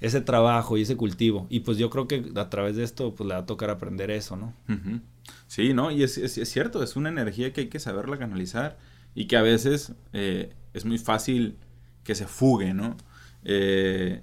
ese 0.00 0.20
trabajo 0.20 0.78
y 0.78 0.82
ese 0.82 0.96
cultivo. 0.96 1.46
Y 1.50 1.60
pues 1.60 1.76
yo 1.76 1.90
creo 1.90 2.08
que 2.08 2.24
a 2.36 2.48
través 2.48 2.76
de 2.76 2.84
esto 2.84 3.14
pues 3.14 3.28
le 3.28 3.34
va 3.34 3.40
a 3.40 3.46
tocar 3.46 3.70
aprender 3.70 4.10
eso, 4.10 4.36
¿no? 4.36 4.54
Sí, 5.46 5.74
¿no? 5.74 5.90
Y 5.90 6.02
es, 6.02 6.16
es, 6.18 6.48
cierto, 6.48 6.82
es 6.82 6.96
una 6.96 7.10
energía 7.10 7.52
que 7.52 7.62
hay 7.62 7.68
que 7.68 7.80
saberla 7.80 8.18
canalizar 8.18 8.78
y 9.14 9.26
que 9.26 9.36
a 9.36 9.42
veces 9.42 9.92
eh, 10.12 10.54
es 10.72 10.84
muy 10.84 10.98
fácil 10.98 11.56
que 12.02 12.14
se 12.14 12.26
fugue, 12.26 12.72
¿no? 12.72 12.96
Eh, 13.44 14.22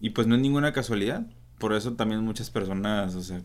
y 0.00 0.10
pues 0.10 0.26
no 0.26 0.34
es 0.34 0.40
ninguna 0.40 0.72
casualidad. 0.72 1.26
Por 1.58 1.72
eso 1.72 1.94
también 1.94 2.22
muchas 2.22 2.50
personas, 2.50 3.14
o 3.14 3.22
sea, 3.22 3.42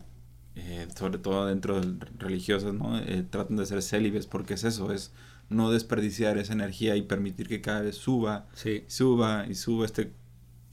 eh, 0.56 0.88
sobre 0.96 1.18
todo 1.18 1.46
dentro 1.46 1.80
de 1.80 1.96
religiosas, 2.18 2.74
¿no? 2.74 3.00
tratan 3.30 3.56
de 3.56 3.66
ser 3.66 3.82
célibes 3.82 4.26
porque 4.26 4.54
es 4.54 4.64
eso, 4.64 4.92
es 4.92 5.12
no 5.48 5.70
desperdiciar 5.70 6.38
esa 6.38 6.52
energía 6.52 6.96
y 6.96 7.02
permitir 7.02 7.48
que 7.48 7.60
cada 7.60 7.80
vez 7.80 7.96
suba, 7.96 8.46
suba 8.86 9.46
y 9.48 9.54
suba 9.54 9.84
este 9.84 10.12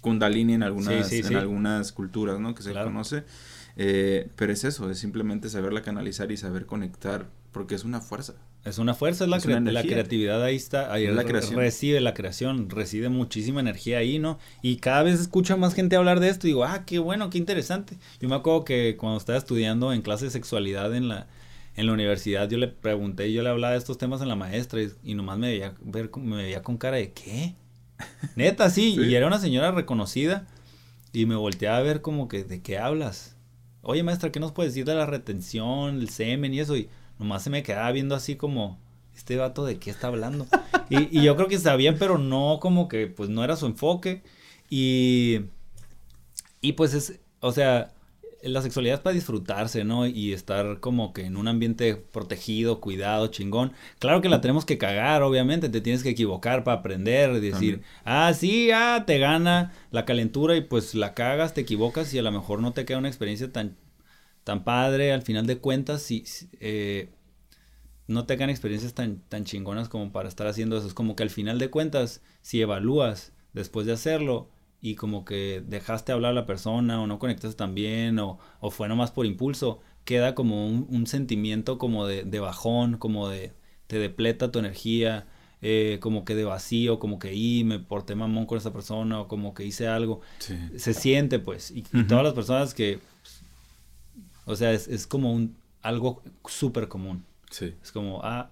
kundalini 0.01 0.53
en 0.53 0.63
algunas, 0.63 1.11
en 1.11 1.35
algunas 1.35 1.91
culturas, 1.91 2.39
¿no? 2.39 2.55
Que 2.55 2.63
se 2.63 2.73
conoce. 2.73 3.23
Eh, 3.77 4.29
pero 4.35 4.51
es 4.51 4.63
eso, 4.63 4.89
es 4.89 4.99
simplemente 4.99 5.49
saberla 5.49 5.81
canalizar 5.81 6.31
y 6.31 6.37
saber 6.37 6.65
conectar, 6.65 7.29
porque 7.51 7.75
es 7.75 7.83
una 7.83 8.01
fuerza. 8.01 8.35
Es 8.63 8.77
una 8.77 8.93
fuerza, 8.93 9.23
es 9.23 9.29
la, 9.29 9.39
la 9.59 9.81
creatividad 9.81 10.43
ahí 10.43 10.55
está, 10.55 10.93
ahí 10.93 11.07
la 11.07 11.23
creación. 11.23 11.59
recibe 11.59 11.99
la 11.99 12.13
creación, 12.13 12.69
reside 12.69 13.09
muchísima 13.09 13.59
energía 13.59 13.97
ahí, 13.97 14.19
¿no? 14.19 14.37
Y 14.61 14.75
cada 14.75 15.01
vez 15.01 15.19
escucho 15.19 15.55
a 15.55 15.57
más 15.57 15.73
gente 15.73 15.95
hablar 15.95 16.19
de 16.19 16.29
esto 16.29 16.45
y 16.45 16.51
digo, 16.51 16.63
ah, 16.63 16.83
qué 16.85 16.99
bueno, 16.99 17.31
qué 17.31 17.39
interesante. 17.39 17.97
Yo 18.19 18.29
me 18.29 18.35
acuerdo 18.35 18.63
que 18.63 18.97
cuando 18.97 19.17
estaba 19.17 19.39
estudiando 19.39 19.91
en 19.93 20.03
clase 20.03 20.25
de 20.25 20.31
sexualidad 20.31 20.95
en 20.95 21.07
la, 21.07 21.27
en 21.75 21.87
la 21.87 21.93
universidad, 21.93 22.47
yo 22.49 22.59
le 22.59 22.67
pregunté, 22.67 23.33
yo 23.33 23.41
le 23.41 23.49
hablaba 23.49 23.73
de 23.73 23.79
estos 23.79 23.97
temas 23.97 24.21
a 24.21 24.27
la 24.27 24.35
maestra 24.35 24.79
y, 24.79 24.91
y 25.03 25.15
nomás 25.15 25.39
me 25.39 25.47
veía, 25.47 25.73
ver, 25.81 26.11
me 26.17 26.37
veía 26.37 26.61
con 26.61 26.77
cara 26.77 26.97
de, 26.97 27.13
¿qué? 27.13 27.55
Neta, 28.35 28.69
sí, 28.69 28.95
y 28.95 29.15
era 29.15 29.25
una 29.25 29.39
señora 29.39 29.71
reconocida 29.71 30.47
y 31.13 31.25
me 31.25 31.35
volteaba 31.35 31.77
a 31.77 31.81
ver 31.81 32.01
como 32.01 32.27
que, 32.27 32.43
¿de 32.43 32.61
qué 32.61 32.77
hablas? 32.77 33.35
Oye, 33.81 34.03
maestra, 34.03 34.31
¿qué 34.31 34.39
nos 34.39 34.51
puedes 34.51 34.73
decir 34.73 34.85
de 34.85 34.93
la 34.93 35.07
retención, 35.07 35.99
el 35.99 36.09
semen 36.09 36.53
y 36.53 36.59
eso? 36.59 36.77
Y 36.77 36.89
nomás 37.21 37.43
se 37.43 37.49
me 37.49 37.63
quedaba 37.63 37.91
viendo 37.91 38.15
así 38.15 38.35
como, 38.35 38.79
este 39.15 39.37
vato 39.37 39.65
de 39.65 39.77
qué 39.77 39.89
está 39.89 40.07
hablando. 40.07 40.47
y, 40.89 41.17
y, 41.17 41.23
yo 41.23 41.35
creo 41.35 41.47
que 41.47 41.59
sabía, 41.59 41.95
pero 41.97 42.17
no 42.17 42.59
como 42.61 42.87
que, 42.87 43.07
pues 43.07 43.29
no 43.29 43.43
era 43.43 43.55
su 43.55 43.65
enfoque. 43.65 44.23
Y, 44.69 45.41
y 46.61 46.73
pues 46.73 46.93
es, 46.93 47.19
o 47.39 47.51
sea, 47.51 47.93
la 48.43 48.61
sexualidad 48.61 48.95
es 48.95 49.01
para 49.01 49.13
disfrutarse, 49.13 49.83
¿no? 49.83 50.07
Y 50.07 50.33
estar 50.33 50.79
como 50.79 51.13
que 51.13 51.25
en 51.25 51.37
un 51.37 51.47
ambiente 51.47 51.95
protegido, 51.95 52.79
cuidado, 52.79 53.27
chingón. 53.27 53.73
Claro 53.99 54.21
que 54.21 54.29
la 54.29 54.41
tenemos 54.41 54.65
que 54.65 54.77
cagar, 54.77 55.21
obviamente, 55.23 55.69
te 55.69 55.81
tienes 55.81 56.03
que 56.03 56.09
equivocar 56.09 56.63
para 56.63 56.79
aprender, 56.79 57.39
decir, 57.39 57.81
ah, 58.05 58.33
sí, 58.33 58.71
ah, 58.71 59.03
te 59.05 59.19
gana 59.19 59.73
la 59.91 60.05
calentura 60.05 60.55
y 60.55 60.61
pues 60.61 60.95
la 60.95 61.13
cagas, 61.13 61.53
te 61.53 61.61
equivocas 61.61 62.13
y 62.13 62.19
a 62.19 62.23
lo 62.23 62.31
mejor 62.31 62.61
no 62.61 62.73
te 62.73 62.85
queda 62.85 62.97
una 62.97 63.09
experiencia 63.09 63.51
tan, 63.51 63.75
tan 64.43 64.63
padre, 64.63 65.13
al 65.13 65.21
final 65.21 65.45
de 65.47 65.57
cuentas, 65.57 66.01
si, 66.01 66.23
eh, 66.59 67.09
no 68.07 68.25
te 68.25 68.35
quedan 68.35 68.49
experiencias 68.49 68.93
tan, 68.93 69.21
tan 69.29 69.45
chingonas 69.45 69.89
como 69.89 70.11
para 70.11 70.29
estar 70.29 70.47
haciendo 70.47 70.77
eso. 70.77 70.87
Es 70.87 70.93
como 70.93 71.15
que 71.15 71.23
al 71.23 71.29
final 71.29 71.59
de 71.59 71.69
cuentas, 71.69 72.21
si 72.41 72.61
evalúas 72.61 73.33
después 73.53 73.85
de 73.85 73.93
hacerlo, 73.93 74.49
y 74.83 74.95
como 74.95 75.25
que 75.25 75.63
dejaste 75.65 76.11
hablar 76.11 76.31
a 76.31 76.33
la 76.33 76.45
persona 76.47 76.99
o 76.99 77.05
no 77.05 77.19
conectaste 77.19 77.55
tan 77.55 77.75
bien 77.75 78.17
o, 78.17 78.39
o 78.59 78.71
fue 78.71 78.87
nomás 78.87 79.11
por 79.11 79.27
impulso, 79.27 79.79
queda 80.05 80.35
como 80.35 80.67
un, 80.67 81.07
sentimiento 81.07 81.77
como 81.77 82.07
de, 82.07 82.39
bajón, 82.39 82.97
como 82.97 83.29
de 83.29 83.53
te 83.87 83.99
depleta 83.99 84.51
tu 84.51 84.59
energía, 84.59 85.27
eh, 85.61 85.99
como 86.01 86.25
que 86.25 86.33
de 86.33 86.43
vacío, 86.43 86.97
como 86.99 87.19
que 87.19 87.33
y 87.33 87.63
me 87.63 87.79
porté 87.79 88.15
mamón 88.15 88.45
con 88.45 88.57
esa 88.57 88.73
persona 88.73 89.21
o 89.21 89.27
como 89.27 89.53
que 89.53 89.63
hice 89.65 89.87
algo. 89.87 90.21
Se 90.75 90.93
siente 90.93 91.39
pues. 91.39 91.71
Y, 91.71 91.83
todas 91.83 92.23
las 92.23 92.33
personas 92.33 92.73
que, 92.73 92.99
o 94.45 94.55
sea, 94.55 94.71
es, 94.71 94.87
es 94.87 95.07
como 95.07 95.33
un 95.33 95.55
algo 95.81 96.21
súper 96.45 96.87
común. 96.87 97.25
Sí. 97.49 97.73
Es 97.81 97.91
como, 97.91 98.21
ah, 98.23 98.49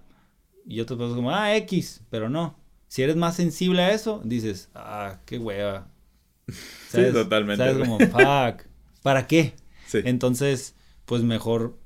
y 0.66 0.80
otras 0.80 0.98
personas 0.98 1.16
como, 1.16 1.30
ah, 1.30 1.56
X, 1.56 2.02
pero 2.10 2.28
no. 2.28 2.56
Si 2.88 3.02
eres 3.02 3.16
más 3.16 3.36
sensible 3.36 3.82
a 3.82 3.92
eso, 3.92 4.20
dices, 4.24 4.68
ah, 4.74 5.18
qué 5.26 5.38
hueva, 5.38 5.88
Sí, 6.88 7.02
totalmente. 7.12 7.64
¿Sabes? 7.64 7.78
Como, 7.78 7.98
fuck, 7.98 8.64
¿para 9.02 9.26
qué? 9.26 9.54
Entonces, 9.92 10.74
pues 11.04 11.22
mejor 11.22 11.76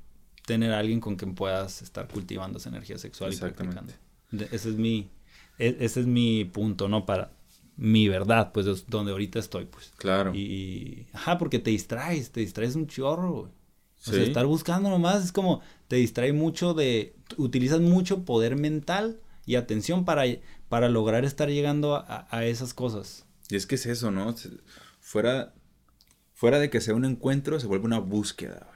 tener 0.45 0.71
a 0.73 0.79
alguien 0.79 0.99
con 0.99 1.15
quien 1.15 1.33
puedas 1.33 1.81
estar 1.81 2.07
cultivando 2.07 2.59
esa 2.59 2.69
energía 2.69 2.99
sexual 2.99 3.31
Exactamente. 3.31 3.95
y 4.31 4.43
Ese 4.43 4.69
es 4.69 4.75
mi, 4.75 5.09
e, 5.57 5.77
ese 5.79 6.01
es 6.01 6.05
mi 6.05 6.45
punto, 6.45 6.87
¿no? 6.87 7.05
Para 7.05 7.31
mi 7.77 8.07
verdad, 8.07 8.51
pues 8.53 8.67
es 8.67 8.87
donde 8.87 9.11
ahorita 9.11 9.39
estoy, 9.39 9.65
pues. 9.65 9.91
Claro. 9.97 10.35
Y, 10.35 11.07
ajá, 11.13 11.37
porque 11.37 11.57
te 11.59 11.71
distraes, 11.71 12.31
te 12.31 12.41
distraes 12.41 12.75
un 12.75 12.87
chorro, 12.87 13.31
güey. 13.33 13.51
O 14.07 14.11
sea, 14.11 14.21
estar 14.21 14.45
buscando 14.45 14.89
nomás 14.89 15.23
es 15.23 15.31
como, 15.31 15.61
te 15.87 15.95
distrae 15.95 16.31
mucho 16.31 16.73
de, 16.73 17.15
utilizas 17.37 17.81
mucho 17.81 18.23
poder 18.23 18.55
mental 18.55 19.19
y 19.45 19.55
atención 19.55 20.05
para, 20.05 20.23
para 20.69 20.89
lograr 20.89 21.25
estar 21.25 21.49
llegando 21.49 21.95
a, 21.95 22.27
a 22.29 22.45
esas 22.45 22.73
cosas. 22.73 23.25
Y 23.49 23.55
es 23.55 23.65
que 23.65 23.75
es 23.75 23.85
eso, 23.85 24.11
¿no? 24.11 24.35
Fuera, 24.99 25.53
fuera 26.33 26.59
de 26.59 26.69
que 26.69 26.81
sea 26.81 26.93
un 26.95 27.05
encuentro, 27.05 27.59
se 27.59 27.67
vuelve 27.67 27.85
una 27.85 27.99
búsqueda, 27.99 28.67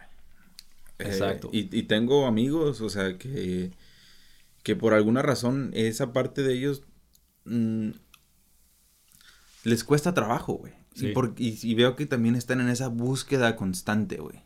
eh, 0.99 1.05
Exacto. 1.05 1.49
y, 1.53 1.84
tengo 1.84 2.27
amigos, 2.27 2.82
o 2.82 2.89
sea, 2.89 3.17
que, 3.17 3.71
que 4.63 4.75
por 4.75 4.93
alguna 4.93 5.21
razón 5.21 5.71
esa 5.73 6.11
parte 6.11 6.43
de 6.43 6.53
ellos 6.53 6.84
mm, 7.45 7.91
les 9.63 9.84
cuesta 9.86 10.13
trabajo, 10.13 10.53
güey. 10.53 10.73
Y, 10.95 11.71
y, 11.71 11.75
veo 11.75 11.95
que 11.95 12.05
también 12.05 12.36
están 12.36 12.59
en 12.59 12.67
esa 12.67 12.89
búsqueda 12.89 13.55
constante, 13.55 14.17
güey. 14.17 14.41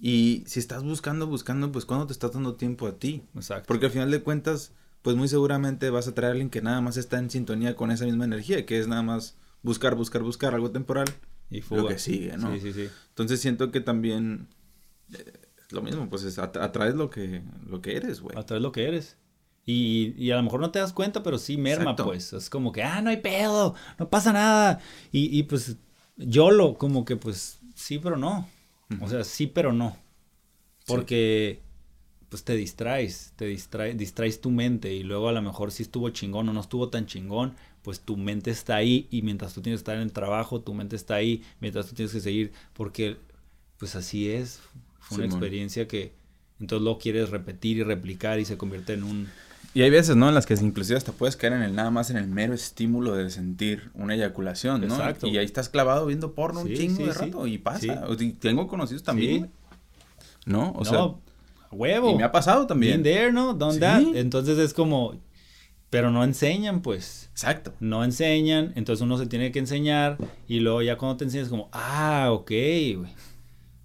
Y 0.00 0.44
si 0.46 0.58
estás 0.58 0.82
buscando, 0.82 1.26
buscando, 1.26 1.70
pues 1.70 1.84
¿cuándo 1.84 2.06
te 2.06 2.12
estás 2.12 2.32
dando 2.32 2.54
tiempo 2.54 2.86
a 2.86 2.98
ti? 2.98 3.22
Exacto. 3.34 3.66
Porque 3.68 3.86
al 3.86 3.92
final 3.92 4.10
de 4.10 4.22
cuentas, 4.22 4.72
pues 5.02 5.14
muy 5.14 5.28
seguramente 5.28 5.90
vas 5.90 6.08
a 6.08 6.14
traer 6.14 6.30
a 6.30 6.32
alguien 6.32 6.48
que 6.48 6.62
nada 6.62 6.80
más 6.80 6.96
está 6.96 7.18
en 7.18 7.30
sintonía 7.30 7.76
con 7.76 7.90
esa 7.90 8.06
misma 8.06 8.24
energía, 8.24 8.64
que 8.64 8.78
es 8.78 8.88
nada 8.88 9.02
más 9.02 9.36
buscar, 9.62 9.94
buscar, 9.94 10.22
buscar 10.22 10.54
algo 10.54 10.70
temporal. 10.70 11.06
Y 11.50 11.62
Lo 11.74 11.86
que 11.86 11.98
sigue, 11.98 12.36
¿no? 12.38 12.52
Sí, 12.54 12.60
sí, 12.60 12.72
sí. 12.72 12.88
Entonces 13.08 13.40
siento 13.40 13.70
que 13.70 13.80
también 13.80 14.48
eh, 15.12 15.32
lo 15.70 15.82
mismo, 15.82 16.08
pues 16.08 16.22
es, 16.22 16.38
atraes 16.38 16.94
lo 16.94 17.10
que, 17.10 17.42
lo 17.66 17.82
que 17.82 17.96
eres, 17.96 18.20
güey. 18.20 18.38
Atraes 18.38 18.62
lo 18.62 18.72
que 18.72 18.86
eres. 18.86 19.16
Y, 19.66 20.14
y, 20.16 20.30
a 20.30 20.36
lo 20.36 20.42
mejor 20.42 20.60
no 20.60 20.70
te 20.70 20.78
das 20.78 20.92
cuenta, 20.92 21.22
pero 21.22 21.38
sí 21.38 21.56
merma, 21.56 21.94
pues. 21.94 22.32
Es 22.32 22.48
como 22.48 22.72
que, 22.72 22.82
ah, 22.82 23.02
no 23.02 23.10
hay 23.10 23.18
pedo, 23.18 23.74
no 23.98 24.08
pasa 24.08 24.32
nada. 24.32 24.80
Y, 25.12 25.38
y 25.38 25.42
pues 25.42 25.76
yo 26.16 26.50
lo, 26.50 26.78
como 26.78 27.04
que, 27.04 27.16
pues, 27.16 27.58
sí, 27.74 27.98
pero 27.98 28.16
no. 28.16 28.48
O 29.00 29.08
sea, 29.08 29.24
sí, 29.24 29.46
pero 29.46 29.72
no. 29.72 29.96
Porque 30.86 31.60
pues 32.30 32.44
te 32.44 32.54
distraes, 32.54 33.32
te 33.36 33.46
distraes, 33.46 33.98
distraes 33.98 34.40
tu 34.40 34.50
mente 34.50 34.94
y 34.94 35.02
luego 35.02 35.28
a 35.28 35.32
lo 35.32 35.42
mejor 35.42 35.72
si 35.72 35.82
estuvo 35.82 36.10
chingón 36.10 36.48
o 36.48 36.52
no 36.52 36.60
estuvo 36.60 36.88
tan 36.88 37.06
chingón, 37.06 37.54
pues 37.82 38.00
tu 38.00 38.16
mente 38.16 38.52
está 38.52 38.76
ahí 38.76 39.08
y 39.10 39.22
mientras 39.22 39.52
tú 39.52 39.62
tienes 39.62 39.80
que 39.80 39.82
estar 39.82 39.96
en 39.96 40.02
el 40.02 40.12
trabajo, 40.12 40.60
tu 40.60 40.72
mente 40.72 40.94
está 40.94 41.16
ahí, 41.16 41.42
mientras 41.60 41.88
tú 41.88 41.94
tienes 41.96 42.12
que 42.12 42.20
seguir, 42.20 42.52
porque 42.72 43.16
pues 43.78 43.96
así 43.96 44.30
es, 44.30 44.60
fue 45.00 45.18
una 45.18 45.26
experiencia 45.26 45.88
que 45.88 46.12
entonces 46.60 46.84
lo 46.84 46.98
quieres 46.98 47.30
repetir 47.30 47.78
y 47.78 47.82
replicar 47.82 48.38
y 48.38 48.44
se 48.44 48.56
convierte 48.56 48.92
en 48.92 49.02
un... 49.02 49.28
Y 49.72 49.82
hay 49.82 49.90
veces, 49.90 50.16
¿no? 50.16 50.28
En 50.28 50.34
las 50.34 50.46
que 50.46 50.54
inclusive 50.54 50.96
hasta 50.96 51.12
puedes 51.12 51.36
caer 51.36 51.52
en 51.52 51.62
el 51.62 51.74
nada 51.74 51.90
más 51.90 52.10
en 52.10 52.16
el 52.16 52.26
mero 52.26 52.54
estímulo 52.54 53.14
de 53.14 53.30
sentir 53.30 53.90
una 53.94 54.14
eyaculación, 54.14 54.80
¿no? 54.80 54.94
Exacto. 54.94 55.28
Y 55.28 55.38
ahí 55.38 55.44
estás 55.44 55.68
clavado 55.68 56.06
viendo 56.06 56.34
porno 56.34 56.60
un 56.60 56.74
chingo 56.74 57.06
de 57.06 57.12
rato 57.12 57.46
y 57.46 57.58
pasa. 57.58 58.04
tengo 58.40 58.66
conocidos 58.66 59.02
también. 59.02 59.50
¿No? 60.44 60.72
O 60.76 60.84
sea, 60.84 61.10
huevo. 61.70 62.10
Y 62.10 62.16
me 62.16 62.24
ha 62.24 62.32
pasado 62.32 62.66
también. 62.66 63.02
Been 63.02 63.14
there, 63.14 63.32
¿no? 63.32 63.54
Donde 63.54 63.86
Entonces 64.18 64.58
es 64.58 64.74
como, 64.74 65.14
pero 65.88 66.10
no 66.10 66.24
enseñan, 66.24 66.82
pues. 66.82 67.28
Exacto. 67.30 67.72
No 67.78 68.02
enseñan, 68.02 68.72
entonces 68.74 69.02
uno 69.02 69.18
se 69.18 69.26
tiene 69.26 69.52
que 69.52 69.60
enseñar 69.60 70.18
y 70.48 70.60
luego 70.60 70.82
ya 70.82 70.96
cuando 70.96 71.16
te 71.16 71.24
enseñas 71.24 71.48
como, 71.48 71.68
ah, 71.72 72.28
ok, 72.32 72.50
güey. 72.50 73.14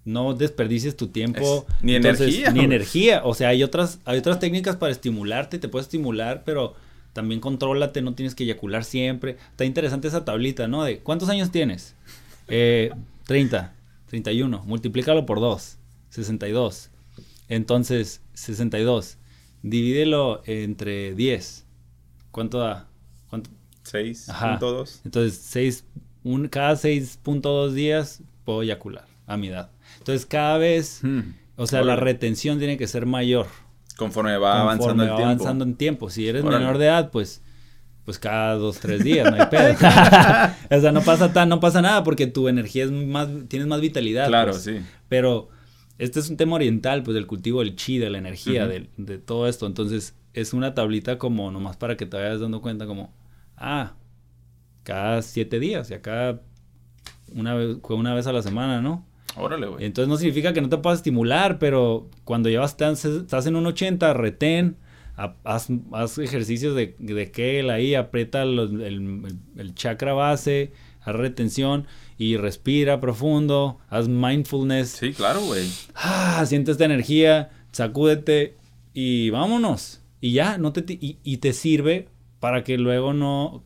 No 0.06 0.34
desperdicies 0.34 0.96
tu 0.96 1.08
tiempo. 1.08 1.66
ni 1.82 1.96
energía. 1.96 2.52
Ni 2.52 2.60
energía. 2.60 3.22
O 3.24 3.34
sea, 3.34 3.48
hay 3.48 3.64
otras, 3.64 3.98
hay 4.04 4.18
otras 4.18 4.38
técnicas 4.38 4.76
para 4.76 4.92
estimularte, 4.92 5.58
te 5.58 5.68
puedes 5.68 5.86
estimular, 5.86 6.44
pero 6.44 6.74
también 7.12 7.40
contrólate, 7.40 8.02
no 8.02 8.14
tienes 8.14 8.36
que 8.36 8.44
eyacular 8.44 8.84
siempre. 8.84 9.36
Está 9.50 9.64
interesante 9.64 10.06
esa 10.06 10.24
tablita, 10.24 10.68
¿no? 10.68 10.84
De 10.84 11.00
¿cuántos 11.00 11.28
años 11.28 11.50
tienes? 11.50 11.96
Eh, 12.46 12.92
30, 13.24 13.74
31, 14.06 14.62
multiplícalo 14.64 15.26
por 15.26 15.40
2, 15.40 15.76
62. 16.10 16.90
Entonces, 17.48 18.22
62. 18.34 19.18
Divídelo 19.64 20.42
entre 20.46 21.16
10. 21.16 21.64
¿Cuánto 22.30 22.58
da? 22.60 22.86
¿Cuánto? 23.28 23.50
6.2. 23.84 25.00
Entonces, 25.04 25.40
6, 25.42 25.84
un, 26.22 26.46
cada 26.46 26.74
6.2 26.74 27.72
días 27.72 28.22
puedo 28.44 28.62
eyacular 28.62 29.15
a 29.26 29.36
mi 29.36 29.48
edad. 29.48 29.70
Entonces, 29.98 30.26
cada 30.26 30.58
vez, 30.58 31.00
hmm. 31.02 31.20
o 31.56 31.66
sea, 31.66 31.82
la 31.82 31.96
retención 31.96 32.58
tiene 32.58 32.76
que 32.76 32.86
ser 32.86 33.06
mayor. 33.06 33.46
Conforme 33.96 34.36
va 34.36 34.60
avanzando 34.60 35.02
el 35.02 35.10
va 35.10 35.16
tiempo. 35.16 35.32
avanzando 35.32 35.64
en 35.64 35.74
tiempo. 35.74 36.10
Si 36.10 36.28
eres 36.28 36.44
menor 36.44 36.78
de 36.78 36.86
edad, 36.86 37.10
pues 37.10 37.42
pues 38.06 38.20
cada 38.20 38.54
dos, 38.54 38.78
tres 38.78 39.02
días, 39.02 39.28
no 39.28 39.36
hay 39.36 39.46
pedo. 39.50 39.72
o 40.70 40.80
sea, 40.80 40.92
no 40.92 41.02
pasa 41.02 41.32
tan, 41.32 41.48
no 41.48 41.58
pasa 41.58 41.82
nada 41.82 42.04
porque 42.04 42.28
tu 42.28 42.46
energía 42.46 42.84
es 42.84 42.92
más, 42.92 43.28
tienes 43.48 43.66
más 43.66 43.80
vitalidad. 43.80 44.28
Claro, 44.28 44.52
pues. 44.52 44.62
sí. 44.62 44.78
Pero 45.08 45.48
este 45.98 46.20
es 46.20 46.30
un 46.30 46.36
tema 46.36 46.54
oriental, 46.54 47.02
pues 47.02 47.16
del 47.16 47.26
cultivo 47.26 47.60
del 47.60 47.74
chi, 47.74 47.98
de 47.98 48.08
la 48.08 48.18
energía, 48.18 48.68
de, 48.68 48.88
de, 48.96 49.18
todo 49.18 49.48
esto. 49.48 49.66
Entonces, 49.66 50.14
es 50.34 50.52
una 50.52 50.72
tablita 50.72 51.18
como 51.18 51.50
nomás 51.50 51.76
para 51.76 51.96
que 51.96 52.06
te 52.06 52.16
vayas 52.16 52.40
dando 52.40 52.62
cuenta 52.62 52.86
como, 52.86 53.12
ah, 53.56 53.94
cada 54.84 55.20
siete 55.22 55.58
días, 55.58 55.90
y 55.90 55.94
acá 55.94 56.40
una 57.34 57.54
vez, 57.54 57.78
una 57.88 58.14
vez 58.14 58.28
a 58.28 58.32
la 58.32 58.42
semana, 58.42 58.80
¿no? 58.80 59.04
Órale, 59.36 59.66
güey. 59.66 59.84
Entonces 59.84 60.08
no 60.08 60.16
significa 60.16 60.52
que 60.52 60.60
no 60.60 60.68
te 60.68 60.78
puedas 60.78 61.00
estimular, 61.00 61.58
pero 61.58 62.08
cuando 62.24 62.48
ya 62.48 62.64
estás, 62.64 63.04
en 63.04 63.56
un 63.56 63.66
80, 63.66 64.12
retén, 64.14 64.76
haz, 65.16 65.68
haz 65.92 66.18
ejercicios 66.18 66.74
de, 66.74 66.94
de 66.98 67.30
Kel 67.30 67.70
ahí, 67.70 67.94
aprieta 67.94 68.42
el, 68.42 69.38
el, 69.56 69.74
chakra 69.74 70.12
base, 70.14 70.72
haz 71.00 71.14
retención 71.14 71.86
y 72.18 72.36
respira 72.36 73.00
profundo, 73.00 73.78
haz 73.88 74.08
mindfulness. 74.08 74.88
Sí, 74.90 75.12
claro, 75.12 75.40
güey. 75.42 75.68
Ah, 75.94 76.44
siente 76.46 76.72
esta 76.72 76.84
energía, 76.84 77.50
sacúdete 77.72 78.56
y 78.94 79.30
vámonos. 79.30 80.00
Y 80.20 80.32
ya, 80.32 80.58
no 80.58 80.72
te 80.72 80.84
y, 80.88 81.36
te 81.36 81.52
sirve 81.52 82.08
para 82.40 82.64
que 82.64 82.78
luego 82.78 83.12
no 83.12 83.62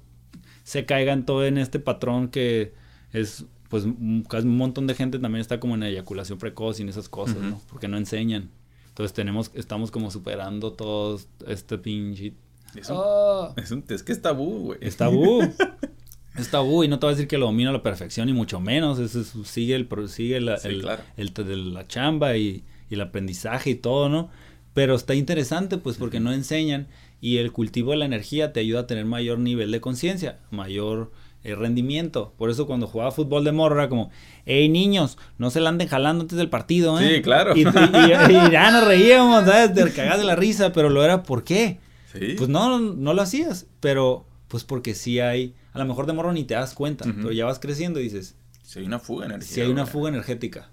se 0.64 0.84
caigan 0.84 1.24
todo 1.24 1.46
en 1.46 1.58
este 1.58 1.78
patrón 1.78 2.28
que 2.28 2.74
es 3.12 3.46
pues 3.70 3.84
un, 3.84 4.26
montón 4.56 4.88
de 4.88 4.94
gente 4.94 5.20
también 5.20 5.40
está 5.40 5.60
como 5.60 5.76
en 5.76 5.84
eyaculación 5.84 6.38
precoz 6.38 6.80
y 6.80 6.82
en 6.82 6.88
esas 6.88 7.08
cosas, 7.08 7.36
¿no? 7.36 7.62
Porque 7.70 7.86
no 7.86 7.96
enseñan. 7.96 8.50
Entonces 8.88 9.14
tenemos, 9.14 9.52
estamos 9.54 9.92
como 9.92 10.10
superando 10.10 10.72
todo 10.72 11.20
este 11.46 11.78
pinche. 11.78 12.34
Es, 12.74 12.88
ah. 12.90 13.54
es, 13.56 13.70
es, 13.70 14.02
que 14.02 14.10
es 14.10 14.20
tabú, 14.20 14.64
güey. 14.64 14.78
Es 14.82 14.96
tabú. 14.96 15.40
es 16.36 16.50
tabú 16.50 16.82
y 16.82 16.88
no 16.88 16.98
te 16.98 17.06
voy 17.06 17.12
a 17.12 17.14
decir 17.14 17.28
que 17.28 17.38
lo 17.38 17.46
domino 17.46 17.70
a 17.70 17.72
la 17.72 17.82
perfección 17.84 18.28
y 18.28 18.32
mucho 18.32 18.58
menos. 18.58 18.98
Eso 18.98 19.22
sigue 19.44 19.76
el, 19.76 19.88
sigue 20.08 20.40
la, 20.40 20.56
el, 20.56 20.84
el, 21.16 21.72
la 21.72 21.86
chamba 21.86 22.36
y, 22.36 22.64
y 22.90 22.94
el 22.94 23.00
aprendizaje 23.00 23.70
y 23.70 23.74
todo, 23.76 24.08
¿no? 24.08 24.30
Pero 24.74 24.96
está 24.96 25.14
interesante, 25.14 25.78
pues, 25.78 25.96
porque 25.96 26.18
no 26.18 26.32
enseñan 26.32 26.88
y 27.20 27.36
el 27.36 27.52
cultivo 27.52 27.92
de 27.92 27.98
la 27.98 28.04
energía 28.04 28.52
te 28.52 28.58
ayuda 28.58 28.80
a 28.80 28.86
tener 28.88 29.04
mayor 29.04 29.38
nivel 29.38 29.70
de 29.70 29.80
conciencia, 29.80 30.40
mayor 30.50 31.12
eh, 31.42 31.54
rendimiento. 31.54 32.34
Por 32.36 32.50
eso 32.50 32.66
cuando 32.66 32.86
jugaba 32.86 33.10
fútbol 33.10 33.44
de 33.44 33.52
morro 33.52 33.76
era 33.76 33.88
como, 33.88 34.10
hey 34.46 34.68
niños, 34.68 35.18
no 35.38 35.50
se 35.50 35.60
la 35.60 35.70
anden 35.70 35.88
jalando 35.88 36.22
antes 36.22 36.36
del 36.38 36.48
partido, 36.48 37.00
¿eh? 37.00 37.16
Sí, 37.16 37.22
claro. 37.22 37.56
Y, 37.56 37.64
ya 38.50 38.70
nos 38.70 38.86
reíamos, 38.86 39.44
¿sabes? 39.44 39.74
De 39.74 39.92
cagar 39.92 40.18
de 40.18 40.24
la 40.24 40.36
risa, 40.36 40.72
pero 40.72 40.90
lo 40.90 41.04
era, 41.04 41.22
¿por 41.22 41.44
qué? 41.44 41.80
Sí. 42.12 42.34
Pues 42.36 42.48
no, 42.48 42.78
no 42.78 43.14
lo 43.14 43.22
hacías, 43.22 43.66
pero 43.80 44.26
pues 44.48 44.64
porque 44.64 44.94
sí 44.94 45.20
hay, 45.20 45.54
a 45.72 45.78
lo 45.78 45.84
mejor 45.84 46.06
de 46.06 46.12
morro 46.12 46.32
ni 46.32 46.44
te 46.44 46.54
das 46.54 46.74
cuenta, 46.74 47.04
pero 47.04 47.30
ya 47.30 47.44
vas 47.44 47.60
creciendo 47.60 48.00
y 48.00 48.04
dices, 48.04 48.36
si 48.62 48.80
hay 48.80 48.86
una 48.86 48.98
fuga 48.98 49.26
energética. 49.26 49.54
Si 49.54 49.60
hay 49.60 49.70
una 49.70 49.86
fuga 49.86 50.08
energética, 50.08 50.70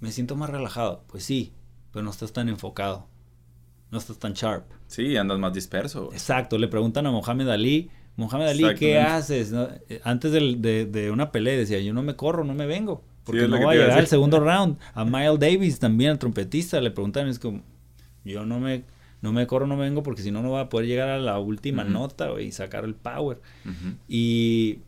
me 0.00 0.12
siento 0.12 0.36
más 0.36 0.50
relajado, 0.50 1.02
pues 1.06 1.24
sí, 1.24 1.54
pero 1.92 2.02
no 2.04 2.10
estás 2.10 2.34
tan 2.34 2.50
enfocado 2.50 3.08
no 3.90 3.98
estás 3.98 4.18
tan 4.18 4.32
sharp. 4.34 4.64
Sí, 4.86 5.16
andas 5.16 5.38
más 5.38 5.52
disperso. 5.52 6.10
Exacto, 6.12 6.58
le 6.58 6.68
preguntan 6.68 7.06
a 7.06 7.10
Mohamed 7.10 7.48
Ali, 7.48 7.90
Mohamed 8.16 8.48
Ali, 8.48 8.74
¿qué 8.76 8.98
haces? 8.98 9.54
Antes 10.02 10.32
de, 10.32 11.10
una 11.12 11.30
pelea 11.30 11.56
decía, 11.56 11.80
yo 11.80 11.92
no 11.92 12.02
me 12.02 12.16
corro, 12.16 12.44
no 12.44 12.54
me 12.54 12.66
vengo, 12.66 13.04
porque 13.24 13.46
no 13.46 13.60
va 13.62 13.72
a 13.72 13.74
llegar 13.74 13.98
al 13.98 14.06
segundo 14.06 14.40
round. 14.44 14.78
A 14.94 15.04
Miles 15.04 15.38
Davis 15.38 15.78
también, 15.78 16.12
el 16.12 16.18
trompetista, 16.18 16.80
le 16.80 16.90
preguntan, 16.90 17.28
es 17.28 17.38
como, 17.38 17.62
yo 18.24 18.46
no 18.46 18.58
me, 18.58 18.84
no 19.20 19.32
me 19.32 19.46
corro, 19.46 19.66
no 19.66 19.76
me 19.76 19.84
vengo, 19.84 20.02
porque 20.02 20.22
si 20.22 20.30
no, 20.30 20.42
no 20.42 20.50
va 20.50 20.62
a 20.62 20.68
poder 20.70 20.88
llegar 20.88 21.10
a 21.10 21.18
la 21.18 21.38
última 21.38 21.84
nota 21.84 22.40
y 22.40 22.52
sacar 22.52 22.84
el 22.84 22.94
power. 22.94 23.40
y, 24.08 24.78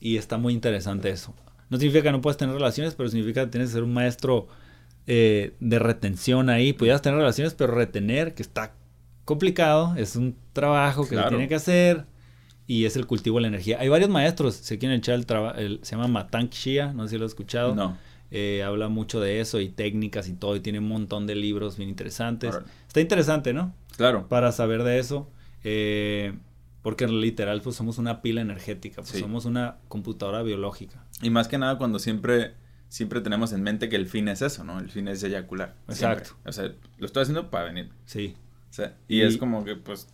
y 0.00 0.18
está 0.18 0.36
muy 0.36 0.52
interesante 0.52 1.08
eso. 1.08 1.34
No 1.70 1.78
significa 1.78 2.04
que 2.04 2.12
no 2.12 2.20
puedes 2.20 2.36
tener 2.36 2.54
relaciones, 2.54 2.94
pero 2.94 3.08
significa 3.08 3.44
que 3.44 3.52
tienes 3.52 3.70
que 3.70 3.74
ser 3.74 3.82
un 3.84 3.94
maestro 3.94 4.48
eh, 5.06 5.54
de 5.60 5.78
retención 5.78 6.50
ahí. 6.50 6.74
Pudieras 6.74 7.00
tener 7.00 7.18
relaciones, 7.18 7.54
pero 7.54 7.74
retener, 7.74 8.34
que 8.34 8.42
está 8.42 8.74
complicado, 9.24 9.94
es 9.96 10.14
un 10.14 10.36
trabajo 10.52 11.08
que 11.08 11.16
se 11.16 11.22
tiene 11.22 11.48
que 11.48 11.54
hacer 11.54 12.04
y 12.66 12.84
es 12.84 12.96
el 12.96 13.06
cultivo 13.06 13.36
de 13.36 13.42
la 13.42 13.48
energía. 13.48 13.78
Hay 13.80 13.88
varios 13.88 14.10
maestros, 14.10 14.54
se 14.54 14.78
quieren 14.78 14.98
echar 14.98 15.14
el 15.14 15.26
trabajo, 15.26 15.58
se 15.58 15.96
llama 15.96 16.08
Matank 16.08 16.52
Shia, 16.52 16.92
no 16.92 17.04
sé 17.04 17.10
si 17.10 17.18
lo 17.18 17.24
has 17.24 17.32
escuchado. 17.32 17.74
No. 17.74 17.96
Eh, 18.30 18.62
habla 18.64 18.88
mucho 18.88 19.20
de 19.20 19.40
eso 19.40 19.60
y 19.60 19.68
técnicas 19.68 20.28
y 20.28 20.32
todo, 20.32 20.56
y 20.56 20.60
tiene 20.60 20.80
un 20.80 20.88
montón 20.88 21.26
de 21.26 21.34
libros 21.34 21.76
bien 21.76 21.88
interesantes. 21.88 22.54
Está 22.86 23.00
interesante, 23.00 23.52
¿no? 23.52 23.74
Claro. 23.96 24.28
Para 24.28 24.50
saber 24.50 24.82
de 24.82 24.98
eso. 24.98 25.30
Eh, 25.62 26.34
porque 26.82 27.06
literal, 27.06 27.62
pues 27.62 27.76
somos 27.76 27.98
una 27.98 28.20
pila 28.20 28.40
energética, 28.40 29.02
pues 29.02 29.18
somos 29.18 29.44
una 29.44 29.78
computadora 29.88 30.42
biológica. 30.42 31.06
Y 31.22 31.30
más 31.30 31.48
que 31.48 31.58
nada 31.58 31.78
cuando 31.78 31.98
siempre 31.98 32.54
siempre 32.94 33.20
tenemos 33.20 33.52
en 33.52 33.62
mente 33.62 33.88
que 33.88 33.96
el 33.96 34.06
fin 34.06 34.28
es 34.28 34.40
eso, 34.40 34.62
¿no? 34.62 34.78
El 34.78 34.88
fin 34.88 35.08
es 35.08 35.20
eyacular. 35.24 35.74
Exacto. 35.88 36.36
O 36.44 36.52
sea, 36.52 36.72
lo 36.98 37.06
estoy 37.06 37.22
haciendo 37.22 37.50
para 37.50 37.64
venir. 37.64 37.90
Sí. 38.06 38.36
O 38.70 38.72
sea, 38.72 38.96
y, 39.08 39.22
es 39.22 39.36
como 39.36 39.64
que, 39.64 39.74
pues, 39.74 40.08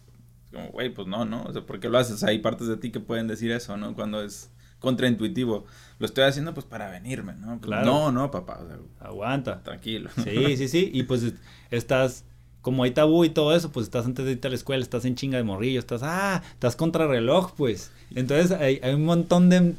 como, 0.52 0.68
güey, 0.68 0.90
pues 0.90 1.06
no, 1.08 1.24
¿no? 1.24 1.44
O 1.44 1.52
sea, 1.52 1.62
¿por 1.62 1.80
qué 1.80 1.88
lo 1.88 1.98
haces? 1.98 2.22
Hay 2.24 2.38
partes 2.38 2.66
de 2.66 2.76
ti 2.76 2.90
que 2.90 3.00
pueden 3.00 3.28
decir 3.28 3.50
eso, 3.50 3.76
¿no? 3.76 3.94
Cuando 3.94 4.22
es 4.22 4.50
contraintuitivo. 4.78 5.64
Lo 5.98 6.06
estoy 6.06 6.24
haciendo, 6.24 6.54
pues, 6.54 6.66
para 6.66 6.90
venirme, 6.90 7.34
¿no? 7.34 7.58
Pues, 7.58 7.66
claro. 7.66 7.86
No, 7.86 8.12
no, 8.12 8.30
papá. 8.30 8.60
Aguanta. 8.98 9.62
Tranquilo. 9.62 10.10
Sí, 10.24 10.56
sí, 10.56 10.68
sí. 10.68 10.90
Y 10.92 11.04
pues 11.04 11.32
estás 11.70 12.24
como 12.62 12.84
hay 12.84 12.90
tabú 12.90 13.24
y 13.24 13.30
todo 13.30 13.56
eso, 13.56 13.72
pues 13.72 13.84
estás 13.84 14.04
antes 14.04 14.26
de 14.26 14.32
irte 14.32 14.48
a 14.48 14.50
la 14.50 14.56
escuela, 14.56 14.82
estás 14.82 15.06
en 15.06 15.14
chinga 15.14 15.38
de 15.38 15.44
morrillo, 15.44 15.80
estás, 15.80 16.02
ah, 16.02 16.42
estás 16.52 16.76
contra 16.76 17.06
reloj, 17.06 17.52
pues. 17.56 17.90
Entonces 18.14 18.50
hay, 18.50 18.80
hay 18.82 18.92
un 18.92 19.06
montón 19.06 19.48
de, 19.48 19.74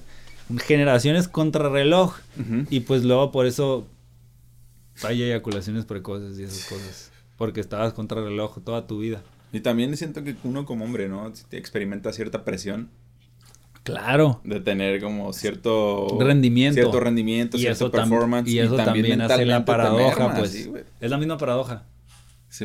generaciones 0.59 1.27
contrarreloj. 1.27 2.15
Y 2.69 2.81
pues 2.81 3.03
luego 3.03 3.31
por 3.31 3.45
eso 3.45 3.87
hay 5.03 5.23
eyaculaciones 5.23 5.85
precoces 5.85 6.39
y 6.39 6.43
esas 6.43 6.65
cosas. 6.65 7.11
Porque 7.37 7.59
estabas 7.59 7.93
contrarreloj 7.93 8.63
toda 8.63 8.87
tu 8.87 8.99
vida. 8.99 9.21
Y 9.51 9.59
también 9.59 9.95
siento 9.97 10.23
que 10.23 10.35
uno 10.43 10.65
como 10.65 10.85
hombre, 10.85 11.09
¿no? 11.09 11.31
Experimenta 11.51 12.13
cierta 12.13 12.45
presión. 12.45 12.89
Claro. 13.83 14.41
De 14.43 14.59
tener 14.59 15.01
como 15.01 15.33
cierto 15.33 16.07
rendimiento. 16.19 16.75
Cierto 16.75 16.99
rendimiento, 16.99 17.57
y 17.57 17.61
cierto 17.61 17.91
performance. 17.91 18.49
Y 18.49 18.59
eso 18.59 18.75
también, 18.75 19.21
hace 19.21 19.45
la 19.45 19.65
paradoja, 19.65 20.35
pues. 20.35 20.69
es 20.99 21.11
la 21.11 21.17
misma 21.17 21.37
paradoja. 21.37 21.85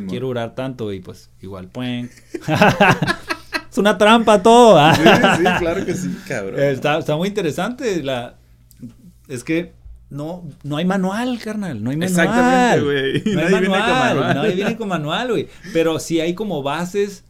Quiero 0.08 0.26
durar 0.26 0.54
tanto 0.54 0.92
y 0.92 1.00
pues 1.00 1.30
igual, 1.40 1.68
pues. 1.68 2.10
Es 3.70 3.78
una 3.78 3.98
trampa 3.98 4.42
todo. 4.42 4.78
¿ah? 4.78 4.94
Sí, 4.94 5.02
sí, 5.02 5.58
claro 5.58 5.84
que 5.84 5.94
sí, 5.94 6.16
cabrón. 6.26 6.58
Está, 6.60 7.14
muy 7.14 7.28
interesante. 7.28 8.02
La... 8.02 8.36
Es 9.28 9.44
que 9.44 9.74
no, 10.08 10.48
no 10.62 10.76
hay 10.76 10.84
manual, 10.84 11.38
carnal, 11.38 11.82
no 11.82 11.90
hay 11.90 11.96
manual. 11.96 12.10
Exactamente, 12.26 12.84
güey. 12.84 13.34
No 13.34 13.40
hay 13.40 13.50
Nadie 13.52 13.60
viene 13.60 13.68
con 13.68 13.78
manual, 13.78 14.16
manual. 14.16 14.34
nadie 14.36 14.54
viene 14.54 14.76
con 14.76 14.88
manual, 14.88 15.28
güey. 15.30 15.48
Pero 15.72 15.98
sí 15.98 16.20
hay 16.20 16.34
como 16.34 16.62
bases, 16.62 17.24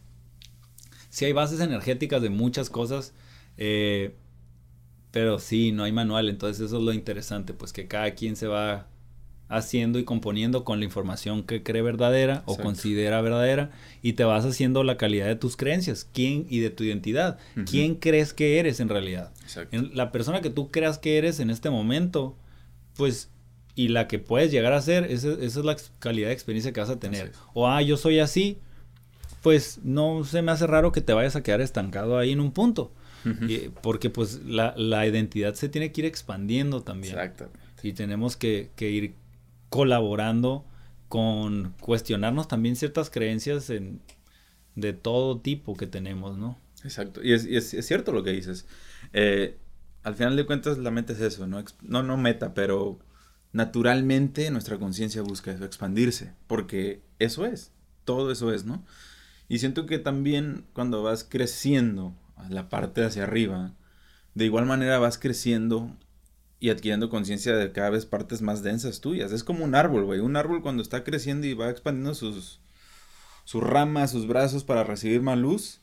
sí 1.09 1.25
hay 1.25 1.33
bases 1.33 1.59
energéticas 1.59 2.21
de 2.21 2.29
muchas 2.29 2.69
cosas, 2.69 3.13
eh, 3.57 4.15
pero 5.11 5.39
sí, 5.39 5.71
no 5.71 5.83
hay 5.83 5.91
manual, 5.91 6.29
entonces 6.29 6.65
eso 6.67 6.77
es 6.77 6.83
lo 6.83 6.93
interesante, 6.93 7.53
pues 7.53 7.73
que 7.73 7.87
cada 7.87 8.11
quien 8.11 8.35
se 8.35 8.45
va 8.47 8.87
haciendo 9.49 9.97
y 9.97 10.03
componiendo 10.03 10.65
con 10.65 10.79
la 10.79 10.85
información 10.85 11.41
que 11.43 11.63
cree 11.63 11.81
verdadera 11.81 12.43
o 12.45 12.57
considera 12.57 13.21
verdadera 13.21 13.71
y 14.01 14.13
te 14.13 14.25
vas 14.25 14.43
haciendo 14.45 14.83
la 14.83 14.97
calidad 14.97 15.25
de 15.25 15.37
tus 15.37 15.55
creencias, 15.55 16.05
quién 16.13 16.45
y 16.49 16.59
de 16.59 16.69
tu 16.69 16.83
identidad, 16.83 17.39
quién 17.65 17.95
crees 17.95 18.33
que 18.33 18.59
eres 18.59 18.81
en 18.81 18.89
realidad. 18.89 19.31
Exacto. 19.43 19.75
En- 19.75 19.95
la 19.95 20.11
persona 20.11 20.41
que 20.41 20.49
tú 20.49 20.69
creas 20.69 20.97
que 20.99 21.17
eres 21.17 21.39
en 21.39 21.49
este 21.49 21.69
momento, 21.69 22.35
pues, 22.97 23.29
y 23.75 23.89
la 23.89 24.07
que 24.07 24.19
puedes 24.19 24.51
llegar 24.51 24.73
a 24.73 24.81
ser, 24.81 25.05
esa, 25.05 25.29
esa 25.33 25.59
es 25.59 25.65
la 25.65 25.77
calidad 25.99 26.27
de 26.27 26.33
experiencia 26.33 26.73
que 26.73 26.79
vas 26.79 26.89
a 26.89 26.99
tener. 26.99 27.31
O, 27.53 27.67
ah, 27.67 27.81
yo 27.81 27.95
soy 27.97 28.19
así, 28.19 28.59
pues 29.43 29.79
no 29.83 30.23
se 30.23 30.41
me 30.41 30.51
hace 30.51 30.67
raro 30.67 30.91
que 30.91 31.01
te 31.01 31.13
vayas 31.13 31.35
a 31.35 31.43
quedar 31.43 31.61
estancado 31.61 32.17
ahí 32.17 32.31
en 32.31 32.39
un 32.39 32.51
punto. 32.51 32.91
Y- 33.47 33.69
porque 33.81 34.09
pues 34.09 34.41
la, 34.45 34.73
la 34.77 35.05
identidad 35.05 35.53
se 35.53 35.67
tiene 35.67 35.91
que 35.91 35.99
ir 36.01 36.05
expandiendo 36.05 36.81
también. 36.83 37.13
Exactamente. 37.13 37.59
Y 37.83 37.91
tenemos 37.91 38.37
que, 38.37 38.69
que 38.77 38.89
ir 38.89 39.15
colaborando 39.69 40.65
con 41.09 41.73
cuestionarnos 41.81 42.47
también 42.47 42.75
ciertas 42.77 43.09
creencias 43.09 43.69
en, 43.69 44.01
de 44.75 44.93
todo 44.93 45.39
tipo 45.39 45.75
que 45.75 45.87
tenemos, 45.87 46.37
¿no? 46.37 46.57
Exacto. 46.83 47.21
Y 47.23 47.33
es, 47.33 47.45
y 47.45 47.57
es- 47.57 47.73
es 47.73 47.85
cierto 47.85 48.11
lo 48.13 48.23
que 48.23 48.31
dices. 48.31 48.65
Eh, 49.13 49.57
al 50.07 50.15
final 50.15 50.37
de 50.37 50.45
cuentas, 50.45 50.77
la 50.77 50.89
meta 50.89 51.11
es 51.11 51.19
eso, 51.19 51.47
¿no? 51.47 51.61
No, 51.81 52.01
no 52.01 52.15
meta, 52.15 52.53
pero 52.53 52.97
naturalmente 53.51 54.49
nuestra 54.51 54.77
conciencia 54.77 55.21
busca 55.21 55.51
eso, 55.51 55.65
expandirse. 55.65 56.31
Porque 56.47 57.01
eso 57.19 57.45
es. 57.45 57.73
Todo 58.05 58.31
eso 58.31 58.53
es, 58.53 58.63
¿no? 58.63 58.85
Y 59.49 59.59
siento 59.59 59.85
que 59.85 59.99
también 59.99 60.63
cuando 60.71 61.03
vas 61.03 61.25
creciendo 61.25 62.15
a 62.37 62.47
la 62.47 62.69
parte 62.69 63.03
hacia 63.03 63.23
arriba, 63.23 63.73
de 64.33 64.45
igual 64.45 64.65
manera 64.65 64.97
vas 64.97 65.17
creciendo 65.17 65.93
y 66.61 66.69
adquiriendo 66.69 67.09
conciencia 67.09 67.57
de 67.57 67.73
cada 67.73 67.89
vez 67.89 68.05
partes 68.05 68.41
más 68.41 68.63
densas 68.63 69.01
tuyas. 69.01 69.33
Es 69.33 69.43
como 69.43 69.65
un 69.65 69.75
árbol, 69.75 70.05
güey. 70.05 70.21
Un 70.21 70.37
árbol 70.37 70.61
cuando 70.61 70.83
está 70.83 71.03
creciendo 71.03 71.47
y 71.47 71.53
va 71.53 71.69
expandiendo 71.69 72.15
sus, 72.15 72.61
sus 73.43 73.61
ramas, 73.61 74.11
sus 74.11 74.25
brazos 74.25 74.63
para 74.63 74.85
recibir 74.85 75.21
más 75.21 75.37
luz. 75.37 75.81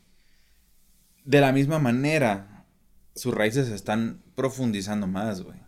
De 1.27 1.43
la 1.43 1.53
misma 1.53 1.79
manera, 1.79 2.54
sus 3.15 3.35
raíces 3.35 3.69
se 3.69 3.75
están 3.75 4.23
profundizando 4.35 5.07
más, 5.07 5.43
güey. 5.43 5.59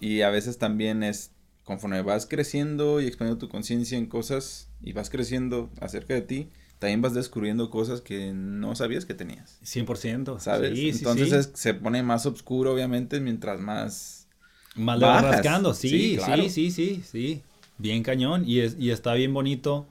Y 0.00 0.22
a 0.22 0.30
veces 0.30 0.58
también 0.58 1.02
es, 1.02 1.32
conforme 1.64 2.02
vas 2.02 2.26
creciendo 2.26 3.00
y 3.00 3.06
expandiendo 3.06 3.38
tu 3.38 3.48
conciencia 3.48 3.96
en 3.98 4.06
cosas 4.06 4.68
y 4.82 4.92
vas 4.92 5.10
creciendo 5.10 5.70
acerca 5.80 6.14
de 6.14 6.22
ti, 6.22 6.50
también 6.78 7.00
vas 7.02 7.14
descubriendo 7.14 7.70
cosas 7.70 8.00
que 8.00 8.32
no 8.34 8.74
sabías 8.76 9.06
que 9.06 9.14
tenías. 9.14 9.58
100%. 9.62 10.38
¿Sabes? 10.38 10.78
Sí, 10.78 10.92
Entonces 10.92 11.32
sí. 11.32 11.32
es- 11.32 11.50
se 11.54 11.74
pone 11.74 12.02
más 12.02 12.26
oscuro, 12.26 12.72
obviamente, 12.74 13.20
mientras 13.20 13.60
más... 13.60 14.26
Más 14.74 14.98
le 14.98 15.06
vas 15.06 15.22
rascando, 15.22 15.72
sí, 15.72 15.88
Sí, 15.88 16.10
sí, 16.10 16.16
claro. 16.18 16.48
sí, 16.50 16.70
sí, 16.70 17.02
sí, 17.02 17.42
Bien 17.78 18.02
cañón. 18.02 18.44
Y, 18.46 18.60
es, 18.60 18.76
y 18.78 18.90
está 18.90 19.14
bien 19.14 19.32
bonito, 19.32 19.86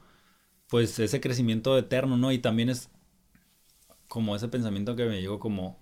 pues, 0.70 1.00
ese 1.00 1.22
crecimiento 1.22 1.78
eterno, 1.78 2.18
¿no? 2.18 2.32
Y 2.32 2.40
también 2.40 2.70
es 2.70 2.90
como 4.08 4.36
ese 4.36 4.48
pensamiento 4.48 4.96
que 4.96 5.06
me 5.06 5.22
llegó 5.22 5.40
como, 5.40 5.78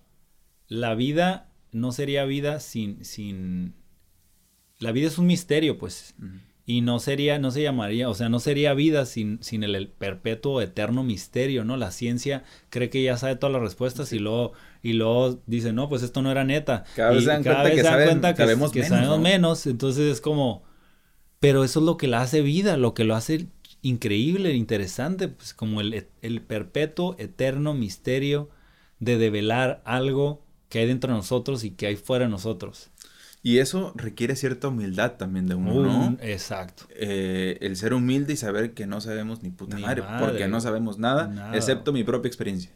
la 0.79 0.95
vida 0.95 1.49
no 1.71 1.91
sería 1.91 2.25
vida 2.25 2.59
sin, 2.59 3.03
sin... 3.05 3.73
La 4.79 4.91
vida 4.91 5.07
es 5.07 5.17
un 5.17 5.27
misterio, 5.27 5.77
pues. 5.77 6.15
Y 6.65 6.81
no 6.81 6.99
sería, 6.99 7.39
no 7.39 7.51
se 7.51 7.61
llamaría, 7.61 8.09
o 8.09 8.13
sea, 8.13 8.29
no 8.29 8.39
sería 8.39 8.73
vida 8.73 9.05
sin, 9.05 9.41
sin 9.43 9.63
el, 9.63 9.75
el 9.75 9.89
perpetuo 9.89 10.61
eterno 10.61 11.03
misterio, 11.03 11.63
¿no? 11.65 11.75
La 11.77 11.91
ciencia 11.91 12.43
cree 12.69 12.89
que 12.89 13.03
ya 13.03 13.17
sabe 13.17 13.35
todas 13.35 13.53
las 13.53 13.61
respuestas 13.61 14.13
y 14.13 14.19
luego, 14.19 14.53
y 14.81 14.93
luego 14.93 15.41
dice, 15.45 15.73
no, 15.73 15.89
pues 15.89 16.03
esto 16.03 16.21
no 16.21 16.31
era 16.31 16.43
neta. 16.45 16.85
Cada 16.93 17.11
vez 17.11 17.21
Y 17.23 17.25
se 17.25 17.31
dan 17.31 17.43
cuenta 17.43 17.69
que 17.75 17.83
saben- 17.83 18.07
sabemos 18.37 18.71
que 18.71 18.79
menos, 18.79 18.89
sabemos 18.89 19.17
¿no? 19.17 19.23
menos. 19.23 19.67
Entonces 19.67 20.11
es 20.11 20.21
como, 20.21 20.63
pero 21.39 21.63
eso 21.63 21.79
es 21.79 21.85
lo 21.85 21.97
que 21.97 22.07
la 22.07 22.21
hace 22.21 22.41
vida, 22.41 22.77
lo 22.77 22.93
que 22.93 23.03
lo 23.03 23.15
hace 23.15 23.47
increíble, 23.81 24.53
interesante, 24.53 25.27
pues 25.29 25.53
como 25.53 25.81
el, 25.81 26.07
el 26.21 26.41
perpetuo, 26.41 27.15
eterno 27.19 27.73
misterio 27.73 28.49
de 28.99 29.17
develar 29.17 29.81
algo 29.85 30.42
que 30.73 30.79
hay 30.79 30.87
dentro 30.87 31.11
de 31.13 31.17
nosotros 31.17 31.63
y 31.63 31.69
que 31.69 31.85
hay 31.85 31.95
fuera 31.95 32.25
de 32.25 32.31
nosotros. 32.31 32.89
Y 33.43 33.59
eso 33.59 33.93
requiere 33.95 34.35
cierta 34.35 34.69
humildad 34.69 35.11
también 35.17 35.45
de 35.47 35.53
uno, 35.53 35.71
¿no? 35.83 36.07
Un- 36.07 36.17
exacto. 36.19 36.85
Eh, 36.95 37.59
el 37.61 37.75
ser 37.77 37.93
humilde 37.93 38.33
y 38.33 38.37
saber 38.37 38.73
que 38.73 38.87
no 38.87 38.99
sabemos 38.99 39.43
ni 39.43 39.51
puta 39.51 39.75
Ni 39.75 39.83
madre, 39.83 40.01
madre, 40.01 40.25
porque 40.25 40.47
no 40.47 40.59
sabemos 40.61 40.97
nada, 40.97 41.27
nada. 41.27 41.55
excepto 41.55 41.93
mi 41.93 42.03
propia 42.03 42.27
experiencia. 42.27 42.71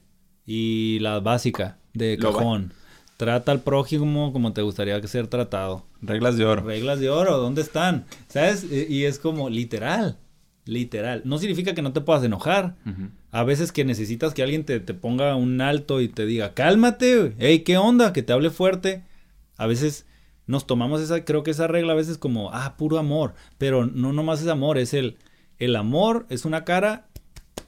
Y 0.46 1.00
la 1.00 1.20
básica 1.22 1.80
de 1.96 2.20
cajón. 2.22 2.72
Trata 3.18 3.52
al 3.52 3.62
prójimo 3.62 4.32
como 4.32 4.54
te 4.54 4.62
gustaría 4.62 5.02
que 5.02 5.08
ser 5.08 5.26
tratado. 5.26 5.88
Reglas 6.04 6.38
de 6.38 6.46
oro. 6.46 6.62
Reglas 6.62 7.00
de 7.00 7.10
oro, 7.10 7.38
¿dónde 7.38 7.64
están? 7.64 8.06
¿Sabes? 8.28 8.64
Y 8.72 9.06
es 9.06 9.18
como 9.18 9.50
literal. 9.50 10.20
Literal. 10.66 11.24
No 11.26 11.40
significa 11.40 11.74
que 11.74 11.82
no 11.82 11.94
te 11.94 12.02
puedas 12.02 12.24
enojar. 12.24 12.76
Ujú. 12.86 13.10
A 13.38 13.44
veces 13.44 13.72
que 13.72 13.86
necesitas 13.86 14.34
que 14.34 14.42
alguien 14.42 14.64
te, 14.64 14.80
te 14.80 14.96
ponga 14.96 15.36
un 15.36 15.62
alto 15.62 16.02
y 16.02 16.08
te 16.08 16.26
diga, 16.26 16.56
cálmate, 16.56 17.36
hey, 17.38 17.60
¿qué 17.60 17.78
onda? 17.78 18.12
Que 18.12 18.24
te 18.24 18.34
hable 18.34 18.50
fuerte. 18.50 19.04
A 19.58 19.68
veces 19.68 20.08
nos 20.48 20.66
tomamos 20.66 21.02
esa, 21.02 21.24
creo 21.24 21.44
que 21.44 21.52
esa 21.52 21.68
regla 21.68 21.94
a 21.94 21.96
veces 21.96 22.18
como, 22.18 22.50
ah, 22.52 22.76
puro 22.78 22.98
amor. 22.98 23.36
Pero 23.60 23.86
no 23.86 24.12
nomás 24.12 24.42
es 24.42 24.48
amor, 24.48 24.80
es 24.80 24.96
el, 24.96 25.18
el 25.60 25.76
amor 25.76 26.26
es 26.30 26.46
una 26.46 26.66
cara, 26.66 27.06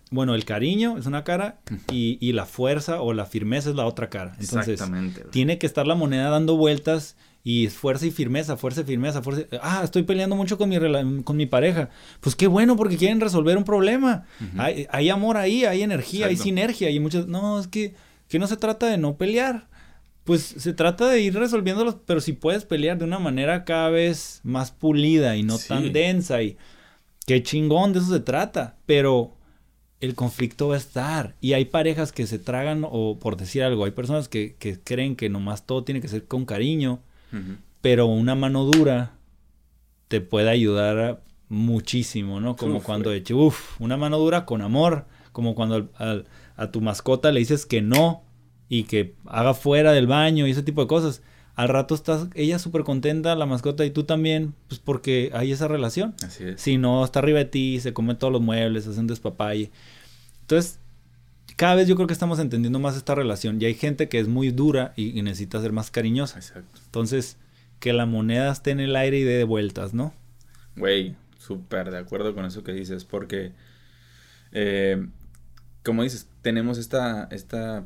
bueno, 0.10 0.34
el 0.34 0.44
cariño 0.44 0.98
es 0.98 1.06
una 1.06 1.24
cara 1.24 1.60
y, 1.92 2.18
y 2.20 2.34
la 2.34 2.48
fuerza 2.48 3.04
o 3.04 3.14
la 3.14 3.28
firmeza 3.28 3.70
es 3.70 3.76
la 3.76 3.86
otra 3.86 4.10
cara. 4.10 4.32
Entonces, 4.40 4.70
Exactamente. 4.70 5.26
tiene 5.30 5.60
que 5.60 5.68
estar 5.68 5.86
la 5.86 5.94
moneda 5.94 6.32
dando 6.32 6.58
vueltas 6.58 7.16
y 7.44 7.66
es 7.66 7.74
fuerza 7.74 8.06
y 8.06 8.12
firmeza, 8.12 8.58
fuerza 8.58 8.82
y 8.82 8.84
firmeza, 8.84 9.22
fuerza. 9.22 9.44
Ah, 9.62 9.82
estoy 9.84 10.04
peleando 10.04 10.36
mucho 10.36 10.58
con 10.58 10.70
mi, 10.70 10.78
rela- 10.78 11.24
con 11.24 11.38
mi 11.38 11.46
pareja. 11.46 11.90
Pues 12.20 12.36
qué 12.36 12.48
bueno 12.48 12.76
porque 12.76 12.98
quieren 12.98 13.20
resolver 13.22 13.58
un 13.58 13.64
problema. 13.64 14.26
Ujú. 14.42 14.62
hay, 14.62 14.88
hay 14.92 15.10
amor 15.10 15.38
ahí, 15.38 15.66
hay 15.66 15.82
energía, 15.82 16.28
hay 16.28 16.36
sinergia 16.38 16.90
y 16.90 17.00
muchas... 17.00 17.28
No, 17.28 17.60
es 17.60 17.68
que, 17.68 17.96
que 18.28 18.40
no 18.40 18.48
se 18.48 18.58
trata 18.58 18.88
de 18.88 18.98
no 18.98 19.16
pelear. 19.18 19.68
Pues 20.26 20.44
se 20.44 20.74
trata 20.74 21.08
de 21.08 21.22
ir 21.22 21.34
resolviéndolos, 21.34 21.96
pero 22.06 22.20
si 22.22 22.34
puedes 22.34 22.66
pelear 22.66 22.98
de 23.00 23.06
una 23.06 23.18
manera 23.20 23.64
cada 23.64 23.90
vez 23.90 24.42
más 24.44 24.70
pulida 24.72 25.36
y 25.38 25.42
no 25.44 25.58
Sí. 25.58 25.70
tan 25.70 25.92
densa 25.94 26.44
y 26.44 26.58
qué 27.26 27.42
chingón, 27.42 27.94
de 27.94 28.00
eso 28.00 28.14
se 28.14 28.20
trata. 28.20 28.76
Pero 28.86 29.34
el 30.02 30.14
conflicto 30.14 30.68
va 30.68 30.76
a 30.76 30.78
estar. 30.78 31.36
Y 31.42 31.54
hay 31.54 31.66
parejas 31.66 32.12
que 32.12 32.28
se 32.28 32.38
tragan, 32.38 32.86
o 32.88 33.18
por 33.18 33.38
decir 33.38 33.64
algo, 33.64 33.86
hay 33.86 33.92
personas 33.92 34.28
que, 34.28 34.56
que 34.60 34.80
creen 34.80 35.16
que 35.16 35.30
nomás 35.30 35.66
todo 35.66 35.84
tiene 35.84 36.00
que 36.02 36.08
ser 36.10 36.26
con 36.26 36.46
cariño, 36.46 37.00
Pero 37.82 38.08
una 38.08 38.36
mano 38.36 38.66
dura 38.66 39.14
te 40.08 40.22
puede 40.22 40.50
ayudar 40.50 41.22
muchísimo, 41.50 42.40
¿no? 42.40 42.56
Como 42.56 42.78
Uf, 42.78 42.84
cuando 42.84 43.12
eche, 43.12 43.34
uff, 43.34 43.80
una 43.80 43.98
mano 43.98 44.18
dura 44.18 44.46
con 44.46 44.62
amor, 44.62 45.06
como 45.32 45.56
cuando 45.56 45.76
al- 45.76 45.90
al- 45.96 46.26
a 46.58 46.72
tu 46.72 46.82
mascota 46.82 47.32
le 47.32 47.40
dices 47.40 47.66
que 47.66 47.82
no 47.82 48.24
y 48.68 48.84
que 48.84 49.16
haga 49.26 49.54
fuera 49.54 49.92
del 49.94 50.08
baño 50.08 50.46
y 50.48 50.52
ese 50.52 50.64
tipo 50.64 50.82
de 50.82 50.88
cosas. 50.88 51.22
Al 51.56 51.68
rato 51.70 51.94
estás 51.96 52.28
ella 52.36 52.58
súper 52.60 52.84
contenta, 52.84 53.36
la 53.36 53.46
mascota 53.46 53.86
y 53.86 53.92
tú 53.92 54.04
también, 54.04 54.54
pues 54.68 54.80
porque 54.80 55.30
hay 55.34 55.52
esa 55.52 55.68
relación. 55.68 56.16
Así 56.24 56.44
es. 56.46 56.62
Si 56.62 56.78
no, 56.78 57.04
está 57.04 57.20
arriba 57.20 57.40
de 57.40 57.46
ti, 57.46 57.80
se 57.82 57.94
come 57.94 58.16
todos 58.16 58.32
los 58.32 58.42
muebles, 58.42 58.88
hace 58.88 59.00
un 59.00 59.08
despapalle. 59.08 59.72
Entonces, 60.42 60.80
cada 61.56 61.76
vez 61.76 61.88
yo 61.88 61.96
creo 61.96 62.08
que 62.08 62.14
estamos 62.14 62.40
entendiendo 62.40 62.80
más 62.80 62.96
esta 62.96 63.16
relación. 63.16 63.62
Y 63.62 63.66
hay 63.66 63.74
gente 63.74 64.10
que 64.10 64.20
es 64.20 64.28
muy 64.28 64.52
dura 64.52 64.94
y, 64.96 65.18
y 65.18 65.22
necesita 65.22 65.62
ser 65.62 65.72
más 65.72 65.92
cariñosa. 65.92 66.38
Exacto. 66.38 66.80
Entonces, 66.86 67.38
que 67.80 67.94
la 67.94 68.06
moneda 68.06 68.52
esté 68.52 68.72
en 68.72 68.80
el 68.80 68.96
aire 68.96 69.20
y 69.20 69.24
dé 69.24 69.38
de 69.38 69.44
vueltas, 69.44 69.94
¿no? 69.94 70.14
Güey, 70.76 71.16
súper 71.38 71.92
de 71.92 71.98
acuerdo 71.98 72.36
con 72.36 72.46
eso 72.46 72.64
que 72.64 72.74
dices, 72.74 73.06
porque, 73.06 73.54
eh, 74.52 75.08
como 75.84 76.04
dices, 76.04 76.28
tenemos 76.42 76.78
esta, 76.78 77.28
esta 77.32 77.86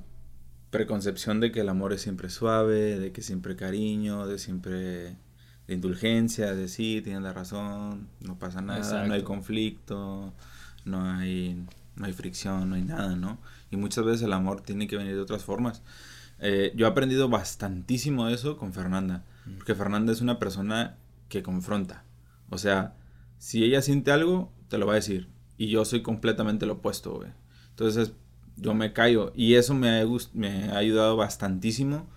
preconcepción 0.70 1.40
de 1.40 1.52
que 1.52 1.62
el 1.62 1.70
amor 1.70 1.94
es 1.94 2.02
siempre 2.02 2.30
suave, 2.30 3.00
de 3.00 3.12
que 3.12 3.22
siempre 3.22 3.56
cariño, 3.56 4.28
de 4.28 4.40
siempre 4.40 5.16
de 5.68 5.74
indulgencia, 5.74 6.54
de 6.54 6.68
sí, 6.68 7.02
tienes 7.04 7.22
la 7.22 7.32
razón, 7.32 8.10
no 8.20 8.38
pasa 8.38 8.62
nada, 8.62 9.06
no 9.06 9.14
hay 9.14 9.24
conflicto, 9.24 10.34
no 10.84 11.10
hay, 11.10 11.64
no 11.96 12.06
hay 12.06 12.14
fricción, 12.14 12.70
no 12.70 12.76
hay 12.76 12.84
nada, 12.84 13.16
¿no? 13.16 13.40
Y 13.72 13.76
muchas 13.78 14.06
veces 14.06 14.22
el 14.24 14.34
amor 14.34 14.62
tiene 14.62 14.88
que 14.88 14.98
venir 14.98 15.14
de 15.16 15.22
otras 15.22 15.44
formas. 15.44 15.82
Eh, 16.40 16.74
yo 16.76 16.86
he 16.86 16.90
aprendido 16.90 17.30
bastantísimo 17.30 18.28
de 18.28 18.34
eso 18.34 18.58
con 18.58 18.74
Fernanda, 18.74 19.24
porque 19.58 19.76
Fernanda 19.76 20.12
es 20.12 20.22
una 20.22 20.40
persona 20.40 20.98
que 21.30 21.44
confronta. 21.44 22.04
O 22.50 22.58
sea, 22.58 22.96
si 23.38 23.64
ella 23.64 23.82
siente 23.82 24.12
algo, 24.12 24.52
te 24.70 24.78
lo 24.78 24.86
va 24.86 24.94
a 24.94 24.96
decir. 24.96 25.28
Y 25.58 25.68
yo 25.68 25.86
soy 25.86 26.02
completamente 26.02 26.66
lo 26.66 26.74
opuesto, 26.74 27.12
güey. 27.16 27.30
Entonces, 27.70 28.14
yo 28.58 28.74
me 28.74 28.94
callo. 28.94 29.32
Y 29.36 29.56
eso 29.56 29.74
me 29.74 29.90
ha, 29.90 30.04
gust- 30.06 30.32
me 30.34 30.66
ha 30.70 30.78
ayudado 30.78 31.16
bastantísimo. 31.16 32.08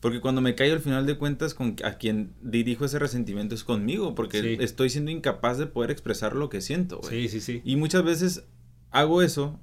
Porque 0.00 0.20
cuando 0.20 0.40
me 0.40 0.54
callo 0.54 0.74
al 0.74 0.80
final 0.80 1.06
de 1.06 1.18
cuentas, 1.18 1.54
con 1.54 1.74
a 1.84 1.94
quien 1.94 2.32
dirijo 2.40 2.84
ese 2.84 2.98
resentimiento 3.00 3.54
es 3.56 3.64
conmigo, 3.64 4.14
porque 4.14 4.40
estoy 4.60 4.90
siendo 4.90 5.10
incapaz 5.10 5.58
de 5.58 5.66
poder 5.66 5.90
expresar 5.90 6.36
lo 6.36 6.48
que 6.48 6.60
siento. 6.60 7.00
Sí, 7.08 7.28
sí, 7.28 7.40
sí. 7.40 7.62
Y 7.64 7.74
muchas 7.76 8.04
veces 8.04 8.44
hago 8.90 9.22
eso 9.22 9.58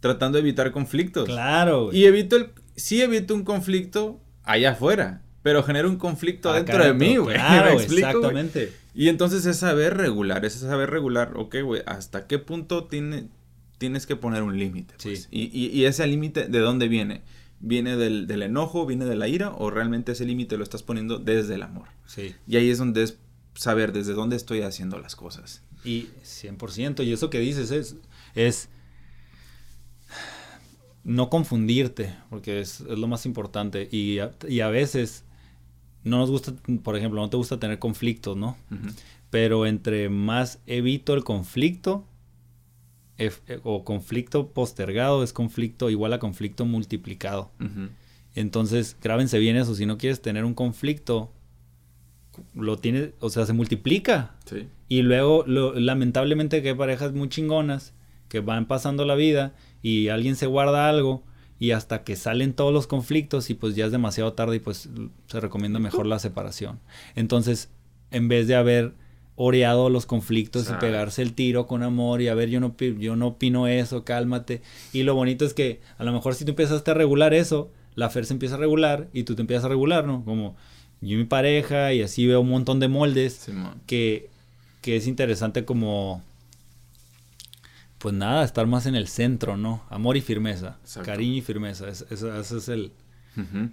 tratando 0.00 0.36
de 0.36 0.42
evitar 0.42 0.70
conflictos. 0.72 1.24
Claro. 1.26 1.92
Y 1.92 2.04
evito 2.04 2.36
el, 2.36 2.50
sí 2.76 3.02
evito 3.02 3.34
un 3.34 3.44
conflicto 3.44 4.20
allá 4.44 4.72
afuera, 4.72 5.22
pero 5.42 5.62
genero 5.62 5.88
un 5.88 5.96
conflicto 5.96 6.52
dentro 6.52 6.82
de 6.84 6.94
mí, 6.94 7.16
güey. 7.16 7.36
Claro, 7.36 7.80
exactamente. 7.80 8.72
Y 8.94 9.08
entonces 9.08 9.44
es 9.46 9.58
saber 9.58 9.96
regular, 9.96 10.44
es 10.44 10.54
saber 10.54 10.90
regular, 10.90 11.32
ok, 11.36 11.56
güey, 11.62 11.82
hasta 11.86 12.26
qué 12.26 12.38
punto 12.38 12.84
tiene, 12.84 13.28
tienes 13.78 14.06
que 14.06 14.16
poner 14.16 14.42
un 14.42 14.58
límite. 14.58 14.94
Pues? 15.02 15.28
Y, 15.30 15.44
y, 15.54 15.84
ese 15.84 16.06
límite, 16.06 16.46
¿de 16.46 16.58
dónde 16.60 16.88
viene? 16.88 17.22
¿Viene 17.60 17.96
del, 17.96 18.26
del, 18.26 18.42
enojo, 18.42 18.86
viene 18.86 19.04
de 19.04 19.16
la 19.16 19.28
ira 19.28 19.50
o 19.50 19.70
realmente 19.70 20.12
ese 20.12 20.24
límite 20.24 20.56
lo 20.56 20.62
estás 20.62 20.82
poniendo 20.82 21.18
desde 21.18 21.54
el 21.54 21.62
amor? 21.62 21.88
Sí. 22.06 22.34
Y 22.46 22.56
ahí 22.56 22.70
es 22.70 22.78
donde 22.78 23.02
es 23.02 23.18
saber 23.54 23.92
desde 23.92 24.14
dónde 24.14 24.36
estoy 24.36 24.62
haciendo 24.62 24.98
las 24.98 25.16
cosas. 25.16 25.62
Y 25.84 26.08
100%, 26.24 27.04
y 27.04 27.12
eso 27.12 27.30
que 27.30 27.38
dices 27.38 27.70
es, 27.70 27.96
es 28.36 28.68
no 31.02 31.30
confundirte, 31.30 32.14
porque 32.30 32.60
es, 32.60 32.80
es 32.80 32.98
lo 32.98 33.08
más 33.08 33.26
importante. 33.26 33.88
Y 33.90 34.18
a, 34.18 34.32
y 34.48 34.60
a, 34.60 34.68
veces 34.68 35.24
no 36.04 36.18
nos 36.18 36.30
gusta, 36.30 36.52
por 36.82 36.96
ejemplo, 36.96 37.20
no 37.20 37.30
te 37.30 37.36
gusta 37.36 37.58
tener 37.58 37.78
conflictos, 37.78 38.36
¿no? 38.36 38.56
Pero 39.30 39.66
entre 39.66 40.08
más 40.08 40.60
evito 40.66 41.14
el 41.14 41.24
conflicto, 41.24 42.04
eh, 43.18 43.30
o 43.62 43.84
conflicto 43.84 44.48
postergado 44.48 45.22
es 45.22 45.32
conflicto 45.32 45.88
igual 45.88 46.12
a 46.12 46.18
conflicto 46.18 46.66
multiplicado. 46.66 47.50
Entonces, 48.34 48.96
grábense 49.00 49.38
bien 49.38 49.56
eso, 49.56 49.74
si 49.74 49.86
no 49.86 49.96
quieres 49.96 50.20
tener 50.20 50.44
un 50.44 50.54
conflicto, 50.54 51.32
lo 52.54 52.76
tienes, 52.76 53.10
o 53.20 53.30
sea, 53.30 53.46
se 53.46 53.52
multiplica. 53.54 54.34
Y 54.88 55.02
luego, 55.02 55.44
lamentablemente, 55.46 56.62
que 56.62 56.70
hay 56.70 56.74
parejas 56.74 57.12
muy 57.12 57.28
chingonas 57.28 57.94
que 58.28 58.40
van 58.40 58.66
pasando 58.66 59.04
la 59.04 59.14
vida 59.14 59.52
y 59.82 60.08
alguien 60.08 60.36
se 60.36 60.46
guarda 60.46 60.88
algo 60.88 61.22
y 61.58 61.70
hasta 61.70 62.04
que 62.04 62.16
salen 62.16 62.52
todos 62.52 62.72
los 62.72 62.86
conflictos 62.86 63.50
y 63.50 63.54
pues 63.54 63.74
ya 63.74 63.86
es 63.86 63.92
demasiado 63.92 64.32
tarde 64.34 64.56
y 64.56 64.60
pues 64.60 64.88
se 65.26 65.40
recomienda 65.40 65.78
mejor 65.78 66.06
la 66.06 66.18
separación. 66.18 66.80
Entonces, 67.14 67.70
en 68.10 68.28
vez 68.28 68.46
de 68.46 68.56
haber 68.56 68.92
oreado 69.36 69.90
los 69.90 70.06
conflictos 70.06 70.70
y 70.70 70.74
pegarse 70.74 71.22
el 71.22 71.34
tiro 71.34 71.66
con 71.66 71.82
amor 71.82 72.22
y 72.22 72.28
a 72.28 72.34
ver, 72.34 72.48
yo 72.48 72.58
no, 72.60 72.74
yo 72.98 73.16
no 73.16 73.28
opino 73.28 73.68
eso, 73.68 74.04
cálmate. 74.04 74.62
Y 74.92 75.02
lo 75.02 75.14
bonito 75.14 75.44
es 75.44 75.54
que 75.54 75.80
a 75.98 76.04
lo 76.04 76.12
mejor 76.12 76.34
si 76.34 76.44
tú 76.44 76.50
empiezas 76.50 76.86
a 76.86 76.94
regular 76.94 77.34
eso, 77.34 77.70
la 77.94 78.10
Fer 78.10 78.26
se 78.26 78.34
empieza 78.34 78.56
a 78.56 78.58
regular 78.58 79.08
y 79.12 79.24
tú 79.24 79.34
te 79.34 79.42
empiezas 79.42 79.66
a 79.66 79.68
regular, 79.68 80.06
¿no? 80.06 80.24
Como 80.24 80.56
yo 81.00 81.14
y 81.14 81.16
mi 81.16 81.24
pareja 81.24 81.92
y 81.92 82.02
así 82.02 82.26
veo 82.26 82.40
un 82.40 82.48
montón 82.48 82.80
de 82.80 82.88
moldes 82.88 83.50
que, 83.86 84.30
que 84.80 84.96
es 84.96 85.06
interesante 85.06 85.64
como 85.64 86.22
pues 87.98 88.14
nada, 88.14 88.44
estar 88.44 88.66
más 88.66 88.86
en 88.86 88.94
el 88.94 89.08
centro, 89.08 89.56
¿no? 89.56 89.82
Amor 89.88 90.16
y 90.16 90.20
firmeza, 90.20 90.78
cariño 91.04 91.36
y 91.36 91.40
firmeza, 91.40 91.88
ese 91.88 92.06
es 92.38 92.68
el... 92.68 92.92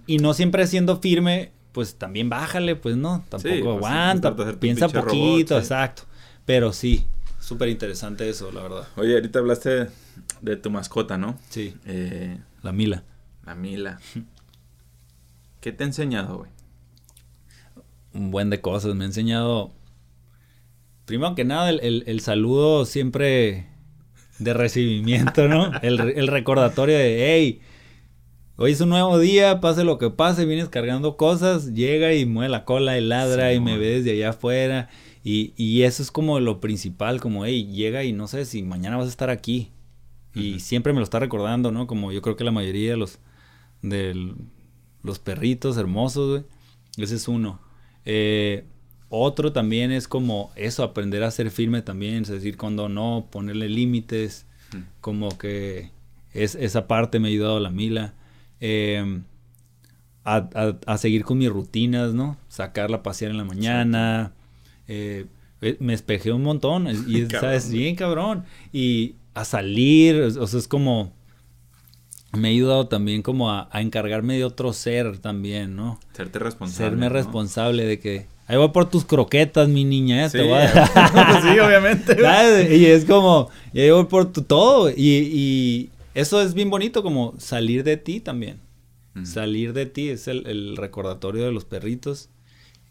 Y 0.06 0.18
no 0.18 0.34
siempre 0.34 0.66
siendo 0.66 0.98
firme, 0.98 1.52
pues 1.72 1.96
también 1.96 2.28
bájale, 2.28 2.76
pues 2.76 2.96
no, 2.96 3.24
tampoco 3.28 3.54
pues, 3.54 3.76
aguanta, 3.76 4.34
piensa 4.58 4.88
poquito, 4.88 5.58
exacto. 5.58 6.04
Pero 6.46 6.72
sí, 6.72 7.06
súper 7.40 7.68
interesante 7.68 8.28
eso, 8.28 8.50
la 8.52 8.62
verdad. 8.62 8.88
Oye, 8.96 9.14
ahorita 9.14 9.38
hablaste 9.38 9.88
de 10.42 10.56
tu 10.56 10.70
mascota, 10.70 11.18
¿no? 11.18 11.38
Sí. 11.48 11.74
Eh, 11.86 12.38
la 12.62 12.72
Mila. 12.72 13.04
La 13.44 13.54
Mila. 13.54 13.98
¿Qué 15.60 15.72
te 15.72 15.84
ha 15.84 15.86
enseñado, 15.86 16.38
güey? 16.38 16.50
Un 18.12 18.30
buen 18.30 18.50
de 18.50 18.60
cosas, 18.60 18.94
me 18.94 19.04
ha 19.04 19.06
enseñado... 19.06 19.72
Primero 21.06 21.34
que 21.34 21.44
nada, 21.44 21.70
el 21.70 22.20
saludo 22.20 22.86
siempre 22.86 23.73
de 24.38 24.54
recibimiento, 24.54 25.48
¿no? 25.48 25.70
El, 25.82 26.00
el 26.00 26.26
recordatorio 26.28 26.96
de, 26.96 27.34
hey, 27.34 27.60
Hoy 28.56 28.70
es 28.70 28.80
un 28.80 28.90
nuevo 28.90 29.18
día, 29.18 29.60
pase 29.60 29.82
lo 29.82 29.98
que 29.98 30.10
pase, 30.10 30.44
vienes 30.44 30.68
cargando 30.68 31.16
cosas, 31.16 31.74
llega 31.74 32.14
y 32.14 32.24
mueve 32.24 32.50
la 32.50 32.64
cola 32.64 32.96
y 32.96 33.00
ladra 33.00 33.52
y 33.52 33.58
me 33.58 33.76
ve 33.78 33.98
desde 33.98 34.12
allá 34.12 34.30
afuera. 34.30 34.88
Y, 35.24 35.54
y, 35.56 35.82
eso 35.82 36.02
es 36.04 36.12
como 36.12 36.38
lo 36.38 36.60
principal, 36.60 37.20
como, 37.20 37.44
hey, 37.44 37.66
llega 37.72 38.04
y 38.04 38.12
no 38.12 38.28
sé 38.28 38.44
si 38.44 38.62
mañana 38.62 38.96
vas 38.96 39.06
a 39.06 39.10
estar 39.10 39.28
aquí. 39.28 39.72
Y 40.34 40.60
siempre 40.60 40.92
me 40.92 41.00
lo 41.00 41.04
está 41.04 41.18
recordando, 41.18 41.72
¿no? 41.72 41.88
Como 41.88 42.12
yo 42.12 42.22
creo 42.22 42.36
que 42.36 42.44
la 42.44 42.52
mayoría 42.52 42.90
de 42.92 42.96
los, 42.96 43.18
de 43.82 44.34
los 45.02 45.18
perritos 45.18 45.76
hermosos, 45.76 46.30
güey. 46.30 46.44
Ese 46.96 47.16
es 47.16 47.26
uno. 47.26 47.60
Eh, 48.04 48.64
otro 49.14 49.52
también 49.52 49.92
es 49.92 50.08
como 50.08 50.52
eso, 50.56 50.82
aprender 50.82 51.22
a 51.22 51.30
ser 51.30 51.50
firme 51.50 51.82
también, 51.82 52.22
es 52.22 52.28
decir, 52.28 52.56
cuando 52.56 52.88
no, 52.88 53.26
ponerle 53.30 53.68
límites, 53.68 54.46
como 55.00 55.38
que 55.38 55.90
es, 56.32 56.56
esa 56.56 56.88
parte 56.88 57.20
me 57.20 57.28
ha 57.28 57.30
ayudado 57.30 57.60
la 57.60 57.70
Mila. 57.70 58.14
Em, 58.60 59.22
a, 60.24 60.98
seguir 60.98 61.24
con 61.24 61.38
mis 61.38 61.50
rutinas, 61.50 62.14
¿no? 62.14 62.36
Sacarla 62.48 62.98
a 62.98 63.02
pasear 63.02 63.30
en 63.30 63.36
la 63.36 63.44
mañana. 63.44 64.32
Eh, 64.88 65.26
eh, 65.60 65.76
me 65.80 65.94
espejé 65.94 66.32
un 66.32 66.42
montón. 66.42 66.88
Y, 67.06 67.26
¿sabes? 67.30 67.70
Bien 67.70 67.94
cabrón. 67.94 68.44
Y 68.72 69.16
a 69.34 69.44
salir, 69.44 70.16
o 70.22 70.46
sea, 70.46 70.58
es 70.58 70.68
como... 70.68 71.12
Me 72.32 72.48
ha 72.48 72.50
ayudado 72.50 72.88
también 72.88 73.22
como 73.22 73.52
a, 73.52 73.68
encargarme 73.74 74.36
de 74.36 74.44
otro 74.44 74.72
ser 74.72 75.18
también, 75.18 75.76
¿no? 75.76 76.00
Serte 76.14 76.40
responsable. 76.40 76.90
Serme 76.90 77.08
responsable 77.08 77.84
de 77.84 78.00
que... 78.00 78.26
Ahí 78.46 78.56
voy 78.58 78.68
por 78.68 78.90
tus 78.90 79.04
croquetas, 79.04 79.68
mi 79.68 79.84
niña. 79.84 80.26
¿eh? 80.26 80.30
Sí, 80.30 80.38
sí, 81.42 81.58
obviamente. 81.58 82.16
Y 82.76 82.86
es 82.86 83.04
como, 83.04 83.48
y 83.72 83.80
ahí 83.80 83.90
voy 83.90 84.04
por 84.04 84.32
tu 84.32 84.42
todo. 84.42 84.90
y, 84.90 85.90
eso 86.14 86.40
es 86.40 86.54
bien 86.54 86.70
bonito, 86.70 87.02
como 87.02 87.34
salir 87.38 87.82
de 87.82 87.96
ti 87.96 88.20
también. 88.20 88.60
Salir 89.22 89.72
de 89.74 89.86
ti 89.86 90.08
es 90.08 90.26
el, 90.26 90.76
recordatorio 90.76 91.44
de 91.44 91.52
los 91.52 91.64
perritos. 91.64 92.30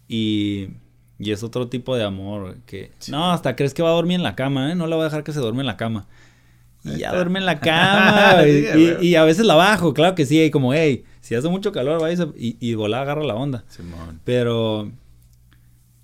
Y, 0.08 0.70
y, 1.20 1.32
es 1.32 1.44
otro 1.44 1.68
tipo 1.68 1.96
de 1.98 2.04
amor. 2.04 2.58
Que 2.66 2.92
no, 3.10 3.32
hasta 3.32 3.56
crees 3.56 3.74
que 3.74 3.84
va 3.84 3.90
a 3.90 3.94
dormir 3.94 4.16
en 4.16 4.24
la 4.24 4.36
cama, 4.36 4.72
¿eh? 4.72 4.76
No 4.76 4.88
le 4.88 4.96
voy 4.96 5.02
a 5.02 5.06
dejar 5.06 5.24
que 5.24 5.34
se 5.34 5.40
duerme 5.40 5.62
en 5.62 5.68
la 5.68 5.76
cama. 5.76 6.08
Y 6.86 6.98
ya 7.00 7.14
duerme 7.14 7.40
en 7.40 7.46
la 7.46 7.60
cama. 7.62 8.48
y, 8.48 9.16
a 9.16 9.24
veces 9.26 9.46
la 9.46 9.56
bajo, 9.56 9.94
claro 9.94 10.16
que 10.16 10.26
sí. 10.26 10.42
Y 10.42 10.50
como, 10.52 10.74
hey, 10.74 11.04
si 11.20 11.36
hace 11.36 11.50
mucho 11.50 11.74
calor, 11.74 12.02
va 12.02 12.12
y, 12.12 12.58
y 12.60 12.74
volá, 12.76 13.02
agarra 13.02 13.24
la 13.24 13.36
onda. 13.36 13.66
Pero 14.24 14.92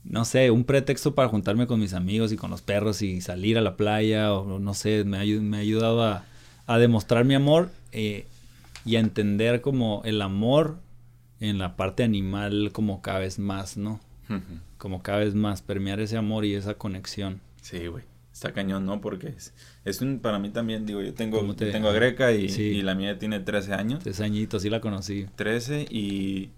no 0.10 0.26
sé, 0.26 0.50
un 0.50 0.64
pretexto 0.64 1.14
para 1.14 1.30
juntarme 1.30 1.68
con 1.68 1.80
mis 1.80 1.94
amigos 1.94 2.32
y 2.32 2.36
con 2.36 2.50
los 2.50 2.62
perros 2.62 3.02
y 3.04 3.22
salir 3.22 3.58
a 3.58 3.62
la 3.62 3.78
playa 3.78 4.34
o 4.34 4.60
no 4.60 4.74
sé, 4.74 5.04
me, 5.06 5.24
me 5.40 5.58
ha 5.58 5.60
ayudado 5.60 6.04
a, 6.04 6.26
a 6.66 6.78
demostrar 6.80 7.26
mi 7.26 7.36
amor 7.36 7.70
eh, 7.92 8.26
y 8.86 8.96
a 8.96 9.00
entender 9.00 9.62
como 9.62 10.02
el 10.06 10.22
amor 10.22 10.78
en 11.40 11.60
la 11.60 11.76
parte 11.76 12.04
animal 12.04 12.72
como 12.74 13.02
cada 13.02 13.20
vez 13.20 13.40
más, 13.40 13.78
¿no? 13.78 14.02
como 14.78 15.02
cada 15.02 15.20
vez 15.20 15.34
más, 15.34 15.64
permear 15.64 16.00
ese 16.00 16.16
amor 16.16 16.46
y 16.46 16.54
esa 16.54 16.76
conexión. 16.76 17.42
Sí, 17.62 17.88
güey. 17.88 18.04
Está 18.32 18.54
cañón, 18.54 18.86
¿no? 18.86 19.02
Porque 19.02 19.30
es, 19.30 19.54
es, 19.84 20.02
un, 20.02 20.20
para 20.20 20.38
mí 20.38 20.50
también, 20.50 20.86
digo, 20.86 21.02
yo 21.02 21.14
tengo, 21.16 21.56
tengo 21.56 21.90
a 21.90 21.94
Greca 21.94 22.32
y, 22.32 22.46
y, 22.46 22.82
la 22.84 22.94
mía 22.94 23.18
tiene 23.18 23.40
13 23.40 23.74
años. 23.74 24.04
13 24.04 24.24
añitos, 24.24 24.62
sí 24.62 24.70
la 24.70 24.80
conocí. 24.80 25.26
13 25.36 25.88
y 25.90 26.52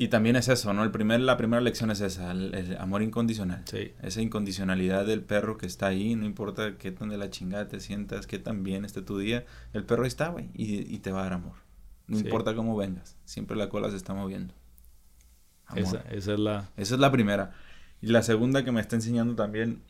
y 0.00 0.08
también 0.08 0.34
es 0.34 0.48
eso, 0.48 0.72
¿no? 0.72 0.82
El 0.82 0.90
primer, 0.90 1.20
la 1.20 1.36
primera 1.36 1.60
lección 1.60 1.90
es 1.90 2.00
esa, 2.00 2.30
el, 2.30 2.74
amor 2.80 3.02
incondicional. 3.02 3.64
Sí. 3.66 3.92
Esa 4.00 4.22
incondicionalidad 4.22 5.04
del 5.04 5.20
perro 5.20 5.58
que 5.58 5.66
está 5.66 5.88
ahí, 5.88 6.16
no 6.16 6.24
importa 6.24 6.78
qué 6.78 6.90
tan 6.90 7.10
de 7.10 7.18
la 7.18 7.28
chingada 7.28 7.68
te 7.68 7.80
sientas, 7.80 8.26
qué 8.26 8.38
tan 8.38 8.64
bien 8.64 8.86
esté 8.86 9.02
tu 9.02 9.18
día, 9.18 9.44
el 9.74 9.84
perro 9.84 10.06
está, 10.06 10.28
güey, 10.28 10.48
y, 10.54 11.00
te 11.00 11.12
va 11.12 11.20
a 11.20 11.24
dar 11.24 11.34
amor. 11.34 11.56
No 12.06 12.18
importa 12.18 12.54
cómo 12.54 12.74
vengas, 12.78 13.18
siempre 13.26 13.58
la 13.58 13.68
cola 13.68 13.90
se 13.90 13.96
está 13.96 14.14
moviendo. 14.14 14.54
Esa, 15.76 15.98
esa, 16.10 16.32
es 16.32 16.38
la... 16.38 16.70
Esa 16.78 16.94
es 16.94 17.00
la 17.00 17.12
primera. 17.12 17.52
Y 18.00 18.06
la 18.06 18.22
segunda 18.22 18.64
que 18.64 18.72
me 18.72 18.80
está 18.80 18.96
enseñando 18.96 19.34
también 19.34 19.82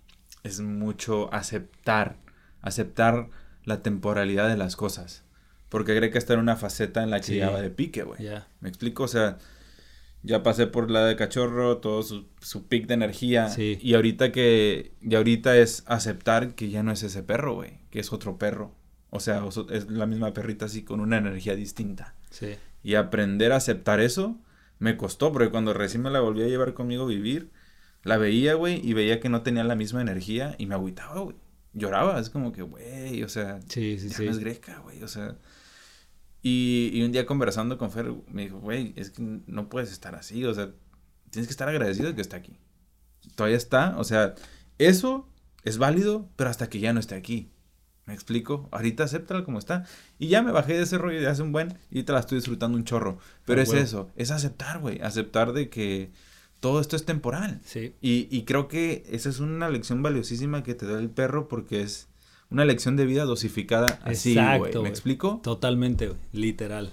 es 0.43 0.61
mucho 0.61 1.33
aceptar, 1.33 2.17
aceptar 2.63 3.31
la 3.63 3.81
temporalidad 3.81 4.49
de 4.49 4.57
las 4.57 4.75
cosas. 4.75 5.23
Porque 5.69 5.97
cree 5.97 6.11
que 6.11 6.19
está 6.19 6.35
en 6.35 6.41
una 6.41 6.57
faceta 6.57 7.05
en 7.05 7.11
la 7.11 7.21
que 7.21 7.37
ya 7.37 7.51
va 7.51 7.63
de 7.63 7.71
pique, 7.71 8.03
güey. 8.03 8.19
Me 8.59 8.69
explico, 8.69 9.05
o 9.05 9.09
sea 9.09 9.39
ya 10.23 10.43
pasé 10.43 10.67
por 10.67 10.91
la 10.91 11.05
de 11.05 11.17
cachorro, 11.17 11.79
todo 11.79 12.03
su, 12.03 12.27
su 12.41 12.67
pic 12.67 12.87
de 12.87 12.95
energía. 12.95 13.49
Sí. 13.49 13.79
Y 13.81 13.95
ahorita 13.95 14.33
que, 14.33 14.93
y 15.01 15.15
ahorita 15.15 15.57
es 15.57 15.83
aceptar 15.87 16.55
que 16.55 16.71
ya 16.71 16.83
no 16.83 16.93
es 16.93 17.03
ese 17.03 17.23
perro, 17.23 17.55
güey, 17.55 17.79
que 17.91 18.01
es 18.01 18.13
otro 18.13 18.39
perro. 18.39 18.75
O 19.11 19.21
sea, 19.21 19.43
es 19.71 19.91
la 19.91 20.07
misma 20.07 20.33
perrita 20.33 20.67
así 20.67 20.85
con 20.85 21.01
una 21.01 21.19
energía 21.19 21.57
distinta. 21.57 22.15
Sí. 22.31 22.57
Y 22.83 22.95
aprender 22.95 23.53
a 23.53 23.57
aceptar 23.57 24.01
eso 24.01 24.39
me 24.79 24.97
costó, 24.97 25.33
porque 25.33 25.51
cuando 25.51 25.75
recién 25.75 26.03
me 26.03 26.11
la 26.11 26.21
volví 26.21 26.43
a 26.43 26.49
llevar 26.49 26.75
conmigo 26.75 27.05
a 27.05 27.09
vivir, 27.09 27.51
la 28.03 28.17
veía, 28.17 28.55
güey, 28.55 28.81
y 28.87 28.95
veía 28.95 29.21
que 29.21 29.29
no 29.29 29.43
tenía 29.43 29.65
la 29.65 29.75
misma 29.75 30.01
energía 30.01 30.55
y 30.59 30.67
me 30.67 30.75
agüitaba, 30.75 31.21
güey. 31.21 31.37
Lloraba, 31.73 32.19
es 32.19 32.31
como 32.31 32.51
que, 32.53 32.63
güey, 32.63 33.23
o 33.23 33.29
sea, 33.29 33.61
sí, 33.69 33.99
sí, 33.99 34.09
ya 34.09 34.17
sí. 34.17 34.25
no 34.25 34.31
es 34.31 34.39
greca, 34.39 34.79
güey, 34.79 35.03
o 35.03 35.09
sea. 35.09 35.37
Y, 36.43 36.91
y 36.95 37.03
un 37.03 37.13
día 37.13 37.27
conversando 37.27 37.77
con 37.77 37.91
Fer, 37.91 38.13
me 38.29 38.43
dijo, 38.43 38.59
güey, 38.61 38.93
es 38.97 39.11
que 39.11 39.23
no 39.47 39.69
puedes 39.69 39.93
estar 39.93 40.15
así, 40.15 40.45
o 40.45 40.55
sea, 40.55 40.71
tienes 41.31 41.47
que 41.47 41.53
estar 41.53 41.69
agradecido 41.69 42.09
de 42.09 42.15
que 42.15 42.23
está 42.23 42.37
aquí. 42.37 42.59
Todavía 43.35 43.57
está, 43.59 43.99
o 43.99 44.05
sea, 44.05 44.35
eso 44.79 45.29
es 45.65 45.79
válido, 45.79 46.29
pero 46.37 46.51
hasta 46.51 46.69
que 46.69 46.81
ya 46.81 46.93
no 46.93 47.01
esté 47.01 47.15
aquí. 47.15 47.51
¿Me 48.07 48.15
explico? 48.15 48.69
Ahorita 48.73 49.05
acéptala 49.05 49.45
como 49.45 49.59
está. 49.59 49.85
Y 50.19 50.29
ya 50.29 50.43
me 50.43 50.51
bajé 50.51 50.75
de 50.75 50.83
ese 50.83 50.99
rollo 50.99 51.21
de 51.21 51.29
hace 51.29 51.43
un 51.43 51.53
buen 51.53 51.79
y 51.91 52.03
te 52.03 52.13
la 52.13 52.19
estoy 52.21 52.39
disfrutando 52.39 52.77
un 52.77 52.85
chorro. 52.85 53.19
Pero 53.45 53.61
Ah, 53.61 53.65
es 53.65 53.73
eso, 53.73 54.11
es 54.17 54.31
aceptar, 54.33 54.81
güey. 54.81 55.01
Aceptar 55.01 55.53
de 55.53 55.69
que 55.69 56.11
todo 56.59 56.81
esto 56.81 56.97
es 56.97 57.05
temporal. 57.05 57.61
Sí. 57.65 57.95
Y, 58.01 58.27
y 58.35 58.45
creo 58.47 58.67
que 58.67 59.05
esa 59.11 59.29
es 59.29 59.39
una 59.39 59.69
lección 59.69 60.03
valiosísima 60.03 60.65
que 60.65 60.75
te 60.75 60.87
da 60.87 60.99
el 60.99 61.11
perro 61.11 61.47
porque 61.47 61.83
es 61.83 62.09
una 62.51 62.65
lección 62.65 62.97
de 62.97 63.07
vida 63.07 63.25
dosificada 63.25 63.99
así, 64.03 64.35
güey. 64.59 64.73
¿Me 64.83 64.89
explico? 64.89 65.41
Totalmente, 65.43 66.09
güey, 66.09 66.19
literal. 66.33 66.93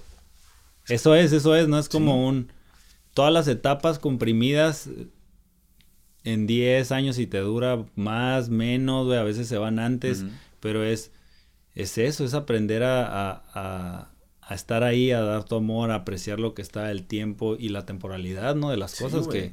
Eso 0.88 1.14
es, 1.14 1.32
eso 1.32 1.54
es, 1.54 1.68
no 1.68 1.78
es 1.78 1.88
como 1.88 2.26
un... 2.28 2.52
Todas 3.14 3.32
las 3.32 3.48
etapas 3.48 3.98
comprimidas 3.98 4.88
en 6.24 6.46
10 6.46 6.92
años 6.92 7.18
y 7.18 7.26
te 7.26 7.38
dura 7.38 7.84
más, 7.96 8.48
menos, 8.48 9.06
güey, 9.06 9.18
a 9.18 9.22
veces 9.22 9.48
se 9.48 9.58
van 9.58 9.78
antes, 9.78 10.24
pero 10.60 10.84
es, 10.84 11.10
es 11.74 11.98
eso, 11.98 12.24
es 12.24 12.34
aprender 12.34 12.82
a, 12.84 13.04
a- 13.06 13.42
a- 13.54 14.10
a 14.40 14.54
estar 14.54 14.82
ahí, 14.82 15.10
a 15.10 15.20
dar 15.20 15.44
tu 15.44 15.56
amor, 15.56 15.90
a 15.90 15.96
apreciar 15.96 16.40
lo 16.40 16.54
que 16.54 16.62
está 16.62 16.90
el 16.90 17.04
tiempo 17.04 17.56
y 17.58 17.68
la 17.68 17.84
temporalidad, 17.84 18.54
¿no? 18.54 18.70
De 18.70 18.78
las 18.78 18.94
cosas 18.94 19.26
que... 19.28 19.52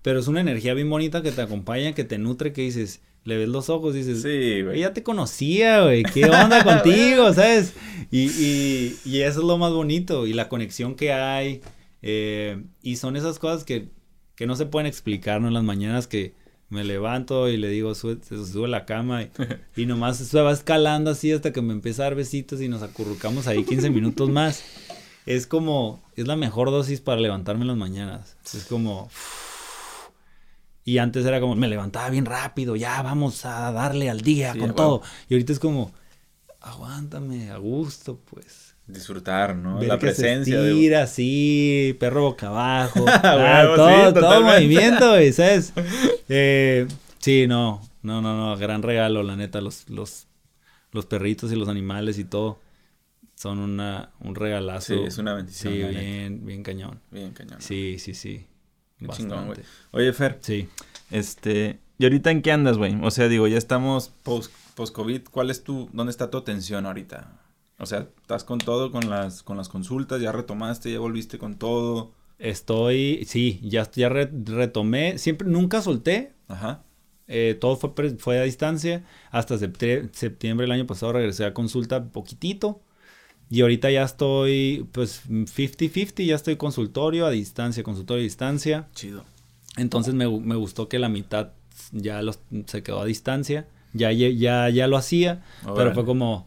Pero 0.00 0.18
es 0.18 0.26
una 0.26 0.40
energía 0.40 0.72
bien 0.74 0.88
bonita 0.88 1.22
que 1.22 1.32
te 1.32 1.42
acompaña, 1.42 1.92
que 1.94 2.04
te 2.04 2.16
nutre, 2.18 2.52
que 2.54 2.62
dices, 2.62 3.02
le 3.24 3.36
ves 3.36 3.48
los 3.48 3.68
ojos, 3.70 3.94
dices, 3.94 4.22
Sí, 4.22 4.62
güey. 4.62 4.80
ya 4.80 4.92
te 4.92 5.02
conocía, 5.02 5.82
güey. 5.82 6.02
¿Qué 6.02 6.24
onda 6.24 6.64
contigo? 6.82 7.32
¿Sabes? 7.32 7.72
Y, 8.10 8.24
y, 8.30 8.98
y 9.04 9.20
eso 9.20 9.40
es 9.40 9.46
lo 9.46 9.58
más 9.58 9.72
bonito. 9.72 10.26
Y 10.26 10.32
la 10.32 10.48
conexión 10.48 10.94
que 10.96 11.12
hay. 11.12 11.60
eh, 12.02 12.62
y 12.82 12.96
son 12.96 13.16
esas 13.16 13.38
cosas 13.38 13.64
que, 13.64 13.88
que 14.34 14.46
no 14.46 14.56
se 14.56 14.66
pueden 14.66 14.86
explicar, 14.86 15.40
¿no? 15.40 15.48
En 15.48 15.54
las 15.54 15.62
mañanas 15.64 16.06
que 16.08 16.34
me 16.68 16.84
levanto 16.84 17.48
y 17.48 17.58
le 17.58 17.68
digo, 17.68 17.94
sube, 17.94 18.16
se 18.26 18.44
sube 18.46 18.64
a 18.64 18.68
la 18.68 18.86
cama 18.86 19.22
y, 19.22 19.30
y 19.82 19.86
nomás 19.86 20.16
se 20.16 20.40
va 20.40 20.52
escalando 20.52 21.10
así 21.10 21.30
hasta 21.30 21.52
que 21.52 21.60
me 21.62 21.74
empieza 21.74 22.02
a 22.02 22.06
dar 22.06 22.14
besitos 22.14 22.60
y 22.62 22.68
nos 22.68 22.82
acurrucamos 22.82 23.46
ahí 23.46 23.62
15 23.64 23.90
minutos 23.90 24.30
más. 24.30 24.64
Es 25.26 25.46
como, 25.46 26.02
es 26.16 26.26
la 26.26 26.34
mejor 26.34 26.70
dosis 26.70 27.00
para 27.00 27.20
levantarme 27.20 27.60
en 27.62 27.68
las 27.68 27.76
mañanas. 27.76 28.36
Es 28.52 28.64
como... 28.64 29.08
Y 30.84 30.98
antes 30.98 31.24
era 31.24 31.40
como, 31.40 31.54
me 31.54 31.68
levantaba 31.68 32.10
bien 32.10 32.24
rápido, 32.24 32.74
ya 32.76 33.02
vamos 33.02 33.44
a 33.44 33.70
darle 33.72 34.10
al 34.10 34.20
día 34.20 34.52
Sí, 34.52 34.58
con 34.58 34.74
todo. 34.74 35.02
Y 35.28 35.34
ahorita 35.34 35.52
es 35.52 35.58
como, 35.58 35.92
aguántame, 36.60 37.50
a 37.50 37.58
gusto, 37.58 38.18
pues. 38.30 38.74
Disfrutar, 38.86 39.54
¿no? 39.54 39.78
Ver 39.78 39.88
la 39.88 39.94
que 39.94 40.06
presencia 40.06 40.56
se 40.56 40.62
de... 40.62 40.70
estira 40.72 41.02
así, 41.04 41.96
perro 42.00 42.22
boca 42.22 42.48
abajo. 42.48 43.04
Ah, 43.22 43.72
todo, 43.76 44.08
sí, 44.08 44.14
todo 44.14 44.42
movimiento, 44.42 45.14
¿sabes? 45.32 45.72
Eh, 46.28 46.86
sí, 47.18 47.46
no, 47.46 47.80
no, 48.02 48.22
no, 48.22 48.36
no, 48.36 48.56
gran 48.56 48.82
regalo, 48.82 49.22
la 49.22 49.36
neta, 49.36 49.60
los, 49.60 49.88
los, 49.90 50.26
los 50.92 51.06
perritos 51.06 51.52
y 51.52 51.56
los 51.56 51.68
animales 51.68 52.18
y 52.18 52.24
todo 52.24 52.58
son 53.34 53.58
una, 53.58 54.10
un 54.20 54.34
regalazo. 54.34 54.94
Sí, 54.94 55.00
es 55.04 55.18
una 55.18 55.34
bendición, 55.34 55.72
Sí, 55.74 55.82
bien, 55.82 56.46
bien 56.46 56.62
cañón. 56.62 57.00
Bien, 57.10 57.32
cañón. 57.32 57.60
Sí, 57.60 57.98
sí, 57.98 58.14
sí. 58.14 58.46
Chingón. 59.08 59.54
Oye, 59.92 60.12
Fer, 60.12 60.38
Sí. 60.40 60.68
este... 61.10 61.80
¿Y 61.98 62.04
ahorita 62.04 62.30
en 62.32 62.42
qué 62.42 62.50
andas, 62.50 62.78
güey? 62.78 62.96
O 63.02 63.10
sea, 63.12 63.28
digo, 63.28 63.46
ya 63.46 63.58
estamos 63.58 64.12
post- 64.24 64.50
post-COVID. 64.74 65.22
¿Cuál 65.30 65.50
es 65.50 65.62
tu... 65.62 65.88
¿Dónde 65.92 66.10
está 66.10 66.30
tu 66.30 66.38
atención 66.38 66.84
ahorita? 66.86 67.38
O 67.78 67.86
sea, 67.86 68.08
¿estás 68.20 68.42
con 68.44 68.58
todo 68.58 68.90
con 68.90 69.08
las, 69.08 69.42
con 69.42 69.56
las 69.56 69.68
consultas? 69.68 70.20
¿Ya 70.20 70.32
retomaste? 70.32 70.90
¿Ya 70.92 70.98
volviste 70.98 71.38
con 71.38 71.56
todo? 71.56 72.12
Estoy, 72.38 73.24
sí, 73.26 73.60
ya, 73.62 73.88
ya 73.92 74.08
re- 74.08 74.30
retomé, 74.44 75.18
siempre, 75.18 75.46
nunca 75.48 75.80
solté, 75.80 76.32
Ajá. 76.48 76.82
eh, 77.28 77.56
todo 77.60 77.76
fue, 77.76 77.92
fue 78.18 78.40
a 78.40 78.42
distancia, 78.42 79.04
hasta 79.30 79.54
septie- 79.56 80.10
septiembre 80.12 80.64
del 80.64 80.72
año 80.72 80.86
pasado 80.88 81.12
regresé 81.12 81.44
a 81.44 81.54
consulta 81.54 82.04
poquitito, 82.10 82.82
y 83.50 83.60
ahorita 83.60 83.90
ya 83.90 84.02
estoy, 84.04 84.86
pues, 84.92 85.22
50-50, 85.28 86.24
ya 86.24 86.34
estoy 86.34 86.56
consultorio 86.56 87.26
a 87.26 87.30
distancia, 87.30 87.82
consultorio 87.82 88.22
a 88.22 88.24
distancia, 88.24 88.88
Chido. 88.94 89.24
entonces 89.76 90.14
me, 90.14 90.26
me 90.28 90.54
gustó 90.56 90.88
que 90.88 90.98
la 90.98 91.08
mitad 91.08 91.50
ya 91.92 92.22
los, 92.22 92.38
se 92.66 92.82
quedó 92.82 93.00
a 93.00 93.04
distancia, 93.04 93.66
ya, 93.92 94.10
ya, 94.12 94.68
ya 94.70 94.86
lo 94.86 94.96
hacía, 94.96 95.42
pero 95.74 95.92
fue 95.94 96.04
como 96.06 96.46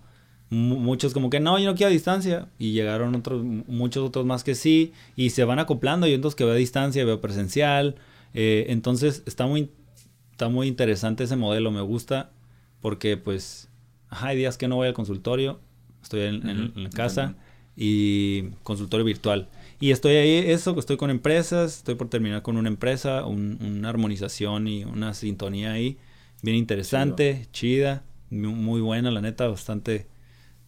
mu- 0.50 0.80
muchos 0.80 1.14
como 1.14 1.30
que 1.30 1.40
no, 1.40 1.60
yo 1.60 1.66
no 1.66 1.76
quiero 1.76 1.90
a 1.90 1.94
distancia 1.94 2.48
y 2.58 2.72
llegaron 2.72 3.14
otros 3.14 3.44
muchos 3.44 4.08
otros 4.08 4.26
más 4.26 4.44
que 4.44 4.56
sí 4.56 4.94
y 5.16 5.30
se 5.32 5.44
van 5.44 5.60
acoplando, 5.60 6.08
y 6.08 6.14
otros 6.16 6.34
que 6.36 6.44
veo 6.44 6.54
a 6.54 6.58
distancia, 6.58 7.06
veo 7.06 7.22
presencial, 7.22 7.96
eh, 8.34 8.66
entonces 8.70 9.22
está 9.28 9.46
muy 9.46 9.70
está 10.32 10.50
muy 10.50 10.68
interesante 10.68 11.24
ese 11.24 11.36
modelo, 11.36 11.72
me 11.72 11.82
gusta 11.82 12.32
porque 12.82 13.16
pues 13.18 13.70
ajá, 14.10 14.28
hay 14.30 14.38
días 14.38 14.58
que 14.58 14.68
no 14.68 14.76
voy 14.78 14.88
al 14.88 14.94
consultorio, 14.94 15.60
estoy 16.06 16.22
en, 16.22 16.48
en- 16.50 16.84
la 16.84 16.90
casa 16.90 17.36
y 17.76 18.44
consultorio 18.64 19.06
virtual. 19.06 19.50
Y 19.82 19.92
estoy 19.92 20.16
ahí, 20.16 20.50
eso, 20.52 20.78
estoy 20.80 20.96
con 20.98 21.10
empresas, 21.10 21.78
estoy 21.78 21.96
por 21.96 22.08
terminar 22.10 22.42
con 22.42 22.56
una 22.58 22.70
empresa, 22.70 23.26
un- 23.26 23.58
una 23.62 23.90
armonización 23.90 24.68
y 24.68 24.86
una 24.86 25.14
sintonía 25.14 25.74
ahí, 25.74 25.98
bien 26.42 26.56
interesante, 26.58 27.48
chida, 27.52 28.04
mu- 28.30 28.52
muy 28.56 28.80
buena, 28.82 29.12
la 29.12 29.20
neta, 29.22 29.48
bastante, 29.50 30.08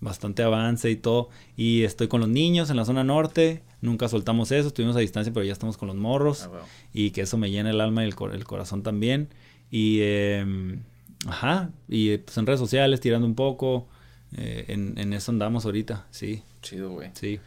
bastante 0.01 0.43
avance 0.43 0.89
y 0.91 0.97
todo. 0.97 1.30
Y 1.55 1.84
estoy 1.84 2.07
con 2.09 2.19
los 2.19 2.30
niños 2.30 2.69
en 2.69 2.76
la 2.76 2.84
zona 2.85 3.03
norte, 3.05 3.64
nunca 3.81 4.09
soltamos 4.09 4.51
eso, 4.51 4.68
estuvimos 4.68 4.95
a 4.97 4.99
distancia, 4.99 5.31
pero 5.34 5.45
ya 5.45 5.53
estamos 5.53 5.77
con 5.77 5.88
los 5.88 5.95
morros 5.95 6.49
Ah, 6.51 6.65
y 6.93 7.11
que 7.11 7.22
eso 7.22 7.38
me 7.38 7.49
llena 7.49 7.69
el 7.69 7.80
alma 7.80 8.03
y 8.03 8.07
el, 8.07 8.15
cor- 8.15 8.35
el 8.35 8.43
corazón 8.43 8.84
también. 8.84 9.30
Y, 9.72 9.99
eh, 10.01 10.80
ajá, 11.26 11.72
y 11.88 12.18
pues 12.18 12.38
en 12.38 12.45
redes 12.45 12.59
sociales 12.59 12.99
tirando 12.99 13.26
un 13.27 13.35
poco, 13.35 13.88
eh, 14.35 14.65
en, 14.69 14.97
en 14.97 15.13
eso 15.13 15.31
andamos 15.31 15.65
ahorita, 15.65 16.05
sí, 16.11 16.43
Chido, 16.61 16.89
güey. 16.91 17.11
sí, 17.13 17.39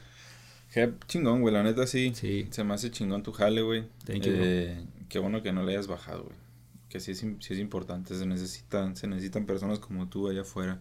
Qué 0.72 0.92
chingón, 1.08 1.40
güey. 1.40 1.52
La 1.52 1.64
neta 1.64 1.84
sí. 1.88 2.12
sí. 2.14 2.46
Se 2.52 2.62
me 2.62 2.74
hace 2.74 2.92
chingón 2.92 3.24
tu 3.24 3.32
jale, 3.32 3.60
güey. 3.60 3.86
Thank 4.06 4.22
you. 4.22 4.32
Eh, 4.36 4.84
qué 5.08 5.18
bueno 5.18 5.42
que 5.42 5.52
no 5.52 5.64
le 5.64 5.72
hayas 5.72 5.88
bajado, 5.88 6.22
güey. 6.22 6.36
Que 6.88 7.00
sí 7.00 7.10
es, 7.10 7.18
sí 7.18 7.54
es 7.54 7.58
importante. 7.58 8.14
Se 8.16 8.24
necesitan, 8.24 8.94
se 8.94 9.08
necesitan 9.08 9.46
personas 9.46 9.80
como 9.80 10.08
tú 10.08 10.28
allá 10.28 10.42
afuera. 10.42 10.78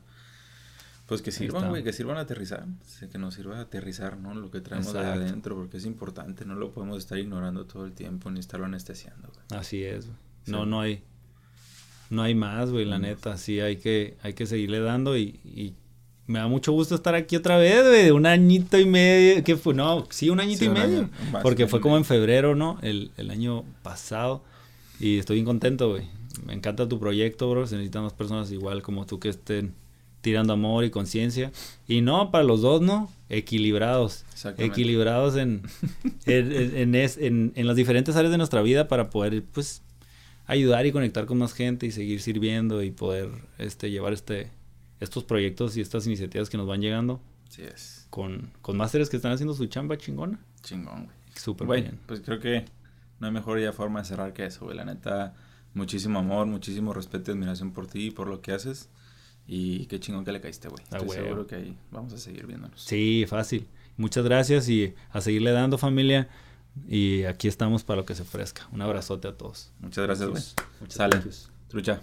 Pues 1.08 1.24
que 1.24 1.32
sirvan, 1.32 1.70
güey, 1.70 1.84
que 1.84 1.92
sirvan 1.92 2.18
a 2.18 2.22
aterrizar. 2.22 2.68
Sí, 2.86 3.08
Que 3.08 3.18
nos 3.18 3.34
sirva 3.34 3.58
a 3.58 3.62
aterrizar, 3.62 4.18
¿no? 4.20 4.36
Lo 4.36 4.52
que 4.52 4.62
traemos 4.62 4.94
de 4.94 5.00
Exacto. 5.00 5.22
adentro, 5.22 5.56
porque 5.56 5.78
es 5.78 5.86
importante. 5.86 6.46
No 6.46 6.54
lo 6.54 6.72
podemos 6.72 7.00
estar 7.00 7.18
ignorando 7.18 7.66
todo 7.66 7.88
el 7.88 7.94
tiempo 7.94 8.30
ni 8.30 8.40
estarlo 8.40 8.68
anestesiando, 8.68 9.30
güey. 9.34 9.60
Así 9.60 9.84
es, 9.84 10.06
güey. 10.06 10.18
Sí. 10.46 10.52
No, 10.52 10.68
no 10.68 10.82
hay. 10.82 11.02
No 12.12 12.22
hay 12.22 12.36
más, 12.36 12.70
güey, 12.70 12.86
la 12.86 13.00
No. 13.00 13.08
neta. 13.08 13.38
Sí, 13.40 13.60
hay 13.60 13.78
que, 13.78 14.18
hay 14.22 14.34
que 14.34 14.46
seguirle 14.46 14.80
dando 14.82 15.18
y, 15.18 15.40
y 15.44 15.74
me 16.30 16.40
da 16.40 16.48
mucho 16.48 16.72
gusto 16.72 16.94
estar 16.96 17.16
aquí 17.16 17.36
otra 17.36 17.58
vez, 17.58 17.84
güey. 17.86 18.12
Un 18.12 18.26
añito 18.26 18.78
y 18.78 18.86
medio. 18.86 19.44
¿Qué 19.44 19.56
fue? 19.58 19.74
No, 19.74 20.06
sí, 20.12 20.30
un 20.30 20.40
añito 20.40 20.60
Sí, 20.60 20.66
y 20.66 20.70
medio. 20.70 21.00
año, 21.00 21.10
porque 21.42 21.68
fue 21.68 21.82
como 21.82 21.98
en 21.98 22.06
febrero, 22.06 22.56
¿no? 22.56 22.78
El, 22.82 23.12
el 23.18 23.32
año 23.32 23.64
pasado. 23.84 24.44
Y 25.00 25.18
estoy 25.18 25.36
bien 25.38 25.46
contento, 25.46 25.90
güey. 25.90 26.04
Me 26.46 26.54
encanta 26.54 26.88
tu 26.88 27.00
proyecto, 27.00 27.50
bro. 27.50 27.66
Se 27.68 27.76
necesitan 27.76 28.04
más 28.04 28.14
personas 28.14 28.52
igual 28.52 28.82
como 28.82 29.06
tú 29.06 29.20
que 29.20 29.30
estén 29.30 29.74
tirando 30.22 30.54
amor 30.54 30.84
y 30.86 30.90
conciencia. 30.90 31.52
Y 31.88 32.02
no, 32.02 32.30
para 32.32 32.44
los 32.44 32.62
dos, 32.62 32.82
¿no? 32.82 33.10
Equilibrados. 33.30 34.26
Equilibrados 34.58 35.36
en, 35.36 35.64
en, 36.26 36.52
en- 36.52 36.78
en 36.78 36.96
es- 36.96 37.18
en- 37.18 37.54
en 37.56 37.68
las 37.68 37.76
diferentes 37.76 38.16
áreas 38.16 38.32
de 38.32 38.38
nuestra 38.38 38.62
vida 38.62 38.88
para 38.88 39.10
poder, 39.10 39.44
pues, 39.52 39.82
ayudar 40.46 40.86
y 40.86 40.92
conectar 40.92 41.26
con 41.26 41.38
más 41.40 41.54
gente 41.54 41.86
y 41.88 41.92
seguir 41.92 42.22
sirviendo 42.22 42.84
y 42.84 42.92
poder 42.92 43.30
este, 43.58 43.90
llevar 43.92 44.14
este, 44.14 44.50
estos 45.00 45.24
proyectos 45.24 45.78
y 45.78 45.82
estas 45.82 46.06
iniciativas 46.08 46.50
que 46.50 46.58
nos 46.58 46.68
van 46.68 46.82
llegando 46.82 47.22
Así 47.48 47.64
es. 47.64 48.08
con, 48.10 48.52
con 48.62 48.78
másteres 48.78 49.10
que 49.10 49.18
están 49.18 49.32
haciendo 49.32 49.54
su 49.54 49.66
chamba 49.68 49.98
chingona. 49.98 50.40
Chingón, 50.62 51.06
güey. 51.06 51.16
Súper 51.36 51.68
bien. 51.68 52.00
pues 52.06 52.22
creo 52.22 52.40
que 52.40 52.66
no 53.20 53.28
hay 53.28 53.34
mejor 53.34 53.60
ya 53.60 53.72
forma 53.74 54.00
de 54.00 54.06
cerrar 54.06 54.34
que 54.34 54.46
eso, 54.46 54.66
güey. 54.66 54.76
La 54.76 54.86
neta, 54.86 55.34
muchísimo 55.74 56.20
amor, 56.20 56.48
muchísimo 56.48 56.94
respeto 56.94 57.32
y 57.32 57.34
admiración 57.34 57.72
por 57.72 57.88
ti 57.88 58.08
y 58.08 58.12
por 58.12 58.28
lo 58.28 58.42
que 58.42 58.52
haces. 58.52 58.90
Y 59.48 59.86
qué 59.88 60.00
chingón 60.00 60.26
que 60.26 60.32
le 60.32 60.42
caíste, 60.42 60.68
güey. 60.70 60.84
Estoy 60.84 61.10
seguro 61.10 61.48
que 61.48 61.56
ahí 61.56 61.78
vamos 61.92 62.14
a 62.14 62.18
seguir 62.18 62.46
viéndonos. 62.46 62.82
Sí, 62.82 63.26
fácil. 63.28 63.68
Muchas 63.98 64.24
gracias 64.24 64.70
y 64.70 64.94
a 65.12 65.22
seguirle 65.22 65.52
dando 65.52 65.78
familia. 65.78 66.30
Y 66.88 67.24
aquí 67.24 67.48
estamos 67.48 67.84
para 67.84 67.98
lo 68.02 68.06
que 68.06 68.14
se 68.16 68.22
ofrezca. 68.22 68.68
Un 68.72 68.82
abrazote 68.82 69.28
a 69.28 69.36
todos. 69.36 69.72
Muchas 69.80 70.06
gracias, 70.06 70.30
güey. 70.30 70.44
Muchas 70.80 71.10
gracias. 71.10 71.52
Trucha. 71.68 72.02